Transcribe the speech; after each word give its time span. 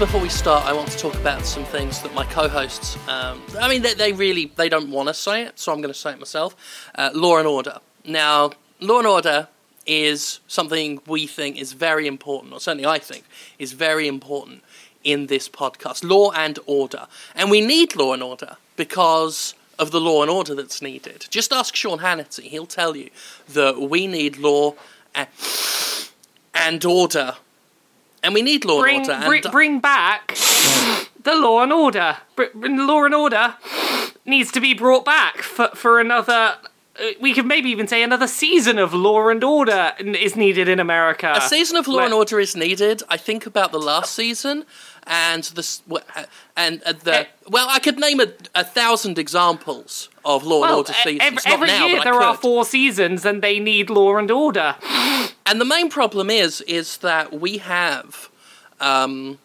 before 0.00 0.22
we 0.22 0.30
start, 0.30 0.64
I 0.64 0.72
want 0.72 0.88
to 0.88 0.96
talk 0.96 1.14
about 1.16 1.44
some 1.44 1.62
things 1.62 2.00
that 2.00 2.14
my 2.14 2.24
co-hosts. 2.24 2.96
Um, 3.06 3.42
I 3.60 3.68
mean, 3.68 3.82
they, 3.82 3.92
they 3.92 4.14
really 4.14 4.50
they 4.56 4.70
don't 4.70 4.90
want 4.90 5.08
to 5.08 5.14
say 5.14 5.42
it, 5.42 5.58
so 5.58 5.72
I'm 5.72 5.82
going 5.82 5.92
to 5.92 5.98
say 5.98 6.12
it 6.12 6.18
myself. 6.18 6.56
Uh, 6.94 7.10
law 7.12 7.36
and 7.36 7.46
order. 7.46 7.80
Now, 8.06 8.52
law 8.80 9.00
and 9.00 9.06
order 9.06 9.48
is 9.84 10.40
something 10.48 11.02
we 11.06 11.26
think 11.26 11.60
is 11.60 11.74
very 11.74 12.06
important, 12.06 12.54
or 12.54 12.60
certainly 12.60 12.86
I 12.86 12.98
think 12.98 13.24
is 13.58 13.72
very 13.72 14.08
important 14.08 14.62
in 15.04 15.26
this 15.26 15.50
podcast. 15.50 16.02
Law 16.02 16.30
and 16.30 16.58
order, 16.64 17.06
and 17.34 17.50
we 17.50 17.60
need 17.60 17.94
law 17.94 18.14
and 18.14 18.22
order 18.22 18.56
because 18.76 19.54
of 19.78 19.90
the 19.90 20.00
law 20.00 20.22
and 20.22 20.30
order 20.30 20.54
that's 20.54 20.80
needed. 20.80 21.26
Just 21.28 21.52
ask 21.52 21.76
Sean 21.76 21.98
Hannity; 21.98 22.44
he'll 22.44 22.64
tell 22.64 22.96
you 22.96 23.10
that 23.50 23.78
we 23.78 24.06
need 24.06 24.38
law 24.38 24.76
and 26.54 26.84
order 26.86 27.34
and 28.22 28.34
we 28.34 28.42
need 28.42 28.64
law 28.64 28.80
Bring, 28.80 29.00
and 29.00 29.10
order. 29.10 29.26
bring, 29.26 29.42
and 29.44 29.52
bring 29.52 29.80
back 29.80 30.34
the 31.22 31.34
law 31.34 31.62
and 31.62 31.72
order. 31.72 32.16
Br- 32.36 32.44
law 32.54 33.04
and 33.04 33.14
order 33.14 33.54
needs 34.26 34.52
to 34.52 34.60
be 34.60 34.74
brought 34.74 35.04
back 35.04 35.38
for, 35.38 35.68
for 35.74 36.00
another. 36.00 36.56
uh, 36.98 37.06
We 37.20 37.32
could 37.34 37.46
maybe 37.46 37.70
even 37.70 37.88
say 37.88 38.02
another 38.02 38.26
season 38.26 38.78
of 38.78 38.92
Law 38.92 39.28
and 39.28 39.42
Order 39.42 39.92
is 39.98 40.36
needed 40.36 40.68
in 40.68 40.78
America. 40.80 41.32
a 41.36 41.40
season 41.40 41.76
of 41.76 41.88
Law 41.88 42.00
and 42.04 42.12
Order 42.14 42.38
is 42.40 42.54
needed. 42.54 43.02
I 43.08 43.16
think 43.16 43.46
about 43.46 43.72
the 43.72 43.80
last 43.80 44.14
season 44.14 44.64
and 45.10 45.42
the 45.42 45.80
uh, 45.90 46.24
and 46.56 46.82
uh, 46.84 46.92
the 46.92 47.14
Eh. 47.20 47.24
well, 47.48 47.66
I 47.68 47.80
could 47.80 47.98
name 47.98 48.20
a, 48.20 48.28
a 48.54 48.64
thousand 48.64 49.18
examples 49.18 50.08
of 50.24 50.44
Law 50.44 50.62
and 50.64 50.74
Order 50.74 50.92
e- 50.92 51.02
seasons. 51.02 51.20
every, 51.20 51.34
Not 51.36 51.46
every 51.54 51.66
now, 51.66 51.86
year 51.86 52.00
there 52.04 52.14
are 52.14 52.36
four 52.36 52.64
seasons, 52.64 53.26
and 53.26 53.42
they 53.42 53.58
need 53.58 53.90
Law 53.90 54.16
and 54.16 54.30
Order. 54.30 54.76
And 55.46 55.60
the 55.60 55.64
main 55.64 55.90
problem 55.90 56.30
is 56.30 56.60
is 56.62 56.98
that 56.98 57.32
we 57.40 57.58
have 57.58 58.28
um, 58.78 59.38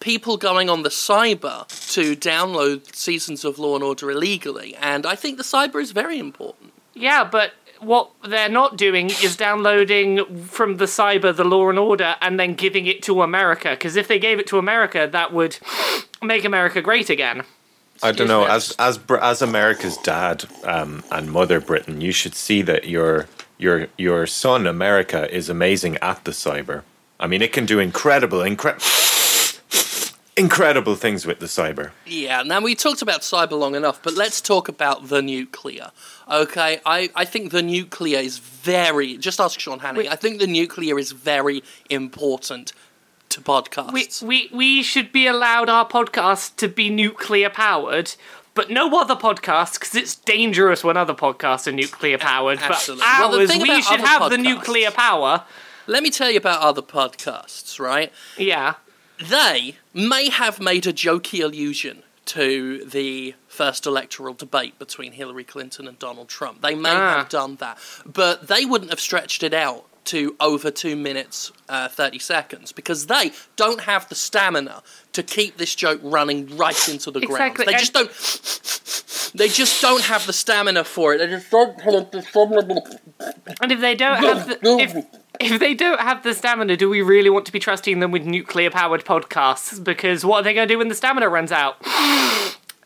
people 0.00 0.36
going 0.36 0.68
on 0.68 0.82
the 0.82 0.88
cyber 0.88 1.64
to 1.92 2.16
download 2.16 2.92
seasons 2.94 3.44
of 3.44 3.58
Law 3.58 3.76
and 3.76 3.84
Order 3.84 4.10
illegally, 4.10 4.74
and 4.76 5.06
I 5.06 5.14
think 5.14 5.36
the 5.36 5.44
cyber 5.44 5.80
is 5.80 5.92
very 5.92 6.18
important. 6.18 6.72
Yeah, 6.94 7.22
but 7.22 7.52
what 7.86 8.10
they're 8.24 8.48
not 8.48 8.76
doing 8.76 9.10
is 9.10 9.36
downloading 9.36 10.44
from 10.44 10.78
the 10.78 10.86
cyber 10.86 11.34
the 11.34 11.44
Law 11.44 11.68
and 11.70 11.78
Order 11.78 12.16
and 12.20 12.38
then 12.38 12.54
giving 12.54 12.86
it 12.86 13.02
to 13.04 13.22
America. 13.22 13.70
Because 13.70 13.96
if 13.96 14.08
they 14.08 14.18
gave 14.18 14.38
it 14.38 14.46
to 14.48 14.58
America, 14.58 15.08
that 15.10 15.32
would 15.32 15.58
make 16.22 16.44
America 16.44 16.82
great 16.82 17.08
again. 17.10 17.44
I 18.02 18.12
don't 18.12 18.28
know. 18.28 18.42
me. 18.42 18.48
As 18.48 18.74
as 18.78 18.98
as 19.22 19.40
America's 19.40 19.96
dad 19.98 20.44
um, 20.64 21.02
and 21.10 21.30
mother, 21.30 21.60
Britain, 21.60 22.00
you 22.00 22.12
should 22.12 22.34
see 22.34 22.60
that 22.62 22.86
your 22.86 23.26
your 23.56 23.86
your 23.96 24.26
son 24.26 24.66
America 24.66 25.34
is 25.34 25.48
amazing 25.48 25.96
at 25.98 26.24
the 26.24 26.32
cyber. 26.32 26.82
I 27.18 27.26
mean, 27.26 27.40
it 27.40 27.52
can 27.52 27.64
do 27.64 27.78
incredible, 27.78 28.40
incre- 28.40 28.78
incredible 30.36 30.94
things 30.94 31.26
with 31.26 31.40
the 31.40 31.46
cyber. 31.46 31.90
Yeah, 32.04 32.42
now 32.42 32.60
we 32.60 32.74
talked 32.74 33.02
about 33.02 33.22
cyber 33.22 33.58
long 33.58 33.74
enough, 33.74 34.02
but 34.02 34.14
let's 34.14 34.40
talk 34.40 34.68
about 34.68 35.08
the 35.08 35.22
nuclear. 35.22 35.90
Okay, 36.30 36.80
I, 36.84 37.10
I 37.14 37.24
think 37.24 37.50
the 37.50 37.62
nuclear 37.62 38.18
is 38.18 38.38
very. 38.38 39.16
Just 39.16 39.40
ask 39.40 39.58
Sean 39.58 39.80
Hannity. 39.80 39.98
Wait. 39.98 40.12
I 40.12 40.16
think 40.16 40.38
the 40.38 40.46
nuclear 40.46 40.98
is 40.98 41.12
very 41.12 41.62
important 41.88 42.72
to 43.30 43.40
podcasts. 43.40 43.92
We, 43.92 44.08
we, 44.26 44.50
we 44.52 44.82
should 44.82 45.12
be 45.12 45.26
allowed 45.26 45.68
our 45.68 45.88
podcast 45.88 46.56
to 46.56 46.68
be 46.68 46.90
nuclear 46.90 47.50
powered, 47.50 48.14
but 48.54 48.70
no 48.70 48.88
other 48.98 49.16
podcast 49.16 49.74
because 49.74 49.94
it's 49.94 50.14
dangerous 50.14 50.84
when 50.84 50.96
other 50.96 51.14
podcasts 51.14 51.66
are 51.66 51.72
nuclear 51.72 52.18
powered. 52.18 52.58
But 52.60 52.70
absolutely. 52.72 53.06
Well, 53.06 53.30
the 53.32 53.38
ours, 53.38 53.50
thing 53.50 53.62
we 53.62 53.82
should 53.82 54.00
other 54.00 54.08
have 54.08 54.30
the 54.30 54.38
nuclear 54.38 54.90
power. 54.90 55.44
Let 55.86 56.02
me 56.02 56.10
tell 56.10 56.30
you 56.30 56.38
about 56.38 56.62
other 56.62 56.82
podcasts, 56.82 57.78
right? 57.78 58.12
Yeah. 58.36 58.74
They 59.18 59.76
may 59.96 60.28
have 60.28 60.60
made 60.60 60.86
a 60.86 60.92
jokey 60.92 61.42
allusion 61.42 62.02
to 62.26 62.84
the 62.84 63.34
first 63.48 63.86
electoral 63.86 64.34
debate 64.34 64.78
between 64.78 65.12
Hillary 65.12 65.44
Clinton 65.44 65.88
and 65.88 65.98
Donald 65.98 66.28
Trump. 66.28 66.60
They 66.60 66.74
may 66.74 66.90
Ah. 66.90 67.18
have 67.18 67.28
done 67.28 67.56
that, 67.56 67.78
but 68.04 68.48
they 68.48 68.64
wouldn't 68.64 68.90
have 68.90 69.00
stretched 69.00 69.42
it 69.42 69.54
out 69.54 69.86
to 70.06 70.36
over 70.40 70.70
two 70.70 70.96
minutes, 70.96 71.52
uh, 71.68 71.88
30 71.88 72.18
seconds, 72.18 72.72
because 72.72 73.06
they 73.06 73.32
don't 73.56 73.82
have 73.82 74.08
the 74.08 74.14
stamina 74.14 74.82
to 75.12 75.22
keep 75.22 75.56
this 75.56 75.74
joke 75.74 76.00
running 76.02 76.56
right 76.56 76.88
into 76.88 77.10
the 77.10 77.20
Exactly, 77.20 77.64
ground. 77.64 77.74
They 77.74 77.80
just 77.80 77.92
don't. 77.92 79.32
They 79.34 79.48
just 79.48 79.82
don't 79.82 80.02
have 80.02 80.26
the 80.26 80.32
stamina 80.32 80.84
for 80.84 81.14
it. 81.14 81.18
They 81.18 81.26
just 81.26 81.50
don't 81.50 81.80
have 81.80 82.10
the 82.10 82.22
stamina. 82.22 82.80
And 83.60 83.72
if 83.72 83.80
they 83.80 83.94
don't 83.94 84.16
have 84.18 84.48
the, 84.48 84.58
if, 84.78 84.96
if 85.40 85.60
they 85.60 85.74
don't 85.74 86.00
have 86.00 86.22
the 86.22 86.32
stamina, 86.32 86.76
do 86.76 86.88
we 86.88 87.02
really 87.02 87.30
want 87.30 87.44
to 87.46 87.52
be 87.52 87.58
trusting 87.58 88.00
them 88.00 88.12
with 88.12 88.24
nuclear 88.24 88.70
powered 88.70 89.04
podcasts? 89.04 89.82
Because 89.82 90.24
what 90.24 90.38
are 90.38 90.42
they 90.42 90.54
going 90.54 90.68
to 90.68 90.74
do 90.74 90.78
when 90.78 90.88
the 90.88 90.94
stamina 90.94 91.28
runs 91.28 91.52
out? 91.52 91.76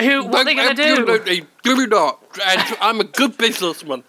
Who? 0.00 0.24
What 0.24 0.34
are 0.40 0.44
they 0.44 0.54
going 0.54 0.74
to 0.74 0.82
do? 0.82 1.12
Absolutely, 1.12 1.86
not. 1.86 2.22
And 2.42 2.76
I'm 2.80 3.00
a 3.00 3.04
good 3.04 3.36
businessman. 3.36 4.02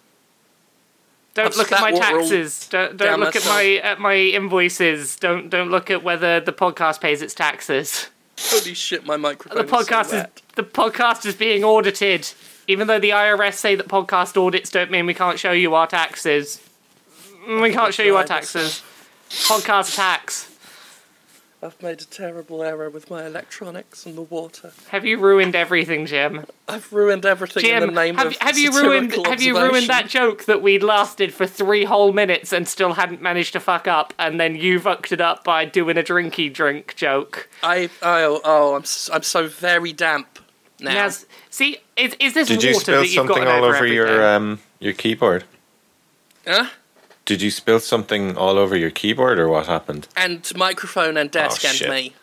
Don't 1.33 1.45
That's 1.45 1.57
look 1.57 1.71
at 1.71 1.79
my 1.81 1.91
what 1.91 2.01
we're 2.13 2.19
all 2.19 2.27
taxes. 2.29 2.67
Don't 2.67 2.97
don't 2.97 3.19
look 3.21 3.35
at 3.37 3.45
my 3.45 3.79
at 3.83 3.99
my 3.99 4.15
invoices. 4.15 5.15
Don't 5.15 5.49
don't 5.49 5.71
look 5.71 5.89
at 5.89 6.03
whether 6.03 6.41
the 6.41 6.51
podcast 6.51 6.99
pays 6.99 7.21
its 7.21 7.33
taxes. 7.33 8.09
Holy 8.37 8.73
shit, 8.73 9.05
my 9.05 9.15
microphone. 9.17 9.65
The 9.65 9.71
podcast 9.71 10.05
is, 10.05 10.09
so 10.09 10.17
is 10.17 10.27
the 10.55 10.63
podcast 10.63 11.25
is 11.25 11.35
being 11.35 11.63
audited. 11.63 12.29
Even 12.67 12.87
though 12.87 12.99
the 12.99 13.11
IRS 13.11 13.53
say 13.53 13.75
that 13.75 13.87
podcast 13.87 14.35
audits 14.35 14.69
don't 14.69 14.91
mean 14.91 15.05
we 15.05 15.13
can't 15.13 15.39
show 15.39 15.51
you 15.51 15.73
our 15.73 15.87
taxes. 15.87 16.61
Mm, 17.47 17.61
We 17.61 17.71
can't 17.71 17.93
show 17.93 18.03
you 18.03 18.17
our 18.17 18.25
taxes. 18.25 18.83
Podcast 19.29 19.95
tax. 19.95 20.50
I've 21.63 21.79
made 21.81 22.01
a 22.01 22.05
terrible 22.05 22.63
error 22.63 22.89
with 22.89 23.11
my 23.11 23.23
electronics 23.25 24.07
and 24.07 24.17
the 24.17 24.23
water. 24.23 24.71
Have 24.89 25.05
you 25.05 25.19
ruined 25.19 25.55
everything, 25.55 26.07
Jim? 26.07 26.45
I've 26.67 26.91
ruined 26.91 27.23
everything 27.23 27.63
in 27.65 27.79
the 27.81 27.87
name 27.87 28.15
have, 28.15 28.27
of 28.27 28.37
have 28.37 28.57
you 28.57 28.71
ruined 28.71 29.13
have 29.27 29.43
you 29.43 29.55
ruined 29.59 29.87
that 29.87 30.07
joke 30.07 30.45
that 30.45 30.63
we'd 30.63 30.81
lasted 30.81 31.33
for 31.33 31.45
three 31.45 31.83
whole 31.83 32.13
minutes 32.13 32.51
and 32.51 32.67
still 32.67 32.93
hadn't 32.93 33.21
managed 33.21 33.53
to 33.53 33.59
fuck 33.59 33.87
up, 33.87 34.13
and 34.17 34.39
then 34.39 34.55
you 34.55 34.79
fucked 34.79 35.11
it 35.11 35.21
up 35.21 35.43
by 35.43 35.65
doing 35.65 35.97
a 35.97 36.03
drinky 36.03 36.51
drink 36.51 36.95
joke? 36.95 37.47
I 37.61 37.89
oh 38.01 38.41
oh 38.43 38.75
I'm 38.75 38.81
s- 38.81 39.09
I'm 39.13 39.21
so 39.23 39.47
very 39.47 39.93
damp 39.93 40.39
now. 40.79 40.93
Now, 40.93 41.09
see, 41.51 41.77
is, 41.95 42.15
is 42.19 42.33
this 42.33 42.47
Did 42.47 42.57
water 42.57 42.67
you 42.69 42.73
spill 42.73 42.95
that 43.01 43.05
you've 43.05 43.13
something 43.13 43.35
gotten 43.35 43.47
all 43.47 43.63
over, 43.65 43.75
over 43.75 43.85
your 43.85 44.33
um 44.35 44.59
your 44.79 44.93
keyboard? 44.93 45.43
Huh? 46.47 46.69
Did 47.31 47.41
you 47.41 47.49
spill 47.49 47.79
something 47.79 48.35
all 48.35 48.57
over 48.57 48.75
your 48.75 48.89
keyboard, 48.89 49.39
or 49.39 49.47
what 49.47 49.65
happened? 49.65 50.05
And 50.17 50.45
microphone 50.53 51.15
and 51.15 51.31
desk 51.31 51.61
Oh, 51.63 51.69
and 51.69 51.77
shit. 51.77 51.89
me. 51.89 52.13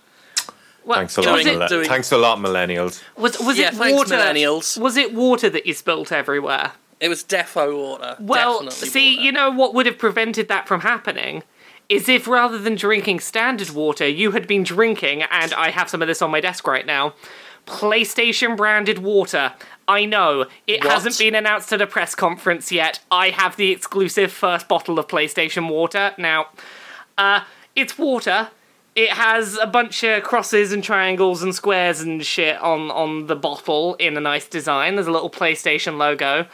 Well, 0.85 0.99
Thanks 0.99 1.17
a 1.17 1.23
lot, 1.23 1.41
it- 1.41 1.47
mille- 1.47 1.67
doing- 1.67 1.89
thanks 1.89 2.13
a 2.13 2.19
lot, 2.19 2.37
millennials. 2.39 3.01
Was 3.17 3.41
was 3.41 3.57
Yeah, 3.57 3.69
it 3.69 3.75
thanks, 3.77 3.97
water? 3.97 4.17
millennials. 4.17 4.77
Was 4.77 4.99
it 4.99 5.15
water 5.15 5.49
that 5.49 5.65
you 5.65 5.73
spilt 5.73 6.13
everywhere? 6.13 6.73
It 7.01 7.09
was 7.09 7.25
defo 7.25 7.75
water. 7.75 8.17
Well, 8.21 8.65
Definitely 8.65 8.89
see, 8.91 9.11
water. 9.17 9.25
you 9.25 9.33
know 9.33 9.51
what 9.51 9.73
would 9.73 9.87
have 9.87 9.97
prevented 9.97 10.49
that 10.49 10.69
from 10.69 10.83
happening 10.83 11.43
is 11.89 12.07
if 12.07 12.29
rather 12.29 12.59
than 12.59 12.75
drinking 12.75 13.21
standard 13.21 13.71
water, 13.71 14.07
you 14.07 14.33
had 14.33 14.47
been 14.47 14.63
drinking, 14.63 15.23
and 15.23 15.55
I 15.55 15.71
have 15.71 15.89
some 15.89 16.03
of 16.03 16.09
this 16.09 16.21
on 16.21 16.31
my 16.31 16.41
desk 16.43 16.67
right 16.67 16.85
now, 16.85 17.15
PlayStation 17.67 18.59
branded 18.59 18.99
water. 18.99 19.55
I 19.89 20.05
know 20.05 20.45
it 20.67 20.85
What? 20.85 20.93
hasn't 20.93 21.19
been 21.19 21.35
announced 21.35 21.73
at 21.73 21.81
a 21.81 21.87
press 21.87 22.15
conference 22.15 22.71
yet. 22.71 23.01
I 23.11 23.31
have 23.31 23.57
the 23.57 23.71
exclusive 23.73 24.31
first 24.31 24.69
bottle 24.69 24.99
of 24.99 25.09
PlayStation 25.09 25.69
water 25.71 26.13
now. 26.19 26.49
Uh, 27.17 27.41
it's 27.75 27.97
water. 27.99 28.51
It 28.95 29.11
has 29.11 29.57
a 29.57 29.67
bunch 29.67 30.03
of 30.05 30.23
crosses 30.25 30.73
and 30.73 30.85
triangles 30.85 31.43
and 31.43 31.55
squares 31.55 32.01
and 32.01 32.25
shit 32.25 32.61
on 32.61 32.91
on 32.91 33.27
the 33.29 33.37
bottle 33.37 33.95
in 33.95 34.17
a 34.17 34.21
nice 34.21 34.47
design. 34.47 34.97
There's 34.97 35.07
a 35.07 35.13
little 35.13 35.31
PlayStation 35.31 35.97
logo. 35.99 36.47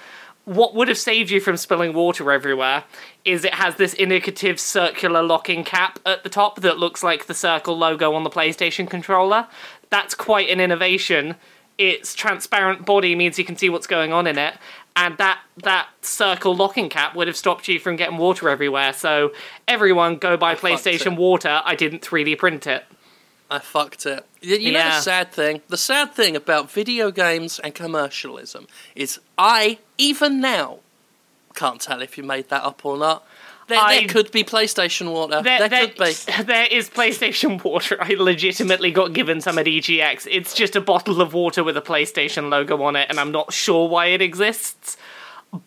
What 0.44 0.74
would 0.74 0.88
have 0.88 0.98
saved 0.98 1.30
you 1.30 1.40
from 1.40 1.56
spilling 1.56 1.94
water 1.94 2.30
everywhere 2.30 2.84
is 3.24 3.44
it 3.46 3.54
has 3.54 3.76
this 3.76 3.94
indicative 3.94 4.60
circular 4.60 5.22
locking 5.22 5.64
cap 5.64 5.98
at 6.04 6.22
the 6.22 6.28
top 6.28 6.60
that 6.60 6.78
looks 6.78 7.02
like 7.02 7.26
the 7.26 7.34
circle 7.34 7.78
logo 7.78 8.12
on 8.14 8.24
the 8.24 8.30
PlayStation 8.30 8.88
controller. 8.88 9.46
That's 9.88 10.14
quite 10.14 10.50
an 10.50 10.60
innovation. 10.60 11.36
Its 11.76 12.14
transparent 12.14 12.86
body 12.86 13.14
means 13.14 13.38
you 13.38 13.44
can 13.44 13.56
see 13.56 13.68
what's 13.68 13.86
going 13.86 14.12
on 14.12 14.26
in 14.26 14.38
it, 14.38 14.54
and 14.94 15.18
that 15.18 15.40
that 15.56 15.88
circle 16.02 16.54
locking 16.54 16.88
cap 16.88 17.16
would 17.16 17.26
have 17.26 17.36
stopped 17.36 17.66
you 17.66 17.80
from 17.80 17.96
getting 17.96 18.16
water 18.16 18.48
everywhere. 18.48 18.92
So 18.92 19.32
everyone 19.66 20.16
go 20.16 20.36
buy 20.36 20.54
fucked 20.54 20.84
PlayStation. 20.84 21.16
Water. 21.16 21.62
I 21.64 21.74
didn't 21.74 22.02
3D 22.02 22.38
print 22.38 22.66
it. 22.66 22.84
I 23.50 23.58
fucked 23.58 24.06
it. 24.06 24.24
You 24.40 24.56
you 24.56 24.72
know 24.72 24.78
Yeah. 24.78 24.96
the 24.96 25.02
sad 25.02 25.32
thing? 25.32 25.62
The 25.68 25.76
sad 25.76 26.14
thing 26.14 26.34
about 26.36 26.70
video 26.70 27.10
games 27.10 27.58
and 27.58 27.74
commercialism 27.74 28.66
is 28.94 29.20
I, 29.36 29.78
even 29.98 30.40
now, 30.40 30.78
can't 31.54 31.80
tell 31.80 32.00
if 32.02 32.16
you 32.16 32.24
made 32.24 32.48
that 32.48 32.62
up 32.64 32.84
or 32.84 32.96
not. 32.96 33.24
There, 33.66 33.78
I- 33.78 34.00
there 34.00 34.08
could 34.08 34.30
be 34.30 34.44
PlayStation 34.44 35.10
Water. 35.12 35.40
There, 35.42 35.58
There, 35.60 35.68
there- 35.68 35.86
could 35.88 35.96
be. 35.98 36.42
there 36.44 36.66
is 36.66 36.90
PlayStation 36.90 37.62
Water. 37.64 37.96
I 38.00 38.14
legitimately 38.18 38.90
got 38.90 39.12
given 39.12 39.40
some 39.40 39.58
at 39.58 39.66
EGX. 39.66 40.26
It's 40.30 40.52
just 40.54 40.76
a 40.76 40.80
bottle 40.80 41.20
of 41.22 41.32
water 41.32 41.64
with 41.64 41.76
a 41.76 41.82
PlayStation 41.82 42.50
logo 42.50 42.82
on 42.82 42.94
it, 42.96 43.06
and 43.08 43.18
I'm 43.18 43.32
not 43.32 43.52
sure 43.52 43.88
why 43.88 44.06
it 44.06 44.20
exists. 44.20 44.96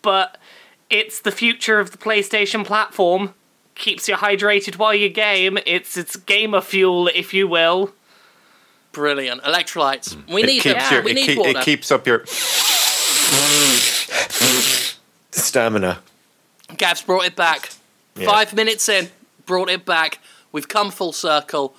But 0.02 0.38
it's 0.90 1.20
the 1.20 1.32
future 1.32 1.80
of 1.80 1.90
the 1.90 1.98
PlayStation 1.98 2.64
platform. 2.64 3.34
keeps 3.74 4.08
you 4.08 4.14
hydrated 4.16 4.76
while 4.76 4.94
you 4.94 5.08
game. 5.08 5.58
It's 5.66 5.96
it's 5.96 6.16
gamer 6.16 6.60
fuel, 6.60 7.08
if 7.14 7.32
you 7.34 7.46
will. 7.48 7.92
Brilliant. 8.92 9.42
Electrolytes. 9.42 10.14
Mm. 10.16 10.34
We 10.34 10.42
It 10.42 10.46
need 10.46 10.62
them. 10.62 10.74
keeps 10.76 10.90
your, 10.90 11.02
we 11.02 11.10
it, 11.10 11.14
need 11.14 11.26
keep- 11.26 11.38
water. 11.38 11.58
it 11.58 11.64
keeps 11.64 11.90
up 11.92 12.06
your 12.06 12.24
stamina. 15.30 15.98
Gav's 16.76 17.02
brought 17.02 17.24
it 17.26 17.36
back. 17.36 17.70
Yeah. 18.18 18.26
Five 18.26 18.52
minutes 18.52 18.88
in, 18.88 19.10
brought 19.46 19.70
it 19.70 19.84
back. 19.84 20.18
We've 20.50 20.66
come 20.66 20.90
full 20.90 21.12
circle. 21.12 21.76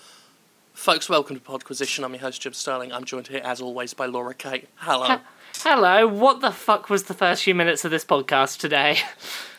Folks, 0.74 1.10
welcome 1.10 1.36
to 1.36 1.42
Podquisition. 1.42 2.06
I'm 2.06 2.14
your 2.14 2.22
host, 2.22 2.42
Jim 2.42 2.54
Sterling. 2.54 2.94
I'm 2.94 3.04
joined 3.04 3.28
here, 3.28 3.42
as 3.44 3.60
always, 3.60 3.94
by 3.94 4.06
Laura 4.06 4.34
Kate. 4.34 4.70
Hello. 4.76 5.20
Hello, 5.58 6.08
what 6.08 6.40
the 6.40 6.52
fuck 6.52 6.90
was 6.90 7.04
the 7.04 7.14
first 7.14 7.44
few 7.44 7.54
minutes 7.54 7.84
of 7.84 7.92
this 7.92 8.06
podcast 8.06 8.60
today? 8.60 9.00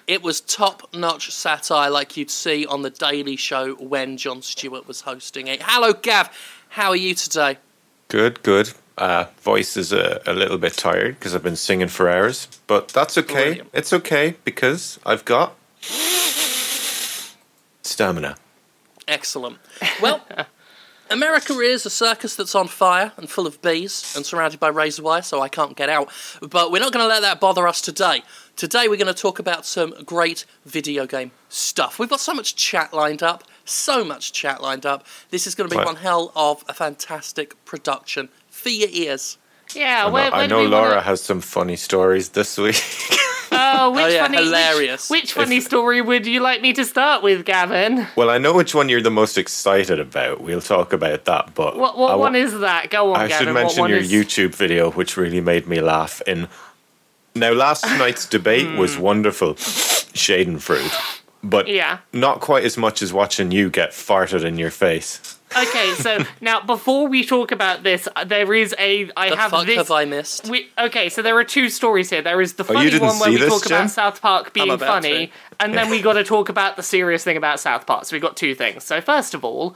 It 0.06 0.25
was 0.25 0.41
top 0.41 0.93
notch 0.93 1.31
satire 1.31 1.88
like 1.88 2.17
you'd 2.17 2.32
see 2.32 2.67
on 2.67 2.82
The 2.82 2.91
Daily 2.91 3.37
Show 3.37 3.75
when 3.75 4.17
Jon 4.17 4.43
Stewart 4.43 4.88
was 4.88 5.03
hosting 5.03 5.47
it. 5.47 5.62
Hello, 5.62 5.93
Gav. 5.93 6.37
How 6.71 6.88
are 6.88 6.97
you 6.97 7.15
today? 7.15 7.59
Good, 8.09 8.43
good. 8.43 8.73
Uh, 8.99 9.27
voice 9.41 9.77
is 9.77 9.93
a, 9.93 10.21
a 10.27 10.32
little 10.32 10.59
bit 10.59 10.73
tired 10.73 11.17
because 11.17 11.32
I've 11.32 11.44
been 11.44 11.55
singing 11.55 11.87
for 11.87 12.11
hours, 12.11 12.49
but 12.67 12.88
that's 12.88 13.17
okay. 13.19 13.44
Brilliant. 13.44 13.71
It's 13.73 13.93
okay 13.93 14.35
because 14.43 14.99
I've 15.06 15.25
got 15.25 15.55
stamina. 17.90 18.37
Excellent. 19.08 19.58
Well, 20.00 20.25
America 21.10 21.58
is 21.58 21.84
a 21.84 21.90
circus 21.90 22.37
that's 22.37 22.54
on 22.54 22.69
fire 22.69 23.12
and 23.16 23.28
full 23.28 23.46
of 23.46 23.60
bees 23.60 24.14
and 24.14 24.25
surrounded 24.25 24.60
by 24.60 24.69
razor 24.69 25.02
wire, 25.02 25.22
so 25.22 25.40
I 25.40 25.48
can't 25.48 25.76
get 25.76 25.88
out. 25.88 26.08
But 26.40 26.70
we're 26.70 26.78
not 26.78 26.92
going 26.92 27.02
to 27.02 27.08
let 27.08 27.20
that 27.22 27.40
bother 27.40 27.66
us 27.66 27.81
today. 27.81 28.22
Today, 28.54 28.87
we're 28.87 28.96
going 28.96 29.12
to 29.12 29.20
talk 29.20 29.40
about 29.40 29.66
some 29.66 29.92
great 30.04 30.46
video 30.64 31.06
game 31.06 31.32
stuff. 31.48 31.98
We've 31.98 32.08
got 32.08 32.20
so 32.20 32.32
much 32.32 32.54
chat 32.54 32.92
lined 32.92 33.25
up, 33.25 33.42
so 33.64 34.04
much 34.04 34.32
chat 34.32 34.62
lined 34.62 34.86
up. 34.86 35.04
This 35.31 35.48
is 35.48 35.56
going 35.56 35.69
to 35.69 35.75
be 35.75 35.78
Right. 35.78 35.86
one 35.86 35.96
hell 35.96 36.31
of 36.36 36.64
a 36.69 36.75
fantastic 36.75 37.62
production 37.64 38.28
for 38.48 38.69
your 38.69 38.90
ears. 38.93 39.36
Yeah, 39.75 40.04
I 40.04 40.06
know, 40.06 40.12
where, 40.12 40.31
where 40.31 40.48
do 40.48 40.54
know 40.54 40.62
Laura 40.64 40.88
Wanna... 40.90 41.00
has 41.02 41.20
some 41.22 41.40
funny 41.40 41.76
stories 41.76 42.31
this 42.31 42.56
week. 42.56 42.81
Oh, 43.60 43.76
oh, 43.80 43.90
which 43.90 44.04
Oh, 44.04 44.08
yeah, 44.08 44.26
funny, 44.26 44.38
hilarious. 44.38 45.10
Which, 45.10 45.32
funny 45.40 45.60
story 45.60 46.00
would 46.00 46.26
you 46.26 46.40
like 46.40 46.62
me 46.62 46.72
to 46.72 46.84
start 46.84 47.22
with, 47.22 47.44
Gavin? 47.44 48.06
well, 48.16 48.30
I 48.30 48.38
know 48.38 48.52
which 48.54 48.74
one 48.74 48.88
you're 48.88 49.02
the 49.02 49.10
most 49.10 49.36
excited 49.38 50.00
about. 50.00 50.40
We'll 50.40 50.60
talk 50.60 50.92
about 50.92 51.24
that, 51.26 51.54
but 51.54 51.76
What 51.76 51.96
what 51.98 52.12
I 52.12 52.16
one 52.16 52.36
is 52.36 52.58
that? 52.60 52.90
Go 52.90 53.14
on, 53.14 53.20
I 53.20 53.28
Gavin. 53.28 53.46
should 53.46 53.54
mention 53.54 53.88
your 53.88 53.98
is... 53.98 54.10
YouTube 54.12 54.54
video, 54.54 54.90
which 54.90 55.16
really 55.16 55.40
made 55.40 55.66
me 55.66 55.80
laugh. 55.80 56.20
In 56.26 56.48
now, 57.34 57.52
last 57.52 57.84
night's 57.98 58.26
debate 58.26 58.66
hmm. 58.66 58.78
was 58.78 58.98
wonderful, 58.98 59.54
Schadenfreude, 59.54 60.92
but 61.42 61.68
Yeah. 61.68 61.98
not 62.12 62.40
quite 62.40 62.64
as 62.64 62.76
much 62.76 63.02
as 63.02 63.12
watching 63.12 63.50
you 63.52 63.70
get 63.70 63.90
farted 63.90 64.44
in 64.44 64.58
your 64.58 64.70
face. 64.70 65.36
Okay, 65.56 65.94
so 65.94 66.25
now 66.41 66.61
before 66.61 67.08
we 67.08 67.25
talk 67.25 67.50
about 67.50 67.82
this, 67.82 68.06
uh, 68.14 68.25
there 68.25 68.55
is 68.55 68.75
a 68.79 69.11
I 69.17 69.31
The 69.31 69.37
have 69.37 69.50
fuck 69.50 69.67
this. 69.67 69.76
have 69.76 69.91
I 69.91 70.05
missed? 70.05 70.49
We, 70.49 70.69
okay, 70.79 71.08
so 71.08 71.23
there 71.23 71.37
are 71.38 71.44
two 71.44 71.69
stories 71.69 72.08
here. 72.11 72.23
There 72.23 72.41
is 72.41 72.55
the 72.55 72.62
Oh, 72.62 72.67
funny 72.67 72.91
didn't 72.91 73.08
one 73.08 73.19
where 73.19 73.31
we 73.31 73.37
this, 73.37 73.49
talk 73.52 73.67
Jen? 73.67 73.81
about 73.81 73.91
South 73.91 74.23
Park 74.23 74.52
being 74.52 74.79
funny, 74.79 75.26
to. 75.29 75.32
and 75.58 75.75
then 75.75 75.91
we 75.91 76.00
got 76.02 76.12
to 76.14 76.25
talk 76.25 76.49
about 76.49 76.76
the 76.76 76.82
serious 76.85 77.25
thing 77.25 77.37
about 77.37 77.58
South 77.58 77.85
Park. 77.87 78.05
So 78.05 78.14
we've 78.14 78.23
got 78.23 78.37
two 78.37 78.55
things. 78.55 78.85
So 78.85 79.00
first 79.00 79.35
of 79.35 79.44
all, 79.44 79.75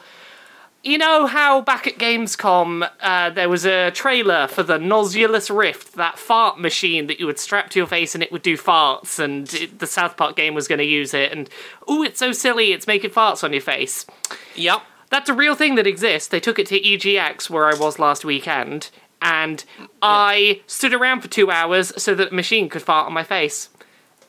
you 0.85 0.97
know 0.99 1.27
how 1.27 1.61
back 1.63 1.87
at 1.89 1.95
Gamescom 1.99 2.89
uh, 3.01 3.31
there 3.31 3.49
was 3.49 3.65
a 3.67 3.91
trailer 3.91 4.47
for 4.47 4.63
the 4.63 4.79
Nosulus 4.79 5.55
Rift, 5.55 5.95
that 5.95 6.19
fart 6.21 6.61
machine 6.61 7.09
that 7.09 7.19
you 7.19 7.27
would 7.27 7.39
strap 7.41 7.71
to 7.71 7.81
your 7.81 7.87
face 7.89 8.15
and 8.15 8.23
it 8.23 8.31
would 8.31 8.43
do 8.43 8.57
farts, 8.57 9.19
and 9.19 9.53
it, 9.55 9.79
the 9.81 9.87
South 9.89 10.17
Park 10.17 10.37
game 10.37 10.55
was 10.55 10.69
going 10.69 10.79
to 10.79 10.85
use 10.85 11.15
it, 11.15 11.33
and 11.33 11.51
oh, 11.89 12.03
it's 12.05 12.21
so 12.21 12.31
silly, 12.33 12.73
it's 12.73 12.87
making 12.87 13.11
farts 13.11 13.43
on 13.43 13.53
your 13.53 13.63
face. 13.63 14.07
Yep. 14.55 14.83
That's 15.11 15.29
a 15.31 15.35
real 15.35 15.55
thing 15.55 15.75
that 15.77 15.87
exists. 15.87 16.29
They 16.29 16.41
took 16.41 16.59
it 16.59 16.67
to 16.69 16.81
EGX, 16.81 17.49
where 17.51 17.67
I 17.67 17.75
was 17.75 17.99
last 17.99 18.25
weekend, 18.25 18.91
and 19.23 19.65
I 20.03 20.61
stood 20.67 20.93
around 20.93 21.21
for 21.23 21.29
two 21.29 21.51
hours 21.51 21.93
so 22.03 22.15
that 22.15 22.31
the 22.31 22.37
machine 22.37 22.69
could 22.69 22.83
fart 22.83 23.07
on 23.07 23.13
my 23.13 23.23
face. 23.25 23.69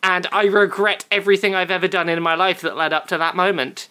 And 0.03 0.27
I 0.31 0.45
regret 0.45 1.05
everything 1.11 1.55
I've 1.55 1.71
ever 1.71 1.87
done 1.87 2.09
in 2.09 2.21
my 2.21 2.35
life 2.35 2.61
that 2.61 2.77
led 2.77 2.93
up 2.93 3.07
to 3.07 3.17
that 3.17 3.35
moment. 3.35 3.87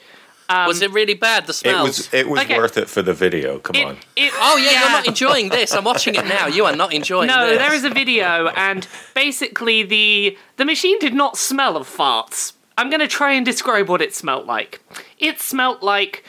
was 0.49 0.81
it 0.83 0.91
um, 0.91 0.95
really 0.95 1.15
bad? 1.15 1.47
The 1.47 1.51
It 1.51 1.55
smells? 1.55 1.87
was 1.89 2.15
it 2.15 2.29
was 2.29 2.41
Okay. 2.43 2.57
worth 2.57 2.77
it 2.79 2.89
for 2.89 3.03
the 3.03 3.13
video. 3.13 3.59
Come 3.59 3.75
It, 3.77 3.85
on. 3.87 3.97
it, 4.15 4.33
Oh 4.37 4.57
yeah, 4.57 4.81
you're 4.81 4.91
not 4.91 5.07
enjoying 5.09 5.49
this. 5.49 5.73
I'm 5.75 5.83
watching 5.85 6.15
it 6.15 6.27
now. 6.27 6.47
You 6.47 6.67
are 6.67 6.77
not 6.77 6.93
enjoying 6.93 7.27
this. 7.27 7.37
No, 7.37 7.49
this. 7.49 7.59
there 7.59 7.75
is 7.75 7.83
a 7.85 7.91
video, 7.91 8.49
and 8.49 8.87
basically 9.15 9.83
the 9.83 10.39
the 10.57 10.65
machine 10.65 10.99
did 11.01 11.15
not 11.15 11.37
smell 11.37 11.77
of 11.77 11.89
farts. 11.89 12.53
I'm 12.79 12.91
gonna 12.91 13.09
try 13.09 13.33
and 13.33 13.45
describe 13.45 13.89
what 13.89 14.01
it 14.01 14.15
smelt 14.15 14.47
like. 14.47 14.81
It 15.19 15.41
smelt 15.41 15.83
like 15.83 16.23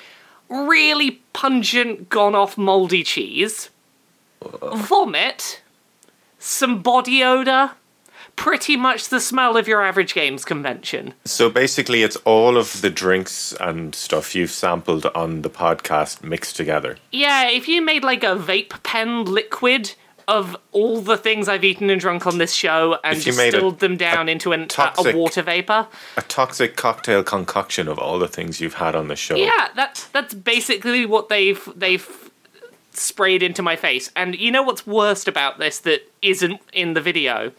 really 0.50 1.21
pungent, 1.33 2.09
gone 2.09 2.36
off 2.36 2.57
moldy 2.57 3.03
cheese, 3.03 3.69
vomit, 4.42 5.62
some 6.39 6.81
body 6.81 7.24
odor, 7.24 7.71
pretty 8.36 8.75
much 8.75 9.09
the 9.09 9.19
smell 9.19 9.57
of 9.57 9.68
your 9.68 9.81
average 9.81 10.13
games 10.13 10.45
convention. 10.45 11.13
So 11.25 11.50
basically, 11.50 12.03
it's 12.03 12.18
all 12.18 12.57
of 12.57 12.81
the 12.81 12.89
drinks 12.89 13.53
and 13.59 13.95
stuff 13.95 14.36
you've 14.36 14.51
sampled 14.51 15.06
on 15.07 15.42
the 15.42 15.50
podcast 15.50 16.24
mixed 16.24 16.56
together. 16.56 16.97
Yeah, 17.12 17.50
if 17.50 17.68
you 17.68 17.81
made 17.81 18.03
like 18.03 18.24
a 18.24 18.36
vape 18.36 18.83
pen 18.83 19.25
liquid 19.25 19.95
of 20.27 20.57
all 20.72 21.01
the 21.01 21.18
things 21.18 21.48
I've 21.48 21.63
eaten 21.63 21.89
and 21.89 22.00
drunk 22.01 22.25
on 22.25 22.38
this 22.38 22.51
show 22.54 22.98
and 23.04 23.18
If 23.18 23.27
you 23.27 23.33
made 23.36 23.50
a- 23.50 23.51
distilled 23.51 23.80
them 23.80 23.95
down 23.98 24.27
into 24.30 24.51
an, 24.54 24.62
a, 24.62 24.63
a 24.63 24.68
toxic- 24.68 25.16
water 25.16 25.42
vapor. 25.42 25.88
A 26.18 26.22
toxic 26.24 26.75
cocktail 26.75 27.24
concoction 27.24 27.88
of 27.88 28.00
all 28.00 28.18
the 28.19 28.27
things 28.27 28.60
you've 28.60 28.75
had 28.75 28.95
on 28.95 29.07
the 29.07 29.16
show. 29.16 29.36
Yeah, 29.36 29.69
that 29.75 30.07
that's 30.13 30.33
basically 30.33 31.06
what 31.06 31.30
they've 31.30 31.68
they've 31.75 32.07
sprayed 32.92 33.44
into 33.44 33.62
my 33.62 33.75
face. 33.75 34.10
And 34.16 34.36
you 34.36 34.51
know 34.51 34.63
what's 34.63 34.88
worst 34.88 35.27
about 35.27 35.60
this 35.60 35.80
that 35.80 36.01
isn't 36.22 36.62
in 36.74 36.94
the 36.94 37.01
video 37.01 37.51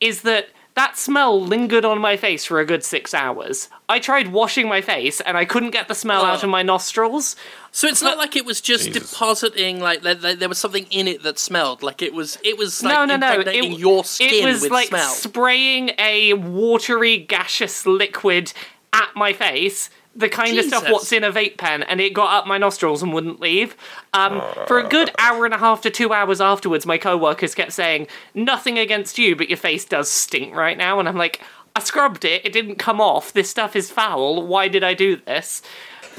is 0.00 0.22
that 0.22 0.48
that 0.78 0.96
smell 0.96 1.40
lingered 1.42 1.84
on 1.84 1.98
my 2.00 2.16
face 2.16 2.44
for 2.44 2.60
a 2.60 2.64
good 2.64 2.84
six 2.84 3.12
hours. 3.12 3.68
I 3.88 3.98
tried 3.98 4.28
washing 4.28 4.68
my 4.68 4.80
face 4.80 5.20
and 5.20 5.36
I 5.36 5.44
couldn't 5.44 5.70
get 5.72 5.88
the 5.88 5.94
smell 5.94 6.24
out 6.24 6.40
Oh. 6.40 6.46
of 6.46 6.50
my 6.50 6.62
nostrils. 6.62 7.34
So 7.72 7.88
it's 7.88 8.00
not 8.02 8.16
like 8.16 8.36
it 8.36 8.44
was 8.46 8.60
just 8.60 8.86
Jesus. 8.86 9.10
depositing 9.10 9.80
like 9.80 10.02
there, 10.02 10.14
there, 10.14 10.36
there 10.36 10.48
was 10.48 10.58
something 10.58 10.86
in 10.90 11.08
it 11.08 11.22
that 11.24 11.38
smelled. 11.38 11.82
Like 11.82 12.00
it 12.00 12.14
was 12.14 12.38
it 12.44 12.56
was 12.56 12.82
like 12.82 12.94
no, 12.94 13.04
no, 13.04 13.16
no. 13.16 13.40
It, 13.50 13.78
your 13.78 14.04
skin 14.04 14.44
it 14.44 14.46
was 14.52 14.62
with 14.62 14.70
like 14.70 14.88
smell. 14.88 15.10
spraying 15.10 15.90
a 15.98 16.34
watery, 16.34 17.18
gaseous 17.18 17.84
liquid 17.84 18.52
at 18.92 19.08
my 19.16 19.32
face. 19.32 19.90
The 20.18 20.28
kind 20.28 20.58
of 20.58 20.64
stuff 20.64 20.90
what's 20.90 21.12
in 21.12 21.22
a 21.22 21.32
vape 21.32 21.58
pen, 21.58 21.84
and 21.84 22.00
it 22.00 22.12
got 22.12 22.36
up 22.36 22.46
my 22.46 22.58
nostrils 22.58 23.02
and 23.04 23.14
wouldn't 23.14 23.40
leave. 23.40 23.76
Um, 24.12 24.42
for 24.66 24.78
a 24.80 24.88
good 24.88 25.12
hour 25.16 25.44
and 25.44 25.54
a 25.54 25.58
half 25.58 25.80
to 25.82 25.90
two 25.90 26.12
hours 26.12 26.40
afterwards, 26.40 26.84
my 26.84 26.98
co-workers 26.98 27.54
kept 27.54 27.72
saying, 27.72 28.08
"Nothing 28.34 28.78
against 28.78 29.16
you, 29.16 29.36
but 29.36 29.48
your 29.48 29.56
face 29.56 29.84
does 29.84 30.10
stink 30.10 30.56
right 30.56 30.76
now." 30.76 30.98
And 30.98 31.08
I'm 31.08 31.16
like, 31.16 31.40
"I 31.76 31.80
scrubbed 31.80 32.24
it. 32.24 32.44
It 32.44 32.52
didn't 32.52 32.76
come 32.76 33.00
off. 33.00 33.32
This 33.32 33.48
stuff 33.48 33.76
is 33.76 33.92
foul. 33.92 34.44
Why 34.44 34.66
did 34.66 34.82
I 34.82 34.94
do 34.94 35.16
this?" 35.16 35.62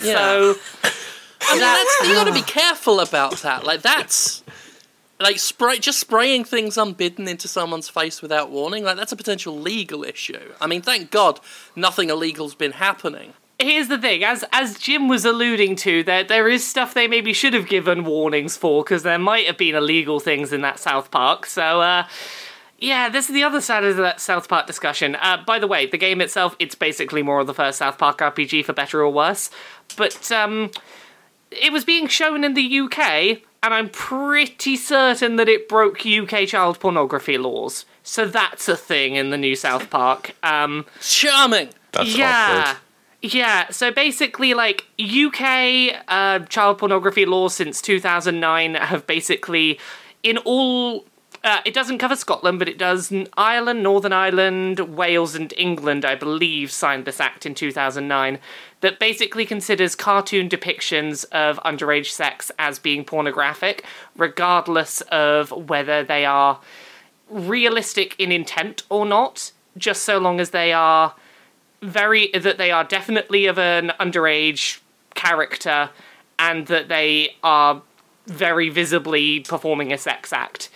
Yeah. 0.02 0.14
So 0.16 0.56
I 1.42 1.52
mean, 1.54 1.60
that's, 1.60 2.08
you 2.08 2.14
got 2.14 2.28
to 2.28 2.34
be 2.34 2.42
careful 2.42 3.00
about 3.00 3.38
that. 3.42 3.66
Like 3.66 3.82
that's 3.82 4.44
like 5.20 5.40
spray 5.40 5.80
just 5.80 6.00
spraying 6.00 6.46
things 6.46 6.78
unbidden 6.78 7.28
into 7.28 7.48
someone's 7.48 7.90
face 7.90 8.22
without 8.22 8.50
warning. 8.50 8.84
Like 8.84 8.98
that's 8.98 9.12
a 9.12 9.18
potential 9.18 9.58
legal 9.58 10.04
issue. 10.04 10.54
I 10.62 10.68
mean, 10.68 10.82
thank 10.82 11.12
God 11.12 11.40
nothing 11.76 12.10
illegal's 12.10 12.56
been 12.56 12.74
happening. 12.74 13.34
Here's 13.60 13.88
the 13.88 13.98
thing 13.98 14.24
as 14.24 14.46
as 14.52 14.78
jim 14.78 15.08
was 15.08 15.26
alluding 15.26 15.76
to 15.76 16.04
there 16.04 16.24
there 16.24 16.48
is 16.48 16.66
stuff 16.66 16.94
they 16.94 17.08
maybe 17.08 17.34
should 17.34 17.54
have 17.54 17.68
given 17.68 18.04
warnings 18.04 18.56
for 18.56 18.84
because 18.84 19.04
there 19.04 19.20
might 19.20 19.46
have 19.46 19.58
been 19.58 19.76
illegal 19.76 20.20
things 20.20 20.54
in 20.54 20.62
that 20.62 20.80
south 20.80 21.12
park 21.12 21.46
so 21.46 21.82
uh 21.82 22.08
yeah, 22.82 23.10
this 23.10 23.28
is 23.28 23.34
the 23.34 23.44
other 23.44 23.62
side 23.62 23.84
of 23.84 23.98
that 23.98 24.22
South 24.22 24.48
Park 24.48 24.66
discussion. 24.66 25.16
Uh, 25.16 25.44
by 25.46 25.60
the 25.60 25.68
way, 25.68 25.86
the 25.86 25.98
game 25.98 26.22
itself, 26.22 26.56
it's 26.60 26.76
basically 26.76 27.22
more 27.22 27.42
of 27.42 27.48
the 27.48 27.54
first 27.54 27.80
South 27.80 27.98
Park 27.98 28.20
RPG, 28.20 28.66
for 28.66 28.74
better 28.74 29.02
or 29.02 29.10
worse. 29.10 29.52
But 29.98 30.32
um, 30.32 30.72
it 31.52 31.74
was 31.74 31.84
being 31.84 32.08
shown 32.08 32.44
in 32.44 32.54
the 32.54 32.80
UK, 32.80 33.42
and 33.62 33.74
I'm 33.74 33.90
pretty 33.90 34.78
certain 34.78 35.36
that 35.36 35.50
it 35.50 35.68
broke 35.68 36.06
UK 36.06 36.48
child 36.48 36.80
pornography 36.80 37.38
laws. 37.38 37.86
So 38.04 38.26
that's 38.26 38.70
a 38.70 38.78
thing 38.78 39.16
in 39.16 39.30
the 39.30 39.38
new 39.38 39.56
South 39.56 39.90
Park. 39.90 40.36
Um, 40.42 40.86
Charming. 41.02 41.70
That's 41.92 42.16
yeah. 42.16 42.64
awkward. 42.66 42.82
Yeah, 43.22 43.70
so 43.70 43.92
basically, 43.92 44.54
like, 44.54 44.86
UK 44.98 46.04
uh, 46.08 46.40
child 46.46 46.78
pornography 46.78 47.26
laws 47.26 47.54
since 47.54 47.82
2009 47.82 48.76
have 48.76 49.06
basically, 49.08 49.80
in 50.24 50.38
all. 50.38 51.06
Uh, 51.42 51.62
it 51.64 51.74
doesn't 51.74 52.00
cover 52.00 52.18
Scotland, 52.18 52.60
but 52.60 52.68
it 52.68 52.78
does 52.78 53.14
Ireland, 53.38 53.82
Northern 53.82 54.12
Ireland, 54.12 54.82
Wales, 54.98 55.36
and 55.36 55.54
England, 55.56 56.04
I 56.04 56.16
believe, 56.16 56.70
signed 56.70 57.06
this 57.06 57.22
act 57.22 57.46
in 57.46 57.56
2009 57.56 58.40
that 58.82 59.00
basically 59.00 59.46
considers 59.46 59.96
cartoon 59.96 60.50
depictions 60.50 61.24
of 61.32 61.58
underage 61.64 62.08
sex 62.08 62.52
as 62.60 62.78
being 62.78 63.06
pornographic, 63.06 63.86
regardless 64.18 65.00
of 65.12 65.52
whether 65.70 66.04
they 66.04 66.26
are 66.26 66.60
realistic 67.30 68.16
in 68.20 68.34
intent 68.34 68.84
or 68.90 69.06
not, 69.06 69.54
just 69.78 70.04
so 70.04 70.18
long 70.18 70.42
as 70.42 70.50
they 70.50 70.74
are 70.74 71.16
very 71.82 72.30
that 72.34 72.58
they 72.58 72.72
are 72.72 72.84
definitely 72.84 73.46
of 73.46 73.58
an 73.58 73.92
underage 74.00 74.80
character 75.16 75.90
and 76.38 76.68
that 76.68 76.88
they 76.88 77.36
are 77.44 77.82
very 78.28 78.70
visibly 78.70 79.42
performing 79.42 79.92
a 79.92 79.98
sex 79.98 80.32
act. 80.32 80.70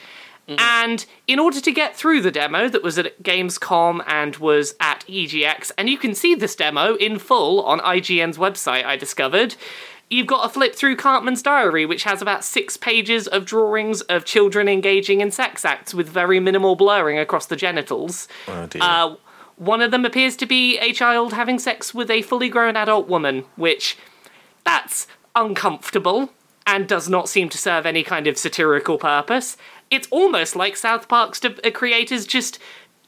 And 0.58 1.06
in 1.26 1.40
order 1.40 1.62
to 1.62 1.72
get 1.72 1.96
through 1.96 2.22
the 2.22 2.32
demo 2.32 2.68
that 2.68 2.84
was 2.84 2.98
at 2.98 3.24
Gamescom 3.24 4.04
and 4.06 4.36
was 4.38 4.76
at 4.80 5.06
EGX, 5.08 5.72
and 5.78 5.90
you 5.90 5.98
can 5.98 6.14
see 6.14 6.36
this 6.36 6.56
demo 6.56 6.96
in 6.96 7.18
full 7.18 7.62
on 7.64 7.80
IGN's 7.80 8.38
website, 8.38 8.84
I 8.84 8.98
discovered, 8.98 9.56
you've 10.10 10.28
got 10.28 10.44
to 10.44 10.50
flip 10.50 10.76
through 10.76 10.98
Cartman's 10.98 11.42
diary, 11.42 11.86
which 11.86 12.04
has 12.04 12.22
about 12.22 12.44
six 12.44 12.76
pages 12.76 13.28
of 13.28 13.46
drawings 13.46 14.02
of 14.02 14.26
children 14.26 14.68
engaging 14.68 15.22
in 15.22 15.32
sex 15.32 15.64
acts 15.64 15.94
with 15.94 16.10
very 16.10 16.42
minimal 16.42 16.76
blurring 16.76 17.18
across 17.18 17.46
the 17.46 17.56
genitals. 17.56 18.28
Oh 18.48 18.66
dear. 18.68 18.82
Uh, 18.84 19.16
one 19.58 19.82
of 19.82 19.92
them 19.92 20.06
appears 20.06 20.36
to 20.38 20.46
be 20.46 20.78
a 20.80 20.94
child 20.94 21.34
having 21.34 21.60
sex 21.60 21.94
with 21.94 22.10
a 22.10 22.22
fully 22.24 22.50
grown 22.50 22.76
adult 22.76 23.08
woman, 23.08 23.46
which 23.56 23.98
that's 24.64 25.08
uncomfortable 25.36 26.32
and 26.66 26.88
does 26.88 27.10
not 27.10 27.28
seem 27.30 27.50
to 27.50 27.58
serve 27.58 27.86
any 27.86 28.04
kind 28.04 28.26
of 28.28 28.38
satirical 28.38 28.98
purpose. 28.98 29.58
It's 29.92 30.08
almost 30.12 30.56
like 30.56 30.76
South 30.78 31.08
Park's 31.08 31.40
de- 31.40 31.68
uh, 31.68 31.72
creators 31.72 32.26
just 32.26 32.58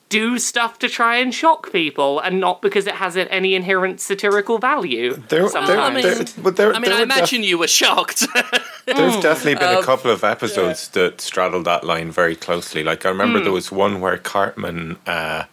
do 0.09 0.37
stuff 0.37 0.77
to 0.79 0.87
try 0.87 1.15
and 1.17 1.33
shock 1.33 1.71
people 1.71 2.19
and 2.19 2.39
not 2.39 2.61
because 2.61 2.85
it 2.85 2.95
has 2.95 3.17
any 3.17 3.55
inherent 3.55 3.99
satirical 3.99 4.59
value. 4.59 5.15
there, 5.29 5.49
there. 5.49 5.79
I 5.79 5.91
mean- 5.93 6.03
there, 6.03 6.25
but 6.43 6.57
there, 6.57 6.73
I 6.75 6.79
mean, 6.79 6.91
there 6.91 6.93
I 6.97 6.99
were 6.99 7.05
def- 7.07 7.17
imagine 7.17 7.43
you 7.43 7.57
were 7.57 7.67
shocked. 7.67 8.27
There's 8.85 9.17
definitely 9.19 9.55
been 9.55 9.77
Um, 9.77 9.81
a 9.81 9.83
couple 9.83 10.11
of 10.11 10.23
episodes 10.23 10.89
that 10.89 11.19
straddle 11.21 11.63
that 11.63 11.83
line 11.83 12.11
very 12.11 12.35
closely. 12.35 12.83
Like 12.83 13.03
I 13.03 13.09
remember 13.09 13.39
Hmm. 13.39 13.45
there 13.45 13.53
was 13.53 13.71
one 13.71 13.99
where 13.99 14.17
Cartman 14.19 14.97
uh, 15.07 15.45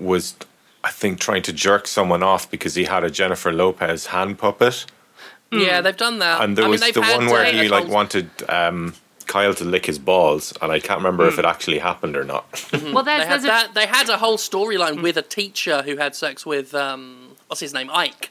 was, 0.00 0.34
I 0.82 0.90
think, 0.90 1.20
trying 1.20 1.42
to 1.42 1.52
jerk 1.52 1.86
someone 1.86 2.22
off 2.22 2.50
because 2.50 2.74
he 2.74 2.84
had 2.84 3.04
a 3.04 3.10
Jennifer 3.10 3.52
Lopez 3.52 4.06
hand 4.06 4.38
puppet, 4.38 4.86
yeah, 5.52 5.80
they've 5.80 5.96
done 5.96 6.18
that. 6.20 6.40
and 6.42 6.56
there 6.56 6.64
I 6.66 6.68
was 6.68 6.80
they've 6.80 6.94
the 6.94 7.00
one 7.00 7.26
where 7.26 7.44
he 7.52 7.68
like 7.68 7.84
whole- 7.84 7.92
wanted 7.94 8.30
um, 8.48 8.94
Kyle 9.26 9.52
to 9.54 9.64
lick 9.64 9.86
his 9.86 9.98
balls, 9.98 10.52
and 10.62 10.70
I 10.72 10.78
can't 10.80 10.98
remember 10.98 11.24
Hmm. 11.24 11.32
if 11.32 11.38
it 11.40 11.44
actually 11.44 11.78
happened 11.80 12.16
or 12.16 12.24
not. 12.24 12.44
Well, 12.92 13.02
there's, 13.04 13.22
They 13.22 13.26
had 13.28 13.40
a 13.40 13.42
that. 13.46 13.74
They 13.74 13.86
had 13.86 14.08
a 14.08 14.18
whole 14.18 14.38
storyline 14.38 15.02
with 15.02 15.16
a 15.16 15.22
teacher 15.22 15.82
who 15.82 15.96
had 15.96 16.14
sex 16.14 16.46
with 16.46 16.74
um, 16.74 17.36
what's 17.48 17.60
his 17.60 17.74
name, 17.74 17.90
Ike. 17.92 18.30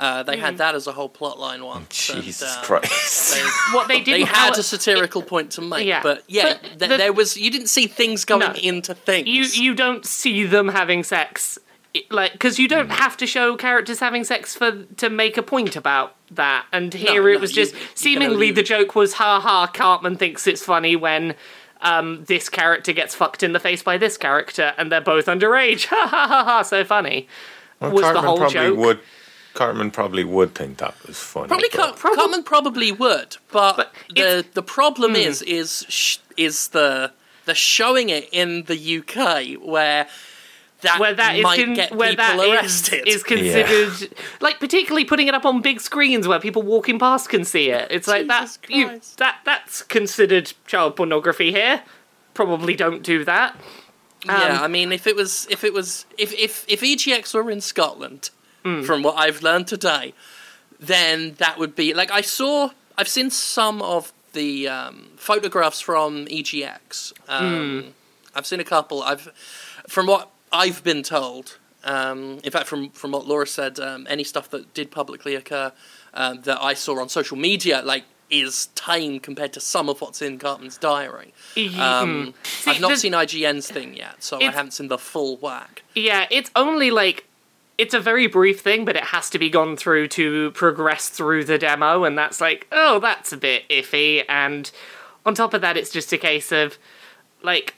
Uh, 0.00 0.22
they 0.22 0.38
had 0.38 0.56
that 0.58 0.74
as 0.74 0.86
a 0.86 0.92
whole 0.92 1.08
plot 1.10 1.38
line 1.38 1.62
once. 1.64 2.08
and, 2.10 2.22
Jesus 2.22 2.56
uh, 2.56 2.62
Christ! 2.62 3.34
They, 3.34 3.42
what 3.76 3.86
they 3.88 3.98
they 3.98 4.04
didn't 4.04 4.28
had 4.28 4.56
a 4.58 4.62
satirical 4.62 5.22
point 5.22 5.52
to 5.52 5.60
make, 5.60 5.86
Yeah. 5.86 6.02
but 6.02 6.24
yeah, 6.26 6.54
But 6.54 6.62
th- 6.62 6.78
the- 6.90 6.96
there 6.96 7.12
was 7.12 7.36
you 7.36 7.50
didn't 7.50 7.68
see 7.68 7.86
things 7.86 8.24
going 8.24 8.40
No. 8.40 8.52
into 8.54 8.94
things. 8.94 9.28
you 9.28 9.44
you 9.62 9.74
don't 9.74 10.06
see 10.06 10.44
them 10.46 10.68
having 10.68 11.04
sex 11.04 11.58
i- 11.94 12.02
like 12.10 12.32
because 12.32 12.58
you 12.58 12.66
don't 12.66 12.90
have 12.90 13.16
to 13.18 13.26
show 13.26 13.56
characters 13.56 14.00
having 14.00 14.24
sex 14.24 14.54
for 14.54 14.84
to 14.96 15.10
make 15.10 15.36
a 15.36 15.42
point 15.42 15.76
about 15.76 16.14
that 16.30 16.64
and 16.72 16.94
here 16.94 17.28
it 17.28 17.34
no, 17.34 17.40
was 17.40 17.50
you- 17.56 17.64
just 17.64 17.74
you 17.74 17.80
seemingly 17.94 18.34
only- 18.34 18.50
the 18.52 18.62
joke 18.62 18.94
was 18.94 19.14
ha 19.14 19.38
ha 19.40 19.66
cartman 19.66 20.16
thinks 20.16 20.46
it's 20.46 20.62
funny 20.64 20.96
when 20.96 21.34
um, 21.82 22.24
this 22.26 22.48
character 22.48 22.92
gets 22.92 23.14
fucked 23.14 23.42
in 23.42 23.52
the 23.52 23.60
face 23.60 23.82
by 23.82 23.96
this 23.98 24.16
character 24.16 24.72
and 24.78 24.90
they're 24.92 25.00
both 25.00 25.26
underage 25.26 25.86
ha 25.92 26.06
ha 26.06 26.26
ha 26.28 26.44
ha 26.44 26.62
so 26.62 26.84
funny 26.84 27.26
Well, 27.80 27.90
was 27.92 28.02
the 28.02 28.20
whole 28.22 28.36
probably 28.38 28.54
joke. 28.54 28.78
would. 28.78 29.00
Cartman 29.54 29.90
probably 29.90 30.24
would 30.24 30.54
think 30.54 30.78
that 30.78 30.94
was 31.06 31.18
funny. 31.18 31.48
Probably, 31.48 31.68
but- 31.72 31.96
Car- 31.96 32.14
Cartman 32.14 32.42
probably 32.44 32.92
would, 32.92 33.36
but, 33.50 33.76
But 33.76 33.92
the 34.14 34.46
the 34.54 34.62
problem 34.62 35.16
is 35.16 35.42
is 35.42 35.84
sh- 35.88 36.18
is 36.36 36.68
the 36.68 37.12
the 37.46 37.54
showing 37.54 38.10
it 38.10 38.28
in 38.32 38.64
the 38.64 38.98
UK 38.98 39.54
where 39.60 40.06
that 40.82 40.98
where 41.00 41.12
that 41.14 41.36
is 41.36 41.42
might 41.42 41.58
con- 41.64 41.74
get 41.74 41.92
where 41.94 42.10
people 42.10 42.24
that 42.24 42.38
is, 42.38 42.50
arrested. 42.52 43.08
is 43.08 43.22
considered 43.34 44.16
like 44.40 44.60
particularly 44.60 45.04
putting 45.04 45.26
it 45.28 45.34
up 45.34 45.44
on 45.44 45.60
big 45.60 45.80
screens 45.80 46.26
where 46.28 46.38
people 46.40 46.62
walking 46.62 46.98
past 46.98 47.28
can 47.28 47.44
see 47.44 47.70
it. 47.70 47.88
It's 47.90 48.06
like 48.08 48.28
that 48.28 48.56
you 48.68 49.00
that 49.18 49.40
that's 49.44 49.82
considered 49.82 50.52
child 50.66 50.96
pornography 50.96 51.50
here. 51.52 51.82
Probably 52.34 52.76
don't 52.76 53.02
do 53.02 53.24
that. 53.24 53.56
yeah, 54.24 54.58
um, 54.58 54.62
I 54.62 54.68
mean, 54.68 54.92
if 54.92 55.06
it 55.06 55.16
was 55.16 55.46
if 55.50 55.64
it 55.64 55.72
was 55.74 56.06
if 56.16 56.32
if 56.34 56.64
if 56.68 56.80
EGX 56.82 57.34
were 57.34 57.50
in 57.50 57.60
Scotland, 57.60 58.30
Hmm. 58.62 58.82
from 58.82 59.02
what 59.02 59.16
I've 59.16 59.42
learned 59.42 59.66
today, 59.68 60.12
then 60.78 61.34
that 61.38 61.58
would 61.58 61.74
be 61.74 61.94
like 61.94 62.10
I 62.10 62.20
saw. 62.20 62.70
I've 62.98 63.08
seen 63.08 63.30
some 63.30 63.80
of 63.80 64.12
the 64.32 64.68
um, 64.68 65.08
photographs 65.16 65.80
from 65.80 66.26
EGX. 66.26 67.12
Um, 67.28 67.82
Hmm. 67.82 67.88
I've 68.34 68.46
seen 68.46 68.60
a 68.60 68.64
couple. 68.64 69.02
I've 69.02 69.30
from 69.88 70.06
what 70.06 70.30
I've 70.52 70.82
been 70.84 71.02
told. 71.02 71.56
Um, 71.82 72.38
in 72.44 72.50
fact, 72.50 72.66
from 72.66 72.90
from 72.90 73.12
what 73.12 73.26
Laura 73.26 73.46
said, 73.46 73.80
um, 73.80 74.06
any 74.10 74.24
stuff 74.24 74.50
that 74.50 74.74
did 74.74 74.90
publicly 74.90 75.34
occur 75.34 75.72
um, 76.12 76.42
that 76.42 76.62
I 76.62 76.74
saw 76.74 77.00
on 77.00 77.08
social 77.08 77.36
media, 77.38 77.80
like, 77.82 78.04
is 78.28 78.66
tame 78.74 79.18
compared 79.20 79.52
to 79.54 79.60
some 79.60 79.88
of 79.88 80.00
what's 80.02 80.20
in 80.20 80.38
Cartman's 80.38 80.76
diary. 80.76 81.32
Um, 81.78 82.34
See, 82.42 82.70
I've 82.70 82.80
not 82.80 82.98
seen 82.98 83.12
IGN's 83.12 83.68
thing 83.70 83.96
yet, 83.96 84.22
so 84.22 84.38
I 84.38 84.44
haven't 84.50 84.72
seen 84.72 84.88
the 84.88 84.98
full 84.98 85.38
whack. 85.38 85.82
Yeah, 85.94 86.26
it's 86.30 86.50
only 86.54 86.90
like 86.90 87.24
it's 87.80 87.94
a 87.94 88.00
very 88.00 88.26
brief 88.26 88.60
thing, 88.60 88.84
but 88.84 88.94
it 88.96 89.04
has 89.04 89.30
to 89.30 89.38
be 89.38 89.48
gone 89.50 89.76
through 89.76 90.08
to 90.08 90.50
progress 90.52 91.08
through 91.08 91.44
the 91.44 91.58
demo, 91.58 92.04
and 92.04 92.16
that's 92.18 92.40
like, 92.40 92.66
oh, 92.70 92.98
that's 93.00 93.32
a 93.32 93.36
bit 93.36 93.68
iffy. 93.68 94.24
And 94.28 94.70
on 95.24 95.34
top 95.34 95.54
of 95.54 95.60
that, 95.62 95.76
it's 95.76 95.90
just 95.90 96.12
a 96.12 96.18
case 96.18 96.52
of 96.52 96.78
like 97.42 97.74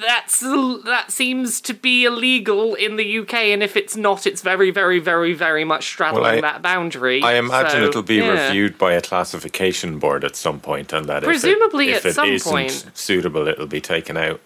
that's 0.00 0.40
that 0.40 1.06
seems 1.10 1.60
to 1.60 1.74
be 1.74 2.04
illegal 2.04 2.74
in 2.74 2.96
the 2.96 3.18
UK, 3.18 3.34
and 3.52 3.62
if 3.62 3.76
it's 3.76 3.96
not, 3.96 4.26
it's 4.26 4.40
very, 4.40 4.70
very, 4.70 4.98
very, 4.98 5.34
very 5.34 5.64
much 5.64 5.84
straddling 5.86 6.22
Well, 6.22 6.34
I- 6.38 6.40
that 6.40 6.62
boundary. 6.62 7.22
I 7.22 7.34
imagine 7.34 7.82
So, 7.82 7.86
it'll 7.88 8.02
be 8.02 8.16
yeah. 8.16 8.46
reviewed 8.46 8.78
by 8.78 8.94
a 8.94 9.02
classification 9.02 9.98
board 9.98 10.24
at 10.24 10.36
some 10.36 10.58
point, 10.60 10.92
and 10.92 11.06
that 11.06 11.22
Presumably 11.22 11.90
if 11.90 11.96
it, 11.96 11.98
if 11.98 12.04
at 12.06 12.10
it 12.10 12.14
some 12.14 12.28
isn't 12.30 12.50
point. 12.50 12.90
suitable, 12.94 13.46
it'll 13.46 13.66
be 13.66 13.80
taken 13.82 14.16
out. 14.16 14.40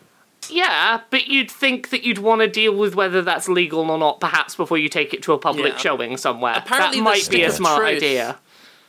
Yeah, 0.51 1.01
but 1.11 1.27
you'd 1.27 1.51
think 1.51 1.91
that 1.91 2.05
you'd 2.05 2.19
want 2.19 2.41
to 2.41 2.49
deal 2.49 2.75
with 2.77 2.95
whether 2.95 3.23
that's 3.23 3.49
legal 3.49 3.91
or 3.91 3.99
not, 3.99 4.21
perhaps 4.21 4.55
before 4.57 4.79
you 4.79 4.89
take 4.89 5.13
it 5.15 5.23
to 5.25 5.33
a 5.33 5.39
public 5.39 5.73
Yeah. 5.75 5.79
showing 5.79 6.17
somewhere. 6.17 6.55
Apparently 6.57 6.99
that 6.99 7.05
might 7.05 7.29
be 7.31 7.43
a 7.43 7.51
smart 7.51 7.81
truth- 7.81 7.97
idea. 7.97 8.39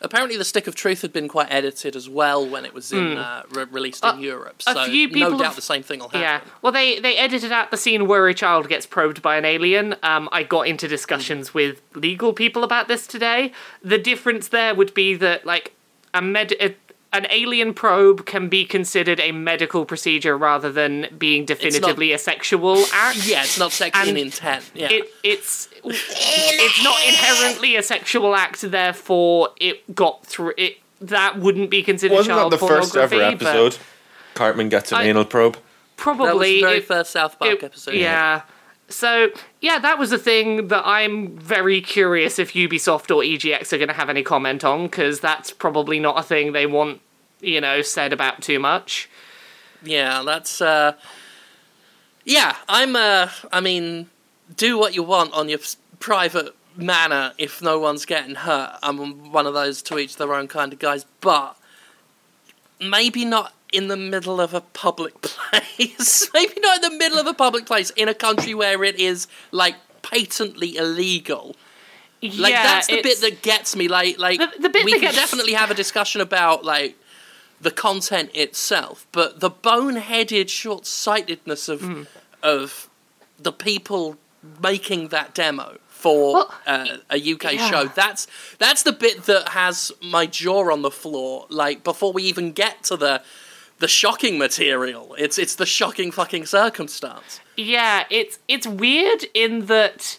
Apparently, 0.02 0.38
the 0.38 0.46
Stick 0.46 0.68
of 0.68 0.76
Truth 0.76 1.02
had 1.02 1.12
been 1.14 1.28
quite 1.28 1.48
edited 1.50 1.96
as 1.96 2.08
well 2.08 2.46
when 2.46 2.64
it 2.66 2.74
was 2.76 2.92
in 2.92 3.18
uh, 3.18 3.42
re- 3.50 3.66
released 3.72 4.04
in 4.06 4.20
Europe. 4.20 4.62
Hmm. 4.68 4.78
a 4.78 4.86
So 4.86 4.92
few 4.92 5.08
no 5.08 5.14
people 5.14 5.32
doubt 5.40 5.46
have- 5.46 5.56
the 5.56 5.62
same 5.64 5.82
thing 5.82 6.00
will 6.00 6.10
happen. 6.10 6.22
Yeah. 6.22 6.42
Well, 6.62 6.72
they 6.74 7.00
they 7.00 7.16
edited 7.18 7.52
out 7.52 7.72
the 7.72 7.78
scene 7.78 8.06
where 8.06 8.28
a 8.28 8.34
child 8.34 8.68
gets 8.70 8.86
probed 8.86 9.22
by 9.24 9.38
an 9.38 9.46
alien. 9.46 9.96
Um, 10.04 10.30
I 10.32 10.44
got 10.44 10.68
into 10.68 10.88
discussions 10.88 11.54
with 11.56 11.82
legal 11.96 12.34
people 12.34 12.64
about 12.64 12.88
this 12.88 13.08
today. 13.08 13.52
The 13.82 13.98
difference 13.98 14.50
there 14.50 14.76
would 14.76 14.94
be 14.94 15.16
that 15.16 15.46
like 15.46 15.74
a 16.14 16.22
med. 16.22 16.54
A, 17.16 17.18
an 17.18 17.28
alien 17.32 17.74
probe 17.74 18.26
can 18.26 18.50
be 18.50 18.66
considered 18.66 19.20
a 19.20 19.32
medical 19.32 19.86
procedure 19.86 20.38
rather 20.38 20.72
than 20.72 21.08
being 21.18 21.46
definitively 21.46 22.12
a 22.12 22.18
sexual 22.18 22.84
act. 22.94 23.28
Yeah, 23.28 23.44
it's 23.44 23.58
not 23.58 23.72
sexual 23.72 24.08
in 24.08 24.18
intent. 24.18 24.70
Yeah. 24.74 24.90
It 24.92 25.12
it's 25.24 25.70
it's 25.84 26.84
not 26.84 26.98
inherently 27.08 27.76
a 27.76 27.84
sexual 27.84 28.36
act, 28.36 28.62
therefore 28.62 29.50
it 29.60 29.96
got 29.96 30.26
through 30.26 30.54
it. 30.58 30.78
That 31.02 31.40
wouldn't 31.40 31.70
be 31.70 31.84
considered 31.84 32.16
Wasn't 32.16 32.36
that 32.36 32.42
child 32.42 32.54
the 32.54 32.58
first 32.58 32.96
ever 32.96 33.10
pornography, 33.10 33.46
episode? 33.46 33.78
Cartman 34.34 34.70
gets 34.70 34.92
an 34.92 35.00
I- 35.00 35.04
anal 35.06 35.26
probe. 35.26 35.58
Probably 35.98 36.26
that 36.28 36.36
was 36.36 36.48
the 36.48 36.62
very 36.62 36.78
it- 36.78 36.86
first 36.88 37.12
South 37.12 37.40
Park 37.40 37.52
it- 37.54 37.64
episode. 37.64 37.96
Yeah. 37.96 38.42
So 38.88 39.30
yeah, 39.62 39.80
that 39.80 39.98
was 39.98 40.12
a 40.12 40.18
thing 40.18 40.68
that 40.68 40.86
I'm 40.86 41.38
very 41.38 41.82
curious 41.82 42.38
if 42.38 42.54
Ubisoft 42.54 43.14
or 43.16 43.24
EGX 43.24 43.74
are 43.74 43.78
going 43.78 43.88
to 43.88 43.96
have 43.96 44.10
any 44.10 44.22
comment 44.24 44.64
on 44.64 44.84
because 44.84 45.20
that's 45.20 45.52
probably 45.52 46.00
not 46.00 46.20
a 46.20 46.24
thing 46.24 46.52
they 46.52 46.68
want, 46.68 47.02
you 47.42 47.62
know, 47.62 47.82
said 47.82 48.14
about 48.14 48.42
too 48.42 48.60
much. 48.60 49.10
Yeah, 49.84 50.24
that's. 50.26 50.62
Uh, 50.62 50.94
yeah, 52.24 52.56
I'm. 52.68 52.96
Uh, 52.96 53.30
I 53.52 53.62
mean, 53.62 54.10
do 54.56 54.78
what 54.78 54.96
you 54.96 55.04
want 55.04 55.34
on 55.34 55.50
your 55.50 55.60
private 56.00 56.56
manner 56.76 57.34
if 57.38 57.62
no 57.62 57.80
one's 57.80 58.06
getting 58.06 58.36
hurt. 58.36 58.78
I'm 58.84 59.32
one 59.32 59.46
of 59.48 59.54
those 59.54 59.82
to 59.84 59.98
each 60.00 60.18
their 60.18 60.34
own 60.34 60.48
kind 60.48 60.74
of 60.74 60.80
guys, 60.80 61.06
but 61.22 61.58
maybe 62.82 63.26
not 63.26 63.54
in 63.72 63.88
the 63.88 63.98
middle 63.98 64.40
of 64.42 64.54
a 64.54 64.62
public 64.62 65.22
place. 65.22 66.30
maybe 66.34 66.54
not 66.60 66.84
in 66.84 66.92
the 66.92 66.98
middle 66.98 67.18
of 67.20 67.28
a 67.28 67.34
public 67.34 67.66
place 67.66 67.90
in 67.92 68.08
a 68.08 68.14
country 68.14 68.54
where 68.54 68.84
it 68.84 69.00
is 69.00 69.28
like 69.52 69.76
patently 70.02 70.76
illegal. 70.78 71.56
Like 72.22 72.54
yeah, 72.54 72.64
that's 72.64 72.88
the 72.88 73.02
bit 73.04 73.22
that 73.22 73.42
gets 73.44 73.76
me. 73.76 73.88
Like, 73.88 74.18
like 74.18 74.40
The- 74.40 74.62
the 74.62 74.70
bit 74.70 74.84
we 74.86 74.94
that 74.94 75.00
can 75.00 75.12
gets- 75.12 75.18
definitely 75.18 75.54
have 75.54 75.70
a 75.70 75.76
discussion 75.76 76.22
about 76.22 76.66
like 76.66 76.98
the 77.68 77.72
content 77.72 78.30
itself, 78.36 78.98
but 79.12 79.30
the 79.40 79.50
boneheaded 79.70 80.48
short-sightedness 80.50 81.68
of 81.70 81.82
Hmm. 81.82 82.04
of 82.44 82.90
the 83.40 83.52
people 83.52 84.18
making 84.62 85.08
that 85.10 85.34
demo 85.34 85.68
for 85.90 86.34
Well, 86.34 86.54
uh, 86.68 86.98
a 87.10 87.18
UK 87.34 87.46
yeah. 87.56 87.70
show. 87.72 87.84
That's 88.02 88.28
that's 88.60 88.84
the 88.84 88.92
bit 88.92 89.24
that 89.26 89.50
has 89.50 89.92
my 90.02 90.26
jaw 90.28 90.72
on 90.72 90.82
the 90.84 90.92
floor. 90.92 91.48
Like 91.50 91.84
before 91.84 92.12
we 92.14 92.22
even 92.24 92.52
get 92.52 92.84
to 92.90 92.96
the 92.98 93.22
the 93.80 93.88
shocking 93.88 94.38
material, 94.38 95.16
it's 95.18 95.38
it's 95.38 95.56
the 95.56 95.66
shocking 95.66 96.12
fucking 96.12 96.46
circumstance. 96.46 97.40
Yeah, 97.58 98.06
it's 98.10 98.38
it's 98.48 98.68
weird 98.68 99.26
in 99.34 99.66
that 99.66 100.18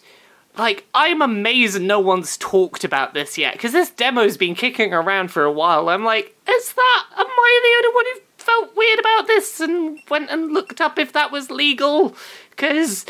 like 0.57 0.85
I'm 0.93 1.21
amazed 1.21 1.81
no 1.81 1.99
one's 1.99 2.37
talked 2.37 2.83
about 2.83 3.13
this 3.13 3.37
yet 3.37 3.53
because 3.53 3.71
this 3.71 3.89
demo's 3.91 4.37
been 4.37 4.55
kicking 4.55 4.93
around 4.93 5.31
for 5.31 5.43
a 5.43 5.51
while. 5.51 5.89
I'm 5.89 6.03
like, 6.03 6.35
is 6.49 6.73
that 6.73 7.05
am 7.17 7.25
I 7.27 7.59
the 7.63 7.87
only 7.87 7.95
one 7.95 8.05
who 8.13 8.21
felt 8.37 8.75
weird 8.75 8.99
about 8.99 9.27
this 9.27 9.59
and 9.59 9.99
went 10.09 10.29
and 10.29 10.53
looked 10.53 10.81
up 10.81 10.97
if 10.97 11.13
that 11.13 11.31
was 11.31 11.51
legal? 11.51 12.15
Because 12.49 13.05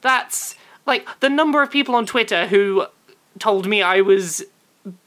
that's 0.00 0.54
like 0.86 1.06
the 1.20 1.30
number 1.30 1.62
of 1.62 1.70
people 1.70 1.94
on 1.94 2.06
Twitter 2.06 2.46
who 2.46 2.86
told 3.38 3.66
me 3.66 3.82
I 3.82 4.00
was 4.00 4.44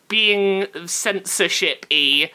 being 0.08 0.68
censorship 0.86 1.86
y 1.92 2.32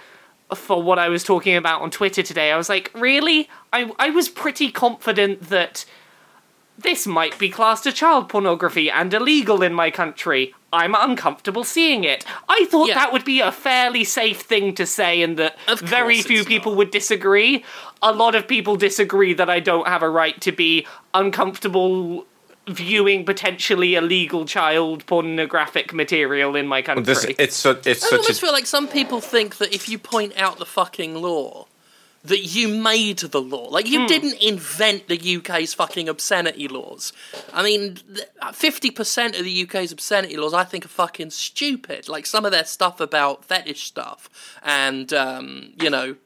for 0.54 0.82
what 0.82 0.98
I 0.98 1.08
was 1.08 1.22
talking 1.22 1.56
about 1.56 1.80
on 1.80 1.90
Twitter 1.90 2.22
today. 2.22 2.50
I 2.50 2.56
was 2.56 2.68
like, 2.68 2.90
really? 2.94 3.48
I 3.72 3.90
I 3.98 4.10
was 4.10 4.28
pretty 4.28 4.70
confident 4.70 5.48
that 5.48 5.84
this 6.82 7.06
might 7.06 7.38
be 7.38 7.48
classed 7.50 7.86
as 7.86 7.94
child 7.94 8.28
pornography 8.28 8.90
and 8.90 9.12
illegal 9.12 9.62
in 9.62 9.74
my 9.74 9.90
country. 9.90 10.54
I'm 10.72 10.94
uncomfortable 10.94 11.64
seeing 11.64 12.04
it. 12.04 12.24
I 12.48 12.64
thought 12.70 12.88
Yeah. 12.88 12.94
that 12.94 13.12
would 13.12 13.24
be 13.24 13.40
a 13.40 13.50
fairly 13.50 14.04
safe 14.04 14.40
thing 14.42 14.74
to 14.76 14.86
say 14.86 15.20
and 15.22 15.36
that 15.36 15.58
very 15.80 16.22
few 16.22 16.44
people 16.44 16.72
not. 16.72 16.78
would 16.78 16.90
disagree. 16.90 17.64
A 18.02 18.12
lot 18.12 18.34
of 18.34 18.46
people 18.46 18.76
disagree 18.76 19.34
that 19.34 19.50
I 19.50 19.60
don't 19.60 19.88
have 19.88 20.02
a 20.02 20.08
right 20.08 20.40
to 20.42 20.52
be 20.52 20.86
uncomfortable 21.12 22.26
viewing 22.68 23.24
potentially 23.24 23.94
illegal 23.96 24.44
child 24.44 25.04
pornographic 25.06 25.92
material 25.92 26.54
in 26.54 26.66
my 26.68 26.82
country. 26.82 27.02
This, 27.04 27.24
it's 27.38 27.56
so, 27.56 27.70
it's 27.70 27.86
I 28.04 28.08
such 28.08 28.12
almost 28.12 28.30
a 28.30 28.34
feel 28.34 28.52
like 28.52 28.66
some 28.66 28.86
people 28.86 29.20
think 29.20 29.56
that 29.56 29.74
if 29.74 29.88
you 29.88 29.98
point 29.98 30.34
out 30.36 30.58
the 30.58 30.66
fucking 30.66 31.16
law, 31.16 31.66
that 32.24 32.40
you 32.54 32.68
made 32.68 33.18
the 33.18 33.40
law. 33.40 33.68
Like 33.70 33.86
you 33.88 34.06
didn't 34.06 34.34
invent 34.42 35.08
the 35.08 35.36
UK's 35.36 35.72
fucking 35.74 36.08
obscenity 36.08 36.68
laws. 36.68 37.12
I 37.52 37.62
mean, 37.62 37.98
fifty 38.52 38.90
percent 38.90 39.36
of 39.38 39.44
the 39.44 39.62
UK's 39.64 39.90
obscenity 39.92 40.36
laws 40.36 40.52
I 40.52 40.64
think 40.64 40.84
are 40.84 40.88
fucking 40.88 41.30
stupid. 41.30 42.08
Like 42.08 42.26
some 42.26 42.44
of 42.44 42.52
their 42.52 42.64
stuff 42.66 43.00
about 43.00 43.44
fetish 43.44 43.84
stuff 43.84 44.28
and 44.62 45.12
um, 45.14 45.72
you 45.80 45.88
know 45.88 46.16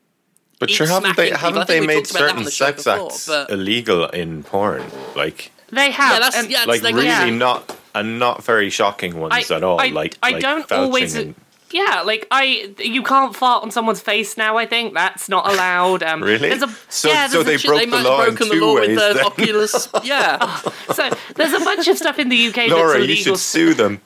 But 0.59 0.71
sure, 0.71 0.87
haven't 0.89 1.17
they 1.17 1.29
smacking 1.31 1.35
people. 1.35 1.37
I 1.37 1.51
haven't 1.51 1.69
they 1.69 1.87
made 1.87 1.95
talked 2.07 2.11
about 2.11 2.19
that 2.21 2.23
on 2.25 2.29
certain 2.31 2.45
the 2.45 2.51
sex 2.51 2.85
before, 2.85 3.07
acts 3.07 3.27
but- 3.27 3.51
illegal 3.51 4.07
in 4.09 4.43
porn? 4.43 4.83
Like, 5.15 5.53
they 5.71 5.91
have. 5.93 6.13
Yeah, 6.15 6.19
that's- 6.21 6.37
and- 6.43 6.51
yeah, 6.51 6.65
like 6.67 6.83
like- 6.83 6.95
really 6.95 7.07
yeah. 7.07 7.31
not 7.31 7.77
and 7.95 8.19
not 8.19 8.43
very 8.43 8.71
shocking 8.71 9.21
ones 9.21 9.33
I- 9.51 9.55
at 9.57 9.63
all. 9.63 9.81
I- 9.81 9.89
like, 9.89 10.19
I 10.23 10.31
like 10.31 10.43
don't 10.43 10.73
always- 10.73 11.15
and- 11.15 11.35
Yeah, 11.75 12.03
like 12.03 12.25
I, 12.31 12.73
you 12.79 13.03
can't 13.03 13.35
fart 13.35 13.65
on 13.65 13.73
someone's 13.73 14.01
face 14.01 14.37
now. 14.37 14.57
I 14.57 14.65
think 14.65 14.95
that's 14.95 15.29
not 15.29 15.51
allowed. 15.51 16.05
Um, 16.05 16.23
Really? 16.23 16.49
There's 16.51 16.63
a, 16.63 16.69
So- 16.89 17.09
yeah, 17.09 17.27
so 17.27 17.43
they 17.43 17.57
a, 17.57 17.59
broke 17.59 17.81
they 17.81 17.87
the 17.87 18.01
law 18.01 18.25
broken 18.25 18.49
the 18.49 18.55
law 18.55 18.75
with 18.75 18.89
ways 18.91 18.97
the 18.99 19.15
then. 19.15 19.25
Oculus. 19.27 19.89
Yeah. 20.05 20.55
so 20.93 21.11
there's 21.35 21.53
a 21.53 21.59
bunch 21.59 21.89
of 21.89 21.99
stuff 21.99 22.21
in 22.21 22.29
the 22.29 22.47
UK 22.47 22.69
Laura, 22.69 22.93
that's 22.93 22.99
you 22.99 23.05
illegal. 23.15 23.35
should 23.35 23.39
sue 23.41 23.75
them. 23.83 24.01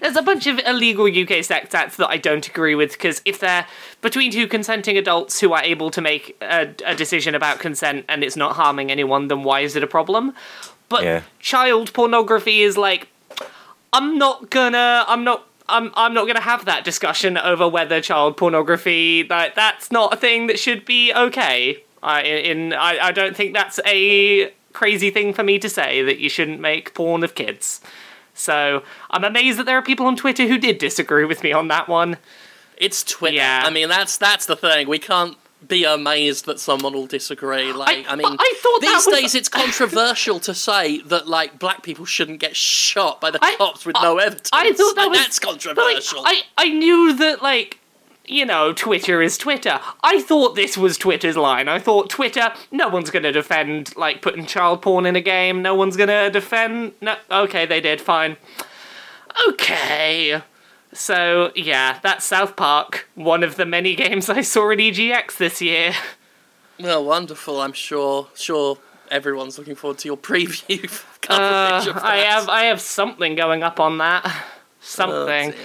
There's 0.00 0.14
a 0.16 0.22
bunch 0.22 0.46
of 0.46 0.60
illegal 0.60 1.06
UK 1.06 1.42
sex 1.42 1.74
acts 1.74 1.96
that 1.96 2.08
I 2.08 2.16
don't 2.16 2.46
agree 2.46 2.76
with 2.76 2.92
because 2.92 3.20
if 3.24 3.40
they're 3.40 3.66
between 4.00 4.30
two 4.30 4.46
consenting 4.46 4.96
adults 4.96 5.40
who 5.40 5.52
are 5.52 5.64
able 5.64 5.90
to 5.90 6.00
make 6.00 6.36
a, 6.42 6.72
a 6.86 6.94
decision 6.94 7.34
about 7.34 7.58
consent 7.58 8.04
and 8.08 8.22
it's 8.22 8.36
not 8.36 8.54
harming 8.54 8.92
anyone, 8.92 9.26
then 9.26 9.42
why 9.42 9.60
is 9.60 9.74
it 9.74 9.82
a 9.82 9.88
problem? 9.88 10.32
But 10.88 11.02
Yeah. 11.02 11.22
child 11.40 11.92
pornography 11.92 12.60
is 12.62 12.76
like, 12.76 13.08
I'm 13.92 14.16
not 14.16 14.50
gonna, 14.50 15.04
I'm 15.08 15.24
not. 15.24 15.44
I'm, 15.68 15.90
I'm 15.94 16.12
not 16.12 16.24
going 16.24 16.36
to 16.36 16.42
have 16.42 16.66
that 16.66 16.84
discussion 16.84 17.38
over 17.38 17.66
whether 17.68 18.00
child 18.00 18.36
pornography 18.36 19.26
like 19.28 19.54
that's 19.54 19.90
not 19.90 20.12
a 20.12 20.16
thing 20.16 20.46
that 20.48 20.58
should 20.58 20.84
be 20.84 21.12
okay. 21.14 21.82
I 22.02 22.22
in 22.22 22.72
I, 22.74 22.98
I 22.98 23.12
don't 23.12 23.34
think 23.36 23.54
that's 23.54 23.80
a 23.86 24.52
crazy 24.72 25.10
thing 25.10 25.32
for 25.32 25.42
me 25.42 25.58
to 25.58 25.68
say 25.68 26.02
that 26.02 26.18
you 26.18 26.28
shouldn't 26.28 26.60
make 26.60 26.92
porn 26.94 27.24
of 27.24 27.34
kids. 27.34 27.80
So 28.34 28.82
I'm 29.10 29.24
amazed 29.24 29.58
that 29.58 29.66
there 29.66 29.78
are 29.78 29.82
people 29.82 30.06
on 30.06 30.16
Twitter 30.16 30.46
who 30.46 30.58
did 30.58 30.78
disagree 30.78 31.24
with 31.24 31.42
me 31.42 31.52
on 31.52 31.68
that 31.68 31.88
one. 31.88 32.18
It's 32.76 33.04
Twitter. 33.04 33.36
Yeah. 33.36 33.62
I 33.64 33.70
mean, 33.70 33.88
that's 33.88 34.18
that's 34.18 34.46
the 34.46 34.56
thing. 34.56 34.88
We 34.88 34.98
can't 34.98 35.36
be 35.68 35.84
amazed 35.84 36.46
that 36.46 36.60
someone 36.60 36.92
will 36.92 37.06
disagree. 37.06 37.72
Like, 37.72 38.06
I- 38.08 38.12
I, 38.12 38.16
mean, 38.16 38.26
I 38.38 38.54
thought 38.62 38.80
these 38.80 39.06
was- 39.06 39.14
days 39.20 39.34
it's 39.34 39.48
controversial 39.62 40.40
to 40.40 40.54
say 40.54 41.00
that 41.02 41.28
like 41.28 41.58
black 41.58 41.82
people 41.82 42.04
shouldn't 42.04 42.40
get 42.40 42.56
shot 42.56 43.20
by 43.20 43.30
the 43.30 43.38
I- 43.42 43.56
cops 43.56 43.84
with 43.86 43.96
no 44.02 44.18
evidence. 44.18 44.50
I 44.52 44.72
thought 44.72 44.96
that 44.96 45.08
was 45.08 45.18
that's 45.18 45.38
but, 45.38 45.46
like, 45.48 45.60
controversial. 45.60 46.22
I 46.26 46.42
I 46.58 46.68
knew 46.68 47.14
that 47.16 47.42
like 47.42 47.78
you 48.26 48.46
know 48.46 48.72
Twitter 48.72 49.20
is 49.20 49.36
Twitter. 49.36 49.78
I 50.02 50.22
thought 50.22 50.54
this 50.56 50.76
was 50.78 50.96
Twitter's 50.96 51.36
line. 51.36 51.68
I 51.68 51.78
thought 51.78 52.08
Twitter, 52.08 52.52
no 52.70 52.88
one's 52.88 53.10
gonna 53.10 53.32
defend 53.32 53.94
like 53.96 54.22
putting 54.22 54.46
child 54.46 54.80
porn 54.82 55.04
in 55.06 55.14
a 55.16 55.20
game. 55.20 55.60
No 55.62 55.74
one's 55.74 55.96
gonna 55.96 56.30
defend. 56.30 56.92
No, 57.02 57.16
okay, 57.30 57.66
they 57.66 57.80
did. 57.82 58.00
Fine. 58.00 58.36
Okay. 59.50 60.40
So 60.94 61.50
yeah, 61.54 61.98
that's 62.02 62.24
South 62.24 62.56
Park, 62.56 63.08
one 63.14 63.42
of 63.42 63.56
the 63.56 63.66
many 63.66 63.94
games 64.04 64.30
I 64.30 64.40
saw 64.40 64.70
at 64.70 64.78
EGX 64.78 65.36
this 65.36 65.60
year. 65.60 65.92
well, 66.80 67.04
wonderful. 67.04 67.60
I'm 67.60 67.72
sure. 67.72 68.28
Sure, 68.34 68.78
everyone's 69.10 69.58
looking 69.58 69.74
forward 69.74 69.98
to 69.98 70.08
your 70.08 70.16
preview 70.30 70.84
Uh, 71.28 71.82
coverage. 71.84 72.02
I 72.02 72.16
have 72.18 72.48
I 72.48 72.64
have 72.64 72.80
something 72.80 73.34
going 73.34 73.62
up 73.62 73.80
on 73.80 73.98
that. 73.98 74.22
Oh, 74.24 74.42
Something. 74.80 75.50
dear. 75.52 75.60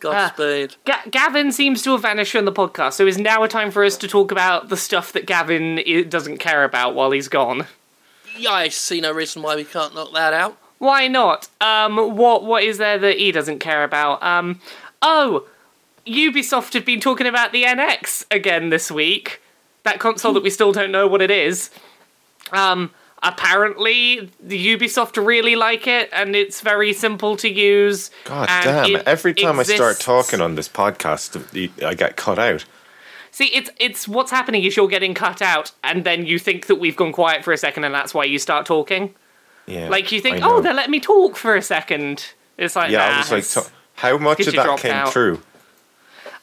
Godspeed. 0.00 0.76
Ga- 0.84 1.02
Gavin 1.10 1.50
seems 1.50 1.82
to 1.82 1.90
have 1.92 2.02
vanished 2.02 2.30
from 2.32 2.44
the 2.44 2.52
podcast, 2.52 2.92
so 2.94 3.06
is 3.06 3.18
now 3.18 3.42
a 3.42 3.48
time 3.48 3.70
for 3.72 3.84
us 3.84 3.96
to 3.98 4.06
talk 4.08 4.30
about 4.30 4.68
the 4.68 4.76
stuff 4.76 5.12
that 5.12 5.26
Gavin 5.26 5.80
i- 5.86 6.02
doesn't 6.02 6.38
care 6.38 6.62
about 6.62 6.94
while 6.94 7.10
he's 7.10 7.26
gone. 7.28 7.66
yeah, 8.36 8.52
I 8.52 8.68
see 8.68 9.00
no 9.00 9.10
reason 9.12 9.42
why 9.42 9.56
we 9.56 9.64
can't 9.64 9.94
knock 9.96 10.12
that 10.14 10.32
out. 10.32 10.56
Why 10.78 11.08
not? 11.08 11.48
Um, 11.60 12.16
what 12.16 12.44
what 12.44 12.62
is 12.62 12.78
there 12.78 12.98
that 12.98 13.18
he 13.18 13.32
doesn't 13.32 13.58
care 13.58 13.84
about? 13.84 14.22
Um, 14.22 14.60
oh, 15.02 15.46
Ubisoft 16.06 16.72
have 16.74 16.84
been 16.84 17.00
talking 17.00 17.26
about 17.26 17.52
the 17.52 17.64
NX 17.64 18.24
again 18.30 18.70
this 18.70 18.90
week. 18.90 19.42
That 19.84 19.98
console 20.00 20.32
that 20.34 20.42
we 20.42 20.50
still 20.50 20.72
don't 20.72 20.92
know 20.92 21.06
what 21.06 21.22
it 21.22 21.30
is. 21.30 21.70
Um, 22.52 22.90
apparently, 23.22 24.30
the 24.40 24.76
Ubisoft 24.76 25.24
really 25.24 25.56
like 25.56 25.86
it, 25.86 26.08
and 26.12 26.36
it's 26.36 26.60
very 26.60 26.92
simple 26.92 27.36
to 27.36 27.48
use. 27.48 28.10
God 28.24 28.46
damn! 28.46 29.02
Every 29.06 29.34
time 29.34 29.58
I 29.58 29.62
start 29.64 29.98
talking 29.98 30.40
on 30.40 30.54
this 30.54 30.68
podcast, 30.68 31.84
I 31.84 31.94
get 31.94 32.16
cut 32.16 32.38
out. 32.38 32.64
See, 33.30 33.46
it's 33.46 33.70
it's 33.78 34.08
what's 34.08 34.30
happening 34.30 34.64
is 34.64 34.76
you're 34.76 34.88
getting 34.88 35.14
cut 35.14 35.42
out, 35.42 35.72
and 35.82 36.04
then 36.04 36.26
you 36.26 36.38
think 36.38 36.66
that 36.66 36.76
we've 36.76 36.96
gone 36.96 37.12
quiet 37.12 37.44
for 37.44 37.52
a 37.52 37.58
second, 37.58 37.84
and 37.84 37.94
that's 37.94 38.14
why 38.14 38.24
you 38.24 38.38
start 38.38 38.66
talking. 38.66 39.14
Yeah, 39.68 39.88
Like 39.88 40.10
you 40.12 40.20
think, 40.20 40.40
oh, 40.42 40.60
they're 40.60 40.74
letting 40.74 40.90
me 40.90 41.00
talk 41.00 41.36
for 41.36 41.54
a 41.56 41.62
second. 41.62 42.26
It's 42.56 42.74
like, 42.74 42.90
yeah. 42.90 42.98
nah, 43.08 43.14
I 43.14 43.18
was 43.18 43.30
like, 43.32 43.44
so- 43.44 43.66
how 43.94 44.16
much 44.18 44.40
of 44.46 44.54
that 44.54 44.78
came 44.78 44.92
out. 44.92 45.12
true? 45.12 45.40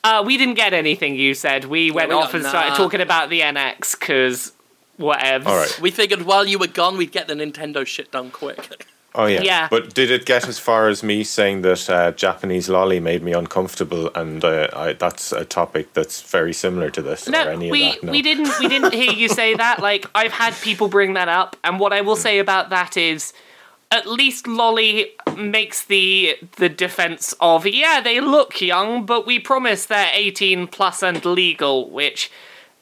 uh, 0.03 0.23
we 0.25 0.38
didn't 0.38 0.53
get 0.55 0.73
anything. 0.73 1.15
You 1.15 1.33
said 1.33 1.65
we 1.65 1.89
went 1.91 2.09
we 2.09 2.15
off 2.15 2.31
got- 2.31 2.35
and 2.35 2.45
started 2.45 2.69
nah. 2.71 2.75
talking 2.77 3.01
about 3.01 3.29
the 3.29 3.41
NX 3.41 3.99
because 3.99 4.53
whatever. 4.97 5.49
All 5.49 5.57
right. 5.57 5.79
We 5.81 5.91
figured 5.91 6.21
while 6.23 6.45
you 6.45 6.59
were 6.59 6.67
gone, 6.67 6.97
we'd 6.97 7.11
get 7.11 7.27
the 7.27 7.33
Nintendo 7.33 7.85
shit 7.85 8.11
done 8.11 8.31
quick. 8.31 8.85
Oh 9.17 9.25
yeah. 9.28 9.41
Yeah. 9.41 9.67
But 9.69 9.93
did 9.93 10.12
it 10.12 10.25
get 10.25 10.47
as 10.47 10.60
far 10.60 10.89
as 10.89 11.01
me 11.01 11.23
saying 11.23 11.62
that 11.62 11.89
uh, 11.89 12.12
Japanese 12.12 12.67
loli 12.67 13.01
made 13.01 13.23
me 13.23 13.32
uncomfortable, 13.32 14.12
and 14.13 14.43
uh, 14.43 14.67
I, 14.73 14.93
that's 14.93 15.32
a 15.32 15.45
topic 15.45 15.93
that's 15.93 16.21
very 16.21 16.54
similar 16.54 16.89
to 16.91 17.01
this 17.01 17.28
or 17.28 17.32
No, 17.32 17.47
any 17.47 17.71
we? 17.71 17.97
No. 18.04 18.12
we 18.12 18.21
didn't 18.21 18.51
we 18.60 18.67
didn't 18.67 18.93
hear 18.93 19.12
you 19.12 19.30
say 19.30 19.56
that. 19.56 19.80
Like 19.80 20.06
I've 20.13 20.34
had 20.34 20.54
people 20.56 20.89
bring 20.89 21.13
that 21.13 21.30
up, 21.30 21.56
and 21.63 21.80
what 21.80 21.93
I 21.93 22.01
will 22.01 22.17
say 22.17 22.39
about 22.39 22.69
that 22.71 22.97
is, 22.97 23.34
at 23.89 24.06
least 24.06 24.45
Loli 24.45 25.12
makes 25.38 25.86
the 25.86 26.36
the 26.58 26.67
defense 26.67 27.34
of 27.39 27.65
yeah 27.65 28.01
they 28.01 28.19
look 28.19 28.60
young, 28.60 29.06
but 29.06 29.25
we 29.25 29.39
promise 29.39 29.86
they're 29.86 30.12
eighteen 30.13 30.67
plus 30.67 31.01
and 31.01 31.23
legal, 31.23 31.89
which, 31.89 32.30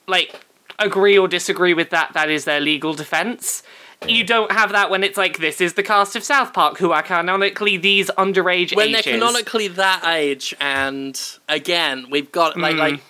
like, 0.08 0.42
agree 0.80 1.18
or 1.18 1.28
disagree 1.28 1.76
with 1.76 1.92
that. 1.92 2.14
That 2.14 2.30
is 2.30 2.46
their 2.46 2.60
legal 2.60 2.96
defense. 2.96 3.62
You 4.08 4.24
don't 4.24 4.52
have 4.52 4.72
that 4.72 4.90
when 4.90 5.04
it's 5.04 5.18
like 5.18 5.40
this 5.40 5.62
is 5.62 5.74
the 5.74 5.84
cast 5.84 6.16
of 6.16 6.24
South 6.24 6.54
Park 6.54 6.78
who 6.78 6.92
are 6.92 7.04
canonically 7.04 7.78
these 7.78 8.10
underage 8.12 8.76
when 8.76 8.90
ages. 8.90 9.06
they're 9.06 9.14
canonically 9.14 9.70
that 9.70 10.04
age, 10.06 10.54
and 10.60 11.20
again, 11.48 12.08
we've 12.10 12.32
got 12.32 12.58
like 12.58 12.76
mm. 12.76 12.80
like 12.80 13.02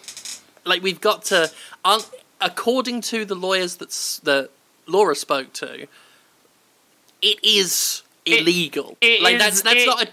like 0.65 0.83
we've 0.83 1.01
got 1.01 1.25
to, 1.25 1.51
un, 1.83 2.01
according 2.41 3.01
to 3.01 3.25
the 3.25 3.35
lawyers 3.35 3.77
that's 3.77 4.19
that 4.19 4.49
Laura 4.85 5.15
spoke 5.15 5.53
to, 5.53 5.87
it 7.21 7.43
is 7.43 8.02
illegal. 8.25 8.97
it 9.01 9.21
like 9.21 9.35
is- 9.35 9.39
that's 9.41 9.61
that's 9.61 9.81
it- 9.83 9.85
not 9.85 10.03
a 10.03 10.07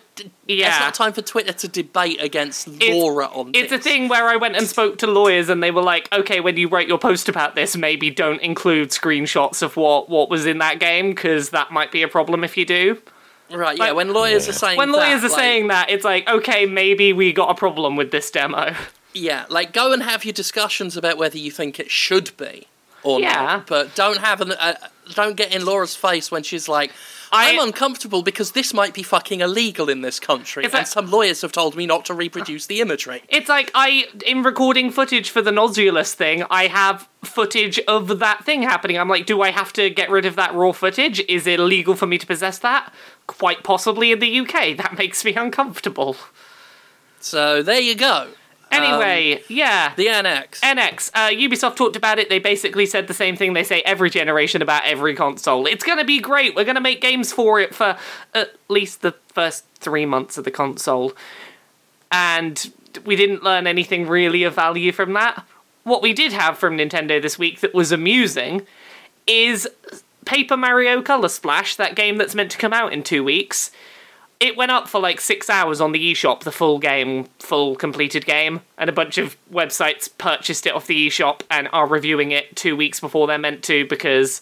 yeah. 0.47 0.69
that's 0.69 0.81
not 0.81 0.95
time 0.95 1.13
for 1.13 1.23
Twitter 1.23 1.53
to 1.53 1.69
debate 1.69 2.21
against 2.21 2.69
Laura 2.69 3.27
on 3.27 3.53
It's 3.55 3.73
a 3.73 3.79
thing 3.79 4.09
where 4.09 4.27
I 4.29 4.37
went 4.37 4.57
and 4.57 4.67
spoke 4.67 4.99
to 4.99 5.07
lawyers, 5.07 5.49
and 5.49 5.63
they 5.63 5.71
were 5.71 5.83
like, 5.83 6.13
"Okay, 6.13 6.41
when 6.41 6.57
you 6.57 6.69
write 6.69 6.89
your 6.89 6.99
post 6.99 7.29
about 7.29 7.55
this, 7.55 7.77
maybe 7.77 8.11
don't 8.11 8.41
include 8.43 8.91
screenshots 8.91 9.63
of 9.63 9.77
what 9.77 10.09
what 10.11 10.29
was 10.29 10.45
in 10.47 10.59
that 10.59 10.79
game, 10.81 11.11
because 11.11 11.51
that 11.51 11.71
might 11.71 11.91
be 11.93 12.03
a 12.03 12.09
problem 12.09 12.45
if 12.45 12.57
you 12.57 12.67
do." 12.67 12.99
Right? 13.51 13.77
Yeah. 13.79 13.93
When 13.93 14.13
lawyers 14.13 14.49
are 14.49 14.53
saying 14.53 14.77
When 14.79 14.93
lawyers 14.93 15.23
that, 15.23 15.27
are 15.29 15.31
like, 15.33 15.39
saying 15.41 15.69
that, 15.69 15.91
it's 15.91 16.05
like, 16.05 16.29
okay, 16.29 16.67
maybe 16.67 17.13
we 17.13 17.33
got 17.33 17.51
a 17.51 17.55
problem 17.55 17.97
with 17.97 18.11
this 18.13 18.31
demo. 18.31 18.75
yeah, 19.15 19.47
like 19.49 19.73
go 19.73 19.93
and 19.93 20.03
have 20.03 20.25
your 20.25 20.33
discussions 20.35 20.97
about 20.97 21.17
whether 21.19 21.39
you 21.39 21.51
think 21.51 21.81
it 21.81 21.91
should 21.91 22.37
be. 22.37 22.67
or 23.03 23.19
Yeah. 23.21 23.33
not. 23.35 23.67
But 23.67 23.95
don't 23.95 24.19
have 24.19 24.41
an 24.43 24.53
uh, 24.53 24.75
don't 25.15 25.35
get 25.37 25.53
in 25.55 25.65
Laura's 25.65 25.97
face 25.97 26.31
when 26.31 26.43
she's 26.43 26.69
like. 26.69 26.93
I- 27.33 27.51
I'm 27.51 27.59
uncomfortable 27.61 28.23
because 28.23 28.53
this 28.53 28.75
might 28.75 28.93
be 28.95 29.03
fucking 29.03 29.41
illegal 29.41 29.89
in 29.89 30.01
this 30.03 30.19
country, 30.19 30.65
and 30.65 30.87
some 30.89 31.11
lawyers 31.11 31.43
have 31.43 31.53
told 31.53 31.77
me 31.77 31.87
not 31.87 32.05
to 32.07 32.15
reproduce 32.15 32.67
the 32.67 32.81
imagery. 32.81 33.23
It's 33.29 33.49
like 33.49 33.71
I, 33.75 34.07
in 34.27 34.43
recording 34.43 34.91
footage 34.91 35.31
for 35.31 35.41
the 35.43 35.51
Nosulus 35.51 36.13
thing, 36.15 36.45
I 36.51 36.67
have 36.67 37.09
footage 37.23 37.79
of 37.81 38.19
that 38.19 38.45
thing 38.45 38.63
happening. 38.63 38.99
I'm 38.99 39.09
like, 39.09 39.27
do 39.27 39.43
I 39.43 39.51
have 39.51 39.73
to 39.75 39.91
get 39.91 40.11
rid 40.11 40.25
of 40.25 40.37
that 40.37 40.55
raw 40.55 40.73
footage? 40.73 41.21
Is 41.29 41.47
it 41.47 41.61
illegal 41.61 41.95
for 41.95 42.07
me 42.07 42.19
to 42.19 42.27
possess 42.27 42.59
that? 42.59 42.93
Quite 43.27 43.63
possibly 43.63 44.11
in 44.13 44.19
the 44.19 44.41
UK. 44.41 44.77
That 44.77 44.95
makes 44.99 45.25
me 45.25 45.35
uncomfortable. 45.35 46.17
So 47.21 47.63
there 47.63 47.81
you 47.81 47.95
go. 47.95 48.29
Anyway, 48.71 49.43
yeah. 49.49 49.95
The 49.97 50.07
NX. 50.07 50.61
NX, 50.61 51.11
uh, 51.15 51.31
Ubisoft 51.31 51.77
talked 51.77 51.97
about 51.97 52.19
it. 52.19 52.29
They 52.29 52.39
basically 52.39 52.87
said 52.87 53.09
the 53.09 53.15
same 53.15 53.37
thing 53.37 53.53
they 53.53 53.65
say 53.65 53.83
every 53.83 54.11
generation 54.11 54.63
about 54.63 54.85
every 54.85 55.15
console. 55.15 55.67
It's 55.67 55.85
going 55.85 55.99
to 55.99 56.05
be 56.05 56.21
great. 56.21 56.55
We're 56.55 56.65
going 56.65 56.77
to 56.77 56.81
make 56.81 57.01
games 57.01 57.33
for 57.33 57.61
it 57.61 57.75
for 57.75 57.99
at 58.35 58.55
least 58.69 59.03
the 59.03 59.15
first 59.29 59.65
three 59.75 60.07
months 60.07 60.39
of 60.39 60.45
the 60.45 60.51
console. 60.51 61.13
And 62.13 62.73
we 63.05 63.17
didn't 63.17 63.43
learn 63.43 63.67
anything 63.67 64.07
really 64.07 64.45
of 64.45 64.55
value 64.55 64.93
from 64.93 65.13
that. 65.15 65.45
What 65.83 66.03
we 66.03 66.13
did 66.13 66.33
have 66.33 66.59
from 66.59 66.77
Nintendo 66.77 67.21
this 67.21 67.39
week 67.39 67.61
that 67.61 67.75
was 67.75 67.91
amusing 67.91 68.67
is 69.27 69.69
Paper 70.25 70.57
Mario 70.57 71.03
Color 71.03 71.29
Splash, 71.29 71.77
that 71.77 71.97
game 71.97 72.19
that's 72.19 72.35
meant 72.35 72.51
to 72.53 72.59
come 72.59 72.73
out 72.73 72.93
in 72.93 73.03
two 73.03 73.25
weeks. 73.25 73.71
It 74.41 74.57
went 74.57 74.73
up 74.73 74.89
for 74.89 75.01
like 75.01 75.21
six 75.21 75.51
hours 75.51 75.81
on 75.83 75.93
the 75.93 76.13
eShop, 76.13 76.41
the 76.41 76.53
full 76.53 76.79
game, 76.79 77.27
full 77.39 77.77
completed 77.77 78.25
game, 78.25 78.63
and 78.79 78.89
a 78.89 78.93
bunch 78.93 79.19
of 79.19 79.37
websites 79.53 80.09
purchased 80.17 80.67
it 80.67 80.75
off 80.75 80.87
the 80.87 81.09
eShop 81.09 81.43
and 81.51 81.69
are 81.73 81.87
reviewing 81.87 82.31
it 82.31 82.57
two 82.57 82.75
weeks 82.75 83.01
before 83.01 83.27
they're 83.27 83.39
meant 83.39 83.63
to 83.65 83.87
because 83.87 84.41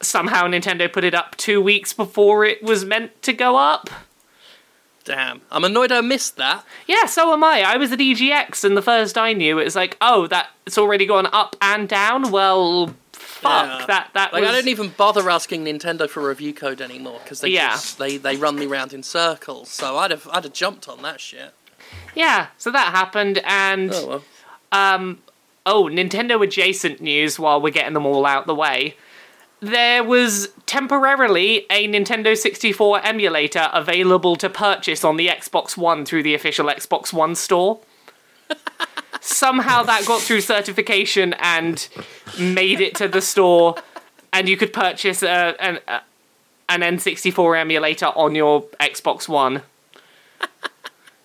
somehow 0.00 0.46
Nintendo 0.46 0.90
put 0.90 1.04
it 1.04 1.14
up 1.14 1.36
two 1.36 1.60
weeks 1.60 1.92
before 1.92 2.44
it 2.44 2.62
was 2.62 2.84
meant 2.84 3.22
to 3.22 3.34
go 3.34 3.56
up. 3.56 3.90
Damn. 5.04 5.40
I'm 5.50 5.64
annoyed 5.64 5.92
I 5.92 6.00
missed 6.00 6.36
that. 6.36 6.64
Yeah, 6.86 7.06
so 7.06 7.32
am 7.32 7.42
I. 7.42 7.62
I 7.62 7.76
was 7.76 7.92
at 7.92 7.98
EGX, 7.98 8.64
and 8.64 8.76
the 8.76 8.82
first 8.82 9.16
I 9.16 9.32
knew, 9.32 9.58
it 9.58 9.64
was 9.64 9.76
like, 9.76 9.96
oh, 10.00 10.26
that 10.28 10.50
it's 10.66 10.78
already 10.78 11.06
gone 11.06 11.26
up 11.32 11.56
and 11.60 11.88
down. 11.88 12.30
Well, 12.30 12.94
fuck 13.40 13.80
Yeah. 13.80 13.86
that. 13.86 14.10
That 14.14 14.32
Like 14.32 14.42
was 14.42 14.50
I 14.50 14.52
don't 14.52 14.68
even 14.68 14.88
bother 14.90 15.28
asking 15.30 15.64
Nintendo 15.64 16.08
for 16.08 16.26
review 16.26 16.52
code 16.54 16.80
anymore 16.80 17.20
because 17.22 17.40
they 17.40 17.48
Yeah. 17.48 17.70
just, 17.70 17.98
they 17.98 18.16
they 18.16 18.36
run 18.36 18.56
me 18.56 18.66
round 18.66 18.92
in 18.92 19.02
circles. 19.02 19.68
So 19.70 19.96
I'd 19.98 20.10
have 20.10 20.28
I'd 20.32 20.44
have 20.44 20.52
jumped 20.52 20.88
on 20.88 21.02
that 21.02 21.20
shit. 21.20 21.52
yeah. 22.14 22.48
So 22.58 22.70
that 22.70 22.92
happened, 22.92 23.40
and 23.44 23.92
Oh 23.94 24.06
well. 24.06 24.22
Um, 24.72 25.18
oh, 25.66 25.84
Nintendo 25.84 26.42
adjacent 26.44 27.00
news. 27.00 27.38
While 27.38 27.60
we're 27.60 27.70
getting 27.70 27.94
them 27.94 28.06
all 28.06 28.24
out 28.24 28.46
the 28.46 28.54
way, 28.54 28.94
there 29.60 30.04
was 30.04 30.48
temporarily 30.66 31.66
a 31.70 31.88
Nintendo 31.88 32.36
64 32.36 33.00
emulator 33.04 33.68
available 33.72 34.36
to 34.36 34.48
purchase 34.48 35.02
on 35.04 35.16
the 35.16 35.26
Xbox 35.28 35.76
One 35.76 36.04
through 36.04 36.22
the 36.22 36.34
official 36.34 36.66
Xbox 36.66 37.12
One 37.12 37.34
store. 37.34 37.80
Somehow 39.20 39.82
that 39.82 40.04
got 40.06 40.20
through 40.22 40.40
certification 40.40 41.34
and 41.38 41.88
made 42.38 42.80
it 42.80 42.94
to 42.96 43.08
the 43.08 43.20
store, 43.20 43.74
and 44.32 44.48
you 44.48 44.56
could 44.56 44.72
purchase 44.72 45.22
a, 45.22 45.54
an, 45.60 45.78
a, 45.88 46.00
an 46.68 46.80
N64 46.80 47.58
emulator 47.60 48.06
on 48.06 48.34
your 48.34 48.62
Xbox 48.80 49.28
One. 49.28 49.62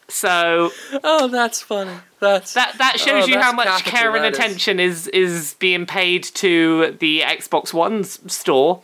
So 0.08 0.72
Oh, 1.04 1.28
that's 1.28 1.62
funny. 1.62 1.94
That's 2.20 2.54
that 2.54 2.78
that 2.78 2.94
oh, 2.96 2.98
shows 2.98 3.24
Oh, 3.24 3.28
you 3.28 3.40
how 3.40 3.52
much 3.52 3.84
care 3.84 4.16
and 4.16 4.24
that 4.24 4.34
is. 4.34 4.38
attention 4.38 4.80
is 4.80 5.08
is 5.10 5.56
being 5.60 5.86
paid 5.86 6.24
to 6.36 6.96
the 7.00 7.22
Xbox 7.22 7.74
One's 7.74 8.20
store. 8.32 8.82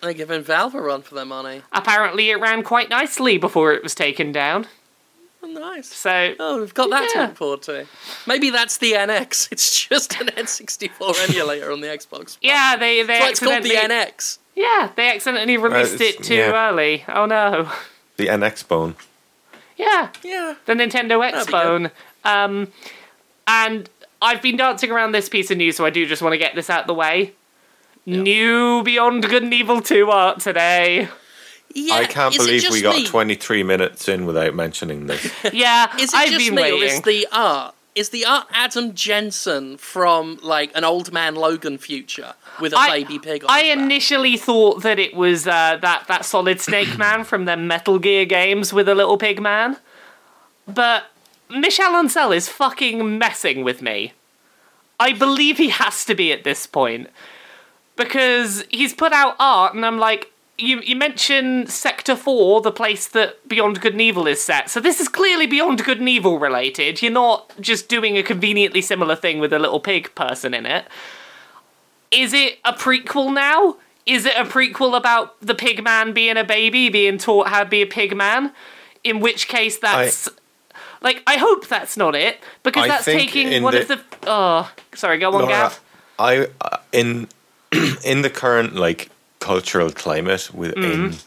They're 0.00 0.14
giving 0.14 0.42
Valve 0.42 0.74
a 0.74 0.80
run 0.82 1.02
for 1.02 1.14
their 1.14 1.24
money. 1.24 1.62
Apparently, 1.72 2.30
it 2.30 2.36
ran 2.40 2.62
quite 2.62 2.90
nicely 2.90 3.38
before 3.38 3.72
it 3.72 3.82
was 3.82 3.94
taken 3.94 4.32
down. 4.32 4.66
Oh, 5.46 5.50
nice. 5.50 5.88
So 5.88 6.34
Oh, 6.40 6.60
we've 6.60 6.72
got 6.74 6.88
that 6.90 7.10
to 7.12 7.18
Yeah. 7.18 7.26
look 7.26 7.36
forward 7.36 7.62
to. 7.62 7.86
Maybe 8.26 8.48
that's 8.50 8.78
the 8.78 8.92
NX. 8.92 9.48
It's 9.52 9.86
just 9.86 10.18
an 10.20 10.28
N64 10.28 11.28
emulator 11.28 11.70
on 11.70 11.80
the 11.82 11.88
Xbox. 11.88 12.38
yeah, 12.40 12.76
they 12.76 13.02
they 13.02 13.06
That's 13.18 13.20
why 13.20 13.30
it's 13.30 13.40
called 13.40 13.62
the 13.64 13.76
accidentally 13.76 13.94
NX. 14.06 14.38
yeah 14.54 14.90
they 14.96 15.10
accidentally 15.10 15.56
released 15.56 15.94
it's- 15.94 16.14
it 16.14 16.22
too 16.24 16.34
yeah. 16.36 16.68
early. 16.70 17.04
Oh 17.08 17.26
no. 17.26 17.70
The 18.16 18.28
NX 18.28 18.66
bone. 18.68 18.94
Yeah, 19.76 20.08
Yeah. 20.22 20.54
the 20.66 20.72
Nintendo 20.74 21.20
That'd. 21.30 21.90
Um, 22.24 22.68
and 23.46 23.90
I've 24.22 24.40
been 24.40 24.56
dancing 24.56 24.90
around 24.90 25.12
this 25.12 25.28
piece 25.28 25.50
of 25.50 25.58
news, 25.58 25.76
so 25.76 25.84
I 25.84 25.90
do 25.90 26.06
just 26.06 26.22
want 26.22 26.32
to 26.32 26.38
get 26.38 26.54
this 26.54 26.70
out 26.70 26.82
of 26.82 26.86
the 26.86 26.94
way. 26.94 27.32
New 28.06 28.82
Beyond 28.82 29.22
Good 29.28 29.42
and 29.42 29.52
Evil 29.52 29.80
2 29.82 30.10
art 30.10 30.40
today. 30.40 31.08
Yeah. 31.74 31.94
I 31.94 32.04
can't 32.04 32.36
believe 32.36 32.64
we 32.70 32.80
got 32.82 32.94
me? 32.96 33.06
23 33.06 33.62
minutes 33.64 34.08
in 34.08 34.26
without 34.26 34.54
mentioning 34.54 35.06
this. 35.06 35.30
Yeah, 35.52 35.94
Is 35.98 36.14
it 36.14 36.16
I've 36.16 36.28
just 36.30 36.46
been 36.46 36.54
me, 36.54 36.62
waiting. 36.62 36.82
or 36.82 36.84
is 36.84 37.00
the 37.02 37.26
art? 37.32 37.74
Is 37.96 38.08
the 38.10 38.24
art 38.24 38.46
Adam 38.52 38.94
Jensen 38.94 39.76
from 39.76 40.38
like 40.42 40.70
an 40.76 40.82
old 40.84 41.12
man 41.12 41.34
Logan 41.36 41.78
future 41.78 42.34
with 42.60 42.72
a 42.72 42.76
I- 42.78 42.88
baby 43.02 43.18
pig 43.20 43.44
on 43.44 43.50
I 43.50 43.62
his 43.62 43.74
back? 43.76 43.84
initially 43.84 44.36
thought 44.36 44.82
that 44.82 44.98
it 44.98 45.14
was 45.14 45.46
uh, 45.46 45.78
that 45.80 46.06
that 46.08 46.24
Solid 46.24 46.60
Snake 46.60 46.96
man 46.98 47.22
from 47.24 47.44
the 47.44 47.56
Metal 47.56 47.98
Gear 47.98 48.24
games 48.24 48.72
with 48.72 48.88
a 48.88 48.94
little 48.96 49.16
pig 49.18 49.40
man, 49.40 49.76
but 50.66 51.04
Michel 51.48 51.92
Ancel 51.92 52.34
is 52.34 52.48
fucking 52.48 53.18
messing 53.18 53.62
with 53.64 53.80
me. 53.82 54.12
I 54.98 55.12
believe 55.12 55.58
he 55.58 55.68
has 55.68 56.04
to 56.06 56.14
be 56.16 56.32
at 56.32 56.42
this 56.44 56.66
point 56.66 57.10
because 57.96 58.64
he's 58.70 58.92
put 58.94 59.12
out 59.12 59.36
art, 59.38 59.74
and 59.74 59.84
I'm 59.84 59.98
like. 59.98 60.30
You, 60.56 60.80
you 60.82 60.94
mention 60.94 61.66
Sector 61.66 62.14
4, 62.14 62.60
the 62.60 62.70
place 62.70 63.08
that 63.08 63.48
Beyond 63.48 63.80
Good 63.80 63.94
and 63.94 64.00
Evil 64.00 64.28
is 64.28 64.40
set. 64.42 64.70
So 64.70 64.78
this 64.78 65.00
is 65.00 65.08
clearly 65.08 65.46
Beyond 65.46 65.84
Good 65.84 65.98
and 65.98 66.08
Evil 66.08 66.38
related. 66.38 67.02
You're 67.02 67.10
not 67.10 67.52
just 67.60 67.88
doing 67.88 68.16
a 68.16 68.22
conveniently 68.22 68.80
similar 68.80 69.16
thing 69.16 69.40
with 69.40 69.52
a 69.52 69.58
little 69.58 69.80
pig 69.80 70.14
person 70.14 70.54
in 70.54 70.64
it 70.64 70.86
is 72.14 72.32
it 72.32 72.58
a 72.64 72.72
prequel 72.72 73.34
now? 73.34 73.76
Is 74.06 74.26
it 74.26 74.34
a 74.36 74.44
prequel 74.44 74.96
about 74.96 75.40
the 75.40 75.54
pig 75.54 75.82
man 75.82 76.12
being 76.12 76.36
a 76.36 76.44
baby, 76.44 76.88
being 76.88 77.18
taught 77.18 77.48
how 77.48 77.64
to 77.64 77.68
be 77.68 77.82
a 77.82 77.86
pig 77.86 78.16
man? 78.16 78.52
In 79.02 79.20
which 79.20 79.48
case, 79.48 79.78
that's. 79.78 80.28
Like, 81.02 81.22
I 81.26 81.36
hope 81.36 81.68
that's 81.68 81.98
not 81.98 82.14
it, 82.14 82.38
because 82.62 82.84
I 82.84 82.88
that's 82.88 83.04
taking 83.04 83.62
one 83.62 83.74
the- 83.74 83.82
of 83.82 83.88
the. 83.88 84.00
Oh, 84.26 84.72
sorry, 84.94 85.18
go 85.18 85.28
on, 85.28 85.34
Laura, 85.34 85.48
Gav. 85.48 85.80
I 86.18 86.48
uh, 86.60 86.78
in 86.92 87.28
in 88.04 88.22
the 88.22 88.30
current 88.30 88.74
like 88.74 89.10
cultural 89.50 89.90
climate 90.04 90.44
within 90.54 91.00
Mm-hmm. 91.10 91.18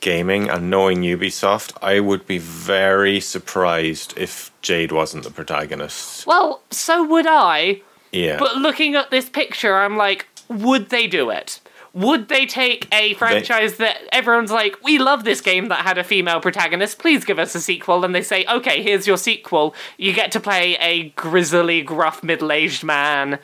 gaming 0.00 0.48
and 0.54 0.70
knowing 0.70 0.98
Ubisoft, 1.02 1.70
I 1.82 2.00
would 2.08 2.24
be 2.26 2.38
very 2.38 3.18
surprised 3.20 4.10
if 4.16 4.50
Jade 4.62 4.92
wasn't 4.92 5.24
the 5.24 5.30
protagonist. 5.40 6.26
Well, 6.26 6.50
so 6.70 6.94
would 7.12 7.26
I, 7.26 7.82
Yeah, 8.12 8.38
but 8.38 8.56
looking 8.66 8.94
at 9.00 9.10
this 9.10 9.28
picture, 9.40 9.74
I'm 9.84 9.96
like, 9.96 10.20
would 10.48 10.90
they 10.90 11.06
do 11.08 11.30
it? 11.30 11.60
Would 11.94 12.28
they 12.28 12.44
take 12.46 12.86
a 12.92 13.14
franchise 13.14 13.78
that 13.78 13.96
everyone's 14.12 14.52
like, 14.52 14.74
we 14.84 14.98
love 14.98 15.24
this 15.24 15.40
game 15.40 15.68
that 15.68 15.80
had 15.88 15.98
a 15.98 16.04
female 16.04 16.40
protagonist, 16.40 16.98
please 16.98 17.24
give 17.24 17.38
us 17.40 17.54
a 17.54 17.60
sequel? 17.60 18.04
And 18.04 18.14
they 18.14 18.22
say, 18.22 18.44
okay, 18.58 18.82
here's 18.82 19.06
your 19.06 19.16
sequel. 19.16 19.74
You 19.96 20.12
get 20.12 20.30
to 20.32 20.40
play 20.40 20.76
a 20.76 21.08
grizzly, 21.16 21.82
gruff, 21.82 22.22
middle 22.22 22.52
aged 22.52 22.84
man 22.84 23.38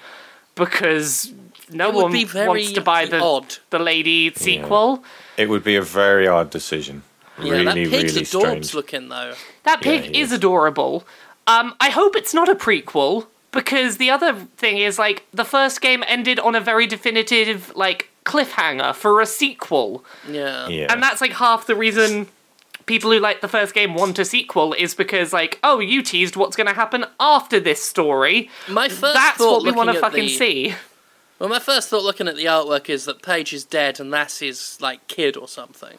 because 0.54 1.32
no 1.74 1.88
It 1.88 1.94
would 1.94 2.02
one 2.04 2.12
be 2.12 2.24
very 2.24 2.48
wants 2.48 2.72
to 2.72 2.80
buy 2.80 3.06
the, 3.06 3.20
odd. 3.20 3.56
the 3.70 3.78
lady 3.78 4.32
sequel. 4.34 5.04
it 5.36 5.48
would 5.48 5.64
be 5.64 5.76
a 5.76 5.82
very 5.82 6.26
odd 6.26 6.50
decision. 6.50 7.02
Yeah, 7.42 7.50
really, 7.52 7.64
that 7.64 7.74
pig's 7.74 8.14
really 8.14 8.26
adorbs 8.26 8.40
strange. 8.40 8.74
looking 8.74 9.08
though. 9.08 9.34
That 9.64 9.80
pig 9.80 10.02
he 10.04 10.20
is 10.20 10.30
is. 10.30 10.38
adorable. 10.38 11.04
Um, 11.46 11.74
I 11.80 11.90
hope 11.90 12.16
it's 12.16 12.32
not 12.32 12.48
a 12.48 12.54
prequel 12.54 13.26
because 13.50 13.96
the 13.98 14.10
other 14.10 14.34
thing 14.56 14.78
is 14.78 14.98
like 14.98 15.26
the 15.34 15.44
first 15.44 15.80
game 15.80 16.02
ended 16.06 16.38
on 16.38 16.54
a 16.54 16.60
very 16.60 16.86
definitive 16.86 17.74
like 17.76 18.08
cliffhanger 18.24 18.94
for 18.94 19.20
a 19.20 19.26
sequel, 19.26 20.04
Yeah. 20.28 20.68
Yeah, 20.68 20.86
and 20.92 21.02
that's 21.02 21.20
like 21.20 21.32
half 21.32 21.66
the 21.66 21.74
reason 21.74 22.28
people 22.86 23.10
who 23.10 23.18
like 23.18 23.40
the 23.40 23.48
first 23.48 23.74
game 23.74 23.94
want 23.94 24.18
a 24.18 24.24
sequel 24.24 24.72
is 24.74 24.94
because 24.94 25.32
like 25.32 25.58
oh 25.62 25.80
you 25.80 26.02
teased 26.02 26.36
what's 26.36 26.54
going 26.56 26.66
to 26.66 26.72
happen 26.74 27.04
after 27.18 27.58
this 27.58 27.82
story. 27.82 28.48
My 28.68 28.88
first 28.88 29.14
That's 29.14 29.38
thought 29.38 29.62
what 29.62 29.64
we 29.64 29.72
want 29.72 29.90
to 29.92 29.98
fucking 30.00 30.24
the- 30.24 30.28
see. 30.38 30.74
Well, 31.38 31.48
my 31.48 31.58
first 31.58 31.88
thought 31.88 32.04
looking 32.04 32.28
at 32.28 32.36
the 32.36 32.44
artwork 32.44 32.88
is 32.88 33.04
that 33.06 33.22
Pey'j 33.22 33.52
is 33.52 33.64
dead 33.64 33.98
and 34.00 34.12
that's 34.12 34.38
his 34.38 34.80
like 34.80 35.06
kid 35.08 35.36
or 35.36 35.48
something. 35.48 35.98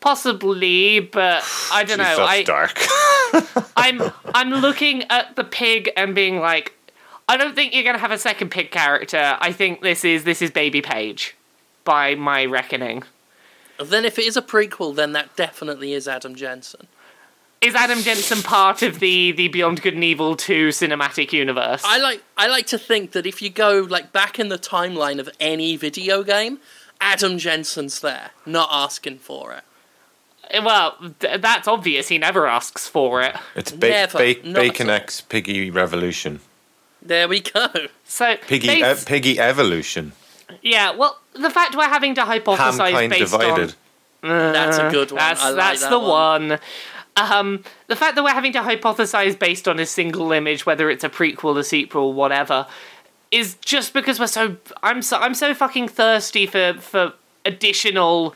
Possibly, 0.00 1.00
but 1.00 1.42
I 1.72 1.84
don't 1.84 1.98
Jeez, 1.98 2.16
know. 2.16 2.26
that's 2.26 2.30
I 2.30 2.42
dark. 2.42 3.70
I'm 3.76 4.12
I'm 4.34 4.50
looking 4.50 5.04
at 5.10 5.36
the 5.36 5.44
pig 5.44 5.90
and 5.96 6.14
being 6.14 6.40
like, 6.40 6.74
I 7.28 7.36
don't 7.36 7.54
think 7.54 7.74
you're 7.74 7.84
gonna 7.84 7.98
have 7.98 8.10
a 8.10 8.18
second 8.18 8.50
pig 8.50 8.70
character. 8.70 9.36
I 9.40 9.52
think 9.52 9.82
this 9.82 10.04
is 10.04 10.24
this 10.24 10.42
is 10.42 10.50
Baby 10.50 10.82
Pey'j, 10.82 11.32
by 11.84 12.14
my 12.14 12.44
reckoning. 12.44 13.02
Then 13.82 14.04
if 14.04 14.18
it 14.18 14.26
is 14.26 14.36
a 14.36 14.42
prequel, 14.42 14.94
then 14.94 15.12
that 15.12 15.36
definitely 15.36 15.94
is 15.94 16.06
Adam 16.06 16.34
Jensen. 16.34 16.86
Is 17.60 17.74
Adam 17.74 18.00
Jensen 18.00 18.42
part 18.42 18.82
of 18.82 19.00
the 19.00 19.32
the 19.32 19.48
Beyond 19.48 19.82
Good 19.82 19.94
and 19.94 20.04
Evil 20.04 20.36
2 20.36 20.68
cinematic 20.68 21.32
universe? 21.32 21.82
I 21.84 21.98
like 21.98 22.22
I 22.36 22.46
like 22.48 22.66
to 22.68 22.78
think 22.78 23.12
that 23.12 23.26
if 23.26 23.42
you 23.42 23.50
go 23.50 23.86
like 23.88 24.12
back 24.12 24.38
in 24.38 24.48
the 24.48 24.58
timeline 24.58 25.18
of 25.18 25.28
any 25.38 25.76
video 25.76 26.22
game, 26.22 26.58
Adam 27.00 27.38
Jensen's 27.38 28.00
there, 28.00 28.30
not 28.46 28.68
asking 28.72 29.18
for 29.18 29.52
it. 29.52 29.62
Eh, 30.50 30.60
well, 30.64 30.96
th- 31.20 31.40
that's 31.40 31.68
obvious. 31.68 32.08
He 32.08 32.18
never 32.18 32.46
asks 32.46 32.88
for 32.88 33.22
it. 33.22 33.36
It's 33.54 33.70
ba- 33.72 33.88
Never, 33.88 34.18
ba- 34.18 34.34
Bacon. 34.52 34.90
X 34.90 35.20
Piggy 35.20 35.70
Revolution. 35.70 36.40
There 37.02 37.28
we 37.28 37.40
go. 37.40 37.66
So 38.04 38.36
Piggy 38.36 38.80
bas- 38.80 39.02
e- 39.02 39.06
Piggy 39.06 39.38
Evolution. 39.38 40.12
yeah. 40.62 40.90
Well, 40.92 41.18
the 41.34 41.50
fact 41.50 41.76
we're 41.76 41.84
having 41.84 42.14
to 42.16 42.22
hypothesize 42.22 42.78
Mankind 42.78 43.10
based 43.10 43.32
divided. 43.32 43.74
on 44.22 44.52
That's 44.52 44.78
a 44.78 44.90
good 44.90 45.12
one. 45.12 45.18
That's 45.18 45.42
I 45.42 45.48
like 45.50 45.56
that's 45.56 45.82
that 45.82 45.90
the 45.90 45.98
one. 46.00 46.48
one. 46.48 46.58
Um, 47.20 47.62
the 47.86 47.96
fact 47.96 48.14
that 48.16 48.24
we're 48.24 48.30
having 48.30 48.52
to 48.54 48.60
hypothesize 48.60 49.38
based 49.38 49.68
on 49.68 49.78
a 49.78 49.84
single 49.84 50.32
image, 50.32 50.64
whether 50.64 50.88
it's 50.88 51.04
a 51.04 51.10
prequel, 51.10 51.58
a 51.58 51.64
sequel, 51.64 52.14
whatever, 52.14 52.66
is 53.30 53.56
just 53.56 53.92
because 53.92 54.18
we're 54.18 54.26
so. 54.26 54.56
I'm 54.82 55.02
so 55.02 55.18
I'm 55.18 55.34
so 55.34 55.52
fucking 55.52 55.88
thirsty 55.88 56.46
for 56.46 56.74
for 56.80 57.12
additional 57.44 58.34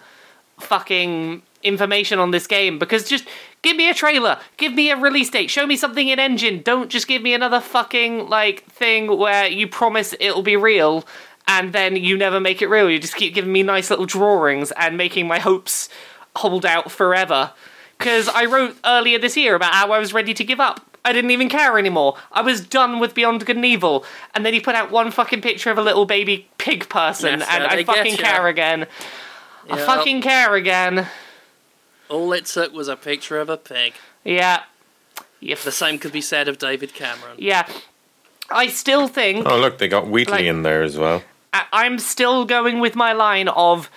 fucking 0.60 1.42
information 1.62 2.18
on 2.18 2.30
this 2.30 2.46
game 2.46 2.78
because 2.78 3.08
just 3.08 3.26
give 3.62 3.74
me 3.74 3.88
a 3.88 3.94
trailer, 3.94 4.38
give 4.58 4.74
me 4.74 4.90
a 4.90 4.96
release 4.96 5.30
date, 5.30 5.50
show 5.50 5.66
me 5.66 5.76
something 5.76 6.08
in 6.08 6.18
engine. 6.18 6.60
Don't 6.62 6.90
just 6.90 7.08
give 7.08 7.22
me 7.22 7.32
another 7.32 7.60
fucking 7.60 8.28
like 8.28 8.64
thing 8.66 9.18
where 9.18 9.46
you 9.46 9.66
promise 9.66 10.14
it'll 10.20 10.42
be 10.42 10.56
real 10.56 11.06
and 11.48 11.72
then 11.72 11.96
you 11.96 12.18
never 12.18 12.38
make 12.38 12.60
it 12.60 12.68
real. 12.68 12.90
You 12.90 12.98
just 12.98 13.16
keep 13.16 13.34
giving 13.34 13.52
me 13.52 13.62
nice 13.62 13.88
little 13.88 14.06
drawings 14.06 14.72
and 14.72 14.98
making 14.98 15.26
my 15.26 15.38
hopes 15.38 15.88
hold 16.36 16.66
out 16.66 16.90
forever. 16.90 17.52
Because 17.98 18.28
I 18.28 18.44
wrote 18.44 18.76
earlier 18.84 19.18
this 19.18 19.36
year 19.36 19.54
about 19.54 19.72
how 19.74 19.92
I 19.92 19.98
was 19.98 20.12
ready 20.12 20.34
to 20.34 20.44
give 20.44 20.60
up. 20.60 20.80
I 21.04 21.12
didn't 21.12 21.30
even 21.32 21.48
care 21.48 21.78
anymore. 21.78 22.16
I 22.32 22.40
was 22.42 22.60
done 22.66 22.98
with 22.98 23.14
Beyond 23.14 23.44
Good 23.44 23.56
and 23.56 23.64
Evil. 23.64 24.04
And 24.34 24.44
then 24.44 24.54
he 24.54 24.60
put 24.60 24.74
out 24.74 24.90
one 24.90 25.10
fucking 25.10 25.42
picture 25.42 25.70
of 25.70 25.76
a 25.78 25.82
little 25.82 26.06
baby 26.06 26.48
pig 26.58 26.88
person, 26.88 27.40
Yes, 27.40 27.48
and 27.50 27.64
I 27.64 27.84
fucking 27.84 28.16
care 28.16 28.46
again. 28.48 28.86
I 29.70 29.76
fucking 29.78 30.22
care 30.22 30.54
again. 30.54 31.06
All 32.08 32.32
it 32.32 32.46
took 32.46 32.72
was 32.72 32.88
a 32.88 32.96
picture 32.96 33.38
of 33.38 33.48
a 33.48 33.56
pig. 33.56 33.94
Yeah. 34.24 34.62
You 35.40 35.56
The 35.56 35.72
same 35.72 35.98
could 35.98 36.12
be 36.12 36.20
said 36.22 36.48
of 36.48 36.58
David 36.58 36.94
Cameron. 36.94 37.36
yeah. 37.38 37.68
I 38.50 38.66
still 38.68 39.08
think 39.08 39.46
Oh 39.46 39.58
look, 39.58 39.78
they 39.78 39.88
got 39.88 40.06
Wheatley 40.06 40.32
Like- 40.38 40.44
in 40.44 40.62
there 40.62 40.82
as 40.82 40.98
well. 40.98 41.22
I- 41.54 41.64
I'm 41.72 41.98
still 41.98 42.44
going 42.44 42.78
with 42.80 42.94
my 42.94 43.12
line 43.12 43.48
of 43.48 43.90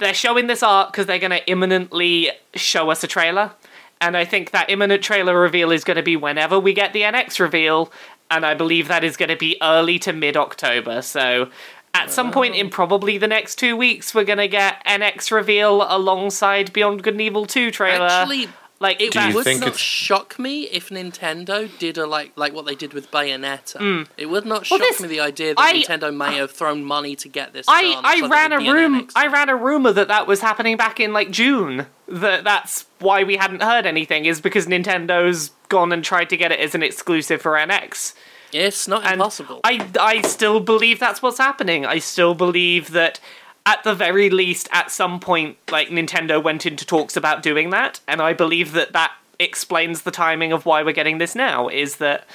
they're 0.00 0.14
showing 0.14 0.48
this 0.48 0.62
art 0.62 0.90
because 0.90 1.06
they're 1.06 1.18
going 1.18 1.30
to 1.30 1.48
imminently 1.48 2.30
show 2.54 2.90
us 2.90 3.04
a 3.04 3.06
trailer. 3.06 3.52
And 4.00 4.16
I 4.16 4.24
think 4.24 4.50
that 4.50 4.70
imminent 4.70 5.02
trailer 5.02 5.38
reveal 5.38 5.70
is 5.70 5.84
going 5.84 5.98
to 5.98 6.02
be 6.02 6.16
whenever 6.16 6.58
we 6.58 6.72
get 6.72 6.92
the 6.92 7.02
NX 7.02 7.38
reveal. 7.38 7.92
And 8.30 8.46
I 8.46 8.54
believe 8.54 8.88
that 8.88 9.04
is 9.04 9.16
going 9.16 9.28
to 9.28 9.36
be 9.36 9.56
early 9.62 9.98
to 10.00 10.12
mid 10.12 10.36
October. 10.36 11.02
So 11.02 11.50
at 11.92 12.10
some 12.10 12.30
point 12.30 12.54
in 12.54 12.70
probably 12.70 13.18
the 13.18 13.26
next 13.26 13.56
two 13.56 13.76
weeks, 13.76 14.14
we're 14.14 14.24
going 14.24 14.38
to 14.38 14.48
get 14.48 14.84
NX 14.86 15.30
reveal 15.30 15.86
alongside 15.88 16.72
Beyond 16.72 17.02
Good 17.02 17.14
and 17.14 17.20
Evil 17.20 17.46
2 17.46 17.70
trailer. 17.70 18.06
Actually, 18.06 18.48
like 18.80 19.00
it 19.00 19.12
Do 19.12 19.20
you 19.20 19.34
would 19.34 19.44
think 19.44 19.60
not 19.60 19.68
it's- 19.68 19.80
shock 19.80 20.38
me 20.38 20.62
if 20.62 20.88
Nintendo 20.88 21.68
did 21.78 21.98
a 21.98 22.06
like 22.06 22.32
like 22.36 22.52
what 22.54 22.64
they 22.66 22.74
did 22.74 22.92
with 22.94 23.10
Bayonetta. 23.10 24.06
It 24.16 24.26
would 24.26 24.46
not 24.46 24.66
Hmm. 24.66 24.74
Well, 24.74 24.80
shock 24.80 24.88
this- 24.88 25.00
me 25.00 25.08
the 25.08 25.20
idea 25.20 25.54
that 25.54 25.60
I- 25.60 25.74
Nintendo 25.74 26.14
may 26.14 26.36
have 26.36 26.50
thrown 26.50 26.82
money 26.84 27.14
to 27.16 27.28
get 27.28 27.52
this. 27.52 27.66
I, 27.68 27.82
done 27.82 28.04
I 28.04 28.14
so 28.20 28.28
that 28.28 28.30
ran 28.30 28.52
a 28.52 28.54
it'd 28.56 28.64
be 28.64 28.68
an 28.70 28.74
room 28.76 29.00
NX. 29.06 29.12
I 29.14 29.26
ran 29.26 29.48
a 29.48 29.56
rumor 29.56 29.92
that 29.92 30.08
that 30.08 30.26
was 30.26 30.40
happening 30.40 30.76
back 30.76 30.98
in 30.98 31.12
like 31.12 31.30
June 31.30 31.86
that 32.08 32.42
that's 32.44 32.86
why 32.98 33.22
we 33.22 33.36
hadn't 33.36 33.62
heard 33.62 33.86
anything 33.86 34.24
is 34.24 34.40
because 34.40 34.66
Nintendo's 34.66 35.50
gone 35.68 35.92
and 35.92 36.02
tried 36.02 36.28
to 36.30 36.36
get 36.36 36.50
it 36.50 36.58
as 36.58 36.74
an 36.74 36.82
exclusive 36.82 37.40
for 37.40 37.52
NX 37.56 38.14
It's 38.52 38.88
not 38.88 39.04
and 39.04 39.14
impossible. 39.14 39.60
I 39.62 39.86
I 40.00 40.22
still 40.22 40.58
believe 40.58 40.98
that's 40.98 41.22
what's 41.22 41.38
happening 41.38 41.86
I 41.86 41.98
still 42.00 42.34
believe 42.34 42.90
that 42.92 43.20
at 43.66 43.82
the 43.84 43.94
very 43.94 44.30
least 44.30 44.68
at 44.72 44.90
some 44.90 45.20
point 45.20 45.56
like 45.70 45.88
Nintendo 45.88 46.42
went 46.42 46.66
into 46.66 46.84
talks 46.84 47.16
about 47.16 47.42
doing 47.42 47.70
that 47.70 48.00
and 48.08 48.20
I 48.20 48.32
believe 48.32 48.72
that 48.72 48.92
that 48.92 49.12
explains 49.38 50.02
the 50.02 50.10
timing 50.10 50.52
of 50.52 50.66
why 50.66 50.82
we're 50.82 50.92
getting 50.92 51.18
this 51.18 51.34
now 51.34 51.68
is 51.68 51.96
that 51.96 52.26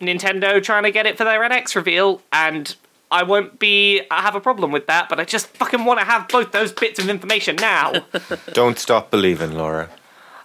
Nintendo 0.00 0.62
trying 0.62 0.84
to 0.84 0.90
get 0.90 1.06
it 1.06 1.16
for 1.18 1.24
their 1.24 1.40
NX 1.40 1.76
reveal, 1.76 2.22
and 2.32 2.74
I 3.10 3.22
won't 3.22 3.58
be. 3.58 4.02
I 4.10 4.22
have 4.22 4.34
a 4.34 4.40
problem 4.40 4.72
with 4.72 4.86
that, 4.86 5.08
but 5.08 5.20
I 5.20 5.24
just 5.24 5.48
fucking 5.48 5.84
want 5.84 6.00
to 6.00 6.06
have 6.06 6.28
both 6.28 6.52
those 6.52 6.72
bits 6.72 6.98
of 6.98 7.08
information 7.08 7.56
now. 7.56 8.04
Don't 8.52 8.78
stop 8.78 9.10
believing, 9.10 9.54
Laura. 9.56 9.90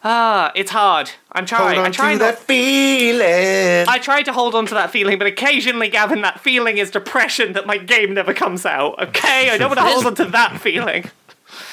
Ah, 0.07 0.51
it's 0.53 0.69
hard. 0.69 1.09
I'm 1.31 1.47
trying. 1.47 1.79
I'm 1.79 1.91
trying. 1.91 2.19
that 2.19 2.37
feeling. 2.37 3.87
I 3.89 3.97
try 3.97 4.21
to 4.21 4.31
hold 4.31 4.53
on 4.53 4.67
to 4.67 4.75
that 4.75 4.91
feeling, 4.91 5.17
but 5.17 5.25
occasionally, 5.25 5.89
Gavin, 5.89 6.21
that 6.21 6.39
feeling 6.39 6.77
is 6.77 6.91
depression 6.91 7.53
that 7.53 7.65
my 7.65 7.79
game 7.79 8.13
never 8.13 8.31
comes 8.31 8.67
out. 8.67 9.01
Okay, 9.01 9.49
I 9.49 9.57
don't 9.57 9.69
want 9.69 9.79
to 9.79 9.85
hold 9.85 10.05
on 10.05 10.13
to 10.15 10.25
that 10.25 10.61
feeling. 10.61 11.09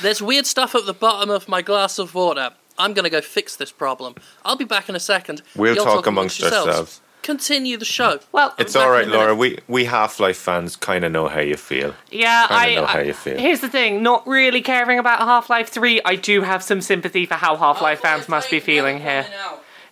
There's 0.01 0.23
weird 0.23 0.47
stuff 0.47 0.75
at 0.75 0.87
the 0.87 0.95
bottom 0.95 1.29
of 1.29 1.47
my 1.47 1.61
glass 1.61 1.99
of 1.99 2.15
water. 2.15 2.53
I'm 2.79 2.95
gonna 2.95 3.11
go 3.11 3.21
fix 3.21 3.55
this 3.55 3.71
problem. 3.71 4.15
I'll 4.47 4.57
be 4.57 4.65
back 4.65 4.89
in 4.89 4.97
a 4.97 5.01
second. 5.01 5.43
We'll 5.55 5.75
You'll 5.75 5.85
talk 5.85 6.07
amongst 6.07 6.41
yourselves. 6.41 6.69
ourselves. 6.69 7.01
Continue 7.23 7.77
the 7.77 7.85
show. 7.85 8.19
Well, 8.33 8.55
It's 8.59 8.75
back 8.75 8.83
all 8.83 8.89
in 8.89 8.93
right, 8.93 9.05
a 9.05 9.07
minute. 9.07 9.19
Laura. 9.19 9.35
We 9.35 9.59
we 9.69 9.85
Half 9.85 10.19
Life 10.21 10.37
fans 10.39 10.77
kind 10.77 11.05
of 11.05 11.13
know 11.13 11.29
how 11.29 11.41
you 11.41 11.57
feel. 11.57 11.95
Yeah, 12.11 12.47
Kinda 12.49 12.63
I, 12.63 12.75
know 12.75 12.87
how 12.87 12.99
you 13.01 13.13
feel. 13.15 13.39
Here's 13.39 13.61
the 13.61 13.69
thing: 13.69 14.03
not 14.03 14.27
really 14.27 14.61
caring 14.63 14.99
about 14.99 15.21
Half 15.21 15.49
Life 15.49 15.69
Three, 15.69 16.01
I 16.05 16.17
do 16.17 16.43
have 16.43 16.63
some 16.63 16.81
sympathy 16.81 17.25
for 17.27 17.35
how 17.35 17.57
Half 17.57 17.81
Life 17.81 18.01
fans 18.01 18.29
must 18.29 18.51
be 18.51 18.61
feeling 18.61 19.01
here. 19.01 19.27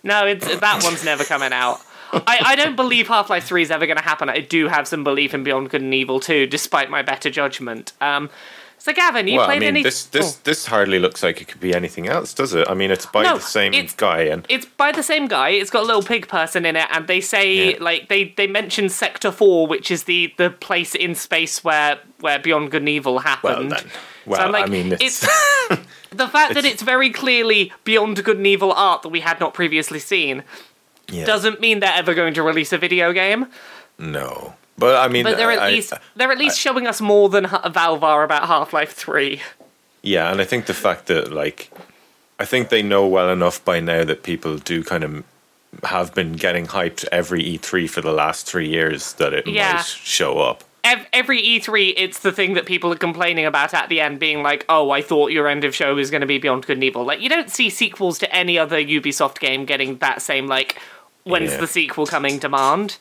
No, 0.03 0.25
it's 0.25 0.57
that 0.59 0.83
one's 0.83 1.05
never 1.05 1.23
coming 1.23 1.53
out. 1.53 1.79
I, 2.13 2.39
I 2.43 2.55
don't 2.57 2.75
believe 2.75 3.07
Half 3.07 3.29
Life 3.29 3.45
3 3.45 3.61
is 3.61 3.71
ever 3.71 3.85
going 3.85 3.95
to 3.97 4.03
happen. 4.03 4.27
I 4.29 4.41
do 4.41 4.67
have 4.67 4.85
some 4.85 5.01
belief 5.01 5.33
in 5.33 5.45
Beyond 5.45 5.69
Good 5.69 5.81
and 5.81 5.93
Evil 5.93 6.19
2, 6.19 6.45
despite 6.45 6.89
my 6.89 7.01
better 7.01 7.29
judgment. 7.29 7.93
Um, 8.01 8.29
so, 8.83 8.93
Gavin, 8.93 9.27
you 9.27 9.37
well, 9.37 9.49
I 9.49 9.59
mean, 9.59 9.63
any. 9.69 9.83
this 9.83 10.05
this 10.05 10.35
Oh. 10.37 10.39
this 10.43 10.65
hardly 10.65 10.97
looks 10.97 11.21
like 11.21 11.39
it 11.39 11.47
could 11.47 11.59
be 11.61 11.73
anything 11.75 12.07
else, 12.07 12.33
does 12.33 12.53
it? 12.55 12.67
I 12.67 12.73
mean, 12.73 12.89
it's 12.89 13.05
by 13.05 13.21
No, 13.23 13.35
the 13.35 13.41
same 13.43 13.73
it's- 13.73 13.93
guy, 13.93 14.21
and 14.21 14.43
It's 14.49 14.65
by 14.65 14.91
the 14.91 15.03
same 15.03 15.27
guy. 15.27 15.49
It's 15.49 15.69
got 15.69 15.83
a 15.83 15.85
little 15.85 16.01
pig 16.01 16.27
person 16.27 16.65
in 16.65 16.75
it, 16.75 16.87
and 16.91 17.05
they 17.07 17.21
say 17.21 17.71
Yeah. 17.71 17.77
like 17.79 18.07
they 18.09 18.33
they 18.37 18.47
mention 18.47 18.89
Sector 18.89 19.31
Four, 19.31 19.67
which 19.67 19.91
is 19.91 20.03
the 20.05 20.33
the 20.37 20.49
place 20.49 20.95
in 20.95 21.13
space 21.15 21.63
where 21.63 21.99
where 22.21 22.39
Beyond 22.39 22.71
Good 22.71 22.81
and 22.81 22.89
Evil 22.89 23.13
well 23.15 23.23
happened. 23.23 23.71
then. 23.71 23.91
Well, 24.25 24.39
so 24.41 24.49
like, 24.51 24.65
I 24.65 24.67
mean, 24.69 24.95
it's, 24.99 25.19
the 26.11 26.27
fact 26.27 26.53
that 26.53 26.57
it's- 26.65 26.73
it's 26.73 26.81
very 26.83 27.09
clearly 27.09 27.71
Beyond 27.83 28.23
Good 28.23 28.37
and 28.37 28.47
Evil 28.47 28.71
art 28.73 29.01
that 29.03 29.09
we 29.09 29.21
had 29.21 29.39
not 29.39 29.53
previously 29.53 29.99
seen 29.99 30.43
yeah, 31.11 31.25
doesn't 31.25 31.59
mean 31.59 31.79
they're 31.81 31.93
ever 31.95 32.13
going 32.13 32.33
to 32.35 32.43
release 32.43 32.71
a 32.73 32.77
video 32.77 33.13
game. 33.13 33.47
no. 33.99 34.55
But 34.81 34.95
I 34.97 35.07
mean, 35.07 35.23
But 35.23 35.37
they're 35.37 35.51
at 35.51 35.59
I- 35.59 35.69
least 35.69 35.93
they're 36.15 36.31
at 36.31 36.37
least 36.39 36.59
showing 36.59 36.87
us 36.87 36.99
more 36.99 37.29
than 37.29 37.45
Valve 37.69 38.03
are 38.03 38.23
about 38.23 38.47
Half 38.47 38.73
Life 38.73 38.91
Three. 38.93 39.41
Yeah, 40.01 40.31
and 40.31 40.41
I 40.41 40.43
think 40.43 40.65
the 40.65 40.73
fact 40.73 41.05
that 41.05 41.31
like 41.31 41.69
I 42.39 42.45
think 42.45 42.69
they 42.69 42.81
know 42.81 43.05
well 43.07 43.29
enough 43.29 43.63
by 43.63 43.79
now 43.79 44.03
that 44.03 44.23
people 44.23 44.57
do 44.57 44.83
kind 44.83 45.03
of 45.03 45.23
have 45.83 46.13
been 46.15 46.33
getting 46.33 46.65
hyped 46.67 47.05
every 47.11 47.41
E3 47.43 47.87
for 47.87 48.01
the 48.01 48.11
last 48.11 48.45
3 48.45 48.67
years 48.67 49.13
that 49.13 49.31
it 49.33 49.47
Yeah. 49.47 49.73
might 49.75 49.85
show 49.85 50.39
up. 50.39 50.63
Every 51.13 51.39
E3, 51.39 51.93
it's 51.95 52.19
the 52.19 52.31
thing 52.31 52.55
that 52.55 52.65
people 52.65 52.91
are 52.91 52.95
complaining 52.97 53.45
about 53.45 53.73
at 53.75 53.87
the 53.87 54.01
end, 54.01 54.19
being 54.19 54.41
like, 54.41 54.65
"Oh, 54.67 54.89
I 54.89 55.01
thought 55.03 55.31
your 55.31 55.47
end 55.47 55.63
of 55.63 55.75
show 55.75 55.93
was 55.93 56.09
going 56.09 56.21
to 56.21 56.27
be 56.27 56.39
Beyond 56.39 56.65
Good 56.65 56.77
and 56.77 56.83
Evil." 56.83 57.05
Like, 57.05 57.21
you 57.21 57.29
don't 57.29 57.51
see 57.51 57.69
sequels 57.69 58.17
to 58.19 58.35
any 58.35 58.57
other 58.57 58.77
Ubisoft 58.83 59.39
game 59.39 59.63
getting 59.65 59.97
that 59.97 60.23
same 60.23 60.47
like, 60.47 60.75
"When's 61.23 61.51
Yeah. 61.51 61.57
the 61.61 61.67
sequel 61.67 62.07
coming?" 62.07 62.39
demand. 62.39 62.97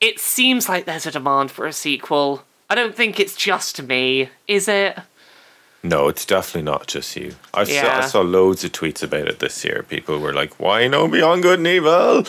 It 0.00 0.18
seems 0.18 0.68
like 0.68 0.84
there's 0.84 1.06
a 1.06 1.10
demand 1.10 1.50
for 1.50 1.66
a 1.66 1.72
sequel. 1.72 2.44
I 2.68 2.74
don't 2.74 2.94
think 2.94 3.18
it's 3.18 3.36
just 3.36 3.82
me, 3.82 4.28
is 4.46 4.68
it? 4.68 4.98
No, 5.82 6.08
it's 6.08 6.26
definitely 6.26 6.62
not 6.62 6.86
just 6.86 7.14
you. 7.16 7.34
I, 7.54 7.64
saw, 7.64 7.98
I 7.98 8.00
saw 8.06 8.20
loads 8.20 8.64
of 8.64 8.72
tweets 8.72 9.02
about 9.02 9.28
it 9.28 9.38
this 9.38 9.64
year. 9.64 9.84
People 9.88 10.18
were 10.18 10.32
like, 10.32 10.58
"Why 10.58 10.88
no 10.88 11.06
Beyond 11.06 11.42
Good 11.42 11.60
and 11.60 11.66
Evil?" 11.68 12.24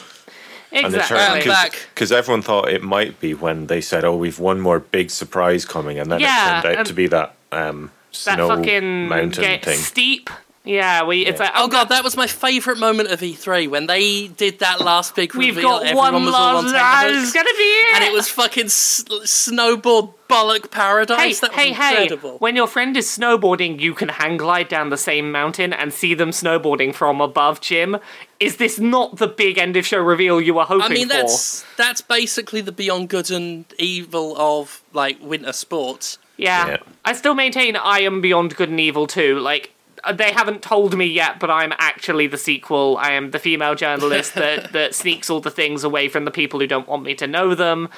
Exactly. 0.71 1.79
Because 1.93 2.11
everyone 2.11 2.41
thought 2.41 2.69
it 2.69 2.83
might 2.83 3.19
be 3.19 3.33
when 3.33 3.67
they 3.67 3.81
said, 3.81 4.03
"Oh, 4.03 4.15
we've 4.15 4.37
one 4.39 4.59
more 4.59 4.79
big 4.79 5.09
surprise 5.09 5.65
coming," 5.65 5.97
and 5.97 6.11
then 6.11 6.19
Yeah, 6.19 6.59
it 6.59 6.61
turned 6.61 6.77
out 6.77 6.85
to 6.87 6.93
be 6.93 7.07
that 7.07 7.35
um, 7.51 7.91
that 8.11 8.35
snow 8.35 8.49
fucking 8.49 9.07
mountain 9.07 9.59
thing. 9.59 9.79
steep. 9.79 10.29
Yeah, 10.67 11.03
we. 11.03 11.25
It's 11.25 11.39
Yeah. 11.39 11.45
like, 11.45 11.53
Oh 11.55 11.67
god, 11.67 11.89
that 11.89 12.03
was 12.03 12.17
my 12.17 12.27
favourite 12.27 12.79
moment 12.79 13.09
of 13.09 13.21
E3 13.21 13.67
when 13.69 13.87
they 13.87 14.27
did 14.27 14.59
that 14.59 14.81
last 14.81 15.15
big 15.15 15.33
reveal. 15.33 15.55
We've 15.55 15.63
got 15.63 15.83
everyone 15.85 16.13
one 16.13 16.25
was 16.25 16.33
all 16.35 16.57
on 16.57 16.65
last. 16.65 16.75
Ah, 16.77 17.05
it's 17.07 17.31
gonna 17.31 17.45
be 17.57 17.63
it. 17.63 17.95
and 17.95 18.03
it 18.03 18.11
was 18.13 18.27
fucking 18.29 18.65
s- 18.65 19.03
snowboard 19.25 20.13
bollock 20.29 20.63
Hey, 20.63 20.67
paradise. 20.69 21.39
that 21.39 21.51
was 21.51 21.59
hey, 21.59 21.71
hey! 21.71 22.09
When 22.39 22.55
your 22.57 22.67
friend 22.67 22.97
is 22.97 23.07
snowboarding, 23.07 23.79
you 23.79 23.93
can 23.93 24.09
hang 24.09 24.35
glide 24.37 24.67
down 24.67 24.89
the 24.89 24.97
same 24.97 25.31
mountain 25.31 25.71
and 25.71 25.93
see 25.93 26.13
them 26.13 26.31
snowboarding 26.31 26.93
from 26.93 27.21
above. 27.21 27.61
Jim, 27.61 27.97
is 28.39 28.57
this 28.57 28.77
not 28.77 29.17
the 29.17 29.27
big 29.27 29.57
end 29.57 29.77
of 29.77 29.85
show 29.85 29.99
reveal 29.99 30.41
you 30.41 30.53
were 30.55 30.63
hoping 30.65 30.85
for? 30.87 30.91
I 30.91 30.93
mean, 30.93 31.07
for? 31.07 31.13
that's 31.15 31.63
that's 31.77 32.01
basically 32.01 32.61
the 32.61 32.73
Beyond 32.73 33.07
Good 33.09 33.31
and 33.31 33.65
Evil 33.79 34.35
of 34.37 34.81
like 34.93 35.17
winter 35.21 35.53
sports. 35.53 36.17
Yeah. 36.35 36.67
Yeah. 36.67 36.77
I 37.05 37.13
still 37.13 37.33
maintain 37.33 37.75
I 37.75 38.01
am 38.01 38.21
beyond 38.21 38.55
good 38.55 38.69
and 38.69 38.79
evil 38.79 39.07
too. 39.07 39.39
Like, 39.39 39.71
they 40.13 40.31
haven't 40.31 40.61
told 40.61 40.97
me 40.97 41.05
yet, 41.05 41.39
but 41.39 41.49
I'm 41.49 41.73
actually 41.77 42.27
the 42.27 42.37
sequel. 42.37 42.97
I 42.97 43.11
am 43.11 43.31
the 43.31 43.39
female 43.39 43.75
journalist 43.75 44.33
that 44.35 44.71
that 44.73 44.95
sneaks 44.95 45.29
all 45.29 45.41
the 45.41 45.51
things 45.51 45.83
away 45.83 46.09
from 46.09 46.25
the 46.25 46.31
people 46.31 46.59
who 46.59 46.67
don't 46.67 46.87
want 46.87 47.03
me 47.03 47.15
to 47.15 47.27
know 47.27 47.55
them. 47.55 47.89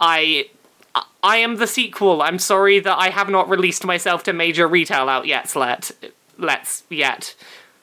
I 0.00 0.48
I 1.22 1.38
am 1.38 1.56
the 1.56 1.66
sequel. 1.66 2.22
I'm 2.22 2.38
sorry 2.38 2.80
that 2.80 2.96
I 2.96 3.10
have 3.10 3.28
not 3.28 3.48
released 3.48 3.84
myself 3.84 4.22
to 4.24 4.32
major 4.32 4.66
retail 4.66 5.08
out 5.08 5.26
yet. 5.26 5.54
Let 5.54 5.90
let's 6.36 6.84
yet. 6.88 7.34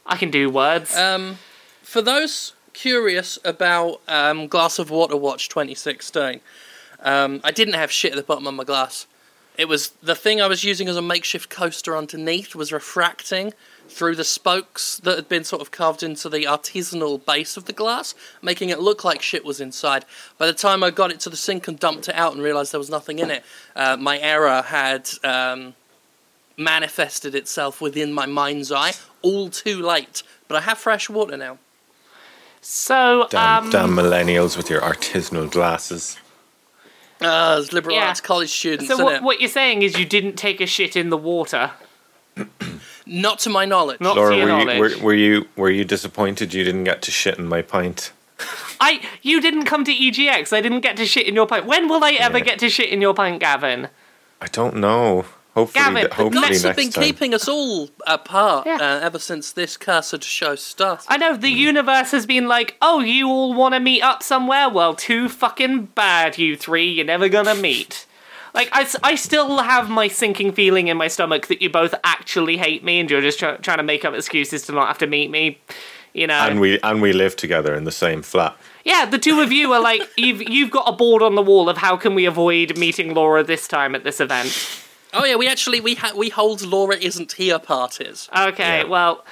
I 0.05 0.17
can 0.17 0.31
do 0.31 0.49
words. 0.49 0.95
Um, 0.95 1.39
for 1.81 2.01
those 2.01 2.53
curious 2.73 3.39
about 3.43 4.01
um, 4.07 4.47
Glass 4.47 4.79
of 4.79 4.89
Water 4.89 5.17
Watch 5.17 5.49
2016, 5.49 6.41
um, 7.01 7.41
I 7.43 7.51
didn't 7.51 7.73
have 7.73 7.91
shit 7.91 8.11
at 8.11 8.17
the 8.17 8.23
bottom 8.23 8.47
of 8.47 8.53
my 8.53 8.63
glass. 8.63 9.07
It 9.57 9.67
was 9.67 9.89
the 10.03 10.15
thing 10.15 10.41
I 10.41 10.47
was 10.47 10.63
using 10.63 10.87
as 10.87 10.97
a 10.97 11.01
makeshift 11.01 11.49
coaster 11.49 11.95
underneath 11.95 12.55
was 12.55 12.71
refracting 12.71 13.53
through 13.89 14.15
the 14.15 14.23
spokes 14.23 14.97
that 14.97 15.15
had 15.15 15.29
been 15.29 15.43
sort 15.43 15.61
of 15.61 15.71
carved 15.71 16.03
into 16.03 16.27
the 16.29 16.43
artisanal 16.43 17.23
base 17.25 17.55
of 17.57 17.65
the 17.65 17.73
glass, 17.73 18.13
making 18.41 18.69
it 18.69 18.79
look 18.79 19.03
like 19.03 19.21
shit 19.21 19.45
was 19.45 19.61
inside. 19.61 20.05
By 20.37 20.47
the 20.47 20.53
time 20.53 20.83
I 20.83 20.91
got 20.91 21.11
it 21.11 21.19
to 21.21 21.29
the 21.29 21.37
sink 21.37 21.67
and 21.67 21.79
dumped 21.79 22.09
it 22.09 22.15
out 22.15 22.33
and 22.33 22.41
realized 22.41 22.71
there 22.71 22.79
was 22.79 22.89
nothing 22.89 23.19
in 23.19 23.29
it, 23.31 23.43
uh, 23.75 23.95
my 23.97 24.17
error 24.19 24.61
had 24.63 25.09
um, 25.23 25.75
manifested 26.57 27.35
itself 27.35 27.81
within 27.81 28.11
my 28.13 28.25
mind's 28.25 28.71
eye. 28.71 28.93
All 29.21 29.49
too 29.49 29.81
late, 29.81 30.23
but 30.47 30.57
I 30.57 30.61
have 30.61 30.77
fresh 30.77 31.09
water 31.09 31.37
now. 31.37 31.57
so, 32.61 33.27
Damn, 33.29 33.65
um, 33.65 33.69
damn 33.69 33.89
millennials 33.91 34.57
with 34.57 34.69
your 34.69 34.81
artisanal 34.81 35.49
glasses. 35.49 36.17
Uh, 37.21 37.57
as 37.59 37.71
liberal 37.71 37.95
Yeah. 37.95 38.07
arts 38.09 38.19
college 38.21 38.51
students, 38.51 38.87
so 38.87 38.93
isn't 38.95 39.05
what, 39.05 39.23
what 39.23 39.39
you're 39.39 39.49
saying 39.49 39.83
is 39.83 39.97
you 39.97 40.05
didn't 40.05 40.35
take 40.35 40.59
a 40.59 40.65
shit 40.65 40.95
in 40.97 41.09
the 41.09 41.17
water. 41.17 41.71
Not 43.05 43.39
to 43.39 43.49
my 43.49 43.65
knowledge. 43.65 43.99
Not 44.01 44.15
Laura, 44.15 44.31
to 44.31 44.37
your 44.37 44.47
were 44.47 44.71
you, 44.73 44.79
were, 44.79 45.03
were 45.03 45.13
you 45.13 45.47
were 45.55 45.69
you 45.69 45.85
disappointed 45.85 46.53
you 46.53 46.63
didn't 46.63 46.85
get 46.85 47.01
to 47.03 47.11
shit 47.11 47.37
in 47.37 47.47
my 47.47 47.61
pint? 47.61 48.11
I 48.81 49.01
you 49.21 49.39
didn't 49.41 49.65
come 49.65 49.83
to 49.85 49.93
EGX. 49.93 50.51
I 50.51 50.61
didn't 50.61 50.81
get 50.81 50.97
to 50.97 51.05
shit 51.05 51.27
in 51.27 51.35
your 51.35 51.47
pint. 51.47 51.65
When 51.65 51.87
will 51.87 52.03
I 52.03 52.11
ever 52.13 52.39
Yeah. 52.39 52.43
get 52.43 52.59
to 52.59 52.69
shit 52.69 52.89
in 52.89 53.01
your 53.01 53.13
pint, 53.13 53.39
Gavin? 53.39 53.89
I 54.41 54.47
don't 54.47 54.75
know. 54.77 55.25
Hopefully, 55.53 55.81
Gavin, 55.85 55.95
th- 56.01 56.09
the 56.09 56.15
hopefully 56.15 56.41
Nuts 56.41 56.51
next 56.51 56.63
have 56.63 56.75
been 56.75 56.89
time. 56.89 57.03
keeping 57.05 57.33
us 57.33 57.47
all 57.47 57.89
apart 58.05 58.67
Yeah. 58.67 58.75
uh, 58.75 58.99
ever 59.01 59.17
since 59.19 59.53
this 59.53 59.77
cursed 59.77 60.21
show 60.25 60.55
started. 60.55 61.05
I 61.07 61.15
know 61.15 61.37
the 61.37 61.47
universe 61.49 62.11
has 62.11 62.25
been 62.25 62.49
like, 62.49 62.75
oh, 62.81 62.99
you 62.99 63.29
all 63.29 63.53
want 63.53 63.73
to 63.73 63.79
meet 63.79 64.01
up 64.01 64.21
somewhere? 64.21 64.67
Well, 64.67 64.95
too 64.95 65.29
fucking 65.29 65.85
bad, 65.95 66.37
you 66.37 66.57
three. 66.57 66.89
You're 66.89 67.05
never 67.05 67.29
gonna 67.29 67.55
meet. 67.55 68.04
Like, 68.55 68.69
I, 68.71 68.87
I 69.03 69.15
still 69.15 69.57
have 69.59 69.89
my 69.89 70.07
sinking 70.07 70.53
feeling 70.53 70.87
in 70.87 70.97
my 70.97 71.07
stomach 71.09 71.47
that 71.47 71.61
you 71.61 71.69
both 71.69 71.93
actually 72.03 72.57
hate 72.57 72.83
me 72.83 72.99
and 73.01 73.11
you're 73.11 73.21
just 73.21 73.37
try- 73.37 73.57
trying 73.57 73.77
to 73.77 73.83
make 73.83 74.03
up 74.05 74.13
excuses 74.15 74.63
to 74.67 74.71
not 74.71 74.87
have 74.87 74.97
to 74.99 75.07
meet 75.07 75.29
me. 75.29 75.59
You 76.13 76.27
know? 76.27 76.35
and 76.47 76.61
we 76.61 76.79
and 76.79 77.01
we 77.01 77.11
live 77.11 77.35
together 77.35 77.75
in 77.75 77.83
the 77.83 77.91
same 77.91 78.21
flat. 78.21 78.55
yeah, 78.85 79.05
the 79.05 79.17
two 79.19 79.41
of 79.41 79.51
you 79.51 79.73
are 79.73 79.81
like, 79.81 80.01
you've, 80.17 80.41
you've 80.49 80.71
got 80.71 80.87
a 80.87 80.93
board 80.93 81.21
on 81.21 81.35
the 81.35 81.41
wall 81.41 81.67
of 81.67 81.75
how 81.77 81.97
can 81.97 82.15
we 82.15 82.25
avoid 82.25 82.77
meeting 82.77 83.13
Laura 83.13 83.43
this 83.43 83.67
time 83.67 83.93
at 83.95 84.05
this 84.05 84.21
event. 84.21 84.81
Oh 85.13 85.25
yeah, 85.25 85.35
we 85.35 85.47
actually 85.49 85.81
we 85.81 85.95
ha- 85.95 86.13
we 86.15 86.29
hold 86.29 86.61
Laura 86.61 86.95
isn't 86.95 87.33
here 87.33 87.59
parties. 87.59 88.29
Okay, 88.35 88.79
Yeah. 88.79 88.83
well, 88.85 89.25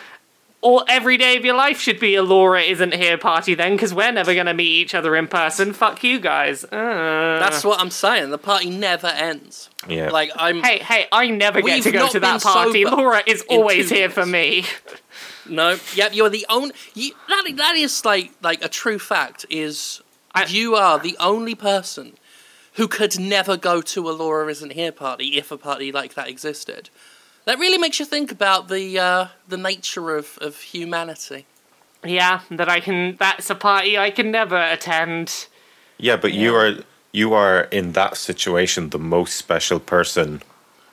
all 0.64 0.84
every 0.88 1.18
day 1.18 1.36
of 1.38 1.46
your 1.46 1.56
life 1.56 1.80
should 1.80 2.00
be 2.00 2.16
a 2.16 2.24
Laura 2.24 2.62
isn't 2.62 2.94
here 2.94 3.18
party 3.18 3.54
then, 3.54 3.74
because 3.74 3.94
we're 3.94 4.12
never 4.12 4.34
gonna 4.34 4.54
meet 4.54 4.70
each 4.70 4.96
other 4.96 5.16
in 5.16 5.28
person. 5.28 5.74
Fuck 5.74 6.04
you 6.04 6.20
guys. 6.20 6.64
Uh. 6.64 7.38
That's 7.40 7.64
what 7.64 7.80
I'm 7.80 7.92
saying. 7.92 8.32
The 8.32 8.38
party 8.38 8.70
never 8.70 9.08
ends. 9.08 9.70
Yeah. 9.88 10.10
Like 10.10 10.32
I'm 10.36 10.64
Hey, 10.64 10.80
hey, 10.80 11.08
I 11.12 11.30
never 11.30 11.62
get 11.62 11.76
We've 11.76 11.84
to 11.84 11.92
go 11.92 12.10
to 12.10 12.20
that 12.22 12.42
party. 12.42 12.86
Laura 12.86 13.22
is 13.28 13.44
always 13.50 13.90
two 13.90 13.96
here 13.96 14.10
for 14.10 14.26
me. 14.26 14.66
no. 15.48 15.78
Yep, 15.96 16.16
you're 16.16 16.30
the 16.30 16.46
only. 16.50 16.74
You, 16.94 17.12
that 17.28 17.44
that 17.56 17.76
is 17.76 18.04
like 18.06 18.32
like 18.42 18.64
a 18.64 18.70
true 18.70 19.00
fact. 19.00 19.46
Is 19.50 20.02
I- 20.34 20.46
you 20.46 20.76
are 20.76 20.98
the 20.98 21.18
only 21.20 21.56
person 21.56 22.14
who 22.76 22.88
could 22.88 23.20
never 23.20 23.56
go 23.58 23.82
to 23.82 24.10
a 24.10 24.12
Laura 24.12 24.48
isn't 24.50 24.72
here 24.72 24.92
party 24.92 25.38
if 25.38 25.52
a 25.52 25.58
party 25.58 25.92
like 25.92 26.16
that 26.16 26.28
existed. 26.28 26.90
That 27.46 27.60
really 27.60 27.78
makes 27.78 28.00
you 28.00 28.06
think 28.06 28.32
about 28.32 28.70
the 28.70 29.00
uh, 29.00 29.28
the 29.48 29.58
nature 29.58 30.16
of, 30.16 30.38
of 30.42 30.62
humanity. 30.62 31.46
Yeah, 32.04 32.42
that 32.52 32.70
I 32.70 32.80
can. 32.80 33.16
That's 33.18 33.50
a 33.50 33.56
party 33.56 33.98
I 33.98 34.12
can 34.12 34.32
never 34.32 34.58
attend. 34.58 35.48
Yeah, 35.98 36.18
but 36.18 36.34
you 36.34 36.56
are 36.56 36.76
you 37.12 37.34
are 37.34 37.62
in 37.66 37.94
that 37.94 38.18
situation 38.18 38.90
the 38.90 39.00
most 39.00 39.36
special 39.36 39.80
person 39.80 40.42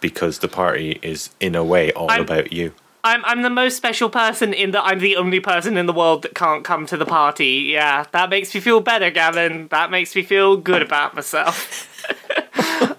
because 0.01 0.39
the 0.39 0.49
party 0.49 0.99
is 1.03 1.31
in 1.41 1.55
a 1.55 1.65
way 1.65 1.93
all 1.93 2.11
I'm- 2.11 2.23
about 2.23 2.53
you. 2.53 2.73
I'm 3.03 3.25
I'm 3.25 3.41
the 3.41 3.49
most 3.51 3.79
special 3.79 4.11
person 4.11 4.53
in 4.53 4.73
that 4.73 4.85
I'm 4.85 4.99
the 4.99 5.17
only 5.17 5.41
person 5.41 5.79
in 5.79 5.87
the 5.87 5.93
world 5.93 6.21
that 6.23 6.35
can't 6.35 6.63
come 6.63 6.85
to 6.85 6.99
the 6.99 7.07
party. 7.07 7.71
Yeah, 7.73 8.05
that 8.13 8.29
makes 8.29 8.55
me 8.55 8.61
feel 8.61 8.81
better, 8.81 9.11
Gavin. 9.11 9.69
That 9.69 9.91
makes 9.91 10.15
me 10.15 10.23
feel 10.23 10.59
good 10.59 10.83
about 10.83 11.15
myself. 11.15 11.89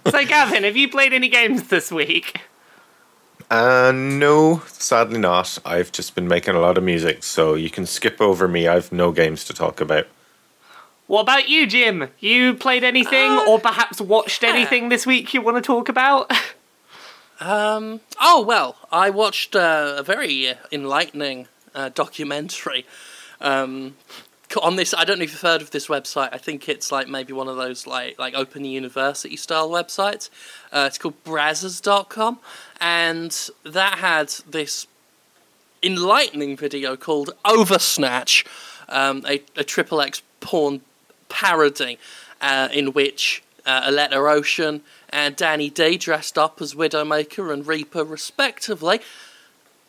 so, 0.09 0.25
Gavin, 0.25 0.63
have 0.63 0.75
you 0.75 0.89
played 0.89 1.13
any 1.13 1.29
games 1.29 1.67
this 1.67 1.91
week? 1.91 2.41
Uh, 3.51 3.91
no, 3.93 4.61
sadly 4.67 5.19
not. 5.19 5.59
I've 5.65 5.91
just 5.91 6.15
been 6.15 6.27
making 6.27 6.55
a 6.55 6.59
lot 6.61 6.77
of 6.77 6.85
music, 6.85 7.21
so 7.21 7.53
you 7.53 7.69
can 7.69 7.85
skip 7.85 8.21
over 8.21 8.47
me. 8.47 8.65
I've 8.67 8.93
no 8.93 9.11
games 9.11 9.43
to 9.45 9.53
talk 9.53 9.81
about. 9.81 10.07
What 11.07 11.21
about 11.23 11.49
you, 11.49 11.67
Jim? 11.67 12.07
You 12.19 12.53
played 12.53 12.85
anything, 12.85 13.29
Uh, 13.31 13.45
or 13.49 13.59
perhaps 13.59 13.99
watched 13.99 14.45
anything 14.45 14.87
this 14.87 15.05
week 15.05 15.33
you 15.33 15.41
want 15.41 15.57
to 15.57 15.61
talk 15.61 15.89
about? 15.89 16.31
Um. 17.41 18.01
Oh 18.21 18.41
well, 18.41 18.75
I 18.91 19.09
watched 19.09 19.55
uh, 19.55 19.95
a 19.97 20.03
very 20.03 20.47
uh, 20.47 20.55
enlightening 20.71 21.47
uh, 21.75 21.89
documentary. 21.89 22.85
Um, 23.41 23.95
co- 24.31 24.31
on 24.57 24.75
this, 24.75 24.93
I 24.93 25.03
don't 25.03 25.19
know 25.19 25.23
if 25.23 25.31
you've 25.31 25.41
heard 25.41 25.61
of 25.61 25.71
this 25.71 25.87
website. 25.87 26.29
I 26.31 26.37
think 26.37 26.67
it's 26.67 26.91
like 26.91 27.07
maybe 27.07 27.33
one 27.33 27.47
of 27.47 27.57
those 27.57 27.87
like 27.87 28.17
like 28.19 28.33
Open 28.33 28.65
University 28.65 29.35
style 29.35 29.69
websites. 29.69 30.29
Uh, 30.71 30.85
it's 30.87 30.97
called 30.97 31.21
Brazzers.com, 31.23 32.39
and 32.79 33.49
that 33.63 33.99
had 33.99 34.29
this 34.49 34.87
enlightening 35.83 36.55
video 36.57 36.95
called 36.95 37.31
Oversnatch, 37.43 38.45
um, 38.89 39.25
a, 39.27 39.39
triple 39.63 40.01
X 40.01 40.21
porn 40.39 40.81
parody 41.29 41.97
uh, 42.41 42.69
in 42.71 42.93
which 42.93 43.43
uh, 43.65 43.81
Aletta 43.85 44.17
Ocean 44.17 44.81
and 45.09 45.35
Danny 45.35 45.69
D 45.69 45.97
dressed 45.97 46.37
up 46.37 46.61
as 46.61 46.73
Widowmaker 46.73 47.53
and 47.53 47.65
Reaper 47.65 48.03
respectively 48.03 49.01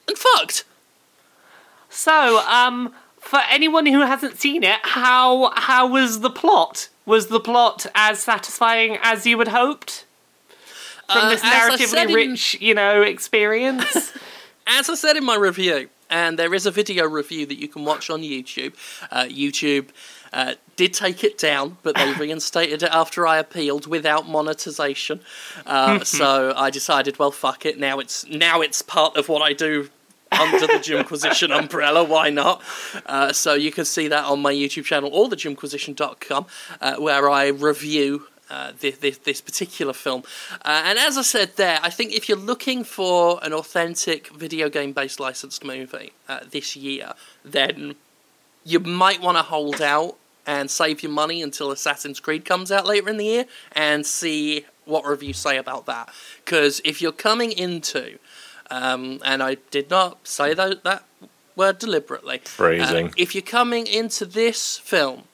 and 0.09 0.17
fucked. 0.17 0.65
So, 1.89 2.39
um, 2.49 2.95
for 3.33 3.41
anyone 3.49 3.87
who 3.87 4.01
hasn't 4.01 4.39
seen 4.39 4.63
it, 4.63 4.79
how 4.83 5.53
how 5.57 5.87
was 5.87 6.21
the 6.21 6.29
plot? 6.29 6.91
Was 7.07 7.29
the 7.29 7.41
plot 7.41 7.87
as 7.95 8.19
satisfying 8.19 8.99
as 9.01 9.27
you 9.27 9.39
had 9.39 9.49
hoped 9.49 10.05
from 11.11 11.25
Uh, 11.25 11.29
this 11.31 11.41
narratively 11.41 12.09
in- 12.09 12.15
rich, 12.15 12.59
you 12.61 12.75
know, 12.75 13.01
experience? 13.01 14.13
As 14.67 14.89
I 14.89 14.95
said 14.95 15.17
in 15.17 15.25
my 15.25 15.35
review, 15.35 15.89
and 16.11 16.39
there 16.39 16.55
is 16.55 16.67
a 16.67 16.71
video 16.71 17.05
review 17.07 17.47
that 17.47 17.59
you 17.59 17.69
can 17.69 17.85
watch 17.85 18.11
on 18.11 18.21
YouTube. 18.21 18.75
Uh, 19.11 19.25
YouTube 19.25 19.87
uh, 20.33 20.55
did 20.77 20.93
take 20.95 21.25
it 21.25 21.37
down, 21.39 21.79
but 21.83 21.97
they 21.97 22.13
reinstated 22.27 22.83
it 22.83 22.91
after 22.93 23.27
I 23.27 23.39
appealed 23.39 23.87
without 23.87 24.29
monetization. 24.29 25.21
Uh, 25.67 26.05
so 26.21 26.53
I 26.55 26.69
decided, 26.71 27.19
well, 27.19 27.33
fuck 27.33 27.65
it. 27.65 27.79
Now 27.79 27.99
it's 27.99 28.27
now 28.27 28.61
it's 28.61 28.83
part 28.83 29.17
of 29.17 29.29
what 29.31 29.43
I 29.43 29.53
do 29.55 29.89
under 30.33 30.67
the 30.67 30.81
Jimquisition 30.83 31.53
umbrella. 31.53 32.05
Why 32.05 32.31
not? 32.31 32.63
Uh, 33.07 33.33
so 33.33 33.55
you 33.55 33.73
can 33.73 33.85
see 33.85 34.09
that 34.09 34.25
on 34.25 34.41
my 34.41 34.53
YouTube 34.53 34.85
channel 34.85 35.11
or 35.13 35.29
thejimquisition.com, 35.29 36.47
uh, 36.81 36.97
where 36.97 37.29
I 37.31 37.49
review 37.49 38.27
uh, 38.51 38.73
this, 38.81 38.99
this, 38.99 39.19
this 39.19 39.41
particular 39.41 39.93
film. 39.95 40.23
Uh, 40.63 40.83
and 40.85 40.99
as 40.99 41.17
I 41.17 41.23
said 41.23 41.57
there, 41.57 41.79
I 41.83 41.89
think 41.89 42.13
if 42.13 42.29
you're 42.29 42.37
looking 42.37 42.85
for 42.85 43.41
an 43.43 43.53
authentic 43.55 44.29
video 44.29 44.69
game 44.69 44.93
based 44.93 45.19
licensed 45.19 45.65
movie 45.65 46.13
uh, 46.29 46.41
this 46.51 46.77
year, 46.77 47.15
then 47.45 47.95
you 48.65 48.79
might 48.79 49.21
want 49.21 49.39
to 49.39 49.43
hold 49.43 49.81
out 49.81 50.17
and 50.47 50.71
save 50.71 51.03
your 51.03 51.13
money 51.13 51.43
until 51.43 51.71
Assassin's 51.71 52.21
Creed 52.21 52.45
comes 52.45 52.71
out 52.71 52.85
later 52.85 53.09
in 53.09 53.17
the 53.17 53.25
year 53.25 53.47
and 53.73 54.05
see 54.05 54.67
what 54.85 55.05
reviews 55.05 55.39
say 55.39 55.57
about 55.57 55.87
that. 55.87 56.11
Because 56.45 56.81
if 56.85 57.01
you're 57.01 57.13
coming 57.13 57.53
into, 57.53 58.19
um, 58.73 59.21
and 59.25 59.43
I 59.43 59.59
did 59.71 59.91
not 59.91 60.27
say 60.27 60.55
that, 60.55 60.83
that 60.85 61.05
word 61.57 61.79
deliberately, 61.79 62.39
Phrasing. 62.45 63.09
uh, 63.09 63.13
if 63.17 63.35
you're 63.35 63.43
coming 63.43 63.87
into 63.87 64.25
this 64.25 64.79
film 64.79 65.25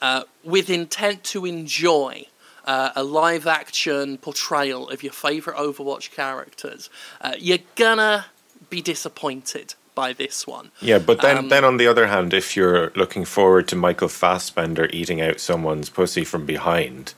uh, 0.00 0.22
with 0.42 0.70
intent 0.70 1.22
to 1.24 1.44
enjoy 1.44 2.26
uh, 2.64 2.90
a 2.96 3.04
live 3.04 3.46
action 3.46 4.16
portrayal 4.18 4.88
of 4.88 5.02
your 5.02 5.12
favourite 5.12 5.58
Overwatch 5.58 6.10
characters, 6.12 6.88
uh, 7.20 7.34
you're 7.38 7.66
gonna 7.74 8.26
be 8.70 8.80
disappointed 8.80 9.74
by 9.94 10.12
this 10.12 10.46
one. 10.46 10.70
Yeah, 10.80 10.98
but 10.98 11.20
then, 11.20 11.38
Um, 11.38 11.48
then 11.48 11.64
on 11.64 11.76
the 11.76 11.86
other 11.86 12.06
hand, 12.06 12.32
if 12.32 12.56
you're 12.56 12.90
looking 12.94 13.24
forward 13.24 13.68
to 13.68 13.76
Michael 13.76 14.08
Fassbender 14.08 14.88
eating 14.92 15.20
out 15.20 15.40
someone's 15.40 15.90
pussy 15.90 16.24
from 16.24 16.46
behind, 16.46 17.14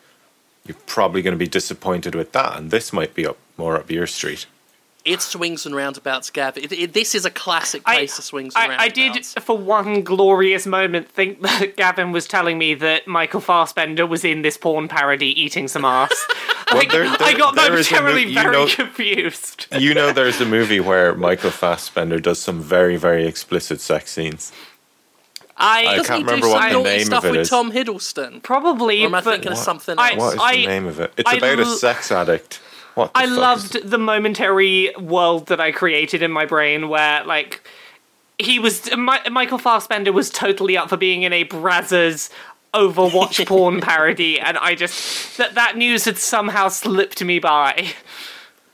you're 0.67 0.77
probably 0.87 1.23
going 1.23 1.33
to 1.33 1.39
be 1.39 1.49
disappointed 1.49 2.15
with 2.15 2.33
that, 2.33 2.57
and 2.57 2.71
this 2.71 2.93
might 2.93 3.15
be 3.15 3.25
up 3.27 3.39
more 3.57 3.77
up 3.77 3.91
your 3.91 4.07
street. 4.07 4.47
It 5.05 5.23
swings 5.23 5.65
and 5.65 5.75
roundabouts, 5.75 6.29
Gav. 6.31 6.59
It, 6.59 6.71
it, 6.73 6.93
this 6.93 7.15
is 7.15 7.25
a 7.25 7.31
classic 7.31 7.83
I, 7.87 8.01
of 8.01 8.11
swings 8.11 8.55
and 8.57 8.73
I, 8.73 8.85
I 8.85 8.89
did, 8.89 9.25
for 9.25 9.57
one 9.57 10.03
glorious 10.03 10.67
moment, 10.67 11.09
think 11.09 11.41
that 11.43 11.77
Gavin 11.77 12.13
was 12.13 12.27
telling 12.27 12.59
me 12.59 12.75
that 12.75 13.07
Michael 13.07 13.41
Fassbender 13.41 14.05
was 14.07 14.25
in 14.25 14.43
this 14.43 14.59
porn 14.59 14.87
parody 14.89 15.29
eating 15.41 15.67
some 15.69 15.85
ass. 15.85 16.13
like, 16.75 16.91
there- 16.91 17.05
I 17.21 17.33
got 17.33 17.55
there 17.55 17.75
is 17.75 17.91
a 17.91 17.95
mo- 17.95 18.01
momentarily 18.03 18.35
very 18.35 18.53
know- 18.53 18.67
confused. 18.67 19.67
You 19.73 19.95
know, 19.95 20.13
there's 20.13 20.41
a 20.41 20.47
movie 20.47 20.81
where 20.89 21.15
Michael 21.15 21.51
Fassbender 21.53 22.19
does 22.21 22.39
some 22.41 22.61
very, 22.61 22.97
very 22.97 23.27
explicit 23.27 23.81
sex 23.81 24.11
scenes. 24.11 24.53
I, 25.57 25.87
I 25.87 26.05
can't 26.05 26.25
remember 26.25 26.49
what 26.49 26.71
the 26.71 26.83
name 26.83 27.05
stuff 27.07 27.25
of 27.25 27.31
it 27.31 27.33
with 27.33 27.41
is. 27.43 27.51
Tom 27.51 27.73
Hiddleston? 27.73 28.43
probably, 28.43 29.03
Or 29.03 29.07
am 29.07 29.15
I 29.15 29.21
but 29.23 29.31
thinking 29.33 29.53
of 29.53 29.59
something 29.59 29.95
I- 29.99 30.15
What 30.17 30.35
is 30.35 30.41
I- 30.41 30.57
the 30.57 30.67
name 30.67 30.87
of 30.87 31.01
it? 31.01 31.13
It's 31.17 31.31
I 31.31 31.35
about 31.37 31.59
a 31.59 31.63
l- 31.63 31.77
sex 31.77 32.13
addict. 32.13 32.61
What? 32.99 33.13
I 33.15 33.23
fuck 33.27 33.31
is- 33.31 33.39
loved 33.39 33.91
the 33.91 33.99
momentary 33.99 34.93
world 34.99 35.47
that 35.47 35.61
I 35.61 35.71
created 35.71 36.21
in 36.21 36.33
my 36.33 36.47
brain 36.47 36.89
where, 36.89 37.23
like, 37.25 37.63
he 38.39 38.59
was. 38.59 38.91
Mi- 38.97 39.31
Michael 39.31 39.59
Fassbender 39.59 40.13
was 40.13 40.31
totally 40.31 40.77
up 40.77 40.89
for 40.89 40.97
being 40.97 41.23
in 41.23 41.33
a 41.33 41.45
Brazzers 41.45 42.29
Overwatch 42.75 43.47
porn 43.47 43.81
parody, 43.81 44.41
and 44.41 44.59
I 44.59 44.75
just. 44.75 45.39
That, 45.39 45.55
that 45.55 45.77
news 45.77 46.07
had 46.07 46.19
somehow 46.19 46.69
slipped 46.69 47.23
me 47.23 47.39
by. 47.39 47.91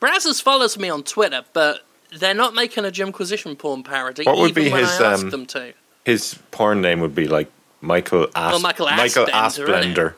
Brazzers 0.01 0.41
follows 0.43 0.79
me 0.79 0.89
on 0.89 1.03
Twitter, 1.03 1.43
but 1.53 1.85
they're 2.18 2.33
not 2.33 2.55
making 2.55 2.87
a 2.87 2.91
Jimquisition 2.91 3.57
porn 3.57 3.83
parody. 3.83 4.25
What 4.25 4.39
would 4.39 4.51
even 4.51 4.64
be 4.64 4.70
his, 4.70 5.01
um, 5.01 5.29
them 5.29 5.45
to. 5.47 5.75
His 6.07 6.39
porn 6.51 6.81
name 6.81 7.01
would 7.01 7.14
be 7.14 7.29
like 7.29 7.51
Michael 7.83 8.29
Ass. 8.35 8.55
Oh, 8.55 8.59
Michael 8.59 8.87
Michael 8.87 9.27
Assbender, 9.27 9.81
isn't 9.81 9.95
Assblender. 9.95 10.14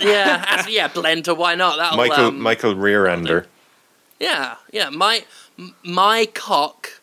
Yeah, 0.00 0.44
as, 0.48 0.68
yeah, 0.68 0.88
Blender. 0.88 1.36
Why 1.36 1.54
not? 1.54 1.76
That'll, 1.76 1.96
Michael 1.96 2.26
um, 2.26 2.40
Michael 2.40 2.74
Rearender. 2.74 3.46
Yeah, 4.20 4.56
yeah. 4.72 4.90
My 4.90 5.24
my 5.82 6.26
cock, 6.34 7.00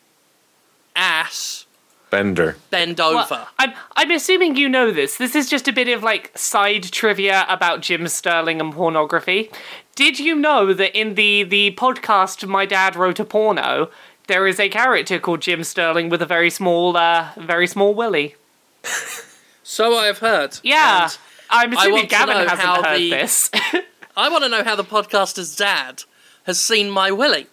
ass, 0.94 1.66
Bender. 2.10 2.56
bend 2.70 3.00
over. 3.00 3.26
Well, 3.30 3.48
I'm, 3.58 3.72
I'm 3.96 4.10
assuming 4.10 4.56
you 4.56 4.68
know 4.68 4.90
this. 4.90 5.16
This 5.16 5.34
is 5.34 5.48
just 5.48 5.68
a 5.68 5.72
bit 5.72 5.88
of 5.88 6.02
like 6.02 6.36
side 6.36 6.84
trivia 6.84 7.44
about 7.48 7.80
Jim 7.80 8.08
Sterling 8.08 8.60
and 8.60 8.72
pornography. 8.72 9.50
Did 9.94 10.18
you 10.18 10.34
know 10.34 10.74
that 10.74 10.98
in 10.98 11.14
the, 11.14 11.42
the 11.42 11.72
podcast 11.72 12.46
My 12.46 12.66
Dad 12.66 12.96
Wrote 12.96 13.18
a 13.18 13.24
Porno, 13.24 13.90
there 14.26 14.46
is 14.46 14.60
a 14.60 14.68
character 14.68 15.18
called 15.18 15.40
Jim 15.40 15.64
Sterling 15.64 16.08
with 16.08 16.20
a 16.20 16.26
very 16.26 16.50
small, 16.50 16.96
uh, 16.96 17.30
very 17.36 17.66
small 17.66 17.94
willy? 17.94 18.36
so 19.62 19.96
I 19.96 20.06
have 20.06 20.18
heard. 20.18 20.58
Yeah. 20.62 21.04
And 21.04 21.18
I'm 21.50 21.72
assuming 21.72 21.92
want 21.92 22.08
to 22.10 22.16
Gavin 22.16 22.34
know 22.36 22.40
hasn't 22.48 22.60
how 22.60 22.82
heard 22.82 22.98
the- 23.00 23.10
this. 23.10 23.50
I 24.16 24.28
want 24.28 24.44
to 24.44 24.48
know 24.48 24.64
how 24.64 24.74
the 24.76 24.84
podcaster's 24.84 25.54
dad 25.54 26.04
has 26.44 26.58
seen 26.58 26.90
my 26.90 27.10
willy. 27.10 27.46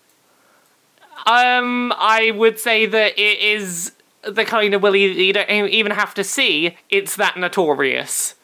um, 1.26 1.94
I 1.98 2.32
would 2.36 2.60
say 2.60 2.86
that 2.86 3.18
it 3.20 3.40
is 3.40 3.92
the 4.24 4.46
kind 4.46 4.74
of 4.74 4.82
willy 4.82 5.14
that 5.14 5.22
you 5.22 5.34
don't 5.34 5.70
even 5.70 5.92
have 5.92 6.14
to 6.16 6.24
see. 6.24 6.78
It's 6.90 7.16
that 7.18 7.38
notorious. 7.38 8.36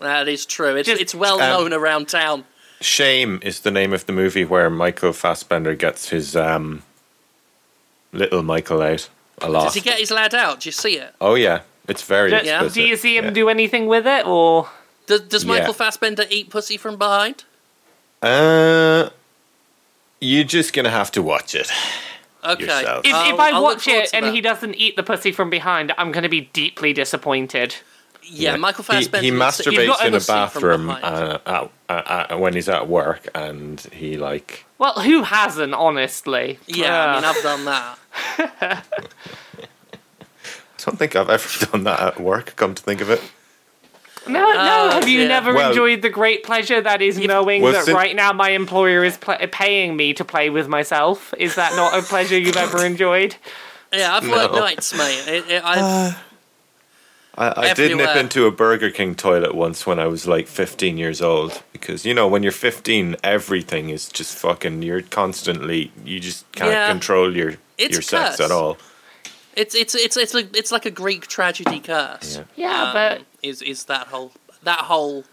That 0.00 0.28
is 0.28 0.46
true. 0.46 0.76
It's, 0.76 0.88
Just- 0.88 1.00
it's 1.00 1.14
well 1.14 1.40
Um, 1.40 1.50
known 1.70 1.72
around 1.72 2.08
town. 2.08 2.44
Shame 2.80 3.40
is 3.42 3.60
the 3.60 3.72
name 3.72 3.92
of 3.92 4.06
the 4.06 4.12
movie 4.12 4.44
where 4.44 4.70
Michael 4.70 5.12
Fassbender 5.12 5.74
gets 5.74 6.10
his 6.10 6.36
um, 6.36 6.84
little 8.12 8.42
Michael 8.44 8.80
out 8.80 9.08
a 9.40 9.48
lot. 9.48 9.64
Does 9.64 9.74
he 9.74 9.80
get 9.80 9.98
his 9.98 10.12
lad 10.12 10.32
out? 10.34 10.60
Do 10.60 10.68
you 10.68 10.72
see 10.72 10.96
it? 10.96 11.12
oh 11.20 11.34
yeah, 11.34 11.62
it's 11.88 12.02
very 12.04 12.30
Do, 12.30 12.36
explicit. 12.36 12.74
do 12.74 12.82
you 12.82 12.96
see 12.96 13.16
him 13.16 13.24
yeah. 13.26 13.30
do 13.32 13.48
anything 13.48 13.86
with 13.86 14.06
it, 14.06 14.24
or 14.26 14.68
Does, 15.08 15.22
does 15.22 15.44
Michael 15.44 15.68
Yeah. 15.68 15.72
Fassbender 15.72 16.24
eat 16.30 16.50
pussy 16.50 16.76
from 16.76 16.96
behind? 16.96 17.42
Uh, 18.22 19.08
you're 20.20 20.44
just 20.44 20.72
gonna 20.72 20.90
have 20.90 21.10
to 21.12 21.22
watch 21.22 21.54
it. 21.56 21.70
Okay. 22.44 22.62
Yourself. 22.64 23.04
if, 23.04 23.14
I'll- 23.14 23.34
if 23.34 23.40
I 23.40 23.50
I'll 23.50 23.62
watch 23.62 23.88
it 23.88 24.10
and 24.14 24.26
that. 24.26 24.34
he 24.34 24.40
doesn't 24.40 24.74
eat 24.76 24.94
the 24.96 25.02
pussy 25.02 25.32
from 25.32 25.50
behind, 25.50 25.92
I'm 25.98 26.12
going 26.12 26.22
to 26.22 26.28
be 26.28 26.42
deeply 26.42 26.92
disappointed. 26.92 27.74
yeah, 28.22 28.56
Michael 28.56 28.84
He, 28.84 28.92
Fassbender. 28.92 29.24
he 29.24 29.30
he's 29.32 29.40
masturbates 29.40 30.04
in 30.04 30.14
a 30.14 30.20
bathroom 30.20 30.88
uh, 30.90 30.94
uh, 30.94 31.68
uh, 31.88 31.92
uh, 31.92 32.36
when 32.38 32.54
he's 32.54 32.68
at 32.68 32.86
work, 32.88 33.26
and 33.34 33.80
he 33.92 34.16
like 34.16 34.64
Well, 34.78 34.94
who 35.00 35.22
hasn't, 35.24 35.74
honestly? 35.74 36.58
yeah, 36.66 37.06
I 37.06 37.14
mean, 37.16 37.24
I've 37.24 37.42
done 37.42 37.64
that. 37.64 37.98
I 40.78 40.82
don't 40.84 40.98
think 40.98 41.16
I've 41.16 41.30
ever 41.30 41.66
done 41.72 41.84
that 41.84 42.00
at 42.00 42.20
work. 42.20 42.54
Come 42.56 42.74
to 42.74 42.82
think 42.82 43.00
of 43.00 43.10
it, 43.10 43.20
no, 44.28 44.40
no. 44.52 44.58
Uh, 44.58 44.90
Have 44.92 45.08
you 45.08 45.22
yeah. 45.22 45.28
never 45.28 45.54
Well- 45.54 45.70
enjoyed 45.70 46.02
the 46.02 46.10
great 46.10 46.42
pleasure 46.44 46.80
that 46.80 47.00
is 47.02 47.18
knowing 47.18 47.62
Well, 47.62 47.72
that 47.72 47.84
sin- 47.86 47.94
right 47.94 48.14
now 48.14 48.32
my 48.32 48.50
employer 48.50 49.04
is 49.04 49.16
pl- 49.16 49.36
paying 49.52 49.96
me 49.96 50.12
to 50.14 50.24
play 50.24 50.50
with 50.50 50.68
myself? 50.68 51.32
Is 51.38 51.54
that 51.56 51.74
not 51.76 51.98
a 51.98 52.02
pleasure 52.02 52.38
you've 52.38 52.56
ever 52.56 52.84
enjoyed? 52.84 53.36
Yeah, 53.92 54.14
I've 54.16 54.28
worked 54.28 54.54
No. 54.54 54.60
nights, 54.60 54.96
mate. 54.96 55.24
It, 55.28 55.50
it, 55.50 55.64
I've, 55.64 56.16
I, 57.36 57.68
I 57.70 57.72
did 57.74 57.96
nip 57.96 58.16
into 58.16 58.46
a 58.46 58.50
Burger 58.50 58.90
King 58.90 59.14
toilet 59.14 59.54
once 59.54 59.86
when 59.86 59.98
I 60.00 60.06
was 60.06 60.26
like 60.26 60.48
15 60.48 60.98
years 60.98 61.22
old 61.22 61.62
because 61.72 62.04
you 62.04 62.12
know 62.12 62.26
when 62.26 62.42
you're 62.42 62.50
15, 62.52 63.14
everything 63.22 63.90
is 63.90 64.08
just 64.08 64.36
fucking. 64.36 64.82
You're 64.82 65.02
constantly 65.02 65.92
you 66.04 66.18
just 66.18 66.50
can't 66.52 66.72
Yeah. 66.72 66.88
control 66.88 67.34
your 67.36 67.54
It's 67.78 67.92
your 67.92 68.02
sex 68.02 68.30
cursed. 68.30 68.40
at 68.40 68.50
all. 68.50 68.76
It's 69.58 69.74
it's 69.74 69.94
it's 69.94 70.16
it's 70.16 70.34
like 70.34 70.56
it's 70.56 70.72
like 70.72 70.86
a 70.86 70.90
Greek 70.90 71.26
tragedy 71.26 71.80
curse. 71.80 72.36
Yeah. 72.36 72.44
Yeah, 72.56 72.82
um, 72.84 72.92
but 72.94 73.22
is 73.42 73.60
is 73.62 73.84
that 73.84 74.06
whole 74.08 74.32
that 74.62 74.80
whole 74.80 75.24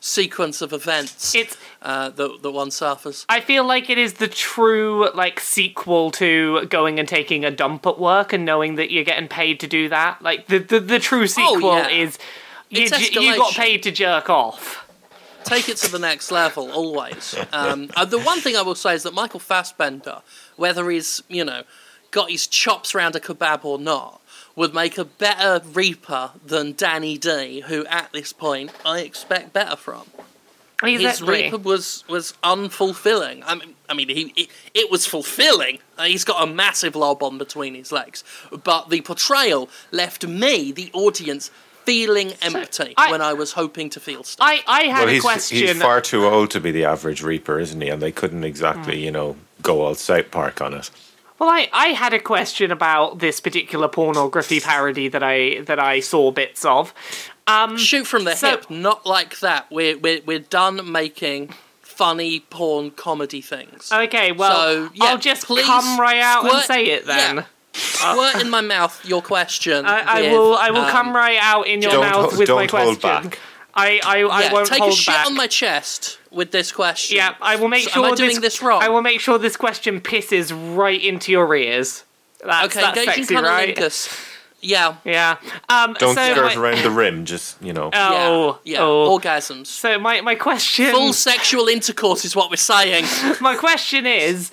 sequence 0.00 0.60
of 0.62 0.72
events 0.72 1.34
it's. 1.34 1.56
uh, 1.82 2.08
that 2.10 2.38
that 2.42 2.50
one 2.52 2.70
suffers. 2.70 3.26
I 3.28 3.40
feel 3.40 3.64
like 3.64 3.90
it 3.90 3.98
is 3.98 4.14
the 4.14 4.28
true 4.28 5.08
like 5.14 5.40
sequel 5.40 6.10
to 6.12 6.66
going 6.66 6.98
and 7.00 7.08
taking 7.08 7.44
a 7.44 7.50
dump 7.50 7.86
at 7.86 7.98
work 7.98 8.32
and 8.32 8.44
knowing 8.44 8.76
that 8.76 8.90
you're 8.92 9.04
getting 9.04 9.28
paid 9.28 9.58
to 9.60 9.66
do 9.66 9.88
that. 9.88 10.22
Like 10.22 10.46
the 10.46 10.58
the, 10.58 10.80
the 10.80 10.98
true 10.98 11.26
sequel 11.26 11.70
Oh, 11.70 11.76
yeah. 11.78 11.88
is 11.88 12.18
you, 12.70 12.82
It's 12.82 13.14
you 13.14 13.36
got 13.36 13.54
paid 13.54 13.82
to 13.84 13.90
jerk 13.90 14.28
off. 14.30 14.84
Take 15.44 15.68
it 15.70 15.78
to 15.78 15.90
the 15.90 15.98
next 15.98 16.30
level, 16.30 16.70
always. 16.70 17.34
Um, 17.52 17.90
uh, 17.96 18.04
the 18.04 18.18
one 18.20 18.40
thing 18.40 18.54
I 18.56 18.62
will 18.62 18.74
say 18.74 18.94
is 18.94 19.02
that 19.04 19.14
Michael 19.14 19.40
Fassbender, 19.40 20.20
whether 20.56 20.88
he's 20.90 21.22
you 21.28 21.44
know 21.44 21.62
got 22.10 22.30
his 22.30 22.46
chops 22.46 22.94
round 22.94 23.14
a 23.16 23.20
kebab 23.20 23.64
or 23.64 23.78
not, 23.78 24.20
would 24.56 24.74
make 24.74 24.98
a 24.98 25.04
better 25.04 25.64
Reaper 25.72 26.32
than 26.44 26.74
Danny 26.74 27.16
D, 27.16 27.60
who 27.60 27.86
at 27.86 28.12
this 28.12 28.32
point 28.32 28.72
I 28.84 29.00
expect 29.00 29.52
better 29.52 29.76
from. 29.76 30.04
His 30.82 31.20
Reaper 31.20 31.58
was 31.58 32.04
was 32.08 32.34
unfulfilling. 32.44 33.42
I 33.44 33.56
mean, 33.56 33.74
I 33.88 33.94
mean, 33.94 34.08
he 34.08 34.32
it, 34.36 34.48
it 34.74 34.90
was 34.90 35.06
fulfilling. 35.06 35.80
He's 36.00 36.24
got 36.24 36.42
a 36.42 36.46
massive 36.46 36.94
lob 36.94 37.22
on 37.22 37.36
between 37.36 37.74
his 37.74 37.90
legs, 37.90 38.22
but 38.64 38.88
the 38.88 39.00
portrayal 39.00 39.68
left 39.90 40.24
me, 40.26 40.70
the 40.70 40.90
audience, 40.92 41.50
feeling 41.84 42.32
empty 42.42 42.94
I- 42.96 43.10
when 43.10 43.22
I 43.22 43.32
was 43.32 43.52
hoping 43.52 43.90
to 43.90 44.00
feel 44.00 44.22
stuff. 44.22 44.46
I, 44.46 44.62
I 44.68 44.82
had 44.84 45.00
Well, 45.00 45.08
a 45.08 45.12
he's 45.12 45.22
question. 45.22 45.58
he's 45.58 45.82
far 45.82 46.00
too 46.00 46.26
old 46.26 46.50
to 46.52 46.60
be 46.60 46.70
the 46.70 46.84
average 46.84 47.22
Reaper, 47.22 47.58
isn't 47.58 47.80
he? 47.80 47.88
And 47.88 48.00
they 48.00 48.12
couldn't 48.12 48.44
exactly, 48.44 48.98
hmm. 48.98 49.04
you 49.04 49.10
know, 49.10 49.36
go 49.62 49.80
all 49.80 49.94
South 49.94 50.30
Park 50.30 50.60
on 50.60 50.74
it. 50.74 50.90
Well, 51.38 51.48
I, 51.50 51.68
I 51.72 51.88
had 51.88 52.12
a 52.12 52.18
question 52.18 52.72
about 52.72 53.20
this 53.20 53.38
particular 53.40 53.88
pornography 53.88 54.60
parody 54.60 55.08
that 55.08 55.22
I 55.22 55.60
that 55.62 55.78
I 55.78 56.00
saw 56.00 56.30
bits 56.32 56.64
of. 56.64 56.92
Um, 57.46 57.76
Shoot 57.78 58.06
from 58.06 58.24
the 58.24 58.34
so- 58.34 58.50
hip, 58.50 58.70
not 58.70 59.06
like 59.06 59.38
that. 59.40 59.70
We're 59.70 59.96
we're 59.98 60.20
we're 60.26 60.38
done 60.40 60.90
making 60.90 61.54
funny 61.80 62.40
porn 62.50 62.90
comedy 62.92 63.40
things. 63.40 63.90
okay, 63.92 64.30
well, 64.32 64.52
So, 64.86 64.90
yeah, 64.94 65.04
I'll 65.06 65.18
just 65.18 65.46
please 65.46 65.64
come 65.66 65.98
right 65.98 66.20
out 66.20 66.44
and 66.44 66.62
say 66.64 66.86
it 66.86 67.06
then. 67.06 67.36
yeah. 67.36 67.44
Squirt 67.74 68.42
in 68.42 68.50
my 68.50 68.60
mouth 68.60 69.04
your 69.04 69.22
question. 69.22 69.84
I, 69.86 70.00
I 70.00 70.20
with, 70.22 70.32
will 70.32 70.54
I 70.56 70.70
will 70.70 70.80
um, 70.80 70.90
come 70.90 71.14
right 71.14 71.38
out 71.40 71.66
in 71.68 71.82
your 71.82 71.92
Don't 71.92 72.00
mouth 72.02 72.32
ho- 72.32 72.38
with 72.38 72.48
my 72.48 72.66
don't 72.66 72.70
hold 72.70 73.00
question. 73.00 73.40
Back. 73.78 74.04
I 74.04 74.20
I, 74.20 74.22
I 74.22 74.42
yeah, 74.42 74.52
won't 74.52 74.68
take 74.68 74.80
hold 74.80 74.92
a 74.92 74.96
shit 74.96 75.14
back. 75.14 75.26
on 75.26 75.34
my 75.36 75.46
chest 75.46 76.18
with 76.30 76.50
this 76.50 76.72
question. 76.72 77.16
Yeah, 77.16 77.34
I 77.40 77.56
will 77.56 77.68
make 77.68 77.84
So 77.84 77.90
sure 77.90 78.06
Am 78.06 78.12
I 78.12 78.16
doing 78.16 78.40
this, 78.40 78.62
wrong? 78.62 78.82
I 78.82 78.88
will 78.88 79.02
make 79.02 79.20
sure 79.20 79.38
this 79.38 79.56
question 79.56 80.00
pisses 80.00 80.76
right 80.76 81.02
into 81.02 81.32
your 81.32 81.54
ears. 81.54 82.04
That's, 82.44 82.76
okay, 82.76 82.80
that's 82.80 82.98
engaging 82.98 83.24
sexy, 83.24 83.34
right? 83.34 83.76
cunnilingus. 83.76 84.34
Yeah. 84.60 84.96
Yeah. 85.04 85.36
Um, 85.68 85.94
Don't 85.94 86.14
so 86.14 86.32
skirt 86.32 86.56
my, 86.56 86.60
around 86.60 86.82
the 86.82 86.90
rim, 86.90 87.24
just, 87.24 87.62
you 87.62 87.72
know. 87.72 87.90
Oh, 87.92 88.58
yeah, 88.64 88.72
yeah. 88.72 88.82
oh. 88.82 89.16
Orgasms. 89.18 89.66
So 89.66 89.98
my, 89.98 90.20
my 90.20 90.34
question 90.34 90.90
Full 90.90 91.12
sexual 91.12 91.68
intercourse 91.68 92.24
is 92.24 92.34
what 92.34 92.50
we're 92.50 92.56
saying. 92.56 93.04
my 93.40 93.54
question 93.56 94.06
is 94.06 94.50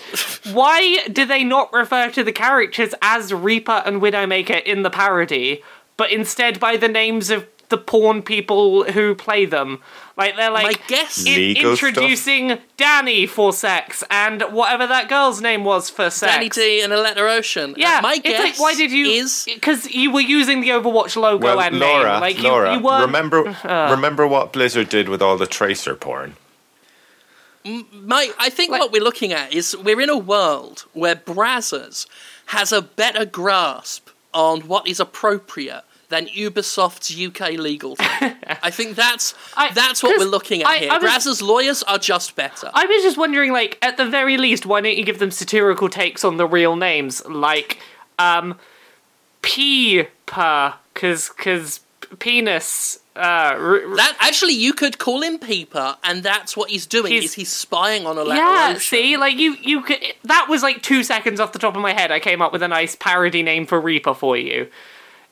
why 0.52 1.08
do 1.12 1.26
they 1.26 1.44
not 1.44 1.74
refer 1.74 2.12
to 2.12 2.24
the 2.24 2.32
characters 2.32 2.94
as 3.02 3.34
Reaper 3.34 3.82
and 3.86 4.02
Widowmaker 4.02 4.62
in 4.64 4.84
the 4.84 4.92
parody, 4.92 5.64
but 5.98 6.12
instead 6.12 6.60
by 6.60 6.78
the 6.78 6.88
names 6.88 7.32
of 7.32 7.48
the 7.70 7.78
porn 7.78 8.22
people 8.22 8.84
who 8.92 9.16
play 9.16 9.46
them? 9.46 9.82
Like 10.18 10.36
they're 10.38 10.52
My 10.52 10.64
like 10.64 10.88
guess. 10.88 11.26
in- 11.26 11.36
Legal 11.36 11.76
stuff? 11.76 11.90
introducing 11.90 12.60
Danny 12.78 13.26
for 13.26 13.52
sex 13.52 14.04
and 14.10 14.42
whatever 14.44 14.88
that 14.88 15.10
girl's 15.10 15.42
name 15.42 15.64
was 15.66 15.90
for 15.90 16.10
sex. 16.10 16.34
Danny 16.34 16.50
D 16.50 16.82
and 16.82 16.94
Aletta 16.94 17.22
Ocean. 17.22 17.72
Uh, 17.72 17.76
Yeah, 17.78 18.00
my 18.02 18.14
it's 18.14 18.22
guess 18.22 18.40
like 18.42 18.60
why 18.60 18.76
did 18.76 18.92
you? 18.92 19.06
is 19.08 19.44
Because 19.54 19.92
you 19.92 20.12
were 20.12 20.22
using 20.22 20.62
the 20.62 20.70
Overwatch 20.70 21.16
logo 21.16 21.44
Well, 21.46 21.60
and 21.62 21.80
Laura, 21.80 22.12
name. 22.14 22.22
Like 22.22 22.38
you, 22.38 22.44
Laura, 22.44 22.74
you 22.76 22.80
weren't. 22.82 23.06
remember 23.06 23.44
remember 23.92 24.26
what 24.28 24.54
Blizzard 24.54 24.90
did 24.90 25.10
with 25.10 25.22
all 25.22 25.38
the 25.38 25.48
tracer 25.48 25.96
porn? 25.96 26.36
Mate, 27.64 28.32
I 28.38 28.50
think 28.52 28.72
Like- 28.72 28.80
what 28.82 28.92
we're 28.92 29.02
looking 29.04 29.34
at 29.34 29.52
is 29.54 29.76
we're 29.76 30.00
in 30.00 30.10
a 30.10 30.18
world 30.18 30.86
where 30.94 31.16
Brazzers 31.16 32.06
has 32.48 32.72
a 32.72 32.82
better 32.82 33.26
grasp 33.26 34.10
on 34.34 34.62
what 34.68 34.88
is 34.88 35.00
appropriate 35.00 35.84
than 36.10 36.28
Ubisoft's 36.28 37.10
UK 37.20 37.52
legal 37.58 37.96
team. 37.96 38.34
I 38.64 38.70
think 38.72 38.96
that's 38.96 39.34
I- 39.58 39.72
that's 39.74 40.04
what 40.04 40.18
we're 40.20 40.26
looking 40.26 40.62
at 40.62 40.68
I- 40.68 40.78
here. 40.78 40.92
I 40.92 40.98
was- 40.98 41.42
lawyers 41.42 41.84
are 41.84 41.98
just 41.98 42.36
better. 42.36 42.70
I 42.74 42.86
was 42.86 43.04
just 43.04 43.18
wondering, 43.18 43.52
like, 43.52 43.78
at 43.82 43.98
the 43.98 44.06
very 44.06 44.38
least, 44.38 44.66
why 44.66 44.82
don't 44.82 44.96
you 44.98 45.04
give 45.06 45.20
them 45.20 45.32
satirical 45.32 45.90
takes 45.90 46.24
on 46.24 46.38
the 46.38 46.46
real 46.48 46.76
names, 46.76 47.26
like, 47.26 47.80
um, 48.20 48.58
Peeper, 49.42 50.74
cause, 50.94 51.30
cause 51.30 51.82
penis. 52.20 53.00
Uh, 53.16 53.20
r- 53.58 53.82
r- 53.88 53.96
that 53.96 54.18
actually, 54.20 54.54
you 54.54 54.74
could 54.74 54.98
call 54.98 55.22
him 55.22 55.40
Peeper, 55.40 55.96
and 56.04 56.22
that's 56.24 56.58
what 56.58 56.70
he's 56.70 56.86
doing. 56.86 57.12
He's- 57.14 57.26
is 57.26 57.34
he's 57.36 57.50
spying 57.52 58.06
on 58.06 58.18
a 58.18 58.26
yeah, 58.26 58.78
see, 58.78 59.16
like 59.16 59.38
you, 59.38 59.56
you 59.62 59.82
could. 59.82 60.00
That 60.26 60.48
was 60.50 60.62
like 60.62 60.82
two 60.82 61.02
seconds 61.04 61.40
off 61.40 61.54
the 61.54 61.60
top 61.60 61.76
of 61.78 61.82
my 61.82 61.94
head. 61.94 62.12
I 62.12 62.20
came 62.20 62.42
up 62.42 62.52
with 62.52 62.62
a 62.62 62.68
nice 62.68 62.96
parody 62.96 63.42
name 63.42 63.66
for 63.66 63.80
Reaper 63.80 64.14
for 64.14 64.36
you. 64.36 64.68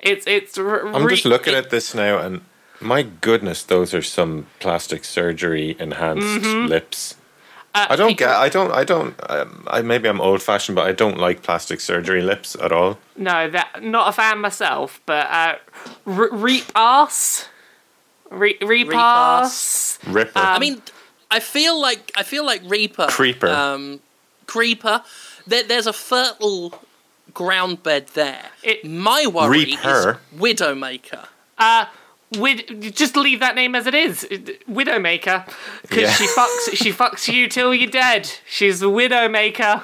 It's 0.03 0.27
it's. 0.27 0.57
r- 0.57 0.85
I'm 0.87 1.07
just 1.09 1.25
looking 1.25 1.53
it- 1.53 1.57
at 1.57 1.69
this 1.71 1.95
now, 1.95 2.17
and 2.19 2.41
my 2.81 3.01
goodness, 3.03 3.63
those 3.63 3.93
are 3.93 4.01
some 4.03 4.45
plastic 4.59 5.05
surgery 5.05 5.75
enhanced 5.79 6.45
lips. 6.45 7.15
uh, 7.73 7.87
I 7.89 7.95
don't 7.95 8.09
people- 8.09 8.27
get. 8.27 8.35
I 8.35 8.49
don't. 8.49 8.71
I 8.71 8.83
don't. 8.83 9.15
Um, 9.29 9.63
I 9.71 9.81
maybe 9.81 10.09
I'm 10.09 10.19
old 10.21 10.43
fashioned, 10.43 10.75
but 10.75 10.85
I 10.85 10.91
don't 10.91 11.17
like 11.17 11.41
plastic 11.41 11.79
surgery 11.79 12.21
lips 12.21 12.55
at 12.61 12.71
all. 12.73 12.99
No, 13.15 13.49
that 13.49 13.81
not 13.81 14.09
a 14.09 14.11
fan 14.11 14.39
myself, 14.39 14.99
but 15.05 15.25
uh, 15.31 15.55
re- 16.05 16.27
reap 16.31 16.65
ass, 16.75 17.47
re- 18.29 18.57
reap 18.61 18.89
Reap 18.89 18.97
ass. 18.97 19.99
Ripper. 20.05 20.37
Um, 20.39 20.45
I 20.45 20.59
mean, 20.59 20.81
I 21.31 21.39
feel 21.39 21.79
like 21.79 22.11
I 22.17 22.23
feel 22.23 22.45
like 22.45 22.61
Reaper, 22.65 23.07
Creeper. 23.09 23.47
um, 23.47 24.01
Creeper. 24.47 25.01
There, 25.47 25.63
there's 25.63 25.87
a 25.87 25.93
fertile 25.93 26.73
ground 27.33 27.83
bed 27.83 28.07
there. 28.13 28.45
It- 28.63 28.85
My 28.85 29.25
worry 29.27 29.65
Reaper? 29.65 30.19
is 30.33 30.39
Widowmaker. 30.39 31.27
Uh, 31.57 31.85
Wid- 32.37 32.95
just 32.95 33.15
leave 33.15 33.39
that 33.41 33.53
name 33.55 33.75
as 33.75 33.85
it 33.85 33.93
is, 33.93 34.23
Widowmaker, 34.69 35.47
because 35.83 36.01
Yeah. 36.03 36.13
she 36.13 36.25
fucks 36.27 36.75
she 36.77 36.91
fucks 36.91 37.31
you 37.31 37.47
till 37.47 37.75
you're 37.75 37.91
dead. 37.91 38.31
She's 38.47 38.79
the 38.79 38.89
Widowmaker. 38.89 39.83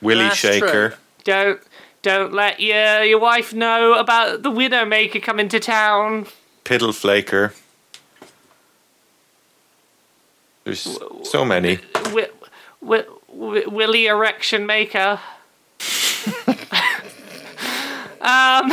Willy 0.00 0.24
that's 0.24 0.36
Shaker. 0.36 0.88
true. 0.90 0.98
Don't 1.24 1.60
don't 2.02 2.32
let 2.32 2.60
your 2.60 3.02
your 3.04 3.18
wife 3.18 3.52
know 3.52 3.92
about 3.92 4.42
the 4.42 4.50
Widowmaker 4.50 5.22
coming 5.22 5.48
to 5.50 5.60
town. 5.60 6.26
Piddle 6.64 6.94
Flaker. 6.94 7.52
There's 10.64 10.98
so 11.24 11.44
many. 11.44 11.76
Wi- 11.94 12.30
wi- 12.80 13.06
wi- 13.30 13.66
Willy 13.66 14.06
Erection 14.06 14.66
Maker. 14.66 15.20
Um, 18.22 18.70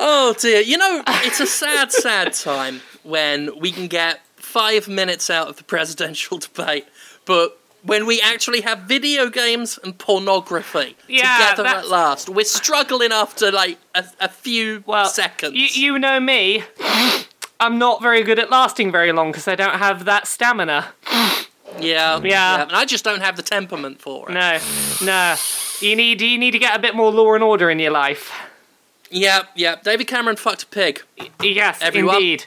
oh 0.00 0.34
dear. 0.38 0.60
You 0.60 0.76
know, 0.78 1.02
it's 1.06 1.40
a 1.40 1.46
sad, 1.46 1.90
sad 1.92 2.32
time 2.34 2.80
when 3.02 3.58
we 3.58 3.72
can 3.72 3.86
get 3.88 4.20
five 4.36 4.88
minutes 4.88 5.30
out 5.30 5.48
of 5.48 5.56
the 5.56 5.64
presidential 5.64 6.38
debate, 6.38 6.86
but 7.24 7.58
when 7.82 8.06
we 8.06 8.20
actually 8.20 8.60
have 8.62 8.80
video 8.80 9.28
games 9.28 9.78
and 9.82 9.96
pornography 9.98 10.96
Yeah, 11.08 11.50
together 11.50 11.62
that's- 11.64 11.84
at 11.84 11.90
last, 11.90 12.28
we're 12.28 12.44
struggling 12.44 13.12
after 13.12 13.50
like 13.50 13.78
a, 13.94 14.04
a 14.20 14.28
few 14.28 14.82
Well, 14.86 15.06
seconds. 15.06 15.54
You, 15.54 15.66
you 15.92 15.98
know 15.98 16.20
me. 16.20 16.62
I'm 17.60 17.78
not 17.78 18.02
very 18.02 18.22
good 18.22 18.38
at 18.38 18.50
lasting 18.50 18.92
very 18.92 19.12
long 19.12 19.30
because 19.32 19.48
I 19.48 19.54
don't 19.54 19.78
have 19.78 20.04
that 20.06 20.26
stamina. 20.26 20.88
yeah, 21.80 22.20
Yeah. 22.22 22.62
And 22.62 22.72
I 22.72 22.84
just 22.84 23.04
don't 23.04 23.20
have 23.22 23.36
the 23.36 23.42
temperament 23.42 24.00
for 24.00 24.28
it. 24.30 24.34
No, 24.34 24.58
no. 25.02 25.36
You 25.84 25.96
need 25.96 26.20
you 26.20 26.38
need 26.38 26.52
to 26.52 26.58
get 26.58 26.76
a 26.76 26.78
bit 26.78 26.94
more 26.94 27.12
law 27.12 27.34
and 27.34 27.44
order 27.44 27.70
in 27.70 27.78
your 27.78 27.92
life. 27.92 28.32
Yep, 29.10 29.50
yep. 29.54 29.82
David 29.84 30.06
Cameron 30.06 30.36
fucked 30.36 30.64
a 30.64 30.66
pig. 30.66 31.02
Yes, 31.40 31.80
Everyone? 31.82 32.16
indeed. 32.16 32.46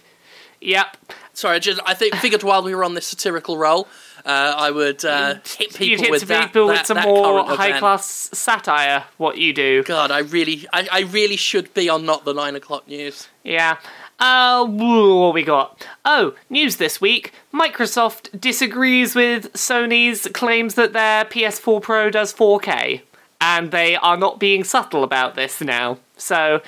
Yep. 0.60 0.98
Sorry, 1.34 1.56
I 1.56 1.60
just 1.60 1.80
I 1.86 1.94
think 1.94 2.16
figured 2.16 2.44
while 2.44 2.64
we 2.64 2.74
were 2.74 2.84
on 2.84 2.96
this 2.96 3.06
satirical 3.06 3.58
roll, 3.58 3.88
uh, 4.26 4.56
I 4.58 4.72
would 4.72 5.06
uh, 5.06 5.36
hit 5.46 5.70
people 5.70 5.88
You'd 5.88 6.00
hit 6.02 6.12
with 6.12 6.20
some 6.22 6.30
that, 6.30 6.48
people 6.48 6.68
that, 6.68 6.80
with 6.80 6.88
some 6.88 6.96
that 6.96 7.06
more 7.06 7.44
high 7.46 7.80
class 7.80 8.06
satire. 8.34 9.06
What 9.18 9.38
you 9.38 9.54
do? 9.54 9.84
God, 9.84 10.12
I 10.12 10.20
really, 10.20 10.68
I, 10.74 10.88
I 10.92 11.00
really 11.02 11.38
should 11.38 11.74
be 11.74 11.88
on 11.90 12.06
not 12.06 12.26
the 12.26 12.34
nine 12.34 12.56
o'clock 12.56 12.88
news. 12.88 13.30
Yeah. 13.44 13.78
Uh, 14.20 14.66
what 14.66 15.36
we 15.36 15.44
got? 15.44 15.86
Oh, 16.04 16.34
news 16.50 16.78
this 16.78 17.00
week. 17.00 17.32
Microsoft 17.54 18.40
disagrees 18.42 19.16
with 19.16 19.54
Sony's 19.54 20.28
claims 20.34 20.74
that 20.74 20.94
their 20.94 21.24
PS4 21.24 21.82
Pro 21.82 22.10
does 22.10 22.34
4K, 22.34 23.04
and 23.40 23.72
they 23.72 23.96
are 23.96 24.18
not 24.18 24.40
being 24.40 24.64
subtle 24.64 25.04
about 25.04 25.36
this 25.36 25.62
now. 25.62 25.98
So, 26.18 26.62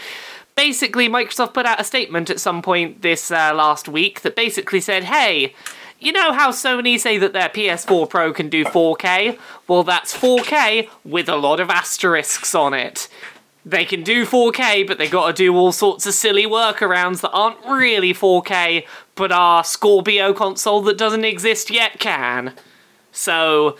basically, 0.55 1.09
Microsoft 1.09 1.53
put 1.53 1.65
out 1.65 1.79
a 1.79 1.83
statement 1.83 2.29
at 2.29 2.39
some 2.39 2.61
point 2.61 3.01
this 3.01 3.31
uh, 3.31 3.53
last 3.53 3.87
week 3.87 4.21
that 4.21 4.35
basically 4.35 4.81
said, 4.81 5.05
hey, 5.05 5.53
you 5.99 6.11
know 6.11 6.31
how 6.31 6.51
Sony 6.51 6.99
say 6.99 7.17
that 7.17 7.33
their 7.33 7.49
PS4 7.49 8.09
Pro 8.09 8.31
can 8.31 8.49
do 8.49 8.63
4K? 8.63 9.37
Well, 9.67 9.83
that's 9.83 10.15
4K 10.15 10.87
with 11.03 11.27
a 11.27 11.35
lot 11.35 11.59
of 11.59 11.69
asterisks 11.69 12.55
on 12.55 12.73
it 12.73 13.09
they 13.69 13.85
can 13.85 14.03
do 14.03 14.25
4K, 14.25 14.87
but 14.87 14.97
they 14.97 15.07
gotta 15.07 15.33
do 15.33 15.55
all 15.55 15.71
sorts 15.71 16.05
of 16.05 16.13
silly 16.13 16.45
workarounds 16.45 17.21
that 17.21 17.31
aren't 17.31 17.57
really 17.65 18.13
4K, 18.13 18.85
but 19.15 19.31
our 19.31 19.63
Scorpio 19.63 20.33
console 20.33 20.81
that 20.81 20.97
doesn't 20.97 21.25
exist 21.25 21.69
yet 21.69 21.99
can. 21.99 22.53
So, 23.11 23.77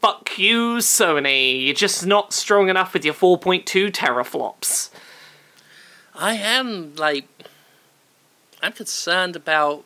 fuck 0.00 0.38
you, 0.38 0.76
Sony. 0.76 1.64
You're 1.64 1.74
just 1.74 2.06
not 2.06 2.32
strong 2.32 2.68
enough 2.68 2.92
with 2.94 3.04
your 3.04 3.14
4.2 3.14 3.90
teraflops. 3.90 4.90
I 6.14 6.34
am 6.34 6.94
like, 6.96 7.28
I'm 8.62 8.72
concerned 8.72 9.36
about 9.36 9.84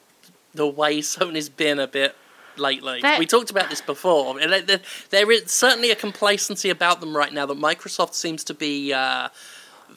the 0.54 0.66
way 0.66 0.98
Sony's 1.00 1.48
been 1.48 1.78
a 1.78 1.86
bit 1.86 2.14
lately. 2.56 3.00
That- 3.02 3.18
We 3.18 3.26
talked 3.26 3.50
about 3.50 3.70
this 3.70 3.80
before, 3.80 4.38
and 4.38 4.52
there- 4.52 4.60
there, 4.62 4.80
there 5.10 5.30
is 5.32 5.50
certainly 5.50 5.90
a 5.90 5.96
complacency 5.96 6.70
about 6.70 7.00
them 7.00 7.16
right 7.16 7.32
now 7.32 7.46
that 7.46 7.58
Microsoft 7.58 8.14
seems 8.14 8.44
to 8.44 8.54
be 8.54 8.92
uh, 8.92 9.28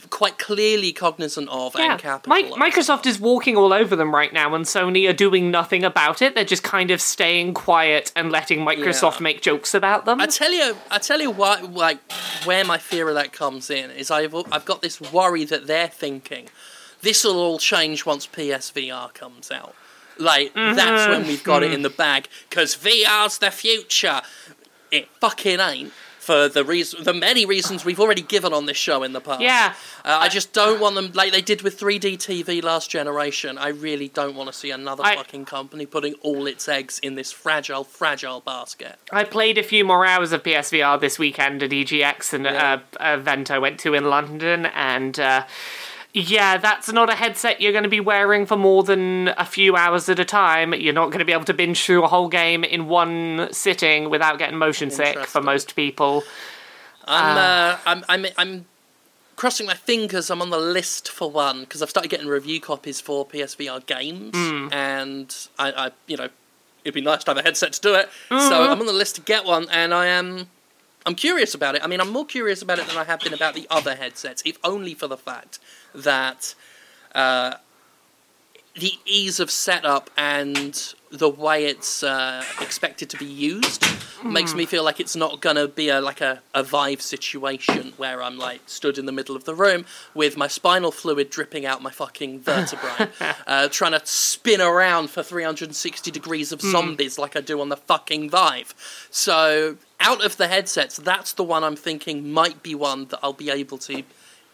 quite 0.09 0.37
clearly 0.37 0.91
cognizant 0.91 1.49
of 1.49 1.75
and 1.75 1.93
Mi- 1.93 1.99
capitalizing. 1.99 2.53
Microsoft 2.53 3.05
is 3.05 3.19
walking 3.19 3.55
all 3.55 3.73
over 3.73 3.95
them 3.95 4.13
right 4.13 4.31
now, 4.31 4.53
and 4.55 4.65
Sony 4.65 5.09
are 5.09 5.13
doing 5.13 5.51
nothing 5.51 5.83
about 5.83 6.21
it. 6.21 6.35
They're 6.35 6.43
just 6.45 6.63
kind 6.63 6.91
of 6.91 7.01
staying 7.01 7.53
quiet 7.53 8.11
and 8.15 8.31
letting 8.31 8.59
Microsoft 8.59 9.15
Yeah. 9.15 9.23
make 9.23 9.41
jokes 9.41 9.73
about 9.73 10.05
them. 10.05 10.21
I 10.21 10.27
tell 10.27 10.51
you, 10.51 10.77
I 10.91 10.97
tell 10.97 11.21
you 11.21 11.31
what, 11.31 11.73
like 11.73 11.99
where 12.43 12.63
my 12.63 12.77
fear 12.77 13.09
of 13.09 13.15
that 13.15 13.33
comes 13.33 13.69
in 13.69 13.91
is 13.91 14.11
I've 14.11 14.35
I've 14.51 14.65
got 14.65 14.81
this 14.81 14.99
worry 14.99 15.45
that 15.45 15.67
they're 15.67 15.87
thinking 15.87 16.49
this 17.01 17.23
will 17.23 17.37
all 17.37 17.59
change 17.59 18.05
once 18.05 18.27
PSVR 18.27 19.13
comes 19.13 19.51
out. 19.51 19.75
Like 20.17 20.53
that's 20.53 21.09
when 21.09 21.27
we've 21.27 21.43
got 21.43 21.61
it 21.61 21.67
mm-hmm. 21.67 21.75
in 21.75 21.81
the 21.83 21.89
bag 21.89 22.27
because 22.49 22.75
VR's 22.75 23.37
the 23.37 23.51
future. 23.51 24.21
It 24.91 25.09
fucking 25.19 25.59
ain't 25.59 25.91
for 26.25 26.49
the 26.49 26.63
reason, 26.65 27.03
the 27.03 27.13
many 27.13 27.45
reasons 27.45 27.85
we've 27.85 27.99
already 27.99 28.23
given 28.23 28.51
on 28.51 28.65
this 28.65 28.77
show 28.77 29.03
in 29.03 29.13
the 29.13 29.21
past. 29.21 29.41
Yeah. 29.41 29.75
uh, 30.03 30.17
I 30.21 30.27
just 30.27 30.53
don't 30.53 30.79
want 30.81 30.95
them 30.95 31.11
like 31.13 31.31
they 31.31 31.41
did 31.41 31.61
with 31.61 31.79
3D 31.79 32.17
TV 32.17 32.63
last 32.63 32.89
generation. 32.89 33.59
I 33.59 33.67
really 33.69 34.07
don't 34.09 34.35
want 34.35 34.47
to 34.51 34.53
see 34.53 34.71
another 34.71 35.03
I- 35.05 35.15
fucking 35.17 35.45
company 35.45 35.85
putting 35.85 36.15
all 36.21 36.47
its 36.47 36.67
eggs 36.67 36.97
in 36.99 37.13
this 37.13 37.31
fragile, 37.31 37.83
fragile 37.83 38.41
basket. 38.41 38.97
I 39.11 39.23
played 39.23 39.59
a 39.59 39.63
few 39.63 39.85
more 39.85 40.03
hours 40.03 40.31
of 40.31 40.41
PSVR 40.41 40.99
this 40.99 41.19
weekend 41.19 41.61
at 41.61 41.69
EGX 41.69 42.33
and 42.33 42.45
Yeah. 42.45 42.79
uh, 42.99 43.17
event 43.19 43.51
I 43.51 43.59
went 43.59 43.79
to 43.81 43.93
in 43.93 44.05
London, 44.09 44.65
and 44.65 45.19
uh, 45.19 45.45
yeah, 46.17 46.55
that's 46.57 46.89
not 46.93 47.09
a 47.09 47.13
headset 47.13 47.59
you're 47.59 47.73
going 47.73 47.83
to 47.83 47.89
be 47.89 47.99
wearing 47.99 48.45
for 48.45 48.55
more 48.55 48.83
than 48.83 49.27
a 49.37 49.43
few 49.43 49.75
hours 49.75 50.07
at 50.07 50.17
a 50.17 50.23
time. 50.23 50.73
You're 50.73 50.93
not 50.93 51.07
going 51.07 51.19
to 51.19 51.25
be 51.25 51.33
able 51.33 51.43
to 51.43 51.53
binge 51.53 51.83
through 51.83 52.03
a 52.03 52.07
whole 52.07 52.29
game 52.29 52.63
in 52.63 52.87
one 52.87 53.49
sitting 53.51 54.09
without 54.09 54.39
getting 54.39 54.57
motion 54.57 54.89
sick 54.91 55.17
for 55.25 55.41
most 55.41 55.75
people. 55.75 56.23
I'm, 57.05 57.37
Ah. 57.37 57.73
uh, 57.75 57.79
I'm, 57.85 58.05
I'm, 58.07 58.25
I'm 58.37 58.65
crossing 59.35 59.67
my 59.67 59.73
fingers. 59.73 60.29
I'm 60.29 60.41
on 60.41 60.51
the 60.51 60.57
list 60.57 61.09
for 61.09 61.29
one 61.29 61.59
because 61.61 61.81
I've 61.81 61.89
started 61.89 62.07
getting 62.09 62.27
review 62.27 62.61
copies 62.61 63.01
for 63.01 63.27
PSVR 63.27 63.85
games, 63.85 64.31
Hmm. 64.35 64.69
and 64.71 65.35
I, 65.59 65.71
I, 65.87 65.91
you 66.07 66.15
know, 66.15 66.29
it'd 66.85 66.93
be 66.95 67.01
nice 67.01 67.25
to 67.25 67.31
have 67.31 67.37
a 67.37 67.43
headset 67.43 67.73
to 67.73 67.81
do 67.81 67.93
it. 67.95 68.07
Mm-hmm. 68.29 68.47
So 68.47 68.63
I'm 68.63 68.79
on 68.79 68.85
the 68.85 68.93
list 68.93 69.15
to 69.15 69.21
get 69.21 69.43
one, 69.43 69.67
and 69.69 69.93
I 69.93 70.05
am, 70.05 70.47
I'm 71.05 71.15
curious 71.15 71.53
about 71.53 71.75
it. 71.75 71.83
I 71.83 71.87
mean, 71.87 71.99
I'm 71.99 72.09
more 72.11 72.25
curious 72.25 72.61
about 72.61 72.79
it 72.79 72.87
than 72.87 72.95
I 72.97 73.03
have 73.03 73.19
been 73.19 73.33
about 73.33 73.53
the 73.53 73.67
other 73.69 73.95
headsets, 73.95 74.41
if 74.45 74.57
only 74.63 74.93
for 74.93 75.07
the 75.07 75.17
fact 75.17 75.59
that. 76.03 76.55
Uh, 77.13 77.55
the 78.75 78.93
ease 79.05 79.39
of 79.39 79.49
setup 79.49 80.09
and 80.17 80.93
the 81.09 81.29
way 81.29 81.65
it's 81.65 82.03
uh, 82.03 82.43
expected 82.59 83.09
to 83.09 83.17
be 83.17 83.25
used 83.25 83.85
makes 84.23 84.53
me 84.53 84.65
feel 84.65 84.83
like 84.83 84.99
it's 84.99 85.15
not 85.15 85.39
gonna 85.39 85.67
be 85.67 85.87
a 85.87 86.01
like 86.01 86.19
a, 86.19 86.41
a 86.53 86.61
Vive 86.61 87.01
situation 87.01 87.93
where 87.95 88.21
I'm 88.21 88.37
like 88.37 88.61
stood 88.65 88.97
in 88.97 89.05
the 89.05 89.11
middle 89.13 89.35
of 89.35 89.45
the 89.45 89.55
room 89.55 89.85
with 90.13 90.35
my 90.35 90.47
spinal 90.47 90.91
fluid 90.91 91.29
dripping 91.29 91.65
out 91.65 91.81
my 91.81 91.91
fucking 91.91 92.39
vertebrae, 92.41 93.07
uh, 93.47 93.69
trying 93.69 93.93
to 93.93 94.01
spin 94.03 94.59
around 94.59 95.09
for 95.09 95.23
360 95.23 96.11
degrees 96.11 96.51
of 96.51 96.61
zombies 96.61 97.17
like 97.17 97.37
I 97.37 97.41
do 97.41 97.61
on 97.61 97.69
the 97.69 97.77
fucking 97.77 98.29
Vive. 98.29 98.73
So 99.09 99.77
out 100.01 100.25
of 100.25 100.35
the 100.35 100.47
headsets, 100.47 100.97
that's 100.97 101.31
the 101.33 101.43
one 101.43 101.63
I'm 101.63 101.77
thinking 101.77 102.31
might 102.31 102.61
be 102.61 102.75
one 102.75 103.05
that 103.05 103.19
I'll 103.23 103.33
be 103.33 103.49
able 103.49 103.77
to 103.79 104.03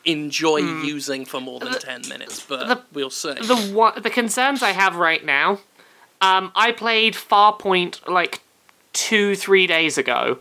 enjoy 0.06 0.58
using 0.58 1.26
for 1.26 1.40
more 1.40 1.60
than 1.60 1.74
10 1.74 2.04
minutes, 2.10 2.46
but 2.46 2.68
the- 2.68 2.82
we'll 2.94 3.10
see. 3.10 3.34
the 3.34 3.56
one, 3.74 4.02
the 4.02 4.10
concerns 4.10 4.62
I 4.64 4.72
have 4.72 4.96
right 4.96 5.24
now. 5.26 5.60
Um, 6.22 6.52
I 6.56 6.72
played 6.72 7.14
Farpoint 7.16 8.08
like 8.08 8.42
two, 8.94 9.36
three 9.36 9.66
days 9.68 9.98
ago, 9.98 10.38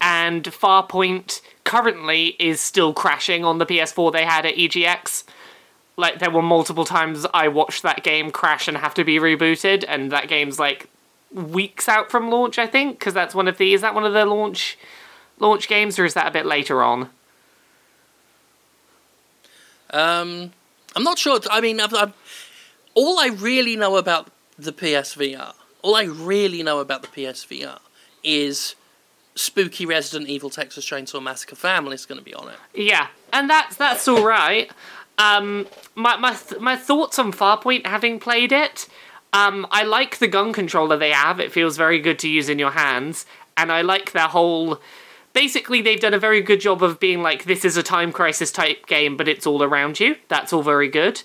and 0.00 0.44
Farpoint 0.44 1.40
currently 1.64 2.36
is 2.38 2.60
still 2.60 2.92
crashing 2.92 3.44
on 3.44 3.58
the 3.58 3.66
PS4 3.66 4.12
they 4.12 4.24
had 4.24 4.44
at 4.46 4.54
EGX. 4.56 5.24
Like 5.96 6.18
there 6.18 6.30
were 6.30 6.42
multiple 6.42 6.84
times 6.84 7.24
I 7.32 7.48
watched 7.48 7.82
that 7.82 8.02
game 8.02 8.30
crash 8.30 8.66
and 8.68 8.76
have 8.76 8.94
to 8.94 9.04
be 9.04 9.16
rebooted, 9.18 9.84
and 9.86 10.10
that 10.12 10.28
game's 10.28 10.58
like 10.58 10.88
weeks 11.32 11.88
out 11.88 12.10
from 12.10 12.30
launch. 12.30 12.58
I 12.58 12.66
think 12.66 12.98
because 12.98 13.14
that's 13.14 13.34
one 13.34 13.48
of 13.48 13.58
the 13.58 13.72
is 13.74 13.80
that 13.80 13.94
one 13.94 14.04
of 14.04 14.12
the 14.12 14.26
launch 14.26 14.76
launch 15.38 15.66
games, 15.68 15.98
or 15.98 16.04
is 16.04 16.14
that 16.14 16.26
a 16.26 16.30
bit 16.30 16.46
later 16.46 16.82
on? 16.82 17.10
Um, 19.90 20.52
I'm 20.96 21.02
not 21.02 21.18
sure. 21.18 21.40
I 21.50 21.60
mean, 21.60 21.80
I've, 21.80 21.94
I've, 21.94 22.12
all 22.94 23.18
I 23.18 23.28
really 23.28 23.76
know 23.76 23.96
about 23.96 24.30
the 24.58 24.72
PSVR, 24.72 25.52
all 25.82 25.96
I 25.96 26.04
really 26.04 26.62
know 26.62 26.78
about 26.80 27.02
the 27.02 27.08
PSVR 27.08 27.78
is 28.22 28.74
spooky 29.34 29.84
Resident 29.84 30.28
Evil 30.28 30.50
Texas 30.50 30.84
Chainsaw 30.84 31.22
Massacre 31.22 31.56
Family 31.56 31.94
is 31.94 32.06
going 32.06 32.18
to 32.18 32.24
be 32.24 32.34
on 32.34 32.48
it. 32.48 32.56
Yeah, 32.74 33.08
and 33.32 33.50
that's 33.50 33.76
that's 33.76 34.06
all 34.08 34.24
right. 34.24 34.70
Um, 35.18 35.66
my 35.94 36.16
my 36.16 36.34
th- 36.34 36.60
my 36.60 36.76
thoughts 36.76 37.18
on 37.18 37.32
Farpoint, 37.32 37.86
having 37.86 38.18
played 38.18 38.52
it, 38.52 38.88
um, 39.32 39.66
I 39.70 39.82
like 39.82 40.18
the 40.18 40.28
gun 40.28 40.52
controller 40.52 40.96
they 40.96 41.10
have. 41.10 41.40
It 41.40 41.52
feels 41.52 41.76
very 41.76 41.98
good 42.00 42.18
to 42.20 42.28
use 42.28 42.48
in 42.48 42.58
your 42.58 42.70
hands, 42.70 43.26
and 43.56 43.70
I 43.70 43.82
like 43.82 44.12
their 44.12 44.28
whole. 44.28 44.80
Basically, 45.34 45.82
they've 45.82 46.00
done 46.00 46.14
a 46.14 46.18
very 46.18 46.40
good 46.40 46.60
job 46.60 46.82
of 46.82 46.98
being 46.98 47.20
like 47.20 47.44
this 47.44 47.64
is 47.64 47.76
a 47.76 47.82
time 47.82 48.12
crisis 48.12 48.50
type 48.50 48.86
game, 48.86 49.16
but 49.16 49.28
it's 49.28 49.46
all 49.46 49.62
around 49.62 50.00
you. 50.00 50.16
That's 50.28 50.52
all 50.52 50.62
very 50.62 50.88
good. 50.88 51.22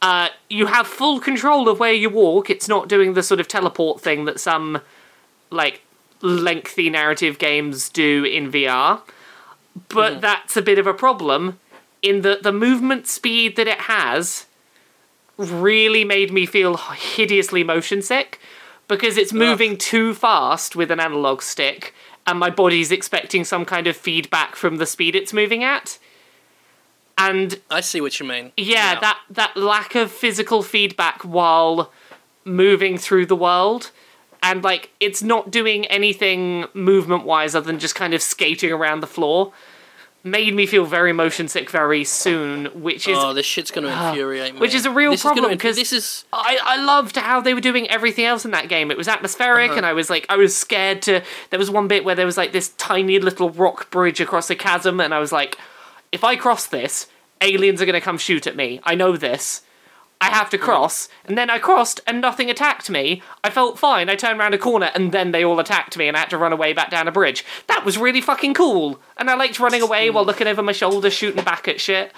Uh, 0.00 0.28
you 0.50 0.66
have 0.66 0.86
full 0.86 1.18
control 1.18 1.68
of 1.68 1.80
where 1.80 1.92
you 1.92 2.10
walk. 2.10 2.50
It's 2.50 2.68
not 2.68 2.88
doing 2.88 3.14
the 3.14 3.22
sort 3.22 3.40
of 3.40 3.48
teleport 3.48 4.00
thing 4.00 4.26
that 4.26 4.38
some 4.38 4.80
like 5.50 5.82
lengthy 6.20 6.90
narrative 6.90 7.38
games 7.38 7.88
do 7.88 8.24
in 8.24 8.52
VR. 8.52 9.00
But 9.88 10.20
that's 10.20 10.56
a 10.56 10.62
bit 10.62 10.78
of 10.78 10.86
a 10.86 10.94
problem 10.94 11.58
in 12.02 12.20
that 12.22 12.42
the 12.42 12.52
movement 12.52 13.06
speed 13.06 13.56
that 13.56 13.66
it 13.66 13.82
has 13.82 14.46
really 15.38 16.04
made 16.04 16.30
me 16.32 16.44
feel 16.44 16.76
hideously 16.76 17.64
motion 17.64 18.02
sick 18.02 18.38
because 18.92 19.16
it's 19.16 19.32
moving 19.32 19.78
too 19.78 20.12
fast 20.12 20.76
with 20.76 20.90
an 20.90 21.00
analog 21.00 21.40
stick 21.40 21.94
and 22.26 22.38
my 22.38 22.50
body's 22.50 22.92
expecting 22.92 23.42
some 23.42 23.64
kind 23.64 23.86
of 23.86 23.96
feedback 23.96 24.54
from 24.54 24.76
the 24.76 24.84
speed 24.84 25.16
it's 25.16 25.32
moving 25.32 25.64
at. 25.64 25.98
And 27.16 27.58
I 27.70 27.80
see 27.80 28.02
what 28.02 28.20
you 28.20 28.26
mean. 28.26 28.52
yeah, 28.56 29.00
that 29.00 29.18
that 29.30 29.56
lack 29.56 29.94
of 29.94 30.10
physical 30.10 30.62
feedback 30.62 31.22
while 31.22 31.90
moving 32.44 32.98
through 32.98 33.26
the 33.26 33.36
world 33.36 33.90
and 34.42 34.62
like 34.62 34.90
it's 35.00 35.22
not 35.22 35.50
doing 35.50 35.86
anything 35.86 36.66
movement 36.74 37.24
wise 37.24 37.54
other 37.54 37.66
than 37.66 37.78
just 37.78 37.94
kind 37.94 38.12
of 38.12 38.20
skating 38.20 38.72
around 38.72 39.00
the 39.00 39.06
floor 39.06 39.52
made 40.24 40.54
me 40.54 40.66
feel 40.66 40.84
very 40.84 41.12
motion 41.12 41.48
sick 41.48 41.68
very 41.68 42.04
soon 42.04 42.66
which 42.80 43.08
is 43.08 43.18
Oh, 43.18 43.32
this 43.34 43.44
shit's 43.46 43.70
going 43.72 43.86
to 43.86 43.92
infuriate 44.08 44.54
me. 44.54 44.60
Which 44.60 44.72
is 44.74 44.86
a 44.86 44.90
real 44.90 45.10
This 45.10 45.20
is 45.20 45.24
gonna 45.24 45.34
problem, 45.34 45.52
inf- 45.52 45.60
'cause- 45.62 45.76
this 45.76 45.92
is 45.92 46.24
I, 46.32 46.58
I 46.62 46.76
loved 46.76 47.16
how 47.16 47.40
they 47.40 47.54
were 47.54 47.60
doing 47.60 47.90
everything 47.90 48.24
else 48.24 48.44
in 48.44 48.52
that 48.52 48.68
game. 48.68 48.90
It 48.90 48.96
was 48.96 49.08
atmospheric, 49.08 49.70
Uh-huh. 49.70 49.78
and 49.78 49.86
I 49.86 49.92
was 49.92 50.08
like, 50.10 50.26
I 50.28 50.36
was 50.36 50.54
scared 50.56 51.02
to. 51.02 51.22
There 51.50 51.58
was 51.58 51.70
one 51.70 51.88
bit 51.88 52.04
where 52.04 52.14
there 52.14 52.26
was 52.26 52.36
like 52.36 52.52
this 52.52 52.68
tiny 52.78 53.18
little 53.18 53.50
rock 53.50 53.90
bridge 53.90 54.20
across 54.20 54.48
a 54.50 54.54
chasm, 54.54 55.00
and 55.00 55.12
I 55.12 55.18
was 55.18 55.32
like, 55.32 55.58
if 56.12 56.22
I 56.22 56.36
cross 56.36 56.66
this, 56.66 57.08
aliens 57.40 57.82
are 57.82 57.86
gonna 57.86 58.00
come 58.00 58.18
shoot 58.18 58.46
at 58.46 58.54
me. 58.54 58.80
I 58.84 58.94
know 58.94 59.16
this. 59.16 59.62
I 60.22 60.30
have 60.30 60.48
to 60.50 60.58
cross, 60.58 61.08
and 61.26 61.36
then 61.36 61.50
I 61.50 61.58
crossed, 61.58 62.00
and 62.06 62.20
nothing 62.20 62.48
attacked 62.48 62.88
me. 62.88 63.22
I 63.44 63.50
felt 63.50 63.78
fine. 63.78 64.08
I 64.08 64.14
turned 64.14 64.38
around 64.40 64.54
a 64.54 64.58
corner, 64.58 64.90
and 64.94 65.12
then 65.12 65.32
they 65.32 65.44
all 65.44 65.58
attacked 65.60 65.96
me, 65.98 66.06
and 66.08 66.16
I 66.16 66.20
had 66.20 66.30
to 66.30 66.38
run 66.38 66.52
away 66.52 66.72
back 66.72 66.90
down 66.90 67.08
a 67.08 67.12
bridge. 67.12 67.44
That 67.66 67.84
was 67.84 67.98
really 67.98 68.20
fucking 68.20 68.54
cool, 68.54 69.00
and 69.16 69.28
I 69.28 69.34
liked 69.34 69.58
running 69.60 69.82
away 69.82 70.08
while 70.10 70.24
looking 70.24 70.46
over 70.46 70.62
my 70.62 70.72
shoulder, 70.72 71.10
shooting 71.10 71.44
back 71.44 71.66
at 71.68 71.80
shit. 71.80 72.12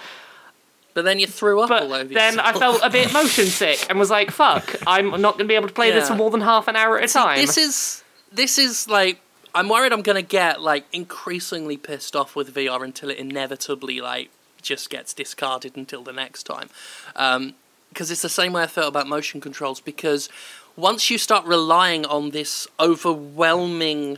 but 0.93 1.03
then 1.03 1.19
you 1.19 1.27
threw 1.27 1.59
up 1.59 1.69
But 1.69 1.83
all 1.83 1.93
over 1.93 2.13
then 2.13 2.39
I 2.39 2.53
felt 2.53 2.79
a 2.83 2.89
bit 2.89 3.11
motion 3.21 3.47
sick 3.47 3.85
and 3.89 3.99
was 3.99 4.09
like, 4.11 4.31
"Fuck, 4.31 4.75
I'm 4.87 5.09
not 5.19 5.33
going 5.33 5.39
to 5.39 5.51
be 5.51 5.55
able 5.55 5.67
to 5.67 5.73
play 5.73 5.91
this 5.91 6.03
Yeah. 6.05 6.09
for 6.09 6.15
more 6.15 6.29
than 6.31 6.41
half 6.41 6.67
an 6.69 6.75
hour 6.77 6.97
at 6.99 7.09
a 7.09 7.11
time." 7.11 7.37
This 7.37 7.57
is 7.57 8.03
this 8.31 8.57
is 8.57 8.87
like 8.87 9.19
I'm 9.53 9.67
worried 9.67 9.91
I'm 9.93 10.01
gonna 10.03 10.21
get 10.21 10.61
like 10.61 10.85
increasingly 10.93 11.75
pissed 11.77 12.15
off 12.15 12.35
with 12.35 12.53
VR 12.53 12.83
until 12.83 13.09
it 13.09 13.17
inevitably 13.17 13.99
like 13.99 14.29
just 14.61 14.89
gets 14.89 15.13
discarded 15.13 15.75
until 15.75 16.01
the 16.03 16.13
next 16.13 16.43
time. 16.43 16.69
Um, 17.15 17.55
because 17.95 18.11
it's 18.11 18.21
the 18.21 18.29
same 18.41 18.51
way 18.53 18.61
I 18.63 18.67
felt 18.67 18.89
about 18.89 19.07
motion 19.07 19.39
controls. 19.41 19.79
Because 19.79 20.27
once 20.75 21.09
you 21.09 21.17
start 21.17 21.45
relying 21.45 22.05
on 22.05 22.31
this 22.31 22.67
overwhelming 22.79 24.17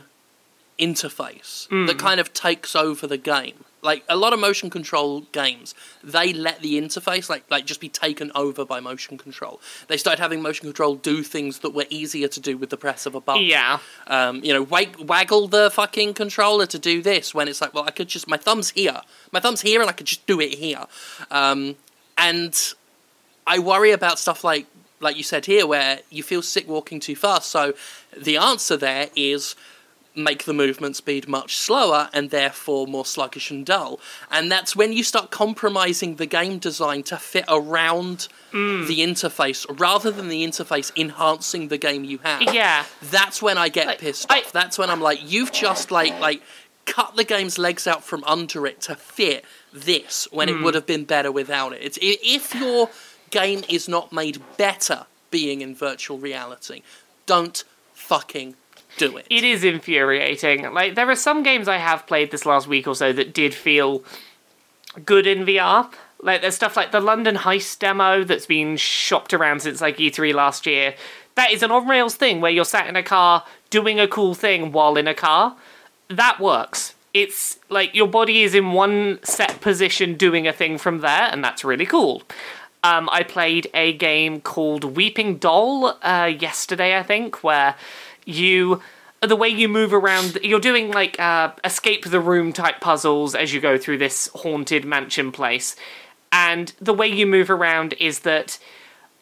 interface 0.78 1.66
Mm. 1.68 1.86
that 1.88 1.98
kind 1.98 2.20
of 2.20 2.32
takes 2.32 2.76
over 2.76 3.06
the 3.06 3.16
game. 3.18 3.64
Like 3.82 4.02
a 4.08 4.16
lot 4.16 4.32
of 4.32 4.38
motion 4.40 4.70
control 4.70 5.20
games, 5.32 5.74
they 6.02 6.32
let 6.32 6.60
the 6.62 6.80
interface 6.80 7.28
like 7.28 7.44
like 7.50 7.64
just 7.64 7.80
be 7.80 7.88
taken 7.88 8.30
over 8.34 8.64
by 8.64 8.78
motion 8.80 9.18
control. 9.18 9.60
They 9.88 9.96
started 9.96 10.20
having 10.20 10.40
motion 10.42 10.66
control 10.66 10.94
do 10.96 11.22
things 11.22 11.60
that 11.60 11.70
were 11.74 11.86
easier 11.90 12.28
to 12.28 12.40
do 12.40 12.56
with 12.56 12.70
the 12.70 12.76
press 12.76 13.06
of 13.06 13.14
a 13.14 13.20
button. 13.20 13.44
yeah, 13.44 13.78
Um, 14.08 14.42
you 14.44 14.52
know, 14.52 14.62
wag- 14.62 14.96
waggle 15.12 15.46
the 15.48 15.70
fucking 15.70 16.14
controller 16.14 16.66
to 16.66 16.78
do 16.78 17.02
this 17.02 17.32
when 17.34 17.46
it's 17.48 17.60
like, 17.60 17.72
well, 17.74 17.84
I 17.84 17.92
could 17.92 18.08
just 18.08 18.26
my 18.28 18.36
thumb's 18.36 18.70
here, 18.70 19.00
my 19.32 19.40
thumb's 19.40 19.60
here, 19.62 19.80
and 19.80 19.88
I 19.88 19.92
could 19.92 20.06
just 20.06 20.26
do 20.26 20.40
it 20.40 20.54
here. 20.54 20.84
Um, 21.30 21.76
and 22.16 22.54
I 23.54 23.58
worry 23.58 23.90
about 23.92 24.18
stuff 24.18 24.44
like 24.44 24.66
like 25.00 25.16
you 25.16 25.22
said 25.22 25.46
here, 25.46 25.64
where 25.66 26.00
you 26.10 26.22
feel 26.24 26.42
sick 26.42 26.66
walking 26.68 26.98
too 27.00 27.14
fast. 27.16 27.50
So 27.50 27.74
the 28.16 28.36
answer 28.36 28.76
there 28.76 29.10
is 29.14 29.54
make 30.14 30.42
the 30.46 30.52
movement 30.52 30.96
speed 30.96 31.28
much 31.28 31.56
slower 31.56 32.10
and 32.12 32.30
therefore 32.30 32.88
more 32.88 33.04
sluggish 33.06 33.52
and 33.52 33.64
dull. 33.64 34.00
And 34.32 34.50
that's 34.50 34.74
when 34.74 34.92
you 34.92 35.04
start 35.04 35.30
compromising 35.30 36.16
the 36.16 36.26
game 36.26 36.58
design 36.58 37.04
to 37.04 37.16
fit 37.16 37.44
around 37.48 38.26
the 38.50 38.98
interface 38.98 39.64
rather 39.78 40.10
than 40.10 40.26
the 40.28 40.42
interface 40.44 40.90
enhancing 40.96 41.68
the 41.68 41.78
game 41.78 42.02
you 42.02 42.18
have 42.24 42.42
yeah. 42.42 42.84
that's 43.12 43.40
when 43.40 43.56
I 43.58 43.68
get 43.68 43.86
Like, 43.86 44.00
pissed 44.00 44.26
I- 44.28 44.40
off. 44.40 44.50
That's 44.52 44.76
when 44.78 44.90
I'm 44.90 45.00
like, 45.00 45.20
you've 45.22 45.52
just 45.52 45.92
like 45.92 46.18
like 46.18 46.42
cut 46.86 47.14
the 47.14 47.22
game's 47.24 47.56
legs 47.58 47.86
out 47.86 48.02
from 48.02 48.24
under 48.24 48.66
it 48.66 48.80
to 48.80 48.96
fit 48.96 49.44
this 49.72 50.26
when 50.32 50.48
Hmm. 50.48 50.54
it 50.56 50.62
would 50.64 50.74
have 50.74 50.86
been 50.86 51.04
better 51.04 51.30
without 51.30 51.74
it. 51.74 51.80
It's 51.82 51.98
if 52.02 52.54
your 52.56 52.88
game 53.30 53.64
is 53.68 53.88
not 53.88 54.12
made 54.12 54.42
better 54.56 55.06
being 55.30 55.60
in 55.60 55.74
virtual 55.74 56.18
reality, 56.18 56.82
don't 57.26 57.64
fucking 57.92 58.54
do 58.96 59.16
it. 59.16 59.26
It 59.30 59.44
is 59.44 59.64
infuriating. 59.64 60.72
Like 60.72 60.94
there 60.94 61.08
are 61.08 61.16
some 61.16 61.42
games 61.42 61.68
I 61.68 61.76
have 61.76 62.06
played 62.06 62.30
this 62.30 62.46
last 62.46 62.66
week 62.66 62.86
or 62.86 62.94
so 62.94 63.12
that 63.12 63.34
did 63.34 63.54
feel 63.54 64.02
good 65.04 65.26
in 65.26 65.44
VR. 65.44 65.92
Like 66.20 66.40
there's 66.40 66.56
stuff 66.56 66.76
like 66.76 66.90
the 66.90 67.00
London 67.00 67.36
Heist 67.36 67.78
demo 67.78 68.24
that's 68.24 68.46
been 68.46 68.76
shopped 68.76 69.32
around 69.32 69.62
since 69.62 69.80
like 69.80 69.98
E3 69.98 70.34
last 70.34 70.66
year. 70.66 70.94
That 71.36 71.52
is 71.52 71.62
an 71.62 71.70
on 71.70 71.86
rails 71.86 72.16
thing 72.16 72.40
where 72.40 72.50
you're 72.50 72.64
sat 72.64 72.88
in 72.88 72.96
a 72.96 73.02
car 73.02 73.44
doing 73.70 74.00
a 74.00 74.08
cool 74.08 74.34
thing 74.34 74.72
while 74.72 74.96
in 74.96 75.06
a 75.06 75.14
car. 75.14 75.56
That 76.08 76.40
works. 76.40 76.94
It's 77.14 77.58
like 77.68 77.94
your 77.94 78.08
body 78.08 78.42
is 78.42 78.54
in 78.54 78.72
one 78.72 79.20
set 79.22 79.60
position 79.60 80.14
doing 80.14 80.46
a 80.46 80.52
thing 80.52 80.78
from 80.78 80.98
there, 80.98 81.28
and 81.30 81.42
that's 81.42 81.64
really 81.64 81.86
cool. 81.86 82.22
Um, 82.84 83.08
I 83.10 83.22
played 83.22 83.68
a 83.74 83.92
game 83.92 84.40
called 84.40 84.84
Weeping 84.84 85.38
Doll 85.38 85.98
uh, 86.02 86.30
yesterday, 86.38 86.96
I 86.96 87.02
think, 87.02 87.42
where 87.42 87.74
you 88.24 88.80
the 89.20 89.34
way 89.34 89.48
you 89.48 89.68
move 89.68 89.92
around 89.92 90.38
you're 90.44 90.60
doing 90.60 90.92
like 90.92 91.18
uh, 91.18 91.52
escape 91.64 92.04
the 92.04 92.20
room 92.20 92.52
type 92.52 92.80
puzzles 92.80 93.34
as 93.34 93.52
you 93.52 93.60
go 93.60 93.76
through 93.76 93.98
this 93.98 94.28
haunted 94.34 94.84
mansion 94.84 95.32
place. 95.32 95.74
And 96.30 96.72
the 96.80 96.94
way 96.94 97.08
you 97.08 97.26
move 97.26 97.50
around 97.50 97.94
is 97.94 98.20
that 98.20 98.58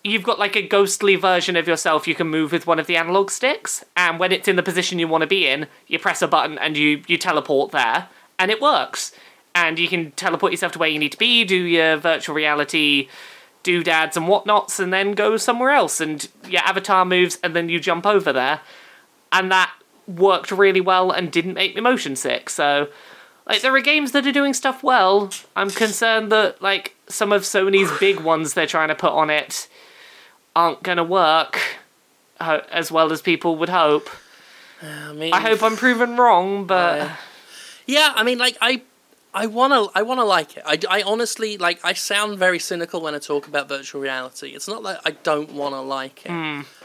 you've 0.05 0.23
got 0.23 0.39
like 0.39 0.55
a 0.55 0.67
ghostly 0.67 1.17
version 1.17 1.57
of 1.57 1.67
yourself. 1.67 2.07
You 2.07 2.15
can 2.15 2.27
move 2.27 2.53
with 2.53 2.67
one 2.67 2.79
of 2.79 2.87
the 2.87 2.97
analog 2.97 3.31
sticks 3.31 3.85
and 3.97 4.19
when 4.19 4.33
it's 4.33 4.49
in 4.49 4.57
the 4.57 4.63
position 4.63 4.99
you 4.99 5.09
want 5.09 5.23
to 5.23 5.27
be 5.27 5.47
in 5.47 5.67
you 5.87 5.99
press 5.99 6.21
a 6.21 6.29
button 6.29 6.59
and 6.59 6.77
you 6.77 7.03
you 7.07 7.17
teleport 7.17 7.73
there 7.73 8.09
and 8.39 8.51
it 8.51 8.61
works. 8.61 9.13
And 9.55 9.79
you 9.79 9.89
can 9.89 10.11
teleport 10.13 10.53
yourself 10.53 10.73
to 10.73 10.79
where 10.79 10.91
you 10.91 10.99
need 10.99 11.13
to 11.13 11.19
be 11.19 11.43
do 11.45 11.57
your 11.57 11.97
virtual 11.97 12.35
reality 12.35 13.09
doodads 13.67 14.17
and 14.17 14.27
whatnots 14.29 14.79
and 14.81 14.93
then 14.93 15.13
go 15.13 15.37
somewhere 15.37 15.71
else 15.71 16.01
and 16.01 16.29
your 16.49 16.63
avatar 16.63 17.05
moves 17.05 17.39
and 17.43 17.55
then 17.55 17.69
you 17.69 17.79
jump 17.79 18.07
over 18.07 18.33
there. 18.33 18.61
And 19.33 19.51
that 19.51 19.71
worked 20.07 20.51
really 20.51 20.81
well 20.81 21.11
and 21.11 21.31
didn't 21.31 21.55
make 21.55 21.75
me 21.75 21.83
motion 21.83 22.17
sick. 22.17 22.49
So, 22.49 22.89
like, 23.47 23.61
there 23.61 23.75
are 23.75 23.81
games 23.81 24.13
that 24.13 24.27
are 24.27 24.33
doing 24.33 24.55
stuff 24.55 24.83
well. 24.83 25.31
I'm 25.55 25.71
concerned 25.71 26.33
that, 26.33 26.63
like, 26.63 26.95
some 27.09 27.33
of 27.33 27.43
Sony's 27.43 27.91
big 27.99 28.21
ones 28.21 28.55
they're 28.55 28.67
trying 28.67 28.89
to 28.89 28.95
put 28.95 29.13
on 29.13 29.29
it 29.29 29.69
aren't 30.55 30.83
going 30.83 30.97
to 30.97 31.05
work 31.05 31.61
uh, 32.41 32.61
as 32.71 32.91
well 32.91 33.13
as 33.13 33.21
people 33.21 33.57
would 33.57 33.69
hope. 33.69 34.09
I 34.81 35.13
mean, 35.13 35.33
I 35.35 35.41
hope 35.41 35.63
I'm 35.63 35.77
proven 35.77 36.17
wrong, 36.17 36.67
but. 36.67 36.99
Yeah. 36.99 37.17
Yeah, 37.89 38.13
I 38.17 38.25
mean, 38.25 38.39
like 38.39 38.57
I, 38.61 38.83
I 39.37 39.47
wanna, 39.47 39.87
I 39.95 40.01
wanna 40.03 40.25
like 40.25 40.57
it. 40.57 40.63
I, 40.65 40.79
I 40.89 41.03
honestly 41.03 41.59
like. 41.59 41.79
I 41.85 41.93
sound 41.93 42.39
very 42.39 42.59
cynical 42.59 43.03
when 43.03 43.15
I 43.15 43.19
talk 43.19 43.47
about 43.47 43.69
virtual 43.69 44.01
reality. 44.01 44.49
It's 44.57 44.67
not 44.67 44.83
that 44.85 45.03
I 45.05 45.11
don't 45.11 45.53
wanna 45.53 45.83
like 45.83 46.25
it. 46.25 46.31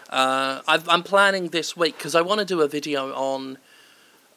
Uh, 0.10 0.62
I've, 0.68 0.88
I'm 0.90 1.04
planning 1.04 1.48
this 1.48 1.78
week 1.78 1.98
because 1.98 2.14
I 2.14 2.22
want 2.22 2.40
to 2.40 2.46
do 2.46 2.60
a 2.62 2.68
video 2.68 3.14
on 3.14 3.58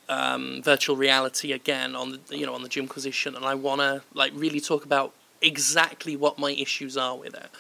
um, 0.09 0.63
virtual 0.63 0.97
reality 0.97 1.51
again 1.51 1.97
on 1.97 2.21
the 2.29 2.39
you 2.39 2.47
know 2.47 2.55
on 2.55 2.63
the 2.63 2.69
Jimquisition, 2.69 3.35
and 3.35 3.45
I 3.45 3.57
want 3.57 3.81
to 3.81 4.03
like 4.15 4.33
really 4.37 4.61
talk 4.61 4.85
about 4.85 5.13
exactly 5.43 6.17
what 6.17 6.39
my 6.39 6.53
issues 6.53 6.97
are 6.97 7.17
with 7.17 7.35
it. 7.35 7.51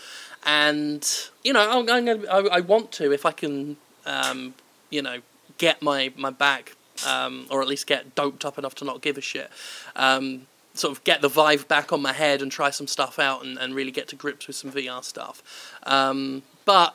And 0.47 1.05
you 1.43 1.53
know, 1.53 1.69
I'm, 1.69 1.89
I'm 1.91 2.05
gonna, 2.05 2.27
I, 2.31 2.59
I 2.59 2.61
want 2.61 2.93
to 2.93 3.13
if 3.13 3.27
I 3.27 3.33
can, 3.33 3.77
um, 4.07 4.55
you 4.91 5.03
know, 5.03 5.19
get 5.59 5.83
my 5.83 6.13
my 6.17 6.31
back 6.31 6.77
um, 7.07 7.47
or 7.51 7.63
at 7.63 7.69
least 7.69 7.87
get 7.87 8.15
doped 8.15 8.45
up 8.45 8.59
enough 8.59 8.75
to 8.77 8.85
not 8.85 9.03
give 9.03 9.19
a 9.19 9.21
shit. 9.21 9.51
Um, 9.97 10.47
sort 10.75 10.97
of 10.97 11.05
get 11.05 11.23
the 11.23 11.29
Vive 11.29 11.67
back 11.69 11.93
on 11.93 12.03
my 12.03 12.13
head 12.13 12.43
and 12.43 12.51
try 12.51 12.71
some 12.71 12.87
stuff 12.87 13.19
out 13.19 13.45
and, 13.45 13.59
and 13.59 13.75
really 13.75 13.93
get 13.93 14.09
to 14.09 14.17
grips 14.17 14.47
with 14.47 14.57
some 14.57 14.73
VR 14.73 15.03
stuff. 15.03 15.43
Um, 15.85 16.43
but 16.65 16.95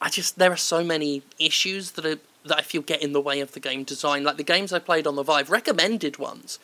I 0.00 0.08
just 0.08 0.38
there 0.38 0.52
are 0.52 0.56
so 0.56 0.82
many 0.82 1.22
issues 1.38 1.92
that 1.92 2.06
are 2.06 2.18
that 2.44 2.58
I 2.58 2.62
feel 2.62 2.82
get 2.82 3.02
in 3.02 3.12
the 3.12 3.20
way 3.20 3.40
of 3.40 3.52
the 3.52 3.60
game 3.60 3.84
design. 3.84 4.24
Like 4.24 4.36
the 4.36 4.42
games 4.42 4.72
I 4.72 4.78
played 4.78 5.06
on 5.06 5.16
the 5.16 5.22
Vive, 5.22 5.50
recommended 5.50 6.18
ones, 6.18 6.58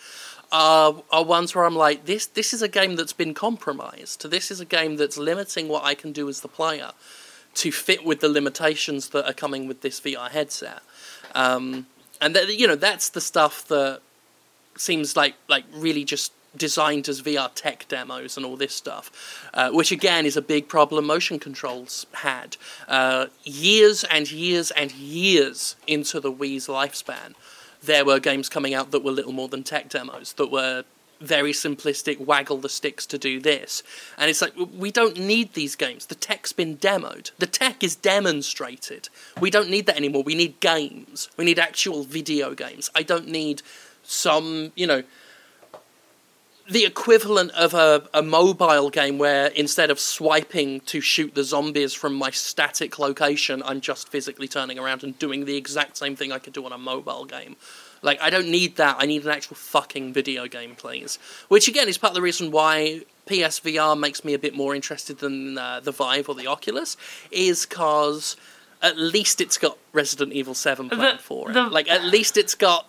are 0.51 1.03
are 1.11 1.25
ones 1.25 1.55
where 1.55 1.65
I'm 1.65 1.77
like, 1.77 2.07
this 2.07 2.27
this 2.27 2.55
is 2.55 2.63
a 2.63 2.69
game 2.69 2.97
that's 2.97 3.13
been 3.13 3.35
compromised. 3.35 4.31
This 4.31 4.51
is 4.51 4.61
a 4.61 4.65
game 4.65 4.97
that's 4.97 5.19
limiting 5.19 5.69
what 5.69 5.85
I 5.85 5.95
can 5.95 6.13
do 6.13 6.29
as 6.29 6.41
the 6.41 6.49
player 6.49 6.93
to 7.55 7.71
fit 7.71 8.05
with 8.05 8.21
the 8.21 8.29
limitations 8.29 9.11
that 9.11 9.29
are 9.29 9.33
coming 9.33 9.69
with 9.69 9.81
this 9.81 10.01
VR 10.01 10.31
headset. 10.31 10.83
Um, 11.35 11.87
and 12.21 12.35
that 12.35 12.59
you 12.59 12.67
know 12.67 12.77
that's 12.77 13.09
the 13.11 13.21
stuff 13.21 13.67
that 13.69 14.01
seems 14.77 15.17
like 15.17 15.35
like 15.49 15.65
really 15.73 16.05
just 16.05 16.33
designed 16.57 17.09
as 17.09 17.21
VR 17.23 17.51
tech 17.55 17.87
demos 17.89 18.37
and 18.37 18.47
all 18.47 18.57
this 18.57 18.75
stuff, 18.75 19.49
uh, 19.55 19.71
which 19.71 19.91
again 19.91 20.27
is 20.27 20.37
a 20.37 20.43
big 20.43 20.69
problem 20.69 21.07
motion 21.07 21.39
controls 21.39 22.07
had 22.13 22.57
uh, 22.89 23.27
years 23.45 24.05
and 24.05 24.31
years 24.31 24.71
and 24.73 24.93
years 24.93 25.77
into 25.87 26.21
the 26.21 26.33
Wii's 26.33 26.67
lifespan. 26.69 27.35
There 27.83 28.05
were 28.05 28.19
games 28.19 28.49
coming 28.49 28.73
out 28.73 28.93
that 28.93 29.05
were 29.05 29.13
little 29.13 29.33
more 29.33 29.49
than 29.49 29.63
tech 29.63 29.89
demos 29.89 30.33
that 30.35 30.51
were 30.51 30.85
very 31.21 31.53
simplistic 31.53 32.19
waggle 32.19 32.59
the 32.59 32.69
sticks 32.69 33.07
to 33.07 33.19
do 33.19 33.41
this. 33.41 33.83
And 34.19 34.31
it's 34.31 34.43
like 34.43 34.55
we 34.57 34.91
don't 34.91 35.19
need 35.19 35.55
these 35.55 35.77
games. 35.77 36.07
The 36.07 36.15
tech's 36.15 36.53
been 36.53 36.77
demoed. 36.77 37.31
The 37.39 37.47
tech 37.47 37.83
is 37.83 37.97
demonstrated. 37.97 39.09
We 39.41 39.51
don't 39.51 39.71
need 39.71 39.87
that 39.87 39.97
anymore. 39.97 40.23
We 40.23 40.35
need 40.35 40.61
games. 40.61 41.31
We 41.37 41.45
need 41.45 41.59
actual 41.59 42.05
video 42.05 42.55
games. 42.55 42.91
I 42.95 43.03
don't 43.03 43.29
need 43.29 43.63
some 44.03 44.73
you 44.75 44.87
know 44.87 45.03
the 46.71 46.85
equivalent 46.87 47.51
of 47.53 47.75
a, 47.75 48.09
a 48.15 48.23
mobile 48.23 48.89
game 48.89 49.19
where 49.19 49.47
instead 49.49 49.91
of 49.91 50.01
swiping 50.01 50.81
to 50.81 51.01
shoot 51.01 51.35
the 51.35 51.45
zombies 51.45 51.93
from 51.93 52.15
my 52.15 52.31
static 52.31 52.99
location, 52.99 53.63
I'm 53.67 53.81
just 53.81 54.09
physically 54.09 54.49
turning 54.49 54.79
around 54.79 55.05
and 55.05 55.19
doing 55.19 55.45
the 55.45 55.57
exact 55.57 55.99
same 55.99 56.17
thing 56.17 56.33
I 56.33 56.39
could 56.39 56.55
do 56.55 56.65
on 56.65 56.73
a 56.73 56.79
mobile 56.79 57.27
game. 57.27 57.57
Like, 58.05 58.21
I 58.21 58.31
don't 58.31 58.49
need 58.51 58.77
that. 58.77 58.97
I 59.01 59.07
need 59.07 59.25
an 59.25 59.31
actual 59.31 59.57
fucking 59.57 60.13
video 60.13 60.47
game, 60.47 60.75
please. 60.77 61.19
Which, 61.49 61.67
again, 61.69 61.89
is 61.89 61.99
part 61.99 62.11
of 62.13 62.15
the 62.15 62.23
reason 62.23 62.51
why 62.53 63.03
PSVR 63.27 63.99
makes 63.99 64.25
me 64.25 64.35
a 64.35 64.39
bit 64.39 64.55
more 64.55 64.75
interested 64.75 65.19
than 65.19 65.59
uh, 65.59 65.81
the 65.81 65.91
Vive 65.91 66.29
or 66.29 66.35
the 66.35 66.47
Oculus, 66.47 66.97
is 67.31 67.65
because 67.67 68.37
at 68.83 68.99
least 68.99 69.41
it's 69.41 69.57
got 69.59 69.79
Resident 69.93 70.33
Evil 70.35 70.55
7 70.55 70.89
planned 70.91 71.19
The- 71.19 71.23
for 71.23 71.51
it. 71.51 71.55
the- 71.55 71.63
Like, 71.65 71.89
at 71.89 72.05
least 72.05 72.37
it's 72.37 72.55
got 72.55 72.87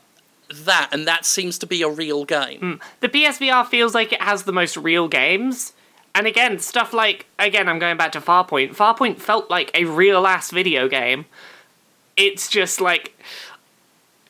that, 0.53 0.89
and 0.91 1.07
that 1.07 1.25
seems 1.25 1.57
to 1.59 1.65
be 1.65 1.81
a 1.81 1.89
real 1.89 2.25
game. 2.25 2.79
the 2.99 3.09
PSVR 3.09 3.65
feels 3.65 3.95
like 3.95 4.11
it 4.13 4.21
has 4.21 4.43
the 4.43 4.51
most 4.53 4.75
real 4.77 5.07
games. 5.07 5.73
And 6.13 6.27
again, 6.27 6.59
stuff 6.59 6.93
like 6.93 7.25
again, 7.39 7.67
I'm 7.67 7.79
going 7.79 7.97
back 7.97 8.11
to 8.13 8.21
Farpoint. 8.21 8.75
Farpoint 8.75 9.19
felt 9.19 9.49
like 9.49 9.71
a 9.73 9.85
real 9.85 10.27
ass 10.27 10.51
video 10.51 10.87
game. 10.87 11.25
It's 12.15 12.47
just 12.47 12.79
like 12.79 13.19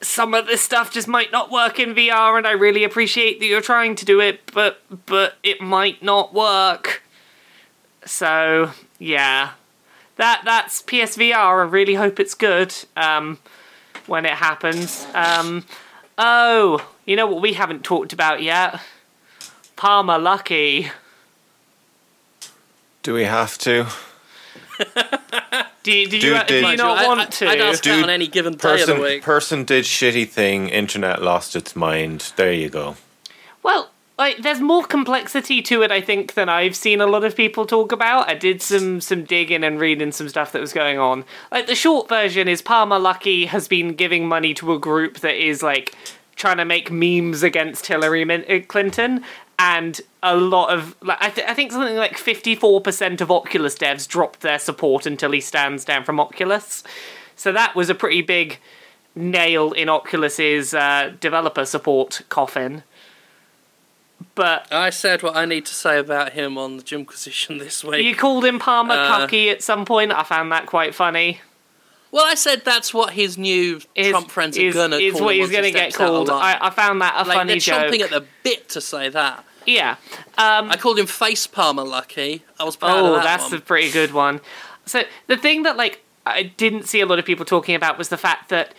some 0.01 0.33
of 0.33 0.47
this 0.47 0.61
stuff 0.61 0.91
just 0.91 1.07
might 1.07 1.31
not 1.31 1.51
work 1.51 1.79
in 1.79 1.95
VR, 1.95 2.37
and 2.37 2.45
I 2.45 2.51
really 2.51 2.83
appreciate 2.83 3.39
that 3.39 3.45
you're 3.45 3.61
trying 3.61 3.95
to 3.95 4.05
do 4.05 4.19
it, 4.19 4.51
but 4.53 4.81
but 5.05 5.35
it 5.43 5.61
might 5.61 6.03
not 6.03 6.33
work. 6.33 7.03
So 8.05 8.71
yeah, 8.99 9.51
that 10.17 10.41
that's 10.45 10.81
PSVR. 10.81 11.35
I 11.35 11.63
really 11.63 11.95
hope 11.95 12.19
it's 12.19 12.33
good 12.33 12.73
um, 12.95 13.39
when 14.07 14.25
it 14.25 14.33
happens. 14.33 15.07
Um, 15.13 15.65
oh, 16.17 16.87
you 17.05 17.15
know 17.15 17.27
what 17.27 17.41
we 17.41 17.53
haven't 17.53 17.83
talked 17.83 18.13
about 18.13 18.41
yet? 18.41 18.79
Palmer 19.75 20.17
Luckey. 20.17 20.89
Do 23.03 23.13
we 23.13 23.23
have 23.23 23.57
to? 23.59 23.87
Do 25.83 25.91
you, 25.91 26.07
did 26.07 26.21
Dude, 26.21 26.23
you, 26.23 26.33
did- 26.33 26.47
do 26.47 26.55
you 26.55 26.61
Mind 26.63 26.77
not 26.79 26.97
I- 26.97 27.07
want 27.07 27.19
I, 27.19 27.25
to? 27.25 27.47
I'd 27.47 27.61
ask 27.61 27.83
that 27.83 27.95
Dude, 27.95 28.03
on 28.05 28.09
any 28.09 28.27
given 28.27 28.53
day 28.53 28.81
of 28.81 28.87
the 28.87 28.93
Person, 28.95 29.01
week. 29.01 29.21
person 29.23 29.63
did 29.65 29.83
shitty 29.85 30.27
thing. 30.27 30.69
Internet 30.69 31.21
lost 31.21 31.55
its 31.55 31.75
mind. 31.75 32.33
There 32.37 32.51
you 32.51 32.69
go. 32.69 32.95
Well, 33.61 33.91
like 34.17 34.37
there's 34.37 34.61
more 34.61 34.83
complexity 34.83 35.61
to 35.63 35.83
it, 35.83 35.91
I 35.91 36.01
think, 36.01 36.33
than 36.33 36.49
I've 36.49 36.75
seen 36.75 37.01
a 37.01 37.05
lot 37.05 37.23
of 37.23 37.35
people 37.35 37.67
talk 37.67 37.91
about. 37.91 38.27
I 38.27 38.33
did 38.33 38.63
some 38.63 38.99
some 38.99 39.25
digging 39.25 39.63
and 39.63 39.79
reading 39.79 40.11
some 40.11 40.27
stuff 40.27 40.51
that 40.53 40.61
was 40.61 40.73
going 40.73 40.97
on. 40.97 41.23
Like 41.51 41.67
the 41.67 41.75
short 41.75 42.09
version 42.09 42.47
is 42.47 42.63
Palmer 42.63 42.97
Luckey 42.97 43.45
has 43.47 43.67
been 43.67 43.93
giving 43.93 44.27
money 44.27 44.55
to 44.55 44.73
a 44.73 44.79
group 44.79 45.19
that 45.19 45.35
is 45.35 45.61
like 45.61 45.93
trying 46.35 46.57
to 46.57 46.65
make 46.65 46.91
memes 46.91 47.43
against 47.43 47.85
Hillary 47.87 48.25
Min- 48.25 48.45
uh, 48.49 48.59
Clinton. 48.67 49.23
And 49.57 50.01
a 50.21 50.35
lot 50.35 50.69
of, 50.73 50.95
like, 51.01 51.17
I, 51.21 51.29
th- 51.29 51.47
I 51.47 51.53
think 51.53 51.71
something 51.71 51.95
like 51.95 52.17
54% 52.17 53.21
of 53.21 53.31
Oculus 53.31 53.75
devs 53.75 54.05
dropped 54.07 54.41
their 54.41 54.59
support 54.59 55.05
until 55.05 55.31
he 55.31 55.39
stands 55.39 55.85
down 55.85 56.03
from 56.03 56.19
Oculus. 56.19 56.83
So 57.37 57.51
that 57.53 57.73
was 57.75 57.89
a 57.89 57.95
pretty 57.95 58.21
big 58.21 58.59
nail 59.15 59.71
in 59.71 59.87
Oculus's 59.87 60.73
uh, 60.73 61.13
developer 61.21 61.63
support 61.65 62.21
coffin. 62.27 62.83
But 64.33 64.67
I 64.73 64.89
said 64.89 65.23
what 65.23 65.35
I 65.37 65.45
need 65.45 65.65
to 65.67 65.73
say 65.73 65.99
about 65.99 66.33
him 66.33 66.57
on 66.57 66.75
the 66.77 66.83
Jimquisition 66.83 67.57
this 67.59 67.83
week. 67.83 68.05
you 68.05 68.15
called 68.15 68.43
him 68.43 68.59
Palmer 68.59 68.95
Uh, 68.95 69.27
Cucky 69.27 69.49
at 69.51 69.63
some 69.63 69.85
point. 69.85 70.11
I 70.11 70.23
found 70.23 70.51
that 70.51 70.65
quite 70.65 70.93
funny. 70.93 71.39
Well, 72.11 72.25
I 72.25 72.35
said 72.35 72.63
that's 72.63 72.93
what 72.93 73.13
his 73.13 73.37
new 73.37 73.81
Is, 73.93 74.09
Trump 74.09 74.31
friends 74.31 74.57
are 74.57 74.71
gonna 74.71 74.97
is 74.97 75.13
call 75.13 75.25
what 75.25 75.35
he's 75.35 75.49
he 75.49 75.55
gonna 75.55 75.71
get 75.71 75.93
steps 75.93 76.01
out 76.01 76.13
of 76.13 76.27
called. 76.27 76.41
I, 76.41 76.57
I 76.61 76.69
found 76.69 77.01
that 77.01 77.13
a 77.15 77.27
like 77.27 77.37
funny 77.37 77.53
they're 77.53 77.59
joke. 77.59 77.91
chomping 77.91 78.01
at 78.01 78.09
the 78.09 78.25
bit 78.43 78.69
to 78.69 78.81
say 78.81 79.09
that. 79.09 79.43
Yeah. 79.65 79.97
Um, 80.37 80.69
I 80.69 80.77
called 80.77 80.99
him 80.99 81.07
Face 81.07 81.47
Palmer 81.47 81.83
Luckey. 81.83 82.41
I 82.59 82.63
was 82.63 82.75
proud 82.75 82.99
oh, 82.99 83.15
of 83.15 83.15
that 83.15 83.23
that's 83.23 83.51
one. 83.51 83.59
a 83.59 83.61
pretty 83.61 83.91
good 83.91 84.13
one. 84.13 84.41
So 84.85 85.03
the 85.27 85.37
thing 85.37 85.63
that 85.63 85.77
like 85.77 86.01
I 86.25 86.43
didn't 86.43 86.87
see 86.87 87.01
a 87.01 87.05
lot 87.05 87.19
of 87.19 87.25
people 87.25 87.45
talking 87.45 87.75
about 87.75 87.97
was 87.97 88.09
the 88.09 88.17
fact 88.17 88.49
that 88.49 88.73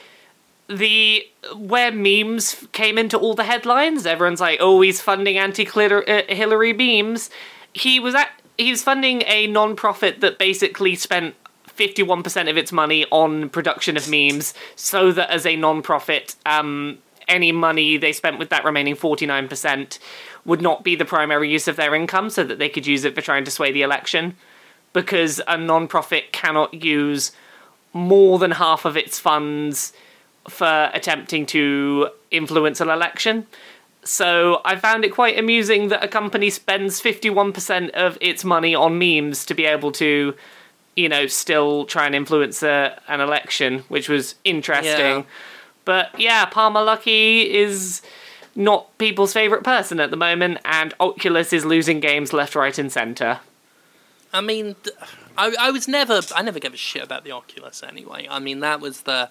the 0.69 1.27
where 1.55 1.93
memes 1.93 2.67
came 2.73 2.99
into 2.99 3.19
all 3.19 3.35
the 3.35 3.45
headlines. 3.45 4.07
Everyone's 4.07 4.41
like, 4.41 4.59
"Oh, 4.61 4.81
he's 4.81 5.01
funding 5.01 5.39
anti-Hillary 5.39 6.73
memes." 6.73 7.31
He 7.73 8.01
was 8.01 8.15
at 8.15 8.31
he's 8.59 8.83
funding 8.83 9.23
a 9.27 9.47
non-profit 9.47 10.21
that 10.21 10.39
basically 10.39 10.95
spent 10.95 11.35
51% 11.77 12.51
of 12.51 12.57
its 12.57 12.73
money 12.73 13.07
on 13.11 13.49
production 13.51 13.97
of 13.97 14.09
memes 14.09 14.55
so 14.75 15.13
that 15.13 15.31
as 15.31 15.47
a 15.47 15.57
non-profit 15.57 16.35
um, 16.47 16.99
any 17.29 17.53
money 17.53 17.97
they 17.97 18.13
spent 18.13 18.39
with 18.39 18.51
that 18.51 18.65
remaining 18.65 18.95
49% 18.97 19.99
would 20.45 20.63
not 20.63 20.85
be 20.85 20.95
the 20.95 21.05
primary 21.05 21.51
use 21.51 21.69
of 21.69 21.77
their 21.77 21.95
income 21.95 22.31
so 22.31 22.45
that 22.45 22.59
they 22.59 22.69
could 22.69 22.87
use 22.87 23.05
it 23.05 23.15
for 23.15 23.21
trying 23.21 23.45
to 23.45 23.51
sway 23.51 23.73
the 23.73 23.83
election 23.83 24.37
because 24.93 25.41
a 25.47 25.59
non-profit 25.59 26.33
cannot 26.33 26.73
use 26.73 27.33
more 27.93 28.39
than 28.39 28.53
half 28.53 28.85
of 28.85 28.97
its 28.97 29.19
funds 29.19 29.93
for 30.49 30.91
attempting 30.95 31.45
to 31.47 32.09
influence 32.31 32.81
an 32.81 32.89
election. 32.89 33.47
So 34.05 34.61
I 34.65 34.77
found 34.77 35.05
it 35.05 35.13
quite 35.13 35.39
amusing 35.39 35.89
that 35.89 36.05
a 36.05 36.09
company 36.09 36.49
spends 36.51 37.03
51% 37.03 37.91
of 37.91 38.17
its 38.21 38.45
money 38.45 38.75
on 38.75 38.99
memes 38.99 39.45
to 39.47 39.55
be 39.55 39.65
able 39.65 39.91
to, 39.93 40.35
you 40.97 41.09
know, 41.09 41.27
still 41.27 41.85
try 41.85 42.07
and 42.07 42.15
influence 42.15 42.63
a, 42.63 43.01
an 43.07 43.21
election, 43.21 43.81
which 43.89 44.09
was 44.09 44.35
interesting. 44.45 44.91
Yeah. 44.91 45.23
But 45.85 46.19
yeah, 46.19 46.47
Palmer 46.47 46.81
Luckey 46.81 47.49
is 47.49 48.03
not 48.57 48.97
people's 48.99 49.33
favourite 49.33 49.63
person 49.63 50.01
at 50.01 50.11
the 50.11 50.17
moment, 50.17 50.59
and 50.65 50.95
Oculus 50.99 51.53
is 51.53 51.65
losing 51.65 52.01
games 52.01 52.33
left, 52.33 52.55
right, 52.55 52.77
and 52.77 52.91
centre. 52.91 53.41
I 54.33 54.41
mean, 54.41 54.75
I, 55.39 55.55
I 55.61 55.71
was 55.71 55.87
never, 55.87 56.21
I 56.35 56.43
never 56.43 56.59
gave 56.59 56.75
a 56.75 56.79
shit 56.79 57.03
about 57.03 57.25
the 57.25 57.31
Oculus 57.31 57.83
anyway. 57.83 58.27
I 58.29 58.39
mean, 58.39 58.61
that 58.61 58.81
was 58.81 59.03
the. 59.03 59.31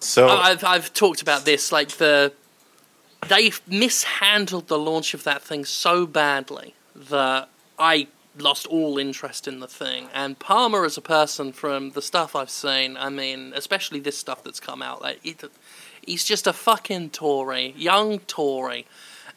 So 0.00 0.28
I've 0.28 0.62
I've 0.64 0.92
talked 0.92 1.22
about 1.22 1.46
this 1.46 1.72
like 1.72 1.92
the 1.92 2.32
they 3.28 3.52
mishandled 3.66 4.68
the 4.68 4.78
launch 4.78 5.14
of 5.14 5.24
that 5.24 5.40
thing 5.40 5.64
so 5.64 6.06
badly 6.06 6.74
that 6.94 7.48
I 7.78 8.08
lost 8.36 8.66
all 8.66 8.98
interest 8.98 9.46
in 9.46 9.60
the 9.60 9.68
thing. 9.68 10.08
And 10.12 10.38
Palmer, 10.38 10.84
as 10.84 10.96
a 10.96 11.02
person, 11.02 11.52
from 11.52 11.90
the 11.90 12.02
stuff 12.02 12.34
I've 12.34 12.50
seen, 12.50 12.96
I 12.96 13.08
mean, 13.08 13.52
especially 13.54 14.00
this 14.00 14.18
stuff 14.18 14.42
that's 14.42 14.60
come 14.60 14.82
out, 14.82 15.02
like 15.02 15.20
he, 15.22 15.36
he's 16.04 16.24
just 16.24 16.46
a 16.46 16.52
fucking 16.52 17.10
Tory, 17.10 17.74
young 17.76 18.18
Tory, 18.20 18.86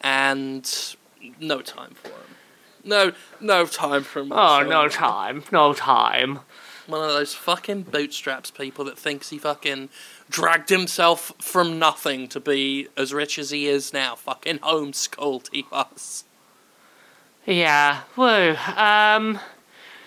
and 0.01 0.95
no 1.39 1.61
time 1.61 1.93
for 1.95 2.09
him. 2.09 2.35
No, 2.83 3.11
no 3.41 3.65
time 3.65 4.03
for 4.03 4.21
him. 4.21 4.31
Oh, 4.31 4.63
no 4.63 4.87
time. 4.87 5.43
No 5.51 5.73
time. 5.73 6.39
One 6.87 7.01
of 7.01 7.09
those 7.09 7.33
fucking 7.33 7.83
bootstraps 7.83 8.49
people 8.49 8.85
that 8.85 8.97
thinks 8.97 9.29
he 9.29 9.37
fucking 9.37 9.89
dragged 10.29 10.69
himself 10.69 11.33
from 11.37 11.77
nothing 11.77 12.29
to 12.29 12.39
be 12.39 12.87
as 12.95 13.13
rich 13.13 13.37
as 13.37 13.49
he 13.49 13.67
is 13.67 13.91
now. 13.91 14.15
Fucking 14.15 14.59
homeschooled 14.59 15.49
he 15.51 15.65
was. 15.69 16.23
Yeah. 17.47 18.01
Whoa. 18.15 18.55
Um. 18.75 19.39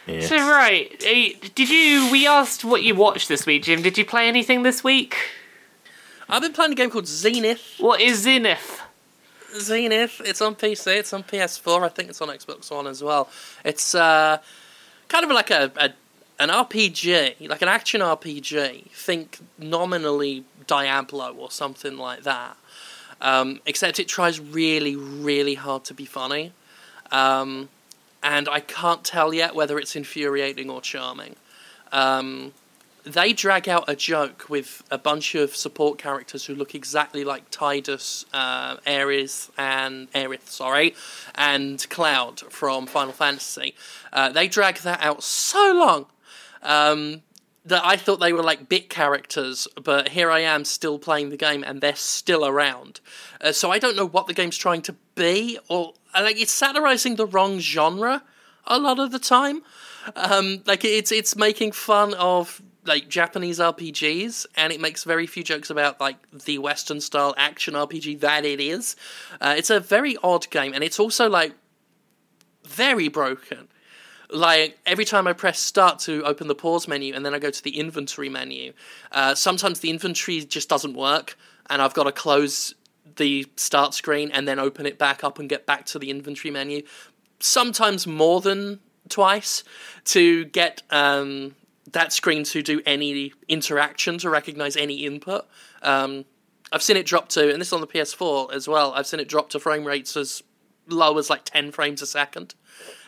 yeah. 0.07 0.20
So 0.20 0.36
right, 0.36 0.95
eh, 1.05 1.32
did 1.55 1.70
you? 1.70 2.11
We 2.12 2.26
asked 2.26 2.64
what 2.64 2.82
you 2.82 2.95
watched 2.95 3.28
this 3.28 3.47
week, 3.47 3.62
Jim. 3.64 3.82
Did 3.82 3.97
you 3.97 4.05
play 4.05 4.28
anything 4.28 4.62
this 4.62 4.84
week? 4.84 5.16
I've 6.28 6.43
been 6.43 6.53
playing 6.53 6.72
a 6.72 6.74
game 6.76 6.91
called 6.91 7.09
Zenith. 7.09 7.76
What 7.78 8.01
is 8.01 8.20
Zenith? 8.22 8.82
Zenith. 9.59 10.20
It's 10.24 10.41
on 10.41 10.55
PC. 10.55 10.99
It's 10.99 11.12
on 11.12 11.24
PS4. 11.24 11.82
I 11.82 11.88
think 11.88 12.11
it's 12.11 12.20
on 12.20 12.28
Xbox 12.28 12.70
One 12.70 12.86
as 12.86 13.03
well. 13.03 13.28
It's 13.64 13.95
uh, 13.95 14.38
kind 15.09 15.24
of 15.24 15.30
like 15.30 15.51
a, 15.51 15.72
a 15.76 15.91
an 16.38 16.51
RPG, 16.51 17.49
like 17.49 17.62
an 17.62 17.68
action 17.68 18.03
RPG. 18.03 18.91
Think 18.91 19.38
nominally 19.59 20.45
Diablo 20.66 21.34
or 21.34 21.51
something 21.51 21.97
like 21.97 22.22
that. 22.24 22.57
Um, 23.22 23.61
except 23.66 23.99
it 23.99 24.09
tries 24.09 24.38
really, 24.38 24.95
really 24.95 25.55
hard 25.55 25.84
to 25.84 25.95
be 25.95 26.05
funny. 26.05 26.53
Um, 27.11 27.69
and 28.23 28.49
I 28.49 28.61
can't 28.61 29.05
tell 29.05 29.33
yet 29.33 29.55
whether 29.55 29.79
it's 29.79 29.97
infuriating 29.97 30.69
or 30.71 30.81
charming. 30.81 31.37
Um, 31.93 32.53
they 33.05 33.33
drag 33.33 33.69
out 33.69 33.85
a 33.89 33.97
joke 33.97 34.47
with 34.49 34.83
a 34.91 34.99
bunch 34.99 35.35
of 35.35 35.57
support 35.57 35.99
characters 35.99 36.45
who 36.45 36.55
look 36.55 36.75
exactly 36.75 37.25
like 37.25 37.51
Tidus, 37.51 38.27
uh, 38.33 38.77
Ares, 38.87 39.51
and 39.57 40.13
Aerith, 40.13 40.49
sorry, 40.49 40.95
and 41.35 41.89
Cloud 41.89 42.41
from 42.41 42.87
Final 42.87 43.13
Fantasy. 43.13 43.75
Uh, 44.13 44.29
they 44.31 44.49
drag 44.49 44.77
that 44.79 45.03
out 45.03 45.23
so 45.23 45.73
long 45.73 46.07
um, 46.63 47.23
that 47.65 47.85
I 47.85 47.97
thought 47.97 48.21
they 48.21 48.33
were 48.33 48.43
like 48.43 48.69
bit 48.69 48.89
characters, 48.89 49.69
but 49.83 50.09
here 50.09 50.31
I 50.31 50.41
am 50.41 50.65
still 50.65 50.99
playing 50.99 51.31
the 51.31 51.37
game 51.37 51.63
and 51.63 51.81
they're 51.81 51.95
still 51.95 52.47
around. 52.47 53.01
Uh, 53.41 53.53
so 53.53 53.71
I 53.71 53.79
don't 53.79 53.97
know 53.97 54.07
what 54.07 54.27
the 54.27 54.35
game's 54.35 54.57
trying 54.57 54.83
to 54.83 54.97
be, 55.15 55.59
or 55.69 55.95
like 56.15 56.41
it's 56.41 56.53
satirizing 56.53 57.17
the 57.17 57.27
wrong 57.27 57.59
genre 57.59 58.23
a 58.67 58.79
lot 58.79 58.99
of 58.99 59.13
the 59.13 59.19
time. 59.19 59.63
Um, 60.17 60.63
like 60.67 60.85
it's 60.85 61.13
it's 61.13 61.37
making 61.37 61.73
fun 61.73 62.15
of 62.15 62.63
like 62.87 63.09
Japanese 63.09 63.59
RPGs, 63.59 64.47
and 64.57 64.73
it 64.73 64.81
makes 64.81 65.05
very 65.05 65.27
few 65.27 65.45
jokes 65.45 65.69
about 65.69 66.01
like 66.01 66.17
the 66.31 66.59
Western 66.59 67.01
style 67.01 67.35
action 67.37 67.75
RPG 67.75 68.21
that 68.21 68.47
it 68.47 68.61
is. 68.61 68.97
Uh, 69.41 69.55
it's 69.57 69.71
a 69.71 69.81
very 69.81 70.17
odd 70.23 70.49
game, 70.51 70.73
and 70.73 70.83
it's 70.83 70.99
also 70.99 71.29
like 71.29 71.53
very 72.65 73.09
broken 73.09 73.69
like 74.33 74.78
every 74.87 75.05
time 75.05 75.26
I 75.26 75.33
press 75.33 75.59
start 75.59 75.99
to 76.01 76.22
open 76.24 76.47
the 76.49 76.55
pause 76.55 76.87
menu 76.87 77.14
and 77.14 77.24
then 77.24 77.35
I 77.35 77.39
go 77.39 77.51
to 77.51 77.62
the 77.62 77.78
inventory 77.78 78.28
menu, 78.28 78.72
uh, 79.12 79.35
sometimes 79.35 79.81
the 79.81 79.91
inventory 79.91 80.41
just 80.41 80.68
doesn't 80.68 80.95
work 80.95 81.37
and 81.68 81.81
I've 81.81 81.95
got 81.95 82.05
to 82.05 82.12
close 82.12 82.74
the 83.16 83.47
start 83.57 83.95
screen 83.95 84.31
and 84.33 84.47
then 84.47 84.59
open 84.59 84.87
it 84.87 84.99
back 84.99 85.24
up 85.24 85.39
and 85.39 85.49
get 85.49 85.66
back 85.66 85.87
to 85.87 85.99
the 85.99 86.11
inventory 86.11 86.51
menu. 86.51 86.83
Sometimes 87.41 88.07
more 88.07 88.41
than 88.41 88.81
twice 89.09 89.64
to 90.07 90.45
get 90.47 90.83
um, 90.91 91.55
that 91.93 92.12
screen 92.12 92.45
to 92.45 92.62
do 92.62 92.81
any 92.87 93.33
interaction 93.49 94.18
to 94.18 94.31
recognize 94.31 94.76
any 94.76 95.05
input. 95.05 95.47
Um, 95.83 96.24
I've 96.72 96.83
seen 96.83 96.97
it 96.97 97.07
drop 97.07 97.28
to, 97.31 97.51
and 97.51 97.61
this 97.61 97.68
is 97.68 97.72
on 97.72 97.81
the 97.81 97.87
PS4 97.87 98.53
as 98.53 98.68
well. 98.68 98.93
I've 98.93 99.07
seen 99.07 99.20
it 99.20 99.28
drop 99.28 99.51
to 99.51 99.61
frame 99.61 99.85
rates 99.85 100.16
as 100.16 100.43
low 100.89 101.18
as 101.18 101.28
like 101.31 101.45
10 101.45 101.72
frames 101.72 102.03
a 102.03 102.07
second. 102.07 102.55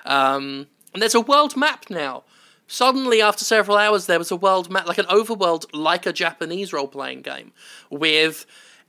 Um, 0.05 0.67
and 0.93 1.03
there's 1.03 1.15
a 1.15 1.21
world 1.21 1.57
map 1.57 1.87
now. 1.91 2.25
Suddenly, 2.67 3.21
after 3.21 3.45
several 3.45 3.77
hours, 3.77 4.07
there 4.07 4.19
was 4.19 4.31
a 4.31 4.37
world 4.37 4.71
map, 4.71 4.87
like 4.87 4.99
an 4.99 5.07
overworld, 5.07 5.67
like 5.75 6.07
a 6.07 6.13
Japanese 6.13 6.73
role 6.73 6.89
playing 6.89 7.23
game, 7.23 7.53
with 7.91 8.47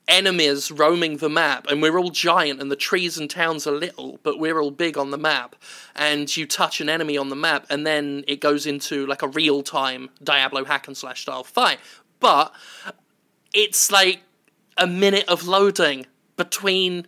enemies 0.08 0.72
roaming 0.72 1.18
the 1.18 1.30
map. 1.30 1.68
And 1.68 1.82
we're 1.82 1.98
all 1.98 2.10
giant, 2.10 2.62
and 2.62 2.72
the 2.72 2.76
trees 2.76 3.18
and 3.18 3.30
towns 3.30 3.68
are 3.68 3.72
little, 3.72 4.20
but 4.24 4.40
we're 4.40 4.60
all 4.62 4.72
big 4.72 4.98
on 4.98 5.12
the 5.12 5.18
map. 5.18 5.56
And 5.96 6.36
you 6.36 6.46
touch 6.46 6.80
an 6.82 6.90
enemy 6.90 7.18
on 7.18 7.30
the 7.30 7.36
map, 7.36 7.66
and 7.70 7.86
then 7.86 8.24
it 8.28 8.40
goes 8.40 8.66
into 8.66 9.06
like 9.06 9.22
a 9.22 9.28
real 9.28 9.64
time 9.64 10.10
Diablo 10.24 10.64
hack 10.66 10.88
and 10.88 10.96
slash 10.96 11.24
style 11.24 11.44
fight. 11.44 11.80
But 12.20 12.54
it's 13.54 13.92
like 13.92 14.22
a 14.78 14.88
minute 14.88 15.26
of 15.28 15.46
loading 15.46 16.06
between 16.38 17.08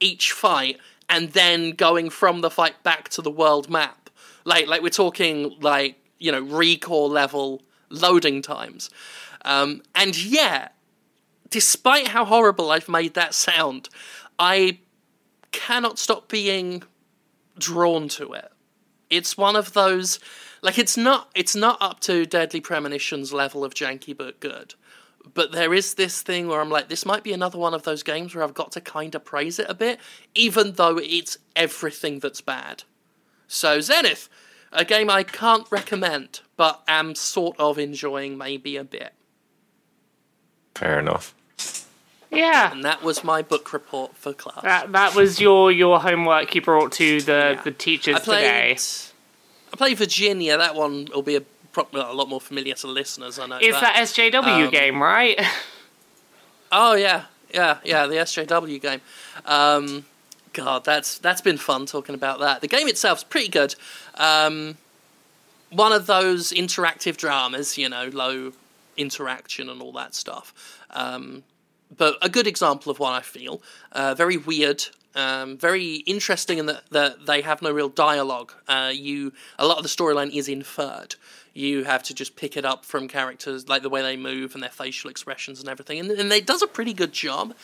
each 0.00 0.32
fight 0.32 0.78
and 1.08 1.30
then 1.32 1.72
going 1.72 2.10
from 2.10 2.40
the 2.40 2.50
fight 2.50 2.82
back 2.82 3.08
to 3.10 3.22
the 3.22 3.30
world 3.30 3.70
map. 3.70 4.03
Like 4.44 4.66
like 4.66 4.82
we're 4.82 4.90
talking 4.90 5.56
like, 5.60 5.96
you 6.18 6.32
know, 6.32 6.40
recall 6.40 7.08
level 7.08 7.62
loading 7.90 8.42
times. 8.42 8.90
Um, 9.44 9.82
and 9.94 10.16
yeah, 10.22 10.68
despite 11.50 12.08
how 12.08 12.24
horrible 12.24 12.70
I've 12.70 12.88
made 12.88 13.14
that 13.14 13.34
sound, 13.34 13.88
I 14.38 14.78
cannot 15.52 15.98
stop 15.98 16.28
being 16.28 16.82
drawn 17.58 18.08
to 18.08 18.32
it. 18.32 18.50
It's 19.10 19.36
one 19.36 19.54
of 19.54 19.72
those 19.72 20.18
like 20.62 20.78
it's 20.78 20.96
not 20.96 21.30
it's 21.34 21.54
not 21.54 21.78
up 21.80 22.00
to 22.00 22.26
Deadly 22.26 22.60
Premonitions 22.60 23.32
level 23.32 23.64
of 23.64 23.74
janky 23.74 24.16
but 24.16 24.40
good. 24.40 24.74
But 25.32 25.52
there 25.52 25.72
is 25.72 25.94
this 25.94 26.20
thing 26.20 26.48
where 26.48 26.60
I'm 26.60 26.68
like, 26.68 26.88
this 26.88 27.06
might 27.06 27.22
be 27.22 27.32
another 27.32 27.58
one 27.58 27.72
of 27.72 27.84
those 27.84 28.02
games 28.02 28.34
where 28.34 28.44
I've 28.44 28.52
got 28.52 28.72
to 28.72 28.80
kind 28.80 29.14
of 29.14 29.24
praise 29.24 29.58
it 29.58 29.66
a 29.70 29.74
bit, 29.74 29.98
even 30.34 30.72
though 30.72 30.98
it's 30.98 31.38
everything 31.56 32.18
that's 32.18 32.42
bad. 32.42 32.84
So, 33.54 33.80
Zenith, 33.80 34.28
a 34.72 34.84
game 34.84 35.08
I 35.08 35.22
can't 35.22 35.66
recommend, 35.70 36.40
but 36.56 36.82
am 36.88 37.14
sort 37.14 37.56
of 37.58 37.78
enjoying 37.78 38.36
maybe 38.36 38.76
a 38.76 38.84
bit. 38.84 39.12
Fair 40.74 40.98
enough. 40.98 41.34
Yeah. 42.30 42.72
And 42.72 42.84
that 42.84 43.02
was 43.02 43.22
my 43.22 43.42
book 43.42 43.72
report 43.72 44.16
for 44.16 44.32
class. 44.32 44.62
That 44.64 44.90
that 44.92 45.14
was 45.14 45.40
your 45.40 45.70
your 45.70 46.00
homework 46.00 46.52
you 46.54 46.62
brought 46.62 46.90
to 46.92 47.20
the 47.20 47.54
Yeah. 47.56 47.62
the 47.62 47.70
teachers 47.70 48.16
I 48.16 48.18
played, 48.18 48.40
today. 48.42 48.76
I 49.72 49.76
played 49.76 49.98
Virginia. 49.98 50.56
That 50.58 50.74
one 50.74 51.06
will 51.14 51.22
be 51.22 51.36
a, 51.36 51.42
pro- 51.70 51.86
well, 51.92 52.10
a 52.10 52.12
lot 52.14 52.28
more 52.28 52.40
familiar 52.40 52.74
to 52.74 52.88
listeners. 52.88 53.38
I 53.38 53.46
know. 53.46 53.58
It's 53.60 53.78
that 53.80 53.94
SJW 54.08 54.64
Um, 54.66 54.70
game, 54.70 55.00
right? 55.00 55.40
Oh 56.76 56.94
yeah, 56.96 57.26
yeah, 57.52 57.78
yeah. 57.84 58.06
The 58.08 58.16
SJW 58.16 58.80
game. 58.82 59.00
Um, 59.46 60.04
God, 60.54 60.84
that's 60.84 61.18
that's 61.18 61.40
been 61.40 61.58
fun 61.58 61.84
talking 61.84 62.14
about 62.14 62.40
that. 62.40 62.60
The 62.60 62.68
game 62.68 62.88
itself's 62.88 63.24
pretty 63.24 63.48
good. 63.48 63.74
Um, 64.14 64.78
one 65.70 65.92
of 65.92 66.06
those 66.06 66.52
interactive 66.52 67.16
dramas, 67.16 67.76
you 67.76 67.88
know, 67.88 68.08
low 68.12 68.52
interaction 68.96 69.68
and 69.68 69.82
all 69.82 69.92
that 69.92 70.14
stuff. 70.14 70.54
Um, 70.90 71.42
but 71.96 72.16
a 72.22 72.28
good 72.28 72.46
example 72.46 72.90
of 72.90 72.98
one 72.98 73.12
I 73.12 73.20
feel. 73.20 73.60
Uh, 73.92 74.14
very 74.14 74.36
weird. 74.36 74.84
Um, 75.16 75.56
very 75.56 75.96
interesting 76.06 76.58
in 76.58 76.66
that, 76.66 77.26
they 77.26 77.42
have 77.42 77.62
no 77.62 77.70
real 77.70 77.88
dialogue. 77.88 78.52
Uh, 78.66 78.90
you 78.92 79.32
a 79.58 79.66
lot 79.66 79.76
of 79.76 79.82
the 79.82 79.88
storyline 79.88 80.34
is 80.34 80.48
inferred. 80.48 81.16
You 81.52 81.84
have 81.84 82.02
to 82.04 82.14
just 82.14 82.34
pick 82.34 82.56
it 82.56 82.64
up 82.64 82.84
from 82.84 83.06
characters, 83.06 83.68
like 83.68 83.82
the 83.82 83.88
way 83.88 84.02
they 84.02 84.16
move 84.16 84.54
and 84.54 84.62
their 84.62 84.70
facial 84.70 85.08
expressions 85.08 85.60
and 85.60 85.68
everything. 85.68 86.00
And, 86.00 86.10
and 86.10 86.32
it 86.32 86.46
does 86.46 86.62
a 86.62 86.66
pretty 86.66 86.92
good 86.92 87.12
job 87.12 87.54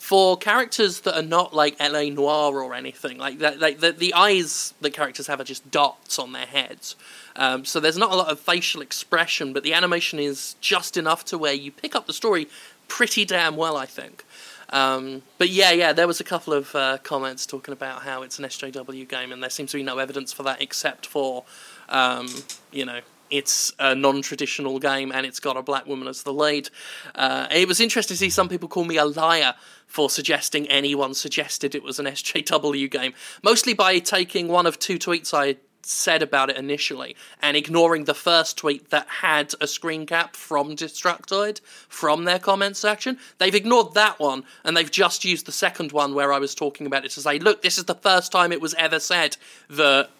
for 0.00 0.34
characters 0.34 1.00
that 1.02 1.14
are 1.14 1.22
not 1.22 1.54
like 1.54 1.78
LA 1.78 2.04
Noire 2.04 2.62
or 2.62 2.74
anything. 2.74 3.18
Like 3.18 3.38
that, 3.40 3.60
like 3.60 3.80
the, 3.80 3.92
the 3.92 4.14
eyes 4.14 4.72
that 4.80 4.94
characters 4.94 5.26
have 5.26 5.40
are 5.40 5.44
just 5.44 5.70
dots 5.70 6.18
on 6.18 6.32
their 6.32 6.46
heads. 6.46 6.96
Um, 7.36 7.66
so 7.66 7.80
there's 7.80 7.98
not 7.98 8.10
a 8.10 8.16
lot 8.16 8.32
of 8.32 8.40
facial 8.40 8.80
expression, 8.80 9.52
but 9.52 9.62
the 9.62 9.74
animation 9.74 10.18
is 10.18 10.56
just 10.62 10.96
enough 10.96 11.26
to 11.26 11.36
where 11.36 11.52
you 11.52 11.70
pick 11.70 11.94
up 11.94 12.06
the 12.06 12.14
story 12.14 12.48
pretty 12.88 13.26
damn 13.26 13.56
well, 13.56 13.76
I 13.76 13.84
think. 13.84 14.24
Um, 14.70 15.20
but 15.36 15.50
yeah, 15.50 15.70
yeah, 15.72 15.92
there 15.92 16.06
was 16.06 16.18
a 16.18 16.24
couple 16.24 16.54
of 16.54 16.74
uh, 16.74 16.96
comments 17.02 17.44
talking 17.44 17.72
about 17.72 18.00
how 18.02 18.22
it's 18.22 18.38
an 18.38 18.46
SJW 18.46 19.06
game, 19.06 19.32
and 19.32 19.42
there 19.42 19.50
seems 19.50 19.70
to 19.72 19.76
be 19.76 19.82
no 19.82 19.98
evidence 19.98 20.32
for 20.32 20.44
that 20.44 20.62
except 20.62 21.06
for, 21.06 21.44
um, 21.90 22.26
you 22.72 22.86
know, 22.86 23.00
it's 23.30 23.72
a 23.78 23.94
non-traditional 23.94 24.78
game 24.78 25.12
and 25.12 25.26
it's 25.26 25.40
got 25.40 25.56
a 25.56 25.62
black 25.62 25.86
woman 25.86 26.08
as 26.08 26.22
the 26.22 26.32
lead. 26.32 26.70
Uh, 27.14 27.46
it 27.50 27.68
was 27.68 27.80
interesting 27.80 28.14
to 28.14 28.18
see 28.18 28.30
some 28.30 28.48
people 28.48 28.68
call 28.68 28.84
me 28.84 28.96
a 28.96 29.04
liar 29.04 29.54
for 29.86 30.08
suggesting 30.08 30.68
anyone 30.68 31.14
suggested 31.14 31.74
it 31.74 31.82
was 31.82 31.98
an 31.98 32.06
SJW 32.06 32.90
game, 32.90 33.12
mostly 33.42 33.74
by 33.74 33.98
taking 33.98 34.48
one 34.48 34.66
of 34.66 34.78
two 34.78 34.98
tweets 34.98 35.34
I 35.34 35.56
said 35.82 36.22
about 36.22 36.50
it 36.50 36.56
initially 36.56 37.16
and 37.42 37.56
ignoring 37.56 38.04
the 38.04 38.14
first 38.14 38.56
tweet 38.56 38.90
that 38.90 39.06
had 39.08 39.52
a 39.60 39.66
screen 39.66 40.06
cap 40.06 40.36
from 40.36 40.76
Destructoid 40.76 41.60
from 41.88 42.24
their 42.24 42.38
comment 42.38 42.76
section. 42.76 43.18
They've 43.38 43.54
ignored 43.54 43.94
that 43.94 44.18
one 44.18 44.44
and 44.64 44.76
they've 44.76 44.90
just 44.90 45.24
used 45.24 45.46
the 45.46 45.52
second 45.52 45.92
one 45.92 46.14
where 46.14 46.32
I 46.32 46.38
was 46.38 46.54
talking 46.54 46.86
about 46.86 47.04
it 47.04 47.10
to 47.12 47.20
say, 47.20 47.38
look, 47.38 47.62
this 47.62 47.78
is 47.78 47.84
the 47.84 47.94
first 47.94 48.30
time 48.32 48.52
it 48.52 48.60
was 48.60 48.74
ever 48.74 49.00
said 49.00 49.36
that 49.70 50.10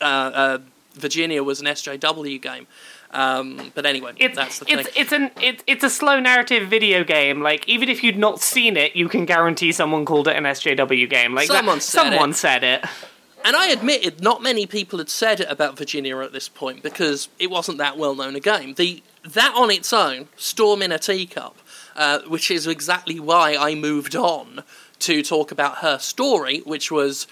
uh, 0.00 0.04
uh, 0.04 0.58
Virginia 0.94 1.42
was 1.42 1.60
an 1.60 1.66
SJW 1.66 2.40
game. 2.40 2.66
Um, 3.10 3.70
but 3.74 3.86
anyway, 3.86 4.12
It's 4.16 4.34
that's 4.36 4.58
the 4.58 4.66
it's 4.72 4.88
thing. 4.88 5.02
it's 5.02 5.12
an 5.12 5.30
it's 5.40 5.62
it's 5.68 5.84
a 5.84 5.90
slow 5.90 6.18
narrative 6.18 6.68
video 6.68 7.04
game. 7.04 7.42
Like 7.42 7.68
even 7.68 7.88
if 7.88 8.02
you'd 8.02 8.16
not 8.18 8.40
seen 8.40 8.76
it, 8.76 8.96
you 8.96 9.08
can 9.08 9.24
guarantee 9.24 9.70
someone 9.72 10.04
called 10.04 10.26
it 10.26 10.36
an 10.36 10.44
SJW 10.44 11.08
game. 11.08 11.34
Like 11.34 11.48
that- 11.48 11.58
Someone 11.58 11.80
said 11.80 12.00
someone 12.10 12.30
it. 12.30 12.34
said 12.34 12.64
it. 12.64 12.84
And 13.44 13.54
I 13.54 13.68
admitted 13.68 14.22
not 14.22 14.42
many 14.42 14.66
people 14.66 14.98
had 14.98 15.10
said 15.10 15.38
it 15.40 15.48
about 15.50 15.76
Virginia 15.76 16.18
at 16.20 16.32
this 16.32 16.48
point 16.48 16.82
because 16.82 17.28
it 17.38 17.50
wasn't 17.50 17.76
that 17.78 17.98
well 17.98 18.14
known 18.16 18.34
a 18.34 18.40
game. 18.40 18.74
The 18.74 19.02
that 19.22 19.52
on 19.54 19.70
its 19.70 19.92
own, 19.92 20.28
Storm 20.36 20.82
in 20.82 20.90
a 20.90 20.98
Teacup, 20.98 21.56
uh, 21.94 22.20
which 22.26 22.50
is 22.50 22.66
exactly 22.66 23.20
why 23.20 23.54
I 23.54 23.74
moved 23.74 24.16
on 24.16 24.64
to 25.00 25.22
talk 25.22 25.52
about 25.52 25.78
her 25.78 25.98
story, 25.98 26.60
which 26.60 26.90
was 26.90 27.26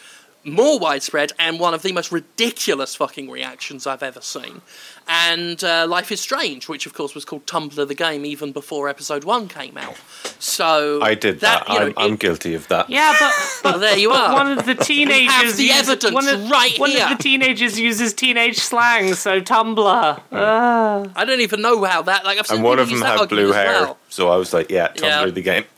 more 0.45 0.79
widespread 0.79 1.33
and 1.39 1.61
one 1.61 1.75
of 1.75 1.83
the 1.83 1.93
most 1.93 2.13
ridiculous 2.13 2.95
fucking 2.95 3.31
reactions 3.31 3.87
I've 3.87 4.03
ever 4.03 4.21
seen. 4.21 4.63
And 5.09 5.63
uh, 5.63 5.87
Life 5.89 6.11
is 6.13 6.21
Strange, 6.21 6.69
which 6.69 6.87
of 6.87 6.95
course 6.95 7.15
was 7.15 7.25
called 7.25 7.47
Tumblr 7.47 7.87
the 7.89 7.95
Game 7.95 8.25
even 8.25 8.53
before 8.53 8.89
episode 8.89 9.25
one 9.25 9.49
came 9.49 9.77
out. 9.77 9.97
So 10.39 11.01
I 11.03 11.15
did 11.15 11.41
that. 11.41 11.69
you 11.69 11.75
know, 11.79 11.87
I'm, 11.87 11.95
I'm 11.97 12.13
it- 12.15 12.21
guilty 12.21 12.55
of 12.55 12.67
that. 12.69 12.89
Yeah, 12.91 13.15
but 13.19 13.33
but 13.63 13.71
Well, 13.73 13.79
there 13.81 13.99
you 13.99 14.11
are. 14.11 14.33
one 14.33 14.59
of 14.59 14.67
the 14.67 14.75
teenagers 14.75 15.57
the 15.57 15.65
uses- 15.65 15.89
evidence 15.89 16.15
one 16.15 16.29
of, 16.29 16.51
right 16.51 16.79
one 16.79 16.91
here. 16.91 17.05
of 17.05 17.17
the 17.17 17.23
teenagers 17.23 17.79
uses 17.79 18.13
teenage 18.15 18.59
slang, 18.59 19.15
so 19.15 19.41
Tumblr. 19.41 20.21
Uh, 20.33 21.09
I 21.15 21.25
don't 21.25 21.41
even 21.41 21.63
know 21.63 21.85
how 21.85 22.03
that. 22.03 22.25
Like 22.25 22.39
I've 22.39 22.47
seen 22.47 22.57
And 22.57 22.65
one 22.65 22.79
people 22.79 22.83
of 22.83 22.89
them 22.89 22.95
use 22.99 23.03
that 23.03 23.19
had 23.21 23.29
blue 23.29 23.53
hair, 23.53 23.73
well. 23.83 23.99
so 24.09 24.29
I 24.31 24.37
was 24.37 24.53
like, 24.53 24.71
"Yeah, 24.71 24.89
Tumblr 24.89 25.03
Yeah. 25.03 25.27
the 25.27 25.43
game." 25.43 25.65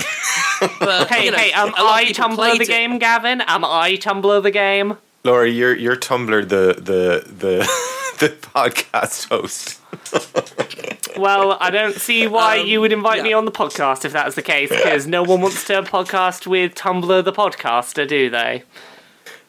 But, 0.81 1.09
hey, 1.11 1.27
you 1.27 1.31
know, 1.31 1.37
hey, 1.37 1.53
am 1.53 1.69
a 1.71 1.73
I 1.77 2.05
Tumblr 2.07 2.37
played 2.37 2.59
the 2.61 2.65
it. 2.65 2.69
game, 2.69 2.99
Gavin? 2.99 3.43
Am 3.43 3.65
I 3.65 3.97
Tumblr 4.01 4.43
the 4.43 4.51
game? 4.51 4.97
Laura, 5.23 5.49
you're 5.51 5.77
you're 5.77 5.97
Tumblr 5.97 6.49
the 6.49 6.75
the 6.81 7.25
the 7.31 7.69
the 8.19 8.29
podcast 8.31 9.29
host. 9.29 9.81
Well, 11.19 11.57
I 11.61 11.71
don't 11.71 11.95
see 11.97 12.27
why 12.27 12.59
Um, 12.61 12.67
you 12.67 12.81
would 12.81 12.93
invite 12.93 13.23
me 13.23 13.33
on 13.33 13.45
the 13.45 13.53
podcast 13.53 14.05
if 14.05 14.13
that's 14.13 14.35
the 14.35 14.43
case, 14.43 14.69
because 14.71 15.07
no 15.07 15.23
one 15.23 15.41
wants 15.41 15.65
to 15.67 15.83
podcast 15.83 16.47
with 16.47 16.75
Tumblr 16.75 17.25
the 17.25 17.33
podcaster, 17.33 18.07
do 18.07 18.29
they? 18.31 18.65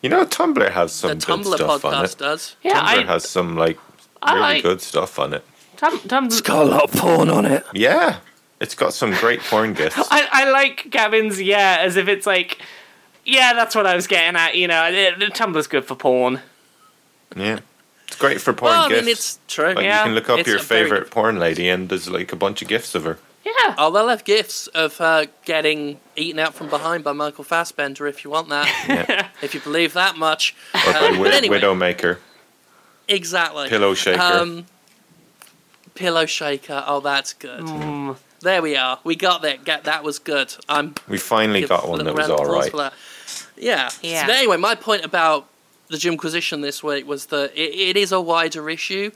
You 0.02 0.10
know, 0.10 0.26
Tumblr 0.26 0.72
has 0.72 0.92
some 0.92 1.18
The 1.18 1.26
good 1.26 1.40
Tumblr 1.40 1.56
stuff 1.56 1.86
on 1.86 1.94
podcast 1.94 2.14
it. 2.14 2.18
does. 2.20 2.56
Yeah, 2.62 2.74
Tumblr 2.82 3.04
I, 3.04 3.04
has 3.06 3.28
some 3.30 3.56
like 3.56 3.80
really 4.26 4.40
like- 4.40 4.64
good 4.64 4.82
stuff 4.82 5.18
on 5.20 5.34
it. 5.34 5.44
Tum, 5.78 5.98
Tumblr. 6.00 6.44
Got 6.44 6.62
a 6.68 6.70
lot 6.70 6.84
of 6.84 6.92
porn 6.94 7.30
on 7.30 7.46
it. 7.46 7.66
Yeah, 7.74 8.18
it's 8.60 8.76
got 8.76 8.94
some 8.94 9.12
great 9.16 9.42
porn 9.42 9.74
gifs. 9.74 9.98
I, 10.12 10.28
I 10.32 10.50
like 10.52 10.88
Gavin's 10.92 11.42
yeah, 11.42 11.78
as 11.82 11.98
if 11.98 12.08
it's 12.08 12.26
like, 12.28 12.60
yeah, 13.26 13.54
that's 13.54 13.74
what 13.76 13.86
I 13.88 13.96
was 13.96 14.06
getting 14.08 14.36
at. 14.40 14.56
You 14.56 14.68
know, 14.68 14.86
it- 14.88 15.22
it- 15.22 15.34
Tumblr's 15.34 15.68
good 15.68 15.86
for 15.86 15.96
porn. 15.96 16.42
Yeah, 17.36 17.60
it's 18.16 18.22
great 18.22 18.40
for 18.42 18.54
porn 18.54 18.72
Well, 18.72 18.86
I 18.86 18.90
mean, 18.90 19.08
it's 19.10 19.40
true. 19.48 19.74
like 19.74 19.84
Yeah. 19.84 20.00
you 20.00 20.06
can 20.06 20.16
look 20.16 20.30
up 20.30 20.40
It's 20.40 20.48
your 20.48 20.58
a 20.58 20.62
very 20.62 20.84
favorite 20.84 21.12
porn 21.12 21.38
lady, 21.38 21.68
and 21.70 21.90
there's 21.90 22.10
like 22.10 22.32
a 22.32 22.36
bunch 22.36 22.62
of 22.62 22.68
gifts 22.68 22.96
of 22.96 23.04
her. 23.04 23.18
Yeah. 23.46 23.76
Oh, 23.78 23.92
they'll 23.92 24.08
have 24.08 24.24
gifts 24.24 24.68
of 24.68 24.98
her 24.98 25.28
getting 25.46 26.00
eaten 26.16 26.40
out 26.40 26.54
from 26.56 26.70
behind 26.70 27.04
by 27.04 27.12
Michael 27.14 27.44
Fassbender 27.44 28.08
if 28.08 28.24
you 28.24 28.30
want 28.32 28.50
that. 28.50 28.68
Yeah. 29.10 29.28
if 29.42 29.54
you 29.54 29.60
believe 29.60 29.94
that 29.94 30.18
much. 30.18 30.56
Or 30.74 30.94
by 30.94 31.00
Uh, 31.00 31.02
Wi- 31.12 31.32
anyway, 31.36 31.60
Widowmaker, 31.60 32.18
exactly. 33.08 33.68
Pillow 33.70 33.94
Shaker. 33.94 34.22
Um, 34.22 34.66
pillow 35.94 36.26
shaker. 36.26 36.84
Oh, 36.88 37.00
that's 37.00 37.34
good. 37.34 37.62
Mm. 37.62 38.18
There 38.42 38.62
we 38.62 38.76
are. 38.76 39.00
We 39.04 39.16
got 39.16 39.42
that. 39.44 39.64
Get 39.64 39.86
that 39.86 40.04
was 40.04 40.20
good. 40.20 40.54
I'm 40.68 40.96
we 41.08 41.18
finally 41.18 41.66
got 41.66 41.88
one 41.88 42.04
that 42.04 42.14
was 42.14 42.28
round 42.28 42.32
of 42.42 42.50
all 42.50 42.62
for 42.70 42.78
that. 42.78 42.94
Yeah. 43.58 43.90
Yeah. 44.02 44.26
So 44.28 44.34
anyway, 44.34 44.58
my 44.58 44.76
point 44.76 45.04
about 45.06 45.48
the 45.88 45.98
Jimquisition 45.98 46.62
this 46.62 46.84
week 46.84 47.08
was 47.08 47.28
that 47.28 47.54
it, 47.56 47.74
it 47.74 47.98
is 47.98 48.12
a 48.12 48.22
wider 48.22 48.70
issue, 48.70 49.12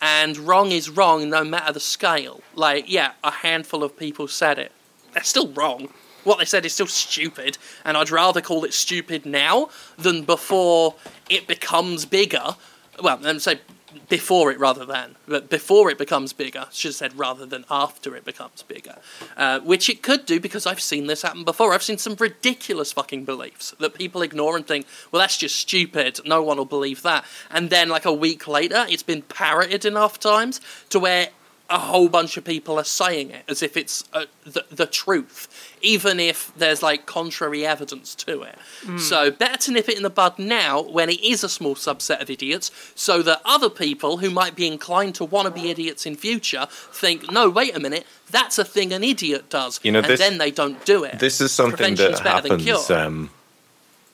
and 0.00 0.36
wrong 0.38 0.72
is 0.72 0.90
wrong 0.90 1.30
no 1.30 1.44
matter 1.44 1.72
the 1.72 1.80
scale. 1.80 2.42
Like, 2.54 2.90
yeah, 2.90 3.12
a 3.24 3.30
handful 3.30 3.82
of 3.82 3.96
people 3.96 4.28
said 4.28 4.58
it. 4.58 4.72
They're 5.12 5.22
still 5.22 5.48
wrong. 5.48 5.88
What 6.24 6.38
they 6.38 6.44
said 6.44 6.66
is 6.66 6.74
still 6.74 6.88
stupid, 6.88 7.56
and 7.84 7.96
I'd 7.96 8.10
rather 8.10 8.40
call 8.40 8.64
it 8.64 8.74
stupid 8.74 9.24
now 9.24 9.70
than 9.96 10.24
before 10.24 10.96
it 11.30 11.46
becomes 11.46 12.04
bigger. 12.04 12.56
Well, 13.00 13.18
let 13.22 13.34
me 13.34 13.38
say 13.38 13.60
before 14.08 14.50
it 14.50 14.58
rather 14.58 14.84
than, 14.84 15.16
but 15.26 15.48
before 15.50 15.90
it 15.90 15.98
becomes 15.98 16.32
bigger. 16.32 16.66
Should 16.72 16.88
have 16.88 16.94
said 16.96 17.18
rather 17.18 17.46
than 17.46 17.64
after 17.70 18.16
it 18.16 18.24
becomes 18.24 18.62
bigger, 18.62 18.96
uh, 19.36 19.60
which 19.60 19.88
it 19.88 20.02
could 20.02 20.26
do 20.26 20.40
because 20.40 20.66
I've 20.66 20.80
seen 20.80 21.06
this 21.06 21.22
happen 21.22 21.44
before. 21.44 21.72
I've 21.72 21.82
seen 21.82 21.98
some 21.98 22.16
ridiculous 22.18 22.92
fucking 22.92 23.24
beliefs 23.24 23.74
that 23.80 23.94
people 23.94 24.22
ignore 24.22 24.56
and 24.56 24.66
think, 24.66 24.86
well, 25.10 25.20
that's 25.20 25.36
just 25.36 25.56
stupid. 25.56 26.20
No 26.24 26.42
one 26.42 26.56
will 26.56 26.64
believe 26.64 27.02
that. 27.02 27.24
And 27.50 27.70
then, 27.70 27.88
like 27.88 28.04
a 28.04 28.12
week 28.12 28.46
later, 28.46 28.86
it's 28.88 29.02
been 29.02 29.22
parroted 29.22 29.84
enough 29.84 30.18
times 30.20 30.60
to 30.90 30.98
where 30.98 31.28
a 31.68 31.78
whole 31.80 32.08
bunch 32.08 32.36
of 32.36 32.44
people 32.44 32.78
are 32.78 32.84
saying 32.84 33.30
it 33.30 33.42
as 33.48 33.60
if 33.60 33.76
it's 33.76 34.04
uh, 34.12 34.26
the, 34.44 34.64
the 34.70 34.86
truth, 34.86 35.48
even 35.82 36.20
if 36.20 36.52
there's 36.56 36.80
like 36.80 37.06
contrary 37.06 37.66
evidence 37.66 38.14
to 38.14 38.42
it. 38.42 38.56
So, 38.98 39.32
better 39.32 39.56
to 39.58 39.72
nip 39.72 39.88
it 39.88 39.96
in 39.96 40.04
the 40.04 40.10
bud 40.10 40.38
now 40.38 40.80
when 40.80 41.08
it 41.08 41.20
is 41.24 41.42
a 41.42 41.48
small 41.48 41.74
subset 41.74 42.22
of 42.22 42.30
idiots, 42.30 42.70
so 42.94 43.20
that 43.22 43.40
other 43.44 43.68
people 43.68 44.18
who 44.18 44.30
might 44.30 44.54
be 44.54 44.66
inclined 44.68 45.16
to 45.16 45.24
want 45.24 45.46
to 45.46 45.50
be 45.60 45.68
idiots 45.70 46.06
in 46.06 46.14
future 46.14 46.68
think, 46.70 47.32
no, 47.32 47.50
wait 47.50 47.76
a 47.76 47.80
minute, 47.80 48.06
that's 48.30 48.58
a 48.58 48.64
thing 48.64 48.92
an 48.92 49.02
idiot 49.02 49.50
does. 49.50 49.80
You 49.82 49.90
know, 49.90 49.98
and 49.98 50.08
this- 50.08 50.20
then 50.20 50.38
they 50.38 50.52
don't 50.52 50.84
do 50.84 51.02
it. 51.02 51.18
This 51.18 51.40
is 51.40 51.50
something 51.50 51.76
Prevention's 51.78 52.18
that 52.20 52.24
better 52.24 52.48
than 52.48 52.60
happens 52.60 52.86
cure. 52.86 52.98
um, 52.98 53.30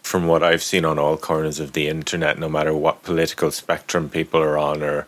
from 0.02 0.26
what 0.26 0.42
I've 0.42 0.62
seen 0.62 0.84
on 0.86 0.98
all 0.98 1.16
corners 1.18 1.60
of 1.60 1.74
the 1.74 1.86
internet, 1.88 2.38
no 2.38 2.48
matter 2.48 2.74
what 2.74 3.02
political 3.02 3.50
spectrum 3.50 4.08
people 4.08 4.40
are 4.40 4.56
on 4.56 4.82
or 4.82 5.06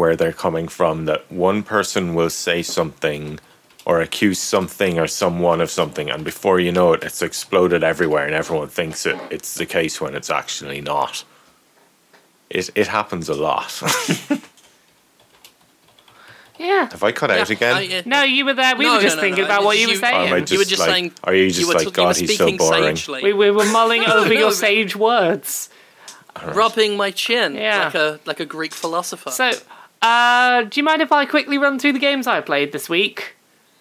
where 0.00 0.16
they're 0.16 0.32
coming 0.46 0.66
from, 0.78 1.04
that 1.10 1.22
one 1.30 1.62
person 1.62 2.14
will 2.14 2.30
say 2.30 2.62
something 2.62 3.38
or 3.84 4.00
accuse 4.00 4.38
something 4.38 4.98
or 4.98 5.06
someone 5.06 5.60
of 5.60 5.70
something, 5.70 6.10
and 6.10 6.24
before 6.24 6.58
you 6.60 6.72
know 6.72 6.92
it, 6.94 7.02
it's 7.04 7.22
exploded 7.22 7.82
everywhere, 7.92 8.24
and 8.26 8.34
everyone 8.34 8.68
thinks 8.68 9.04
it, 9.06 9.18
it's 9.30 9.54
the 9.54 9.66
case 9.66 10.00
when 10.00 10.14
it's 10.14 10.30
actually 10.30 10.80
not. 10.80 11.24
It, 12.58 12.70
it 12.74 12.88
happens 12.88 13.28
a 13.28 13.34
lot. 13.34 13.70
Yeah. 16.58 16.90
Have 16.90 17.02
I 17.02 17.12
cut 17.12 17.30
out 17.30 17.48
Yeah, 17.48 17.56
again? 17.56 17.76
I- 17.76 17.80
yeah. 17.80 18.02
No, 18.04 18.22
you 18.22 18.44
were 18.44 18.52
there. 18.52 18.76
We 18.76 18.84
No, 18.84 18.96
were 18.96 19.00
just 19.00 19.16
no, 19.16 19.22
thinking 19.22 19.44
no, 19.44 19.46
about 19.46 19.64
what 19.64 19.78
you 19.78 19.86
were 19.88 19.94
you- 19.94 20.00
Or 20.02 20.04
am 20.06 20.14
I 20.14 20.28
saying. 20.28 20.40
just 20.44 20.52
you 20.52 20.58
were 20.58 20.64
just 20.64 20.80
like, 20.80 20.90
saying. 20.90 21.12
are 21.24 21.34
you 21.34 21.48
just 21.48 21.60
you 21.60 21.72
like, 21.72 21.86
t- 21.86 21.90
God, 21.90 22.16
he's 22.16 22.28
so 22.28 22.34
speaking 22.34 22.56
boring? 22.58 22.96
sagely. 22.96 23.22
we, 23.22 23.32
we 23.32 23.50
were 23.50 23.64
mulling 23.64 24.04
over 24.16 24.34
No, 24.34 24.40
your 24.42 24.52
sage 24.52 24.94
words. 24.94 25.70
rubbing 26.60 26.96
my 26.98 27.10
chin 27.12 27.54
Yeah. 27.54 27.84
like 27.86 27.94
a 27.94 28.20
like 28.26 28.40
a 28.40 28.44
Greek 28.44 28.74
philosopher. 28.74 29.30
So, 29.30 29.52
uh, 30.02 30.62
do 30.62 30.80
you 30.80 30.84
mind 30.84 31.02
if 31.02 31.12
I 31.12 31.24
quickly 31.26 31.58
run 31.58 31.78
through 31.78 31.92
the 31.92 31.98
games 31.98 32.26
I 32.26 32.40
played 32.40 32.72
this 32.72 32.88
week? 32.88 33.36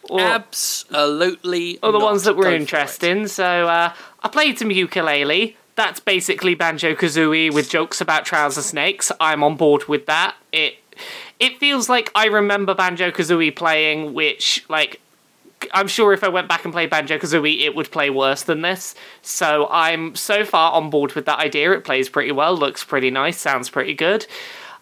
Or, 0.09 0.19
Absolutely. 0.19 1.77
or 1.83 1.91
the 1.91 1.99
ones 1.99 2.23
that 2.23 2.35
we're 2.35 2.45
for 2.45 2.55
interested 2.55 3.09
it. 3.09 3.17
in. 3.17 3.27
So, 3.27 3.67
uh, 3.67 3.93
I 4.23 4.27
played 4.27 4.57
some 4.57 4.69
Yooka-Laylee. 4.69 5.55
That's 5.75 5.99
basically 5.99 6.55
Banjo 6.55 6.93
Kazooie 6.95 7.53
with 7.53 7.69
jokes 7.69 8.01
about 8.01 8.25
trouser 8.25 8.61
snakes. 8.61 9.11
I'm 9.19 9.43
on 9.43 9.55
board 9.55 9.87
with 9.87 10.07
that. 10.07 10.35
It 10.51 10.75
it 11.39 11.57
feels 11.57 11.87
like 11.87 12.11
I 12.15 12.25
remember 12.25 12.73
Banjo 12.73 13.11
Kazooie 13.11 13.55
playing, 13.55 14.13
which 14.13 14.65
like 14.67 14.99
I'm 15.73 15.87
sure 15.87 16.11
if 16.11 16.23
I 16.23 16.27
went 16.27 16.47
back 16.49 16.65
and 16.65 16.73
played 16.73 16.89
Banjo 16.89 17.17
Kazooie, 17.17 17.61
it 17.61 17.75
would 17.75 17.91
play 17.91 18.09
worse 18.09 18.43
than 18.43 18.61
this. 18.61 18.95
So 19.21 19.67
I'm 19.71 20.15
so 20.15 20.43
far 20.43 20.73
on 20.73 20.89
board 20.89 21.13
with 21.13 21.25
that 21.25 21.39
idea. 21.39 21.71
It 21.71 21.85
plays 21.85 22.09
pretty 22.09 22.31
well, 22.31 22.55
looks 22.57 22.83
pretty 22.83 23.09
nice, 23.09 23.39
sounds 23.39 23.69
pretty 23.69 23.93
good. 23.93 24.25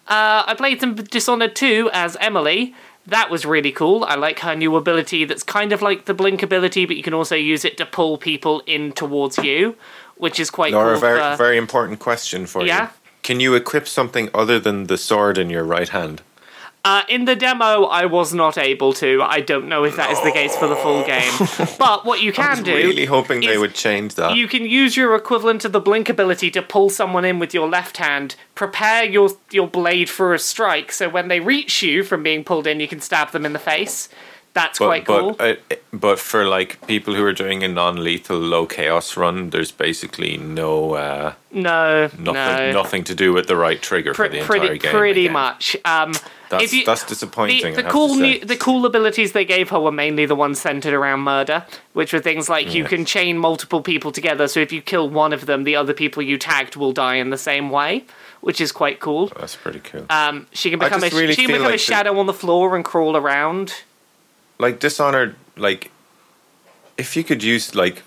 Uh, 0.07 0.43
I 0.47 0.53
played 0.55 0.79
some 0.79 0.95
Dishonored 0.95 1.55
2 1.55 1.89
as 1.93 2.15
Emily. 2.19 2.73
That 3.05 3.29
was 3.29 3.45
really 3.45 3.71
cool. 3.71 4.03
I 4.05 4.15
like 4.15 4.39
her 4.39 4.55
new 4.55 4.75
ability 4.75 5.25
that's 5.25 5.43
kind 5.43 5.71
of 5.71 5.81
like 5.81 6.05
the 6.05 6.13
blink 6.13 6.43
ability, 6.43 6.85
but 6.85 6.95
you 6.97 7.03
can 7.03 7.13
also 7.13 7.35
use 7.35 7.63
it 7.65 7.77
to 7.77 7.85
pull 7.85 8.17
people 8.17 8.61
in 8.65 8.91
towards 8.93 9.37
you, 9.37 9.75
which 10.17 10.39
is 10.39 10.49
quite 10.49 10.73
Laura, 10.73 10.93
cool. 10.93 11.01
very 11.01 11.19
for- 11.31 11.35
very 11.37 11.57
important 11.57 11.99
question 11.99 12.45
for 12.45 12.65
Yeah? 12.65 12.83
you. 12.83 12.89
Can 13.23 13.39
you 13.41 13.55
equip 13.55 13.87
something 13.87 14.29
other 14.33 14.59
than 14.59 14.87
the 14.87 14.97
sword 14.97 15.37
in 15.37 15.49
your 15.49 15.63
right 15.63 15.89
hand? 15.89 16.21
Uh, 16.87 17.03
in 17.09 17.25
the 17.25 17.35
demo, 17.35 17.83
I 17.83 18.05
was 18.05 18.33
not 18.33 18.57
able 18.57 18.93
to. 18.93 19.21
I 19.21 19.41
don't 19.41 19.67
know 19.67 19.83
if 19.83 19.97
that 19.97 20.09
is 20.09 20.21
the 20.21 20.31
case 20.31 20.55
for 20.55 20.67
the 20.67 20.75
full 20.77 21.03
game. 21.03 21.33
But 21.77 22.05
what 22.05 22.21
you 22.21 22.31
can 22.31 22.63
do. 22.63 22.71
I 22.71 22.75
was 22.75 22.81
do. 22.81 22.87
really 22.87 23.05
hoping 23.05 23.41
they 23.41 23.57
would 23.57 23.75
change 23.75 24.15
that. 24.15 24.37
You 24.37 24.47
can 24.47 24.63
use 24.63 24.95
your 24.95 25.13
equivalent 25.13 25.65
of 25.65 25.73
the 25.73 25.81
blink 25.81 26.07
ability 26.07 26.49
to 26.51 26.61
pull 26.61 26.89
someone 26.89 27.25
in 27.25 27.39
with 27.39 27.53
your 27.53 27.67
left 27.67 27.97
hand, 27.97 28.37
prepare 28.55 29.03
your 29.03 29.31
your 29.51 29.67
blade 29.67 30.09
for 30.09 30.33
a 30.33 30.39
strike, 30.39 30.93
so 30.93 31.09
when 31.09 31.27
they 31.27 31.41
reach 31.41 31.83
you 31.83 32.03
from 32.03 32.23
being 32.23 32.45
pulled 32.45 32.65
in, 32.65 32.79
you 32.79 32.87
can 32.87 33.01
stab 33.01 33.31
them 33.31 33.45
in 33.45 33.51
the 33.51 33.59
face. 33.59 34.07
That's 34.57 34.79
But, 34.79 34.85
quite 34.87 35.05
cool. 35.05 35.33
but, 35.33 35.59
uh, 35.71 35.75
but 35.93 36.17
for 36.19 36.43
like 36.45 36.85
people 36.87 37.13
who 37.13 37.23
are 37.23 37.31
doing 37.43 37.63
a 37.63 37.67
non-lethal 37.67 38.39
low 38.39 38.65
chaos 38.65 39.15
run, 39.15 39.51
there's 39.51 39.71
basically 39.71 40.35
no 40.37 40.93
uh, 40.95 41.33
no, 41.51 42.09
nothing 42.17 42.33
no. 42.33 42.71
nothing 42.71 43.03
to 43.03 43.13
do 43.13 43.33
with 43.33 43.45
the 43.47 43.55
right 43.55 43.79
trigger 43.79 44.13
for 44.15 44.27
Pre- 44.27 44.29
the 44.29 44.37
entire 44.41 44.59
pretty, 44.59 44.79
game. 44.79 44.91
pretty 44.91 45.21
again. 45.27 45.33
much. 45.33 45.77
Um, 45.85 46.13
That's 46.49 46.73
you- 46.73 46.85
that's 46.85 47.05
disappointing. 47.05 47.75
The, 47.75 47.83
the 47.83 47.89
cool 47.89 48.15
new, 48.15 48.39
the 48.39 48.55
cool 48.57 48.85
abilities 48.87 49.33
they 49.33 49.45
gave 49.45 49.69
her 49.69 49.79
were 49.79 49.91
mainly 49.91 50.25
the 50.25 50.35
ones 50.35 50.59
centered 50.59 50.93
around 50.93 51.19
murder, 51.19 51.65
which 51.93 52.11
were 52.13 52.19
things 52.29 52.49
like 52.49 52.73
you 52.73 52.83
can 52.85 53.05
chain 53.05 53.37
multiple 53.37 53.81
people 53.81 54.11
together. 54.11 54.47
So 54.47 54.59
if 54.59 54.71
you 54.71 54.81
kill 54.81 55.07
one 55.09 55.33
of 55.33 55.45
them, 55.45 55.65
the 55.65 55.75
other 55.75 55.93
people 55.93 56.23
you 56.23 56.37
tagged 56.39 56.75
will 56.75 56.93
die 56.93 57.15
in 57.15 57.29
the 57.29 57.37
same 57.37 57.69
way, 57.69 58.05
which 58.41 58.59
is 58.61 58.71
quite 58.71 58.99
cool. 59.01 59.27
That's 59.39 59.55
pretty 59.55 59.81
cool. 59.81 60.05
Um, 60.09 60.47
she 60.51 60.69
can 60.71 60.79
become 60.79 61.03
a 61.03 61.09
really 61.09 61.33
she 61.35 61.43
can 61.45 61.51
become 61.51 61.65
a 61.67 61.69
like 61.69 61.73
the- 61.85 61.93
shadow 61.93 62.17
on 62.17 62.25
the 62.25 62.33
floor 62.43 62.75
and 62.75 62.83
crawl 62.83 63.15
around. 63.17 63.73
Like 64.59 64.79
Dishonored, 64.79 65.35
like 65.55 65.91
if 66.97 67.15
you 67.15 67.23
could 67.23 67.43
use 67.43 67.75
like 67.75 68.03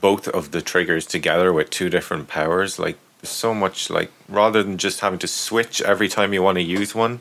both 0.00 0.28
of 0.28 0.50
the 0.52 0.62
triggers 0.62 1.06
together 1.06 1.52
with 1.52 1.70
two 1.70 1.90
different 1.90 2.28
powers, 2.28 2.78
like 2.78 2.96
so 3.22 3.52
much 3.52 3.90
like 3.90 4.10
rather 4.28 4.62
than 4.62 4.78
just 4.78 5.00
having 5.00 5.18
to 5.18 5.26
switch 5.26 5.82
every 5.82 6.08
time 6.08 6.32
you 6.32 6.42
want 6.42 6.56
to 6.56 6.62
use 6.62 6.94
one. 6.94 7.20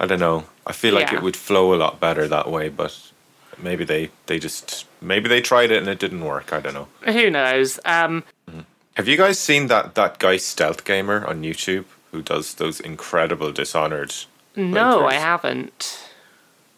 I 0.00 0.06
don't 0.06 0.20
know. 0.20 0.44
I 0.66 0.72
feel 0.72 0.94
like 0.94 1.10
Yeah. 1.10 1.18
it 1.18 1.22
would 1.22 1.36
flow 1.36 1.74
a 1.74 1.76
lot 1.76 1.98
better 2.00 2.28
that 2.28 2.48
way, 2.50 2.68
but 2.68 2.96
maybe 3.58 3.84
they 3.84 4.10
they 4.26 4.38
just 4.38 4.86
maybe 5.00 5.28
they 5.28 5.40
tried 5.40 5.70
it 5.70 5.78
and 5.78 5.88
it 5.88 5.98
didn't 5.98 6.24
work. 6.24 6.52
I 6.52 6.60
don't 6.60 6.74
know. 6.74 6.88
Who 7.12 7.30
knows? 7.30 7.80
Um, 7.84 8.22
Have 8.94 9.06
you 9.08 9.16
guys 9.16 9.38
seen 9.38 9.66
that 9.68 9.94
that 9.94 10.18
guy 10.18 10.36
Stealth 10.38 10.84
Gamer 10.84 11.24
on 11.26 11.42
YouTube 11.42 11.84
who 12.12 12.22
does 12.22 12.54
those 12.54 12.80
incredible 12.80 13.52
Dishonored? 13.52 14.14
no, 14.56 15.06
I 15.06 15.14
haven't. 15.14 16.07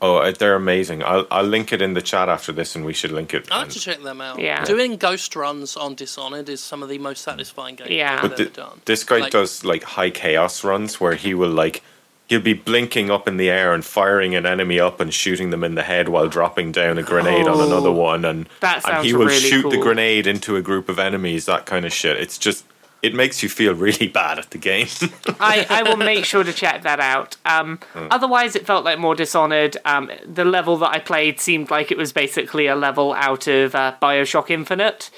Oh, 0.02 0.16
uh, 0.16 0.32
they're 0.32 0.54
amazing. 0.54 1.02
I'll 1.02 1.26
I'll 1.30 1.44
link 1.44 1.72
it 1.72 1.82
in 1.82 1.92
the 1.94 2.00
chat 2.02 2.28
after 2.28 2.52
this, 2.52 2.74
and 2.74 2.84
we 2.86 2.92
should 2.94 3.12
link 3.12 3.34
it. 3.34 3.48
I 3.50 3.56
like 3.56 3.64
and- 3.64 3.72
to 3.72 3.80
check 3.80 4.02
them 4.02 4.20
out. 4.20 4.38
Yeah. 4.38 4.64
Doing 4.64 4.96
ghost 4.96 5.36
runs 5.36 5.76
on 5.76 5.94
Dishonored 5.94 6.48
is 6.48 6.60
some 6.62 6.82
of 6.82 6.88
the 6.88 6.98
most 6.98 7.22
satisfying 7.22 7.74
games 7.76 7.90
Yeah. 7.90 8.14
I've 8.16 8.22
But 8.30 8.40
ever 8.40 8.44
thi- 8.50 8.56
done. 8.56 8.80
this 8.86 9.04
guy 9.04 9.18
Like- 9.18 9.32
does 9.32 9.64
like 9.64 9.82
high 9.82 10.10
chaos 10.10 10.64
runs 10.64 11.00
where 11.00 11.14
he 11.16 11.34
will 11.34 11.50
like 11.50 11.82
he'll 12.28 12.40
be 12.40 12.52
blinking 12.54 13.10
up 13.10 13.26
in 13.28 13.36
the 13.36 13.50
air 13.50 13.74
and 13.74 13.84
firing 13.84 14.34
an 14.36 14.46
enemy 14.46 14.78
up 14.80 15.00
and 15.00 15.12
shooting 15.12 15.50
them 15.50 15.64
in 15.64 15.74
the 15.74 15.82
head 15.82 16.08
while 16.08 16.28
dropping 16.28 16.70
down 16.72 16.96
a 16.96 17.02
grenade 17.02 17.46
on 17.48 17.60
Oh, 17.60 17.66
another 17.66 17.90
one 17.90 18.24
and 18.24 18.48
that 18.60 18.76
and 18.76 18.82
sounds 18.84 19.04
he 19.04 19.12
will 19.12 19.26
really 19.26 19.38
shoot 19.40 19.68
the 19.68 19.78
grenade 19.78 20.26
into 20.28 20.54
a 20.56 20.62
group 20.62 20.88
of 20.88 20.98
enemies 21.00 21.44
that 21.46 21.66
kind 21.66 21.84
of 21.84 21.92
shit 21.92 22.16
it's 22.18 22.38
just 22.38 22.64
it 23.02 23.14
makes 23.14 23.42
you 23.42 23.48
feel 23.48 23.74
really 23.74 24.08
bad 24.20 24.38
at 24.38 24.50
the 24.50 24.58
game 24.58 24.86
I, 25.40 25.66
I 25.68 25.82
will 25.82 25.96
make 25.96 26.24
sure 26.24 26.44
to 26.44 26.52
check 26.52 26.82
that 26.82 27.00
out. 27.00 27.36
Um, 27.44 27.78
Hmm. 27.92 28.06
Otherwise, 28.10 28.54
it 28.56 28.66
felt 28.66 28.84
like 28.84 28.98
more 28.98 29.14
Dishonored. 29.14 29.76
Um, 29.84 30.10
the 30.26 30.44
level 30.44 30.76
that 30.78 30.90
I 30.90 30.98
played 30.98 31.40
seemed 31.40 31.70
like 31.70 31.90
it 31.90 31.98
was 31.98 32.12
basically 32.12 32.66
a 32.66 32.76
level 32.76 33.12
out 33.14 33.46
of 33.46 33.74
uh, 33.74 33.94
Bioshock 34.00 34.50
Infinite, 34.50 35.10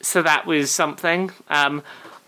so 0.00 0.22
that 0.22 0.46
was 0.46 0.70
something. 0.70 1.30
Um, 1.48 1.82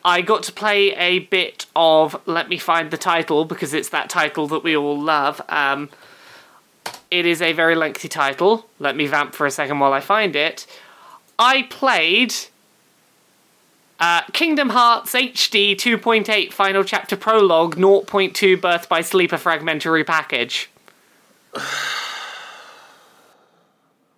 I 0.04 0.22
got 0.22 0.42
to 0.44 0.52
play 0.52 0.94
a 0.94 1.20
bit 1.20 1.66
of. 1.74 2.16
Let 2.26 2.48
me 2.48 2.58
find 2.58 2.90
the 2.90 2.96
title 2.96 3.44
because 3.44 3.74
it's 3.74 3.88
that 3.90 4.08
title 4.08 4.46
that 4.48 4.62
we 4.62 4.76
all 4.76 5.00
love. 5.00 5.40
Um, 5.48 5.90
it 7.10 7.26
is 7.26 7.42
a 7.42 7.52
very 7.52 7.74
lengthy 7.74 8.08
title. 8.08 8.66
Let 8.78 8.96
me 8.96 9.06
vamp 9.06 9.34
for 9.34 9.46
a 9.46 9.50
second 9.50 9.78
while 9.80 9.92
I 9.92 10.00
find 10.00 10.36
it. 10.36 10.66
I 11.38 11.62
played 11.64 12.34
uh, 14.00 14.22
Kingdom 14.32 14.70
Hearts 14.70 15.12
HD 15.12 15.72
2.8 15.74 16.52
Final 16.52 16.84
Chapter 16.84 17.16
Prologue 17.16 17.76
0.2 17.76 18.60
Birth 18.60 18.88
by 18.88 19.00
Sleep 19.00 19.32
A 19.32 19.38
Fragmentary 19.38 20.04
Package. 20.04 20.68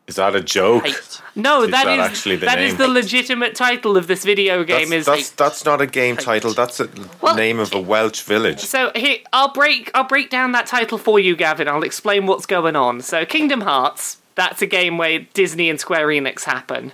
is 0.07 0.17
that 0.17 0.35
a 0.35 0.41
joke 0.41 0.87
Hate. 0.87 1.23
No, 1.37 1.63
Is 1.63 1.71
that 1.71 1.85
that 1.85 1.99
is 1.99 2.05
actually 2.05 2.37
the 2.37 2.47
that 2.47 2.59
is 2.61 2.73
name? 2.73 2.79
the 2.79 2.89
legitimate 2.89 3.55
title 3.55 3.97
of 3.97 4.07
this 4.09 4.25
video 4.25 4.65
game. 4.65 4.89
that's, 4.91 4.93
is 4.93 5.07
that's, 5.07 5.31
that's 5.31 5.65
not 5.65 5.81
a 5.81 5.87
game 5.87 6.17
Hate. 6.17 6.25
title 6.25 6.53
that's 6.55 6.81
a 6.81 6.89
Well, 7.21 7.37
name 7.37 7.61
of 7.61 7.73
a 7.75 7.81
Welsh 7.81 8.23
village 8.23 8.59
So 8.61 8.91
here, 8.97 9.19
I'll 9.33 9.53
break 9.53 9.91
I'll 9.95 10.05
break 10.09 10.31
down 10.31 10.53
that 10.53 10.67
title 10.67 10.99
for 10.99 11.21
you, 11.21 11.37
Gavin. 11.37 11.69
I'll 11.69 11.83
explain 11.85 12.27
what's 12.27 12.47
going 12.47 12.75
on. 12.75 13.01
So 13.03 13.25
Kingdom 13.25 13.61
Hearts, 13.61 14.17
that's 14.35 14.61
a 14.63 14.67
game 14.67 14.99
where 14.99 15.21
Disney 15.35 15.69
and 15.71 15.79
Square 15.79 16.09
Enix 16.09 16.45
happen. 16.45 16.93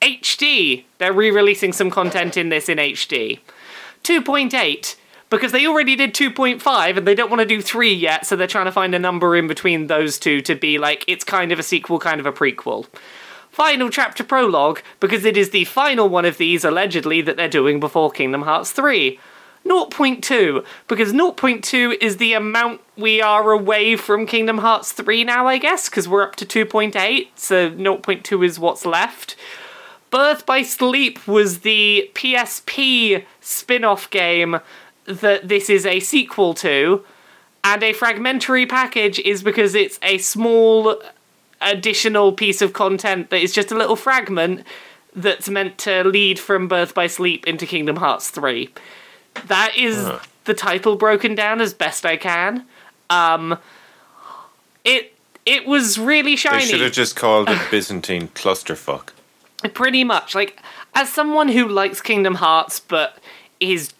HD, 0.00 0.84
they're 0.98 1.12
re-releasing 1.12 1.72
some 1.72 1.90
content 1.90 2.36
in 2.36 2.48
this 2.48 2.68
in 2.68 2.78
HD. 2.78 3.40
2.8, 4.04 4.96
because 5.30 5.52
they 5.52 5.66
already 5.66 5.96
did 5.96 6.14
2.5 6.14 6.96
and 6.96 7.06
they 7.06 7.14
don't 7.14 7.30
want 7.30 7.40
to 7.40 7.46
do 7.46 7.60
3 7.60 7.92
yet, 7.92 8.26
so 8.26 8.36
they're 8.36 8.46
trying 8.46 8.66
to 8.66 8.72
find 8.72 8.94
a 8.94 8.98
number 8.98 9.34
in 9.34 9.48
between 9.48 9.86
those 9.86 10.18
two 10.18 10.40
to 10.42 10.54
be 10.54 10.78
like 10.78 11.04
it's 11.08 11.24
kind 11.24 11.50
of 11.50 11.58
a 11.58 11.64
sequel, 11.64 11.98
kind 11.98 12.20
of 12.20 12.26
a 12.26 12.32
prequel. 12.32 12.86
Final 13.50 13.88
chapter 13.88 14.22
prologue, 14.22 14.82
because 15.00 15.24
it 15.24 15.36
is 15.36 15.50
the 15.50 15.64
final 15.64 16.08
one 16.08 16.24
of 16.24 16.38
these 16.38 16.64
allegedly 16.64 17.22
that 17.22 17.36
they're 17.36 17.48
doing 17.48 17.80
before 17.80 18.10
Kingdom 18.10 18.42
Hearts 18.42 18.70
3. 18.72 19.18
0.2 19.66 20.64
because 20.86 21.12
0.2 21.12 21.96
is 22.00 22.18
the 22.18 22.34
amount 22.34 22.80
we 22.96 23.20
are 23.20 23.50
away 23.50 23.96
from 23.96 24.26
Kingdom 24.26 24.58
Hearts 24.58 24.92
3 24.92 25.24
now, 25.24 25.46
I 25.46 25.58
guess, 25.58 25.88
because 25.88 26.08
we're 26.08 26.22
up 26.22 26.36
to 26.36 26.46
2.8, 26.46 27.28
so 27.34 27.70
0.2 27.70 28.44
is 28.44 28.58
what's 28.60 28.86
left. 28.86 29.34
Birth 30.16 30.46
by 30.46 30.62
Sleep 30.62 31.28
was 31.28 31.58
the 31.58 32.10
PSP 32.14 33.22
spin 33.42 33.84
off 33.84 34.08
game 34.08 34.60
that 35.04 35.46
this 35.46 35.68
is 35.68 35.84
a 35.84 36.00
sequel 36.00 36.54
to, 36.54 37.04
and 37.62 37.82
a 37.82 37.92
fragmentary 37.92 38.64
package 38.64 39.18
is 39.18 39.42
because 39.42 39.74
it's 39.74 39.98
a 40.00 40.16
small 40.16 41.02
additional 41.60 42.32
piece 42.32 42.62
of 42.62 42.72
content 42.72 43.28
that 43.28 43.42
is 43.42 43.52
just 43.52 43.70
a 43.70 43.74
little 43.74 43.94
fragment 43.94 44.66
that's 45.14 45.50
meant 45.50 45.76
to 45.76 46.02
lead 46.02 46.38
from 46.38 46.66
Birth 46.66 46.94
by 46.94 47.08
Sleep 47.08 47.46
into 47.46 47.66
Kingdom 47.66 47.96
Hearts 47.96 48.30
3 48.30 48.70
that 49.48 49.76
is 49.76 50.10
the 50.44 50.54
title 50.54 50.96
broken 50.96 51.34
down 51.34 51.60
as 51.60 51.74
best 51.74 52.06
I 52.06 52.16
can. 52.16 52.64
Um, 53.10 53.58
it 54.82 55.12
it 55.44 55.66
was 55.66 55.98
really 55.98 56.36
shiny. 56.36 56.64
they 56.64 56.70
should 56.70 56.80
have 56.80 56.92
just 56.92 57.16
called 57.16 57.50
it 57.50 57.60
Byzantine 57.70 58.28
clusterfuck 58.28 59.10
Pretty 59.74 60.04
much. 60.04 60.34
Like, 60.34 60.60
as 60.94 61.12
someone 61.12 61.48
who 61.48 61.66
likes 61.68 62.00
Kingdom 62.00 62.36
Hearts 62.36 62.80
but 62.80 63.18
is 63.58 63.92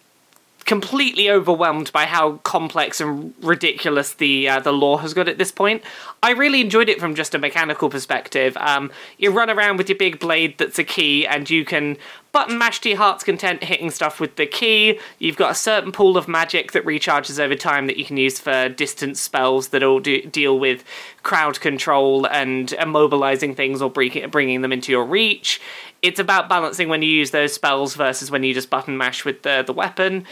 completely 0.67 1.31
overwhelmed 1.31 1.91
by 1.93 2.05
how 2.05 2.33
complex 2.43 2.99
and 2.99 3.33
ridiculous 3.41 4.13
the 4.13 4.49
uh, 4.49 4.59
the 4.59 4.73
lore 4.73 4.99
has 4.99 5.13
got 5.13 5.29
at 5.29 5.37
this 5.37 5.51
point. 5.51 5.81
I 6.21 6.31
really 6.31 6.59
enjoyed 6.59 6.89
it 6.89 6.99
from 6.99 7.15
just 7.15 7.33
a 7.33 7.39
mechanical 7.39 7.89
perspective. 7.89 8.55
Um, 8.57 8.91
you 9.17 9.31
run 9.31 9.49
around 9.49 9.77
with 9.77 9.87
your 9.87 9.97
big 9.97 10.19
blade 10.19 10.57
that's 10.57 10.77
a 10.77 10.83
key, 10.83 11.25
and 11.25 11.49
you 11.49 11.63
can 11.63 11.97
button 12.33 12.57
mash 12.57 12.81
to 12.81 12.89
your 12.89 12.97
heart's 12.97 13.23
content, 13.23 13.63
hitting 13.63 13.89
stuff 13.89 14.19
with 14.19 14.35
the 14.35 14.45
key. 14.45 14.99
You've 15.19 15.37
got 15.37 15.51
a 15.51 15.55
certain 15.55 15.93
pool 15.93 16.17
of 16.17 16.27
magic 16.27 16.73
that 16.73 16.85
recharges 16.85 17.39
over 17.39 17.55
time 17.55 17.87
that 17.87 17.95
you 17.97 18.03
can 18.03 18.17
use 18.17 18.37
for 18.37 18.67
distance 18.67 19.21
spells 19.21 19.69
that 19.69 19.83
all 19.83 20.01
do, 20.01 20.21
deal 20.23 20.59
with 20.59 20.83
crowd 21.23 21.61
control 21.61 22.27
and 22.27 22.69
immobilizing 22.69 23.55
things 23.55 23.81
or 23.81 23.89
bringing 23.89 24.61
them 24.61 24.73
into 24.73 24.91
your 24.91 25.05
reach. 25.05 25.61
It's 26.01 26.19
about 26.19 26.49
balancing 26.49 26.89
when 26.89 27.01
you 27.01 27.09
use 27.09 27.31
those 27.31 27.53
spells 27.53 27.95
versus 27.95 28.29
when 28.29 28.43
you 28.43 28.53
just 28.53 28.69
button 28.69 28.97
mash 28.97 29.23
with 29.23 29.43
the 29.43 29.63
the 29.65 29.73
weapon. 29.73 30.25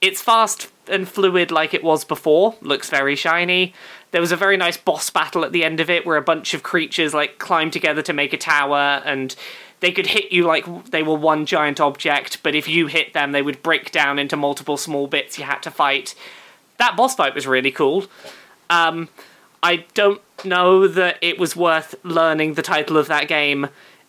It's 0.00 0.22
fast 0.22 0.70
and 0.88 1.08
fluid 1.08 1.50
like 1.50 1.74
it 1.74 1.82
was 1.82 2.04
before. 2.04 2.54
Looks 2.60 2.90
very 2.90 3.16
shiny. 3.16 3.74
There 4.10 4.20
was 4.20 4.32
a 4.32 4.36
very 4.36 4.56
nice 4.56 4.76
boss 4.76 5.10
battle 5.10 5.44
at 5.44 5.52
the 5.52 5.64
end 5.64 5.80
of 5.80 5.90
it 5.90 6.06
where 6.06 6.16
a 6.16 6.22
bunch 6.22 6.54
of 6.54 6.62
creatures 6.62 7.14
like 7.14 7.38
climbed 7.38 7.72
together 7.72 8.02
to 8.02 8.12
make 8.12 8.32
a 8.32 8.38
tower 8.38 9.02
and 9.04 9.34
they 9.80 9.92
could 9.92 10.06
hit 10.06 10.32
you 10.32 10.44
like 10.44 10.86
they 10.86 11.02
were 11.02 11.14
one 11.14 11.44
giant 11.44 11.80
object, 11.80 12.42
but 12.42 12.54
if 12.54 12.68
you 12.68 12.86
hit 12.86 13.12
them, 13.12 13.32
they 13.32 13.42
would 13.42 13.62
break 13.62 13.90
down 13.90 14.18
into 14.18 14.36
multiple 14.36 14.76
small 14.76 15.06
bits 15.06 15.38
you 15.38 15.44
had 15.44 15.62
to 15.62 15.70
fight. 15.70 16.14
That 16.78 16.96
boss 16.96 17.14
fight 17.14 17.34
was 17.34 17.46
really 17.46 17.70
cool. 17.70 18.06
Um, 18.70 19.08
I 19.62 19.84
don't 19.94 20.22
know 20.44 20.88
that 20.88 21.18
it 21.20 21.38
was 21.38 21.56
worth 21.56 21.94
learning 22.04 22.54
the 22.54 22.62
title 22.62 22.96
of 22.96 23.08
that 23.08 23.28
game 23.28 23.68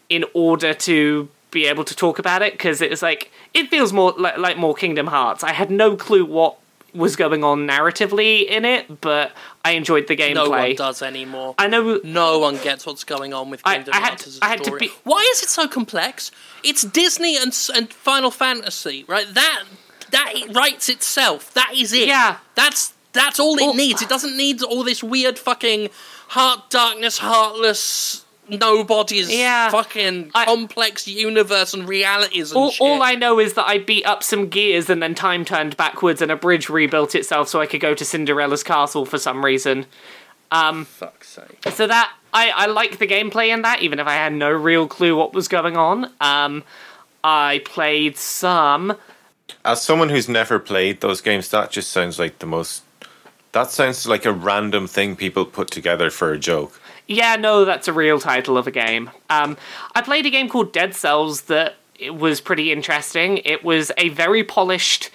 in 0.10 0.24
order 0.34 0.74
to 0.74 1.30
be 1.52 1.66
able 1.66 1.84
to 1.86 1.96
talk 1.96 2.20
about 2.20 2.42
it 2.42 2.54
because 2.54 2.82
it 2.82 2.90
was 2.90 3.02
like 3.02 3.32
it 3.54 3.70
feels 3.70 3.94
more 3.94 4.14
like, 4.18 4.38
like 4.38 4.58
more 4.58 4.76
Kingdom 4.76 5.08
Hearts. 5.08 5.44
I 5.44 5.54
had 5.54 5.72
no 5.72 5.96
clue 5.96 6.26
what 6.26 6.58
was 6.94 7.16
going 7.16 7.44
on 7.44 7.68
narratively 7.68 8.46
in 8.48 8.66
it, 8.66 9.02
but 9.02 9.32
I 9.64 9.72
enjoyed 9.72 10.08
the 10.08 10.16
gameplay. 10.16 10.34
No 10.36 10.50
one 10.50 10.76
does 10.76 11.02
anymore. 11.02 11.54
I 11.58 11.68
know 11.68 12.00
No 12.04 12.40
one 12.40 12.58
gets 12.58 12.86
what's 12.86 13.04
going 13.04 13.34
on 13.34 13.50
with 13.50 13.62
I- 13.66 13.76
Kingdom 13.76 13.94
I 13.94 13.98
had 13.98 14.08
Hearts 14.10 14.24
to- 14.24 14.30
as 14.30 14.38
a 14.40 14.46
I 14.46 14.48
had 14.50 14.58
to 14.60 14.64
story. 14.66 14.80
be- 14.80 14.92
Why 15.04 15.30
is 15.34 15.44
it 15.44 15.50
so 15.50 15.68
complex? 15.68 16.32
It's 16.64 16.82
Disney 16.84 17.38
and 17.38 17.56
and 17.76 17.92
Final 17.94 18.32
Fantasy, 18.32 19.04
right? 19.08 19.28
That 19.34 19.64
that 20.12 20.32
it 20.36 20.56
writes 20.56 20.90
itself. 20.90 21.54
That 21.54 21.72
is 21.76 21.94
it. 21.94 22.08
Yeah. 22.08 22.38
That's 22.56 22.94
that's 23.14 23.40
all 23.40 23.58
it 23.58 23.62
Well- 23.62 23.74
needs. 23.74 24.02
It 24.02 24.10
doesn't 24.10 24.36
need 24.36 24.62
all 24.64 24.84
this 24.84 25.04
weird 25.04 25.38
fucking 25.40 25.90
heart 26.30 26.70
darkness, 26.70 27.20
heartless 27.20 28.24
nobody's 28.50 29.34
Yeah. 29.34 29.70
fucking 29.70 30.32
I- 30.36 30.46
complex 30.46 31.08
universe 31.08 31.74
and 31.74 31.88
realities 31.88 32.52
and 32.52 32.58
all, 32.58 32.72
shit. 32.72 32.82
all 32.82 33.02
I 33.04 33.16
know 33.16 33.40
is 33.40 33.54
that 33.54 33.68
I 33.68 33.78
beat 33.78 34.06
up 34.06 34.24
some 34.24 34.48
gears 34.50 34.90
and 34.90 35.02
then 35.02 35.16
time 35.16 35.46
turned 35.46 35.78
backwards 35.78 36.22
and 36.22 36.32
a 36.32 36.36
bridge 36.36 36.70
rebuilt 36.70 37.16
itself 37.16 37.48
so 37.50 37.60
I 37.62 37.66
could 37.66 37.82
go 37.82 37.94
to 37.94 38.06
Cinderella's 38.06 38.64
castle 38.64 39.06
for 39.06 39.18
some 39.18 39.44
reason. 39.44 39.86
Fuck's 40.52 41.30
sake. 41.30 41.60
So 41.74 41.88
that 41.88 42.12
I, 42.34 42.50
I 42.50 42.66
like 42.68 43.00
the 43.00 43.08
gameplay 43.08 43.50
in 43.54 43.62
that, 43.64 43.82
even 43.82 44.00
if 44.00 44.08
I 44.08 44.14
had 44.14 44.34
no 44.34 44.50
real 44.52 44.88
clue 44.88 45.16
what 45.16 45.34
was 45.34 45.48
going 45.48 45.76
on. 45.78 46.12
Um, 46.22 46.64
I 47.24 47.62
played 47.66 48.18
some. 48.18 48.96
As 49.66 49.82
someone 49.82 50.10
who's 50.10 50.30
never 50.30 50.60
played 50.60 51.02
those 51.02 51.20
games, 51.22 51.50
that 51.50 51.72
just 51.72 51.92
sounds 51.92 52.20
like 52.20 52.40
the 52.40 52.46
most. 52.46 52.84
That 53.58 53.72
sounds 53.72 54.08
like 54.08 54.24
a 54.24 54.32
random 54.32 54.86
thing 54.86 55.16
people 55.16 55.44
put 55.44 55.72
together 55.72 56.12
for 56.12 56.32
a 56.32 56.38
joke. 56.38 56.80
Yeah, 57.08 57.38
no, 57.38 57.66
that's 57.66 57.88
a 57.88 57.92
real 57.92 58.20
title 58.20 58.56
of 58.56 58.68
a 58.68 58.72
game. 58.72 59.10
Um, 59.32 59.58
I 59.96 60.04
played 60.04 60.28
a 60.28 60.30
game 60.30 60.48
called 60.48 60.72
Dead 60.72 60.94
Cells 60.94 61.42
that 61.46 61.74
was 62.08 62.40
pretty 62.40 62.72
interesting. 62.72 63.40
It 63.40 63.64
was 63.64 63.92
a 63.98 64.10
very 64.10 64.44
polished. 64.44 65.10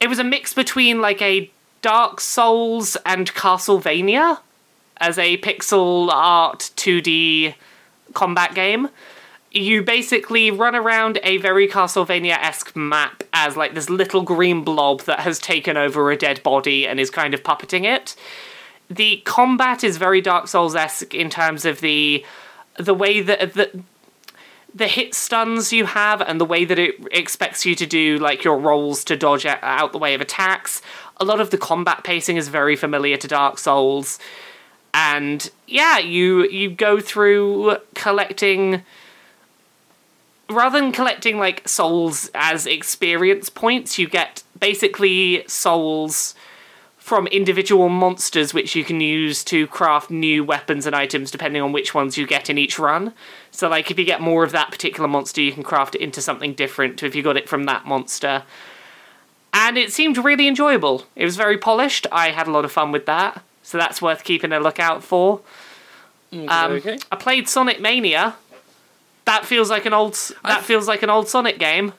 It 0.00 0.08
was 0.08 0.18
a 0.18 0.24
mix 0.24 0.52
between 0.52 1.00
like 1.00 1.22
a 1.22 1.48
Dark 1.80 2.20
Souls 2.20 2.96
and 3.06 3.32
Castlevania 3.34 4.40
as 4.96 5.16
a 5.16 5.36
pixel 5.36 6.08
art 6.12 6.72
2D 6.74 7.54
combat 8.14 8.52
game. 8.52 8.88
You 9.52 9.82
basically 9.82 10.50
run 10.50 10.76
around 10.76 11.18
a 11.24 11.38
very 11.38 11.66
Castlevania 11.66 12.38
esque 12.38 12.76
map 12.76 13.24
as 13.32 13.56
like 13.56 13.74
this 13.74 13.90
little 13.90 14.22
green 14.22 14.62
blob 14.62 15.02
that 15.02 15.20
has 15.20 15.38
taken 15.38 15.76
over 15.76 16.10
a 16.10 16.16
dead 16.16 16.42
body 16.42 16.86
and 16.86 17.00
is 17.00 17.10
kind 17.10 17.34
of 17.34 17.42
puppeting 17.42 17.84
it 17.84 18.14
the 18.90 19.22
combat 19.24 19.84
is 19.84 19.96
very 19.96 20.20
Dark 20.20 20.48
Souls 20.48 20.74
esque 20.74 21.14
in 21.14 21.30
terms 21.30 21.64
of 21.64 21.80
the 21.80 22.24
the 22.76 22.92
way 22.94 23.20
that 23.20 23.54
the 23.54 23.82
the 24.74 24.88
hit 24.88 25.14
stuns 25.14 25.72
you 25.72 25.84
have 25.84 26.20
and 26.20 26.40
the 26.40 26.44
way 26.44 26.64
that 26.64 26.78
it 26.78 26.94
expects 27.12 27.64
you 27.64 27.74
to 27.74 27.86
do 27.86 28.18
like 28.18 28.44
your 28.44 28.58
rolls 28.58 29.02
to 29.04 29.16
dodge 29.16 29.46
out- 29.46 29.92
the 29.92 29.98
way 29.98 30.14
of 30.14 30.20
attacks. 30.20 30.80
A 31.16 31.24
lot 31.24 31.40
of 31.40 31.50
the 31.50 31.58
combat 31.58 32.04
pacing 32.04 32.36
is 32.36 32.48
very 32.48 32.76
familiar 32.76 33.16
to 33.16 33.26
Dark 33.26 33.58
Souls. 33.58 34.18
And 34.92 35.48
yeah, 35.66 35.98
you 35.98 36.48
you 36.48 36.70
go 36.70 37.00
through 37.00 37.76
collecting 37.94 38.82
rather 40.50 40.80
than 40.80 40.92
collecting 40.92 41.38
like 41.38 41.68
souls 41.68 42.30
as 42.34 42.66
experience 42.66 43.48
points, 43.48 43.98
you 43.98 44.08
get 44.08 44.42
basically 44.58 45.44
souls 45.46 46.34
from 46.98 47.26
individual 47.28 47.88
monsters 47.88 48.54
which 48.54 48.76
you 48.76 48.84
can 48.84 49.00
use 49.00 49.42
to 49.42 49.66
craft 49.66 50.10
new 50.10 50.44
weapons 50.44 50.86
and 50.86 50.94
items 50.94 51.30
depending 51.30 51.60
on 51.60 51.72
which 51.72 51.92
ones 51.94 52.16
you 52.16 52.26
get 52.26 52.48
in 52.48 52.58
each 52.58 52.78
run. 52.78 53.12
So 53.50 53.68
like 53.68 53.90
if 53.90 53.98
you 53.98 54.04
get 54.04 54.20
more 54.20 54.44
of 54.44 54.52
that 54.52 54.70
particular 54.70 55.08
monster 55.08 55.40
you 55.40 55.50
can 55.50 55.62
craft 55.62 55.94
it 55.94 56.02
into 56.02 56.20
something 56.20 56.54
different 56.54 57.02
if 57.02 57.14
you 57.14 57.22
got 57.22 57.36
it 57.36 57.48
from 57.48 57.64
that 57.64 57.86
monster. 57.86 58.44
And 59.52 59.76
it 59.76 59.92
seemed 59.92 60.18
really 60.18 60.46
enjoyable. 60.46 61.06
It 61.16 61.24
was 61.24 61.36
very 61.36 61.58
polished. 61.58 62.06
I 62.12 62.30
had 62.30 62.46
a 62.46 62.52
lot 62.52 62.64
of 62.64 62.70
fun 62.70 62.92
with 62.92 63.06
that. 63.06 63.42
So 63.62 63.78
that's 63.78 64.00
worth 64.00 64.22
keeping 64.22 64.52
a 64.52 64.60
lookout 64.60 65.02
for. 65.02 65.40
Um, 66.32 66.72
okay. 66.72 66.98
I 67.10 67.16
played 67.16 67.48
Sonic 67.48 67.80
Mania. 67.80 68.36
That 69.30 69.46
feels 69.46 69.70
like 69.70 69.86
an 69.86 69.92
old 69.92 70.14
that 70.14 70.34
I've- 70.58 70.62
feels 70.64 70.88
like 70.88 71.02
an 71.04 71.10
old 71.10 71.28
Sonic 71.28 71.58
game. 71.60 71.92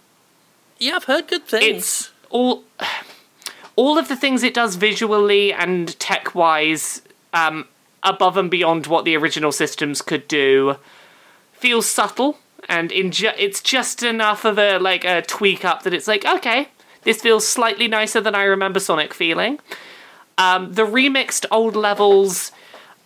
Yeah, 0.78 0.98
I've 0.98 1.06
heard 1.06 1.28
good 1.28 1.46
things. 1.46 1.78
It's 1.78 2.12
all 2.30 2.64
all 3.78 3.98
of 3.98 4.10
the 4.10 4.18
things 4.18 4.44
it 4.44 4.54
does 4.54 4.76
visually 4.76 5.54
and 5.54 5.98
tech 5.98 6.36
wise 6.36 7.02
um, 7.34 7.68
above 8.04 8.36
and 8.36 8.52
beyond 8.52 8.88
what 8.88 9.06
the 9.06 9.16
original 9.16 9.54
systems 9.54 10.02
could 10.02 10.28
do 10.28 10.76
feels 11.54 11.86
subtle 11.86 12.38
and 12.68 12.92
in 12.92 13.12
ju- 13.12 13.32
it's 13.38 13.62
just 13.62 14.04
enough 14.04 14.44
of 14.44 14.60
a 14.60 14.78
like 14.80 15.06
a 15.06 15.22
tweak 15.22 15.64
up 15.64 15.84
that 15.84 15.94
it's 15.94 16.08
like 16.08 16.26
okay 16.26 16.68
this 17.04 17.22
feels 17.22 17.48
slightly 17.48 17.88
nicer 17.88 18.20
than 18.20 18.36
i 18.36 18.44
remember 18.44 18.80
sonic 18.80 19.14
feeling 19.14 19.60
um, 20.38 20.74
the 20.74 20.84
remixed 20.86 21.46
old 21.52 21.76
levels 21.76 22.52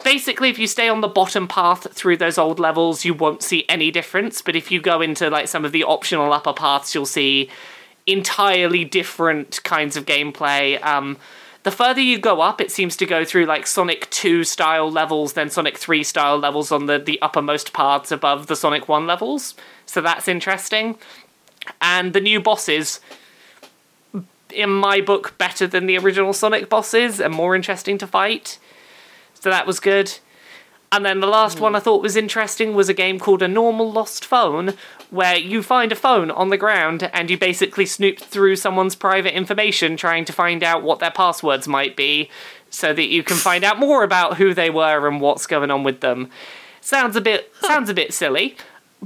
basically 0.06 0.50
if 0.50 0.60
you 0.60 0.68
stay 0.68 0.88
on 0.88 1.02
the 1.02 1.08
bottom 1.08 1.48
path 1.48 1.92
through 1.92 2.16
those 2.16 2.38
old 2.38 2.60
levels 2.60 3.04
you 3.04 3.14
won't 3.14 3.42
see 3.42 3.66
any 3.68 3.90
difference. 3.90 4.42
But 4.42 4.56
if 4.56 4.72
you 4.72 4.80
go 4.80 5.02
into 5.02 5.30
like 5.32 5.48
some 5.48 5.66
of 5.66 5.72
the 5.72 5.84
optional 5.84 6.32
upper 6.32 6.54
paths 6.54 6.94
you'll 6.94 7.08
see 7.08 7.50
entirely 8.06 8.86
different 8.86 9.62
kinds 9.64 9.98
of 9.98 10.06
gameplay. 10.06 10.82
Um, 10.86 11.18
the 11.64 11.72
further 11.72 12.02
you 12.02 12.20
go 12.20 12.42
up 12.42 12.62
it 12.62 12.72
seems 12.72 12.96
to 12.98 13.08
go 13.08 13.26
through 13.26 13.46
like 13.46 13.66
sonic 13.66 14.08
2 14.12 14.44
style 14.44 14.92
levels 14.92 15.34
then 15.34 15.50
sonic 15.50 15.76
3 15.76 16.04
style 16.04 16.38
levels 16.38 16.72
on 16.72 16.86
the, 16.86 17.00
the 17.00 17.20
uppermost 17.24 17.74
parts 17.74 18.12
above 18.12 18.46
the 18.46 18.56
sonic 18.56 18.88
1 18.88 19.08
levels. 19.08 19.56
So 19.88 20.02
that's 20.02 20.28
interesting. 20.28 21.00
And 21.82 22.14
the 22.14 22.22
new 22.22 22.40
bosses 22.40 23.00
in 24.54 24.70
my 24.70 25.02
book 25.02 25.36
better 25.40 25.66
than 25.66 25.88
the 25.88 25.98
original 25.98 26.32
sonic 26.32 26.70
bosses 26.70 27.20
and 27.20 27.34
more 27.34 27.56
interesting 27.56 27.98
to 27.98 28.06
fight 28.06 28.60
so 29.46 29.52
that 29.52 29.68
was 29.68 29.80
good. 29.80 30.12
And 30.92 31.06
then 31.06 31.20
the 31.20 31.28
last 31.28 31.60
one 31.60 31.76
I 31.76 31.80
thought 31.80 32.02
was 32.02 32.16
interesting 32.16 32.74
was 32.74 32.90
a 32.90 32.96
game 32.96 33.20
called 33.20 33.44
A 33.44 33.48
Normal 33.48 33.92
Lost 33.92 34.26
Phone, 34.26 34.74
where 35.12 35.38
you 35.38 35.62
find 35.62 35.92
a 35.92 35.96
phone 35.96 36.32
on 36.32 36.50
the 36.50 36.58
ground 36.58 37.12
and 37.14 37.30
you 37.30 37.38
basically 37.38 37.86
snoop 37.86 38.18
through 38.18 38.56
someone's 38.56 38.96
private 38.96 39.38
information 39.38 39.98
trying 39.98 40.26
to 40.26 40.34
find 40.34 40.64
out 40.64 40.82
what 40.82 40.98
their 40.98 41.12
passwords 41.12 41.68
might 41.68 41.96
be 41.96 42.28
so 42.72 42.92
that 42.92 43.06
you 43.06 43.22
can 43.22 43.38
find 43.38 43.64
out 43.64 43.78
more 43.78 44.02
about 44.02 44.38
who 44.38 44.56
they 44.56 44.72
were 44.72 45.08
and 45.08 45.22
what's 45.22 45.46
going 45.46 45.70
on 45.70 45.84
with 45.84 46.00
them. 46.00 46.32
Sounds 46.82 47.16
a 47.16 47.22
bit 47.22 47.54
sounds 47.62 47.88
a 47.88 47.94
bit 47.94 48.16
silly, 48.16 48.58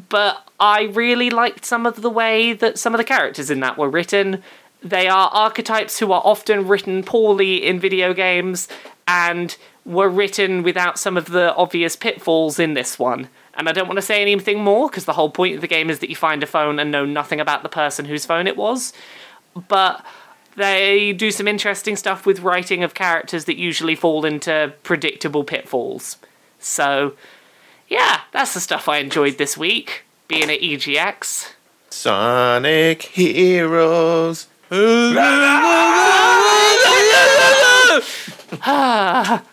but 0.07 0.47
I 0.57 0.83
really 0.83 1.29
liked 1.29 1.65
some 1.65 1.85
of 1.85 2.01
the 2.01 2.09
way 2.09 2.53
that 2.53 2.79
some 2.79 2.93
of 2.93 2.97
the 2.97 3.03
characters 3.03 3.51
in 3.51 3.59
that 3.59 3.77
were 3.77 3.89
written. 3.89 4.41
They 4.81 5.09
are 5.09 5.29
archetypes 5.33 5.99
who 5.99 6.13
are 6.13 6.21
often 6.23 6.65
written 6.65 7.03
poorly 7.03 7.67
in 7.67 7.81
video 7.81 8.13
games 8.13 8.69
and 9.09 9.57
were 9.89 10.07
written 10.07 10.61
without 10.61 10.99
some 10.99 11.17
of 11.17 11.31
the 11.31 11.53
obvious 11.55 11.95
pitfalls 11.95 12.59
in 12.59 12.75
this 12.75 12.99
one. 12.99 13.27
And 13.55 13.67
I 13.67 13.71
don't 13.71 13.87
want 13.87 13.97
to 13.97 14.03
say 14.03 14.21
anything 14.21 14.63
more 14.63 14.87
because 14.87 15.05
the 15.05 15.13
whole 15.13 15.31
point 15.31 15.55
of 15.55 15.61
the 15.61 15.67
game 15.67 15.89
is 15.89 15.97
that 15.99 16.09
you 16.09 16.15
find 16.15 16.43
a 16.43 16.45
phone 16.45 16.77
and 16.77 16.91
know 16.91 17.05
nothing 17.05 17.39
about 17.39 17.63
the 17.63 17.69
person 17.69 18.05
whose 18.05 18.23
phone 18.23 18.45
it 18.45 18.55
was. 18.55 18.93
But 19.67 20.05
they 20.55 21.11
do 21.13 21.31
some 21.31 21.47
interesting 21.47 21.95
stuff 21.95 22.27
with 22.27 22.41
writing 22.41 22.83
of 22.83 22.93
characters 22.93 23.45
that 23.45 23.57
usually 23.57 23.95
fall 23.95 24.25
into 24.25 24.73
predictable 24.83 25.43
pitfalls. 25.43 26.17
So, 26.59 27.15
yeah, 27.87 28.21
that's 28.31 28.53
the 28.53 28.59
stuff 28.59 28.87
I 28.87 28.97
enjoyed 28.97 29.39
this 29.39 29.57
week, 29.57 30.03
being 30.27 30.51
at 30.51 30.61
EGX. 30.61 31.53
Sonic 31.89 33.01
Heroes. 33.01 34.45
Ah! 38.61 39.43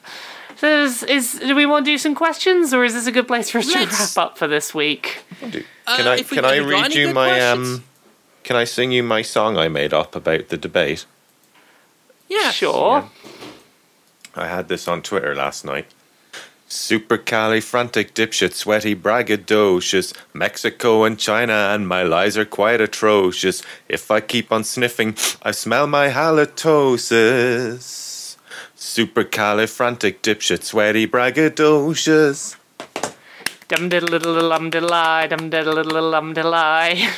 So 0.59 0.85
is, 0.85 1.03
is 1.03 1.33
do 1.35 1.55
we 1.55 1.67
want 1.67 1.85
to 1.85 1.91
do 1.93 1.99
some 1.99 2.15
questions, 2.15 2.73
or 2.73 2.83
is 2.85 2.95
this 2.95 3.07
a 3.07 3.13
good 3.13 3.29
place 3.29 3.51
for 3.51 3.59
us 3.59 3.71
to 3.73 3.79
Let's- 3.79 4.17
wrap 4.17 4.31
up 4.33 4.39
for 4.39 4.47
this 4.49 4.75
week? 4.75 5.19
Can 5.41 5.65
Uh, 5.87 6.11
I 6.11 6.17
we- 6.17 6.25
can 6.25 6.45
I 6.45 6.55
have 6.57 6.65
you 6.65 6.71
got 6.71 6.83
read 6.83 6.95
you 6.95 7.13
my 7.15 7.29
questions? 7.29 7.69
um? 7.79 7.85
Can 8.43 8.57
I 8.57 8.65
sing 8.65 8.91
you 8.93 9.03
my 9.03 9.23
song 9.23 9.59
I 9.59 9.69
made 9.69 9.93
up 9.93 10.17
about 10.17 10.49
the 10.49 10.57
debate? 10.57 11.05
Yeah, 12.29 12.51
Sure. 12.53 13.11
I 14.35 14.47
had 14.49 14.69
this 14.69 14.89
on 14.89 15.03
Twitter 15.03 15.35
last 15.35 15.65
night. 15.65 15.87
Supercalifrantic 16.69 18.13
dipshit 18.13 18.53
sweaty 18.53 18.95
braggadocious 18.97 20.13
Mexico 20.35 21.05
and 21.05 21.17
China 21.19 21.71
and 21.73 21.87
my 21.87 22.03
lies 22.03 22.37
are 22.37 22.45
quite 22.45 22.81
atrocious. 22.81 23.63
If 23.89 24.11
I 24.11 24.21
keep 24.21 24.51
on 24.51 24.65
sniffing, 24.65 25.17
I 25.43 25.53
smell 25.53 25.87
my 25.87 26.09
halitosis. 26.09 27.85
Supercalifrantic 28.97 30.21
dipshit 30.23 30.63
sweaty 30.65 31.07
braggadocious. 31.07 32.57
Dum 33.69 33.91
diddle 33.91 34.09
little 34.09 34.33
lum 34.49 34.71
diddle 34.71 34.91
I, 34.95 35.27
dum 35.27 35.51
diddle 35.51 35.75
little 35.75 36.09
lum 36.09 36.33
diddle 36.33 36.55
I. 36.55 37.11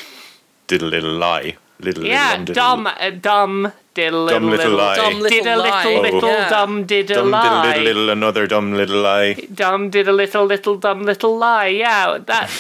Did 0.66 0.82
a 0.82 0.86
little 0.86 1.12
lie. 1.12 1.56
Little 1.78 2.04
Yeah, 2.04 2.36
little, 2.40 2.52
dumb, 2.56 2.86
uh, 2.88 3.10
dumb 3.10 3.72
diddle 3.94 4.26
Dumb 4.26 4.50
little 4.50 4.72
little 4.72 4.76
lie. 4.76 4.96
Dumb 4.96 5.20
little 5.20 5.38
Did 5.38 5.46
a 5.46 5.56
lie. 5.56 5.84
little 5.84 6.02
little 6.02 6.28
Yeah. 6.30 6.48
dumb 6.48 6.84
did 6.84 7.10
a 7.12 7.14
Dumb 7.14 7.24
diddle 7.26 7.30
lie. 7.30 7.62
little 7.68 7.84
little 7.84 8.10
another 8.10 8.46
dumb 8.48 8.72
little 8.74 9.00
lie. 9.00 9.34
Dumb 9.54 9.88
did 9.90 10.08
a 10.08 10.12
little 10.12 10.44
little 10.46 10.76
dumb 10.76 11.04
little 11.04 11.38
lie. 11.38 11.68
Yeah, 11.68 12.18
that. 12.26 12.50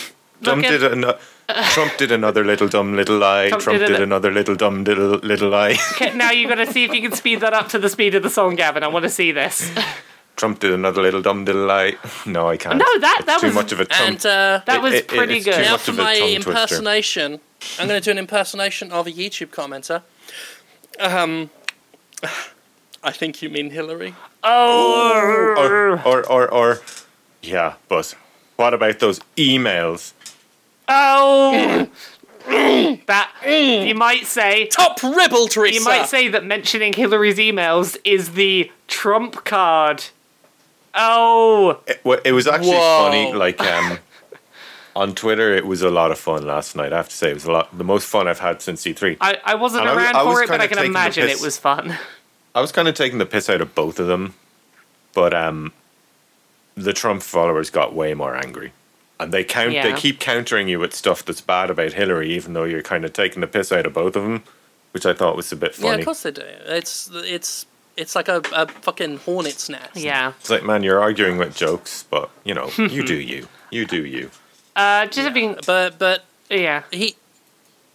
Trump 0.44 0.62
look 0.62 0.70
at- 0.72 0.78
did 0.80 0.92
ano- 0.92 1.18
Trump 1.72 1.96
did 1.96 2.12
another 2.12 2.44
little 2.44 2.68
dumb 2.68 2.94
little 2.94 3.16
lie. 3.18 3.48
Trump 3.48 3.62
Trump, 3.62 3.78
did 3.78 3.88
did, 3.88 4.00
another 4.02 4.30
little 4.30 4.54
dumb 4.54 4.84
little 4.84 5.18
little 5.18 5.48
lie. 5.50 5.76
Okay, 5.92 6.14
now 6.14 6.30
you 6.30 6.46
got 6.48 6.56
to 6.56 6.66
see 6.70 6.84
if 6.84 6.92
you 6.92 7.00
can 7.00 7.12
speed 7.12 7.40
that 7.40 7.52
up 7.54 7.68
to 7.70 7.78
the 7.78 7.88
speed 7.88 8.14
of 8.14 8.22
the 8.22 8.30
song, 8.30 8.54
Gavin. 8.56 8.82
I 8.82 8.88
want 8.88 9.04
to 9.04 9.08
see 9.10 9.32
this. 9.32 9.70
Trump 10.36 10.60
did 10.60 10.72
another 10.72 11.00
little 11.02 11.22
dumb 11.22 11.44
little 11.44 11.64
lie. 11.66 11.96
No, 12.26 12.48
I 12.48 12.56
can't. 12.58 12.76
No, 12.78 12.84
that- 13.00 13.16
It's 13.20 13.26
that 13.26 13.40
too 13.40 13.46
was- 13.46 13.54
much 13.54 13.72
of 13.72 13.80
a 13.80 13.86
Trump. 13.86 14.08
And 14.10 14.26
uh, 14.26 14.60
That 14.66 14.82
was 14.82 14.92
it- 14.94 14.98
it- 15.04 15.08
pretty 15.08 15.36
it's 15.36 15.44
good. 15.46 15.54
too 15.56 15.62
now 15.62 15.72
much 15.72 15.80
for 15.80 15.90
of 15.92 15.96
my 15.96 16.18
tongue 16.18 16.28
twister. 16.34 16.50
impersonation, 16.50 17.40
I'm 17.78 17.88
going 17.88 18.00
to 18.00 18.04
do 18.04 18.10
an 18.10 18.18
impersonation 18.18 18.92
of 18.92 19.06
a 19.06 19.10
YouTube 19.10 19.48
commenter. 19.48 20.02
Um, 21.00 21.50
I 23.02 23.10
think 23.12 23.40
you 23.42 23.48
mean 23.48 23.70
Hillary. 23.70 24.14
Oh, 24.44 25.56
or, 25.56 25.98
or, 26.06 26.26
or, 26.30 26.48
or, 26.52 26.80
yeah, 27.42 27.74
but 27.88 28.14
what 28.56 28.74
about 28.74 28.98
those 29.00 29.20
emails? 29.36 30.12
Oh. 30.88 31.88
that 33.06 33.32
you 33.46 33.94
might 33.94 34.26
say. 34.26 34.66
Top 34.68 35.02
ribble, 35.02 35.48
Teresa. 35.48 35.74
You 35.78 35.84
might 35.84 36.06
say 36.06 36.28
that 36.28 36.44
mentioning 36.44 36.92
Hillary's 36.94 37.36
emails 37.38 37.96
is 38.04 38.32
the 38.32 38.70
trump 38.86 39.44
card. 39.44 40.04
Oh, 40.94 41.80
It, 41.86 42.00
it 42.24 42.32
was 42.32 42.46
actually 42.46 42.70
Whoa. 42.70 43.04
funny. 43.04 43.32
Like 43.34 43.60
um, 43.60 43.98
on 44.96 45.14
Twitter, 45.14 45.54
it 45.54 45.66
was 45.66 45.82
a 45.82 45.90
lot 45.90 46.10
of 46.10 46.18
fun 46.18 46.46
last 46.46 46.74
night. 46.74 46.92
I 46.92 46.96
have 46.96 47.08
to 47.10 47.14
say, 47.14 47.30
it 47.30 47.34
was 47.34 47.44
a 47.44 47.52
lot 47.52 47.76
the 47.76 47.84
most 47.84 48.06
fun 48.06 48.26
I've 48.26 48.40
had 48.40 48.62
since 48.62 48.82
C3. 48.84 49.18
I, 49.20 49.38
I 49.44 49.54
wasn't 49.54 49.82
And 49.82 49.90
I 49.90 49.94
was- 49.94 50.04
around 50.04 50.16
I 50.16 50.22
was 50.22 50.38
for 50.38 50.42
it, 50.44 50.48
but 50.48 50.60
I 50.60 50.66
can 50.66 50.78
taking 50.78 50.92
the 50.92 50.98
imagine 50.98 51.28
it 51.28 51.40
was 51.40 51.58
fun. 51.58 51.96
I 52.54 52.60
was 52.60 52.72
kind 52.72 52.88
of 52.88 52.94
taking 52.94 53.18
the 53.18 53.26
piss 53.26 53.48
out 53.50 53.60
of 53.60 53.74
both 53.74 54.00
of 54.00 54.06
them, 54.06 54.34
but 55.12 55.34
um, 55.34 55.72
the 56.76 56.92
Trump 56.92 57.22
followers 57.22 57.70
got 57.70 57.94
way 57.94 58.14
more 58.14 58.34
angry, 58.34 58.72
and 59.20 59.32
they 59.32 59.44
count. 59.44 59.72
They 59.72 59.92
keep 59.94 60.20
countering 60.20 60.68
you 60.68 60.78
with 60.78 60.94
stuff 60.94 61.24
that's 61.24 61.40
bad 61.40 61.70
about 61.70 61.92
Hillary, 61.92 62.30
even 62.34 62.52
though 62.52 62.64
you're 62.64 62.82
kind 62.82 63.04
of 63.04 63.12
taking 63.12 63.40
the 63.40 63.46
piss 63.46 63.72
out 63.72 63.86
of 63.86 63.92
both 63.92 64.16
of 64.16 64.22
them, 64.22 64.44
which 64.92 65.06
I 65.06 65.12
thought 65.12 65.36
was 65.36 65.50
a 65.52 65.56
bit 65.56 65.74
funny. 65.74 65.88
Yeah, 65.88 65.94
of 65.96 66.04
course 66.04 66.22
they 66.22 66.30
do. 66.30 66.42
It's 66.42 67.10
it's 67.12 67.66
it's 67.96 68.14
like 68.14 68.28
a, 68.28 68.40
a 68.52 68.66
fucking 68.68 69.18
hornet's 69.18 69.68
nest. 69.68 69.96
Yeah. 69.96 70.32
it's 70.38 70.50
like, 70.50 70.62
man, 70.64 70.84
you're 70.84 71.00
arguing 71.00 71.36
with 71.36 71.56
jokes, 71.56 72.04
but 72.08 72.30
you 72.44 72.54
know, 72.54 72.70
you 72.78 73.04
do 73.04 73.16
you, 73.16 73.48
you 73.70 73.86
do 73.86 74.04
you. 74.04 74.30
Uh, 74.76 75.06
just 75.06 75.34
being, 75.34 75.56
But 75.66 75.98
but 75.98 76.24
yeah. 76.48 76.84
he 76.92 77.16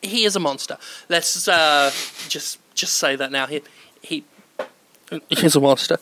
he 0.02 0.26
is 0.26 0.36
a 0.36 0.40
monster. 0.40 0.78
Let's 1.08 1.48
uh, 1.48 1.92
just 2.28 2.60
just 2.76 2.96
say 2.96 3.16
that 3.16 3.32
now. 3.32 3.48
He 3.48 3.62
he 4.02 4.26
he's 5.30 5.56
a 5.56 5.62
monster. 5.62 5.98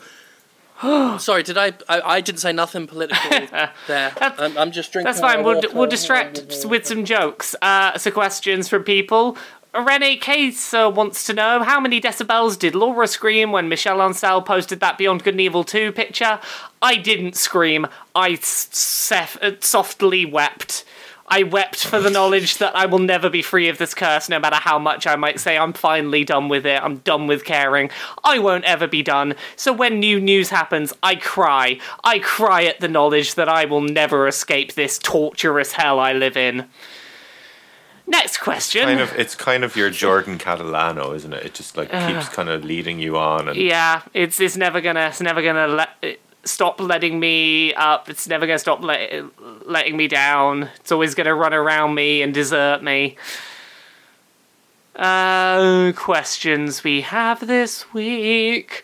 Sorry, 1.19 1.43
did 1.43 1.57
I, 1.57 1.73
I? 1.87 2.01
I 2.01 2.21
didn't 2.21 2.39
say 2.39 2.51
nothing 2.51 2.87
political 2.87 3.29
there. 3.87 4.13
I'm, 4.19 4.57
I'm 4.57 4.71
just 4.71 4.91
drinking. 4.91 5.05
That's 5.05 5.19
fine. 5.19 5.43
We'll, 5.43 5.55
water. 5.55 5.69
we'll 5.73 5.89
distract 5.89 6.41
with 6.65 6.85
some 6.87 7.05
jokes. 7.05 7.55
Uh, 7.61 7.97
so 7.97 8.11
questions 8.11 8.67
from 8.67 8.83
people. 8.83 9.37
Rene 9.73 10.17
Case 10.17 10.73
uh, 10.73 10.91
wants 10.93 11.23
to 11.25 11.33
know 11.33 11.63
how 11.63 11.79
many 11.79 12.01
decibels 12.01 12.59
did 12.59 12.75
Laura 12.75 13.07
scream 13.07 13.53
when 13.53 13.69
Michel 13.69 13.99
Ancel 13.99 14.45
posted 14.45 14.81
that 14.81 14.97
Beyond 14.97 15.23
Good 15.23 15.35
and 15.35 15.41
Evil 15.41 15.63
2 15.63 15.93
picture? 15.93 16.39
I 16.81 16.97
didn't 16.97 17.37
scream. 17.37 17.87
I 18.13 18.35
sef- 18.35 19.41
uh, 19.41 19.51
softly 19.61 20.25
wept. 20.25 20.83
I 21.31 21.43
wept 21.43 21.87
for 21.87 22.01
the 22.01 22.09
knowledge 22.09 22.57
that 22.57 22.75
I 22.75 22.85
will 22.85 22.99
never 22.99 23.29
be 23.29 23.41
free 23.41 23.69
of 23.69 23.77
this 23.77 23.93
curse, 23.93 24.27
no 24.27 24.37
matter 24.37 24.57
how 24.57 24.77
much 24.77 25.07
I 25.07 25.15
might 25.15 25.39
say 25.39 25.57
I'm 25.57 25.71
finally 25.71 26.25
done 26.25 26.49
with 26.49 26.65
it, 26.65 26.83
I'm 26.83 26.97
done 26.97 27.25
with 27.25 27.45
caring. 27.45 27.89
I 28.21 28.37
won't 28.37 28.65
ever 28.65 28.85
be 28.85 29.01
done. 29.01 29.35
So 29.55 29.71
when 29.71 30.01
new 30.01 30.19
news 30.19 30.49
happens, 30.49 30.91
I 31.01 31.15
cry. 31.15 31.79
I 32.03 32.19
cry 32.19 32.65
at 32.65 32.81
the 32.81 32.89
knowledge 32.89 33.35
that 33.35 33.47
I 33.47 33.63
will 33.63 33.79
never 33.79 34.27
escape 34.27 34.73
this 34.73 34.99
torturous 34.99 35.71
hell 35.71 35.99
I 35.99 36.11
live 36.11 36.35
in. 36.35 36.67
Next 38.05 38.39
question. 38.39 38.83
Kind 38.83 38.99
of, 38.99 39.17
it's 39.17 39.35
kind 39.35 39.63
of 39.63 39.77
your 39.77 39.89
Jordan 39.89 40.37
Catalano, 40.37 41.15
isn't 41.15 41.31
it? 41.31 41.45
It 41.45 41.53
just 41.53 41.77
like 41.77 41.93
uh. 41.93 42.07
keeps 42.07 42.27
kind 42.27 42.49
of 42.49 42.65
leading 42.65 42.99
you 42.99 43.17
on, 43.17 43.47
and 43.47 43.57
yeah, 43.57 44.01
it's 44.13 44.41
it's 44.41 44.57
never 44.57 44.81
gonna 44.81 45.07
it's 45.07 45.21
never 45.21 45.41
gonna 45.41 45.67
let 45.67 45.91
it 46.01 46.19
stop 46.43 46.79
letting 46.79 47.19
me 47.19 47.73
up. 47.73 48.09
It's 48.09 48.27
never 48.27 48.45
gonna 48.47 48.59
stop 48.59 48.81
let, 48.83 49.23
letting 49.65 49.97
me 49.97 50.07
down. 50.07 50.69
It's 50.79 50.91
always 50.91 51.15
gonna 51.15 51.35
run 51.35 51.53
around 51.53 51.95
me 51.95 52.21
and 52.21 52.33
desert 52.33 52.81
me. 52.83 53.17
Uh, 54.95 55.93
questions 55.95 56.83
we 56.83 57.01
have 57.01 57.47
this 57.47 57.93
week. 57.93 58.83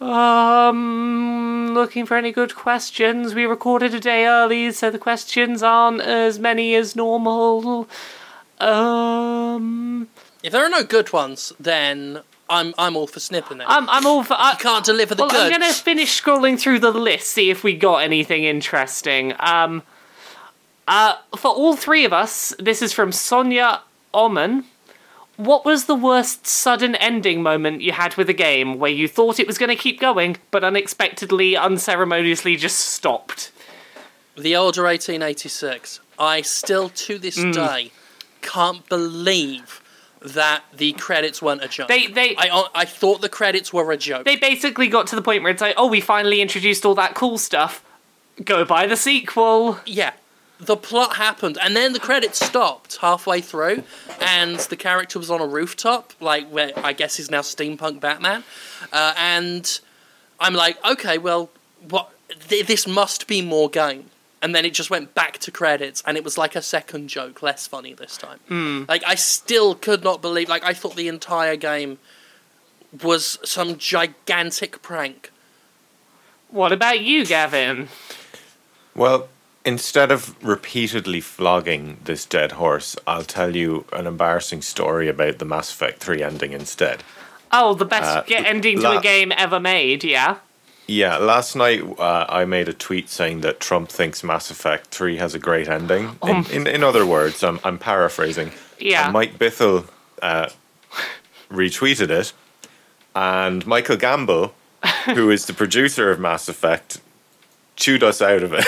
Um, 0.00 1.74
looking 1.74 2.06
for 2.06 2.16
any 2.16 2.32
good 2.32 2.54
questions. 2.54 3.34
We 3.34 3.46
recorded 3.46 3.94
a 3.94 4.00
day 4.00 4.26
early, 4.26 4.72
so 4.72 4.90
the 4.90 4.98
questions 4.98 5.62
aren't 5.62 6.00
as 6.00 6.38
many 6.38 6.74
as 6.74 6.96
normal. 6.96 7.88
Um, 8.58 10.08
If 10.42 10.52
there 10.52 10.64
are 10.64 10.68
no 10.68 10.82
good 10.84 11.12
ones, 11.12 11.52
then 11.58 12.22
I'm 12.52 12.74
I'm 12.78 12.96
all 12.96 13.06
for 13.06 13.20
snipping 13.20 13.60
it. 13.60 13.64
I'm 13.66 13.88
I'm 13.88 14.06
all 14.06 14.22
for. 14.22 14.34
I, 14.34 14.52
you 14.52 14.58
can't 14.58 14.84
deliver 14.84 15.14
the 15.14 15.22
well, 15.22 15.30
goods. 15.30 15.42
I'm 15.44 15.50
gonna 15.50 15.72
finish 15.72 16.22
scrolling 16.22 16.58
through 16.58 16.80
the 16.80 16.90
list, 16.90 17.28
see 17.30 17.50
if 17.50 17.64
we 17.64 17.74
got 17.76 17.98
anything 17.98 18.44
interesting. 18.44 19.34
Um, 19.40 19.82
uh, 20.86 21.14
for 21.36 21.50
all 21.50 21.76
three 21.76 22.04
of 22.04 22.12
us, 22.12 22.54
this 22.58 22.82
is 22.82 22.92
from 22.92 23.10
Sonia 23.12 23.82
Oman. 24.12 24.64
What 25.36 25.64
was 25.64 25.86
the 25.86 25.94
worst 25.94 26.46
sudden 26.46 26.94
ending 26.96 27.42
moment 27.42 27.80
you 27.80 27.92
had 27.92 28.16
with 28.16 28.28
a 28.28 28.34
game 28.34 28.78
where 28.78 28.90
you 28.90 29.08
thought 29.08 29.40
it 29.40 29.46
was 29.46 29.58
going 29.58 29.70
to 29.70 29.76
keep 29.76 29.98
going, 29.98 30.36
but 30.50 30.62
unexpectedly, 30.62 31.56
unceremoniously 31.56 32.56
just 32.56 32.78
stopped? 32.78 33.50
The 34.36 34.54
Order 34.56 34.84
1886. 34.84 36.00
I 36.18 36.42
still 36.42 36.90
to 36.90 37.18
this 37.18 37.36
Hmm. 37.36 37.50
day 37.52 37.92
can't 38.42 38.86
believe 38.88 39.81
that 40.24 40.62
the 40.76 40.92
credits 40.92 41.40
weren't 41.42 41.62
a 41.62 41.68
joke. 41.68 41.88
They 41.88 42.06
they 42.06 42.34
I 42.36 42.68
I 42.74 42.84
thought 42.84 43.20
the 43.20 43.28
credits 43.28 43.72
were 43.72 43.90
a 43.92 43.96
joke. 43.96 44.24
they 44.24 44.36
basically 44.36 44.88
got 44.88 45.06
to 45.08 45.16
the 45.16 45.22
point 45.22 45.42
where 45.42 45.52
it's 45.52 45.60
like, 45.62 45.74
oh, 45.76 45.86
we 45.88 46.00
finally 46.00 46.40
introduced 46.40 46.84
all 46.84 46.94
that 46.96 47.14
cool 47.14 47.38
stuff. 47.38 47.84
Go 48.44 48.64
buy 48.64 48.86
the 48.86 48.96
sequel. 48.96 49.78
yeah. 49.86 50.12
The 50.58 50.76
plot 50.76 51.16
happened, 51.16 51.58
and 51.60 51.74
then 51.74 51.92
the 51.92 51.98
credits 51.98 52.38
stopped 52.46 52.98
halfway 52.98 53.40
through, 53.40 53.82
and 54.20 54.60
the 54.60 54.76
character 54.76 55.18
was 55.18 55.28
on 55.28 55.40
a 55.40 55.46
rooftop, 55.46 56.12
like 56.20 56.48
where 56.50 56.70
I 56.76 56.92
guess 56.92 57.18
is 57.18 57.32
now 57.32 57.40
steampunk 57.40 57.98
Batman, 57.98 58.44
uh, 58.92 59.12
and 59.18 59.80
I'm 60.38 60.54
like, 60.54 60.76
okay, 60.84 61.18
well, 61.18 61.50
what? 61.88 62.10
Th- 62.48 62.64
this 62.64 62.86
must 62.86 63.26
be 63.26 63.42
more 63.42 63.68
game, 63.68 64.04
and 64.42 64.54
then 64.54 64.64
it 64.64 64.74
just 64.74 64.90
went 64.90 65.14
back 65.14 65.38
to 65.38 65.50
credits, 65.50 66.02
and 66.06 66.16
it 66.18 66.24
was 66.24 66.36
like 66.36 66.54
a 66.56 66.62
second 66.62 67.08
joke, 67.08 67.42
less 67.42 67.66
funny 67.66 67.94
this 67.94 68.18
time. 68.18 68.84
Like 68.88 69.02
I 69.06 69.14
still 69.14 69.74
could 69.74 70.02
not 70.04 70.20
believe, 70.20 70.48
like 70.48 70.64
I 70.64 70.74
thought 70.74 70.96
the 70.96 71.08
entire 71.08 71.56
game 71.56 71.98
was 73.02 73.38
some 73.44 73.78
gigantic 73.78 74.82
prank. 74.82 75.30
What 76.50 76.72
about 76.72 77.00
you, 77.00 77.24
Gavin? 77.24 77.88
Well, 78.94 79.28
instead 79.64 80.12
of 80.12 80.34
repeatedly 80.44 81.20
flogging 81.22 81.98
this 82.04 82.26
dead 82.26 82.52
horse, 82.52 82.96
I'll 83.06 83.24
tell 83.24 83.56
you 83.56 83.86
an 83.92 84.06
embarrassing 84.06 84.60
story 84.62 85.08
about 85.08 85.38
the 85.38 85.46
Mass 85.46 85.70
Effect 85.72 86.02
3 86.02 86.22
ending 86.22 86.52
instead. 86.52 87.02
Oh, 87.50 87.72
the 87.74 87.84
best 87.86 88.30
Uh, 88.30 88.34
ending 88.34 88.80
to 88.80 88.98
a 88.98 89.00
game 89.00 89.32
ever 89.36 89.60
made, 89.60 90.04
yeah? 90.04 90.36
Yeah, 90.92 91.16
last 91.16 91.56
night 91.56 91.82
uh, 91.98 92.26
I 92.28 92.44
made 92.44 92.68
a 92.68 92.74
tweet 92.74 93.08
saying 93.08 93.40
that 93.40 93.60
Trump 93.60 93.88
thinks 93.88 94.22
Mass 94.22 94.50
Effect 94.50 94.88
3 94.88 95.16
has 95.16 95.34
a 95.34 95.38
great 95.38 95.66
ending. 95.66 96.18
In, 96.22 96.44
in, 96.50 96.66
in 96.66 96.84
other 96.84 97.06
words, 97.06 97.42
I'm, 97.42 97.60
I'm 97.64 97.78
paraphrasing. 97.78 98.52
Yeah. 98.78 99.04
And 99.04 99.12
Mike 99.14 99.38
Bithell 99.38 99.88
uh, 100.20 100.50
retweeted 101.50 102.10
it, 102.10 102.34
and 103.16 103.66
Michael 103.66 103.96
Gamble, 103.96 104.52
who 105.14 105.30
is 105.30 105.46
the 105.46 105.54
producer 105.54 106.10
of 106.10 106.20
Mass 106.20 106.46
Effect, 106.46 107.00
chewed 107.74 108.02
us 108.02 108.20
out 108.20 108.42
of 108.42 108.52
it. 108.52 108.66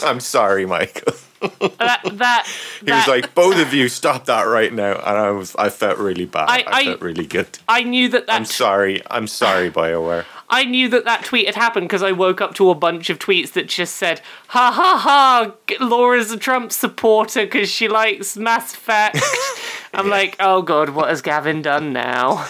I'm 0.04 0.20
sorry, 0.20 0.64
Michael. 0.64 1.14
that 1.40 2.02
that 2.12 2.46
He 2.84 2.90
was 2.92 3.08
like, 3.08 3.34
"Both 3.34 3.58
of 3.58 3.74
you, 3.74 3.88
stop 3.88 4.26
that 4.26 4.44
right 4.44 4.72
now!" 4.72 4.92
And 4.92 5.16
I 5.18 5.30
was, 5.32 5.56
I 5.56 5.70
felt 5.70 5.98
really 5.98 6.24
bad. 6.26 6.48
I- 6.48 6.58
I, 6.58 6.64
I- 6.68 6.84
felt 6.84 7.00
really 7.00 7.26
good. 7.26 7.58
I 7.68 7.82
knew 7.82 8.08
that 8.10 8.26
that 8.28 8.32
I'm 8.34 8.44
sorry. 8.44 9.02
I'm 9.10 9.26
sorry, 9.26 9.70
Bioware. 9.70 10.24
I 10.50 10.64
knew 10.64 10.88
that 10.88 11.04
that 11.04 11.24
tweet 11.24 11.46
had 11.46 11.54
happened 11.54 11.88
because 11.88 12.02
I 12.02 12.12
woke 12.12 12.40
up 12.40 12.54
to 12.54 12.70
a 12.70 12.74
bunch 12.74 13.10
of 13.10 13.18
tweets 13.18 13.52
that 13.52 13.66
just 13.68 13.96
said, 13.96 14.20
"Ha 14.48 14.70
ha 14.72 14.98
ha! 14.98 15.84
Laura's 15.84 16.30
a 16.30 16.38
Trump 16.38 16.72
supporter 16.72 17.44
because 17.44 17.68
she 17.68 17.88
likes 17.88 18.36
Mass 18.36 18.74
Effect." 18.74 19.18
I'm 19.94 20.08
like, 20.08 20.36
"Oh 20.40 20.62
god, 20.62 20.90
what 20.90 21.08
has 21.08 21.22
Gavin 21.22 21.62
done 21.62 21.92
now?" 21.92 22.46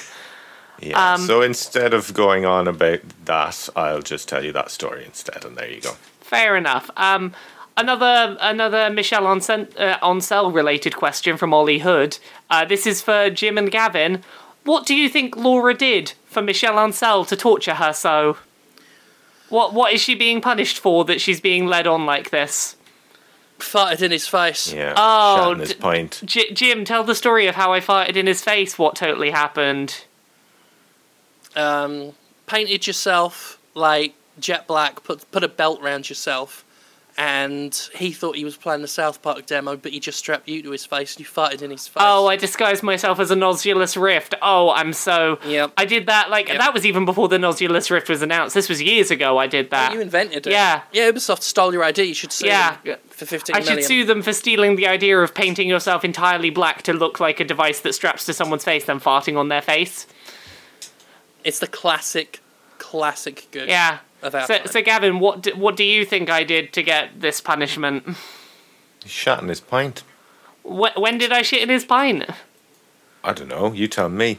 Yeah. 0.81 1.15
Um, 1.15 1.21
so 1.23 1.43
instead 1.43 1.93
of 1.93 2.15
going 2.15 2.45
on 2.45 2.69
about 2.69 3.01
that, 3.25 3.69
I'll 3.75 4.03
just 4.03 4.29
tell 4.29 4.45
you 4.45 4.53
that 4.53 4.71
story 4.71 5.05
instead, 5.05 5.45
and 5.45 5.57
there 5.57 5.71
you 5.71 5.81
go. 5.81 5.95
Fair 6.21 6.57
enough. 6.57 6.91
Um, 6.97 7.33
another 7.77 8.37
another 8.41 8.91
Michel 8.91 9.23
Ancel, 9.25 9.69
uh, 9.79 9.99
Ancel 10.01 10.55
related 10.55 10.97
question 10.97 11.37
from 11.37 11.53
Ollie 11.53 11.79
Hood. 11.79 12.19
Uh, 12.51 12.65
this 12.65 12.87
is 12.87 13.03
for 13.03 13.31
Jim 13.31 13.59
and 13.59 13.71
Gavin. 13.71 14.23
What 14.69 14.85
do 14.85 14.95
you 14.95 15.09
think 15.09 15.35
Laura 15.35 15.73
did 15.73 16.13
for 16.27 16.43
Michel 16.43 16.75
Ancel 16.75 17.27
to 17.29 17.37
torture 17.37 17.75
her 17.75 17.95
so? 17.95 18.37
What 19.49 19.73
what 19.73 19.95
is 19.95 20.03
she 20.03 20.15
being 20.15 20.43
punished 20.43 20.79
for 20.79 21.07
that 21.07 21.23
she's 21.23 21.41
being 21.41 21.67
led 21.67 21.87
on 21.87 22.05
like 22.05 22.29
this? 22.29 22.77
Farted 23.59 24.03
in 24.03 24.11
his 24.11 24.29
face. 24.29 24.71
Yeah. 24.73 24.93
Oh, 24.95 25.37
Shatting 25.39 25.61
his 25.61 25.69
d- 25.71 25.75
point. 25.77 26.21
J- 26.23 26.53
Jim, 26.53 26.85
tell 26.85 27.03
the 27.03 27.15
story 27.15 27.47
of 27.47 27.55
how 27.55 27.73
I 27.73 27.81
farted 27.81 28.15
in 28.17 28.27
his 28.27 28.43
face. 28.43 28.79
What 28.79 28.95
totally 28.95 29.31
happened? 29.31 30.05
um, 31.57 32.13
painted 32.47 32.87
yourself 32.87 33.59
like 33.75 34.15
jet 34.39 34.67
black, 34.67 35.03
put 35.03 35.29
put 35.33 35.43
a 35.43 35.49
belt 35.49 35.81
round 35.81 36.11
yourself, 36.11 36.63
and 37.21 37.75
he 37.97 38.13
thought 38.13 38.37
he 38.37 38.45
was 38.45 38.57
playing 38.57 38.81
the 38.81 38.87
South 38.89 39.21
Park 39.23 39.45
demo, 39.45 39.77
but 39.77 39.91
he 39.93 39.99
just 39.99 40.19
strapped 40.21 40.49
you 40.49 40.63
to 40.63 40.71
his 40.71 40.87
face 40.87 41.17
and 41.17 41.21
you 41.21 41.27
farted 41.27 41.63
in 41.63 41.73
his 41.73 41.89
face. 41.89 42.01
Oh, 42.07 42.29
I 42.29 42.37
disguised 42.37 42.85
myself 42.85 43.19
as 43.19 43.33
a 43.33 43.35
Nosulus 43.35 44.01
Rift. 44.01 44.37
Oh, 44.41 44.71
I'm 44.71 44.93
so. 44.93 45.41
Yep. 45.45 45.73
I 45.77 45.85
did 45.85 46.07
that 46.07 46.31
like 46.31 46.47
Yep. 46.49 46.59
that 46.59 46.73
was 46.73 46.87
even 46.87 47.05
before 47.05 47.27
the 47.29 47.37
Nosulus 47.39 47.91
Rift 47.91 48.09
was 48.09 48.23
announced. 48.23 48.55
This 48.55 48.69
was 48.69 48.81
years 48.81 49.11
ago. 49.11 49.37
I 49.37 49.49
did 49.49 49.71
that. 49.71 49.91
Oh, 49.91 49.95
you 49.97 50.01
invented 50.01 50.47
it. 50.47 50.51
Yeah. 50.53 50.83
Yeah, 50.93 51.11
Ubisoft 51.11 51.43
stole 51.43 51.73
your 51.73 51.83
ID. 51.83 52.05
You 52.05 52.15
should 52.15 52.31
sue 52.31 52.47
Yeah. 52.47 52.77
them 52.85 52.99
for 53.11 53.27
fifteen 53.27 53.57
I 53.57 53.59
million. 53.59 53.79
should 53.79 53.85
sue 53.85 54.05
them 54.05 54.23
for 54.23 54.33
stealing 54.33 54.77
the 54.77 54.87
idea 54.87 55.19
of 55.19 55.35
painting 55.35 55.69
yourself 55.69 56.05
entirely 56.05 56.51
black 56.51 56.83
to 56.83 56.93
look 56.93 57.19
like 57.19 57.41
a 57.41 57.45
device 57.45 57.81
that 57.81 57.95
straps 57.95 58.27
to 58.27 58.33
someone's 58.33 58.63
face, 58.63 58.85
then 58.85 59.01
farting 59.01 59.37
on 59.37 59.49
their 59.49 59.61
face. 59.63 60.07
It's 61.43 61.59
the 61.59 61.67
classic, 61.67 62.41
classic 62.79 63.49
good. 63.51 63.69
Yeah. 63.69 63.99
Of 64.23 64.35
our 64.35 64.47
So, 64.47 64.59
time. 64.59 64.67
so 64.67 64.83
Gavin, 64.83 65.21
what 65.21 65.43
do, 65.43 65.53
what 65.57 65.77
do 65.77 65.85
you 65.85 66.05
think 66.05 66.29
I 66.31 66.43
did 66.45 66.73
to 66.73 66.83
get 66.83 67.21
this 67.21 67.41
punishment? 67.41 68.05
He's 69.03 69.13
shot 69.13 69.43
in 69.43 69.49
his 69.49 69.61
pint. 69.61 70.03
Wh- 70.63 70.97
when 70.97 71.19
did 71.19 71.33
I 71.33 71.43
shit 71.43 71.63
in 71.63 71.69
his 71.69 71.85
pint? 71.85 72.25
I 73.23 73.33
don't 73.33 73.49
know. 73.49 73.73
You 73.73 73.87
tell 73.89 74.09
me. 74.09 74.39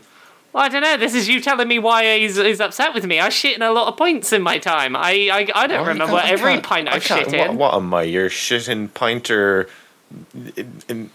Well, 0.52 0.64
I 0.64 0.70
don't 0.70 0.82
know. 0.82 0.98
This 0.98 1.14
is 1.14 1.30
you 1.30 1.40
telling 1.42 1.68
me 1.68 1.78
why 1.80 2.18
he's, 2.18 2.36
he's 2.38 2.60
upset 2.60 2.94
with 2.94 3.06
me. 3.06 3.20
I 3.20 3.30
shit 3.30 3.56
in 3.56 3.62
a 3.62 3.72
lot 3.72 3.88
of 3.88 3.98
pints 3.98 4.34
in 4.34 4.42
my 4.42 4.58
time. 4.58 4.96
I 4.96 5.30
I, 5.32 5.48
I 5.56 5.68
don't 5.68 5.86
Oh, 5.86 5.90
remember 5.90 6.16
I 6.16 6.30
every 6.30 6.54
can't- 6.54 6.64
pint 6.66 6.90
I 6.90 6.96
I've 6.96 7.04
can't- 7.04 7.30
shit 7.30 7.40
what, 7.40 7.50
in. 7.52 7.58
What 7.58 7.74
am 7.76 7.94
I? 7.94 8.02
You're 8.04 8.30
shitting 8.30 8.94
pinter. 8.94 9.70
In, 10.34 10.82
in, 10.90 11.10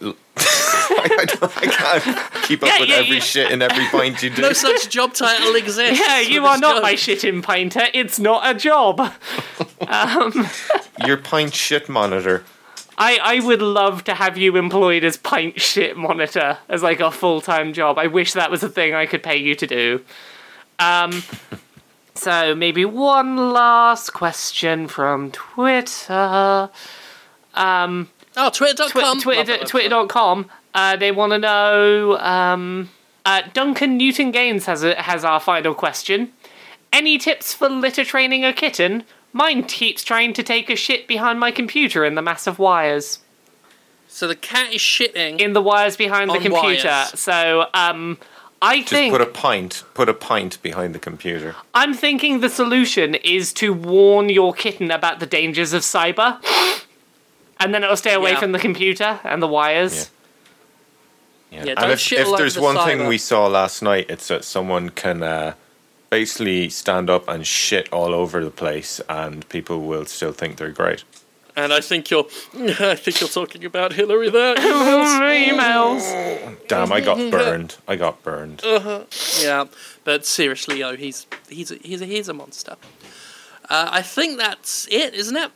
I, 0.36 1.26
I 1.42 1.66
can't 1.66 2.44
keep 2.44 2.62
up 2.62 2.68
Yeah, 2.68 2.80
with 2.80 2.88
yeah, 2.88 2.94
every 2.96 3.16
yeah. 3.16 3.20
shit 3.20 3.52
and 3.52 3.62
every 3.62 3.84
pint 3.86 4.22
you 4.22 4.30
do. 4.30 4.42
no 4.42 4.52
such 4.52 4.88
job 4.88 5.12
title 5.14 5.54
exists. 5.54 6.00
Yeah, 6.00 6.20
you 6.20 6.44
are 6.46 6.58
not 6.58 6.76
job. 6.76 6.82
my 6.82 6.94
shitting 6.94 7.44
pinter. 7.46 7.84
It's 7.94 8.18
not 8.18 8.48
a 8.54 8.58
job. 8.58 9.12
Um. 9.88 10.46
Your 11.06 11.16
pint 11.16 11.54
shit 11.54 11.88
monitor. 11.88 12.44
I, 12.98 13.18
I 13.22 13.40
would 13.40 13.62
love 13.62 14.04
to 14.04 14.14
have 14.14 14.36
you 14.36 14.56
employed 14.56 15.04
as 15.04 15.16
pint 15.16 15.58
shit 15.58 15.96
monitor 15.96 16.58
as 16.68 16.82
like 16.82 17.00
a 17.00 17.10
full 17.10 17.40
time 17.40 17.72
job. 17.72 17.98
I 17.98 18.06
wish 18.06 18.34
that 18.34 18.50
was 18.50 18.62
a 18.62 18.68
thing 18.68 18.94
I 18.94 19.06
could 19.06 19.22
pay 19.22 19.38
you 19.38 19.54
to 19.54 19.66
do. 19.66 20.04
Um, 20.78 21.22
so 22.14 22.54
maybe 22.54 22.84
one 22.84 23.52
last 23.54 24.12
question 24.12 24.86
from 24.86 25.30
Twitter. 25.30 26.68
Oh, 28.46 28.50
twitter.com. 28.50 29.20
Twi- 29.20 29.34
Twitter, 29.44 29.64
Twitter.com. 29.64 30.50
Uh, 30.74 30.96
they 30.96 31.12
want 31.12 31.32
to 31.32 31.38
know. 31.38 32.18
Um, 32.18 32.90
uh, 33.24 33.42
Duncan 33.52 33.96
Newton 33.96 34.30
Gaines 34.30 34.66
has 34.66 34.82
a, 34.82 34.94
has 35.00 35.24
our 35.24 35.40
final 35.40 35.74
question. 35.74 36.32
Any 36.92 37.18
tips 37.18 37.52
for 37.52 37.68
litter 37.68 38.04
training 38.04 38.44
a 38.44 38.52
kitten? 38.52 39.04
Mine 39.32 39.62
keeps 39.64 40.02
trying 40.02 40.32
to 40.32 40.42
take 40.42 40.70
a 40.70 40.76
shit 40.76 41.06
behind 41.06 41.38
my 41.38 41.50
computer 41.50 42.04
in 42.04 42.14
the 42.14 42.22
massive 42.22 42.58
wires. 42.58 43.20
So 44.08 44.26
the 44.26 44.34
cat 44.34 44.72
is 44.72 44.80
shitting. 44.80 45.40
In 45.40 45.52
the 45.52 45.62
wires 45.62 45.96
behind 45.96 46.30
the 46.30 46.38
computer. 46.40 46.88
wires. 46.88 47.20
So, 47.20 47.66
um, 47.74 48.18
I 48.62 48.80
Just 48.80 48.90
think 48.90 49.12
put 49.12 49.20
a 49.20 49.26
pint. 49.26 49.84
Put 49.94 50.08
a 50.08 50.14
pint 50.14 50.60
behind 50.62 50.94
the 50.94 50.98
computer. 50.98 51.54
I'm 51.74 51.94
thinking 51.94 52.40
the 52.40 52.48
solution 52.50 53.14
is 53.14 53.52
to 53.54 53.72
warn 53.72 54.28
your 54.28 54.52
kitten 54.52 54.90
about 54.90 55.20
the 55.20 55.26
dangers 55.26 55.72
of 55.72 55.82
cyber, 55.82 56.38
and 57.60 57.72
then 57.74 57.84
it'll 57.84 57.96
stay 57.96 58.14
away 58.14 58.32
Yeah. 58.32 58.40
from 58.40 58.52
the 58.52 58.58
computer 58.58 59.20
and 59.24 59.40
the 59.42 59.46
wires. 59.48 60.10
Yeah. 61.52 61.64
Yeah, 61.64 61.70
and 61.70 61.78
don't 61.78 61.90
if, 61.90 61.98
shit 62.00 62.20
if 62.20 62.26
over 62.28 62.36
there's 62.36 62.54
the 62.54 62.62
one 62.62 62.76
thing 62.86 62.98
cyber. 62.98 63.08
we 63.08 63.18
saw 63.18 63.46
last 63.48 63.82
night, 63.82 64.06
it's 64.08 64.28
that 64.28 64.44
someone 64.44 64.88
can 64.90 65.20
uh, 65.22 65.54
basically 66.08 66.70
stand 66.70 67.10
up 67.10 67.26
and 67.28 67.44
shit 67.44 67.92
all 67.92 68.14
over 68.14 68.44
the 68.44 68.52
place, 68.52 69.00
and 69.08 69.48
people 69.48 69.80
will 69.80 70.06
still 70.06 70.30
think 70.32 70.58
they're 70.58 70.70
great. 70.70 71.02
and 71.56 71.72
I 71.72 71.80
think 71.80 72.08
you're, 72.08 72.26
I 72.54 72.94
think 72.94 73.20
you're 73.20 73.28
talking 73.28 73.64
about 73.64 73.94
Hillary 73.94 74.30
there. 74.30 74.54
Emails. 75.34 76.04
Damn, 76.68 76.92
I 76.92 77.00
got 77.00 77.18
burned. 77.32 77.76
I 77.88 77.96
got 77.96 78.22
burned. 78.22 78.62
yeah, 79.42 79.64
but 80.04 80.24
seriously, 80.24 80.82
oh, 80.84 80.94
he's 80.96 81.26
he's 81.48 81.72
a, 81.72 81.76
he's 81.82 82.00
a, 82.00 82.06
he's 82.06 82.28
a 82.28 82.32
monster. 82.32 82.76
Uh, 83.68 83.88
I 83.90 84.02
think 84.02 84.38
that's 84.38 84.86
it, 84.90 85.14
isn't 85.14 85.36
it? 85.36 85.50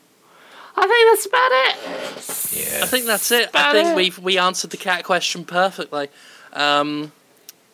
I 0.77 0.87
think 0.87 1.11
that's 1.11 1.27
about 1.27 1.51
it. 1.53 2.75
Yeah. 2.75 2.83
I 2.83 2.87
think 2.87 3.07
that's 3.07 3.31
it. 3.31 3.51
I 3.55 3.73
think 3.73 3.97
we've 3.97 4.19
we 4.19 4.39
answered 4.39 4.71
the 4.71 4.77
cat 4.77 5.05
question 5.05 5.45
perfectly. 5.45 6.09
Um, 6.53 7.13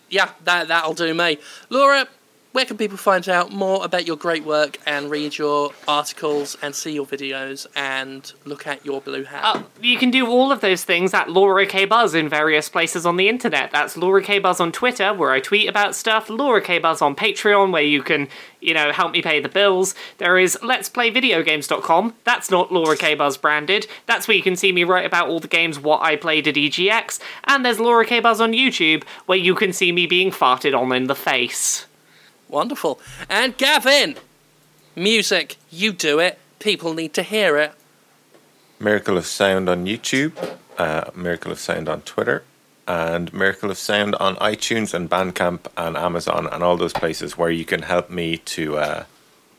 yeah, 0.08 0.30
that 0.44 0.68
that'll 0.68 0.94
do 0.94 1.14
me. 1.14 1.38
Laura, 1.70 2.06
where 2.52 2.64
can 2.64 2.76
people 2.76 2.96
find 2.96 3.28
out 3.28 3.52
more 3.52 3.84
about 3.84 4.06
your 4.06 4.16
great 4.16 4.44
work 4.44 4.78
and 4.84 5.08
read 5.08 5.38
your 5.38 5.70
articles 5.86 6.56
and 6.60 6.74
see 6.74 6.92
your 6.92 7.06
videos 7.06 7.66
and 7.76 8.32
look 8.44 8.66
at 8.66 8.84
your 8.84 9.00
blue 9.00 9.22
hat? 9.22 9.44
Uh, 9.44 9.62
you 9.80 9.96
can 9.96 10.10
do 10.10 10.26
all 10.26 10.50
of 10.50 10.60
those 10.60 10.82
things 10.82 11.14
at 11.14 11.30
Laura 11.30 11.64
K 11.64 11.84
Buzz 11.84 12.14
in 12.14 12.28
various 12.28 12.68
places 12.68 13.06
on 13.06 13.16
the 13.16 13.28
internet. 13.28 13.70
That's 13.70 13.96
Laura 13.96 14.20
K 14.20 14.40
Buzz 14.40 14.58
on 14.58 14.72
Twitter, 14.72 15.14
where 15.14 15.30
I 15.30 15.38
tweet 15.38 15.68
about 15.68 15.94
stuff. 15.94 16.28
Laura 16.28 16.60
K 16.60 16.78
Buzz 16.78 17.00
on 17.00 17.14
Patreon, 17.14 17.72
where 17.72 17.82
you 17.82 18.02
can, 18.02 18.26
you 18.60 18.74
know, 18.74 18.90
help 18.90 19.12
me 19.12 19.22
pay 19.22 19.40
the 19.40 19.48
bills. 19.48 19.94
There 20.18 20.36
is 20.36 20.58
Let's 20.60 20.88
Play 20.88 21.12
Videogames.com. 21.12 22.14
That's 22.24 22.50
not 22.50 22.72
Laura 22.72 22.96
K 22.96 23.14
Buzz 23.14 23.36
branded. 23.36 23.86
That's 24.06 24.26
where 24.26 24.36
you 24.36 24.42
can 24.42 24.56
see 24.56 24.72
me 24.72 24.82
write 24.82 25.06
about 25.06 25.28
all 25.28 25.38
the 25.38 25.46
games 25.46 25.78
what 25.78 26.02
I 26.02 26.16
played 26.16 26.48
at 26.48 26.56
EGX. 26.56 27.20
And 27.44 27.64
there's 27.64 27.78
Laura 27.78 28.04
K 28.04 28.18
Buzz 28.18 28.40
on 28.40 28.52
YouTube, 28.52 29.04
where 29.26 29.38
you 29.38 29.54
can 29.54 29.72
see 29.72 29.92
me 29.92 30.06
being 30.06 30.32
farted 30.32 30.76
on 30.76 30.90
in 30.90 31.04
the 31.04 31.14
face. 31.14 31.86
Wonderful. 32.50 33.00
And 33.28 33.56
Gavin, 33.56 34.16
music, 34.96 35.56
you 35.70 35.92
do 35.92 36.18
it. 36.18 36.38
People 36.58 36.94
need 36.94 37.14
to 37.14 37.22
hear 37.22 37.56
it. 37.56 37.72
Miracle 38.80 39.16
of 39.16 39.26
Sound 39.26 39.68
on 39.68 39.86
YouTube, 39.86 40.32
uh, 40.76 41.10
Miracle 41.14 41.52
of 41.52 41.58
Sound 41.60 41.88
on 41.88 42.00
Twitter, 42.02 42.42
and 42.88 43.32
Miracle 43.32 43.70
of 43.70 43.78
Sound 43.78 44.16
on 44.16 44.34
iTunes 44.36 44.92
and 44.92 45.08
Bandcamp 45.08 45.66
and 45.76 45.96
Amazon 45.96 46.48
and 46.50 46.62
all 46.64 46.76
those 46.76 46.92
places 46.92 47.38
where 47.38 47.50
you 47.50 47.64
can 47.64 47.82
help 47.82 48.10
me 48.10 48.38
to 48.38 48.78
uh, 48.78 49.04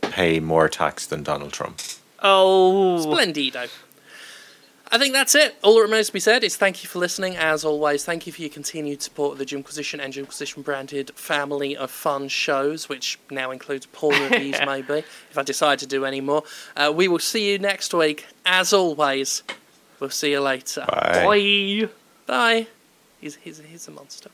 pay 0.01 0.39
more 0.39 0.68
tax 0.68 1.05
than 1.05 1.23
Donald 1.23 1.53
Trump. 1.53 1.80
Oh. 2.22 3.03
Splendido. 3.05 3.69
I 4.93 4.97
think 4.97 5.13
that's 5.13 5.35
it. 5.35 5.55
All 5.63 5.76
that 5.76 5.84
remains 5.84 6.07
to 6.07 6.13
be 6.13 6.19
said 6.19 6.43
is 6.43 6.57
thank 6.57 6.84
you 6.84 6.89
for 6.89 6.99
listening. 6.99 7.38
As 7.38 7.63
always, 7.63 8.03
thank 8.03 8.27
you 8.27 8.34
for 8.34 8.41
your 8.41 8.49
continued 8.49 9.01
support 9.01 9.31
of 9.34 9.38
the 9.38 9.45
Jimquisition 9.45 10.01
and 10.01 10.11
Jimquisition 10.11 10.63
branded 10.63 11.11
family 11.15 11.77
of 11.77 11.89
fun 11.89 12.27
shows, 12.27 12.89
which 12.89 13.18
now 13.30 13.51
includes 13.51 13.85
porn 13.85 14.22
reviews, 14.23 14.59
maybe, 14.65 15.05
if 15.30 15.38
I 15.38 15.43
decide 15.43 15.80
to 15.80 15.88
do 15.88 16.03
any 16.03 16.19
more. 16.19 16.43
Uh, 16.76 16.91
we 16.93 17.07
will 17.07 17.19
see 17.19 17.53
you 17.53 17.57
next 17.57 17.93
week. 17.93 18.27
As 18.45 18.73
always, 18.73 19.43
we'll 20.01 20.09
see 20.09 20.31
you 20.31 20.41
later. 20.41 20.85
Bye. 20.89 21.23
Bye. 21.26 21.89
Bye. 22.26 22.68
He's, 23.22 23.35
he's, 23.38 23.59
he's 23.59 23.88
a 23.88 23.91
monster. 23.91 24.30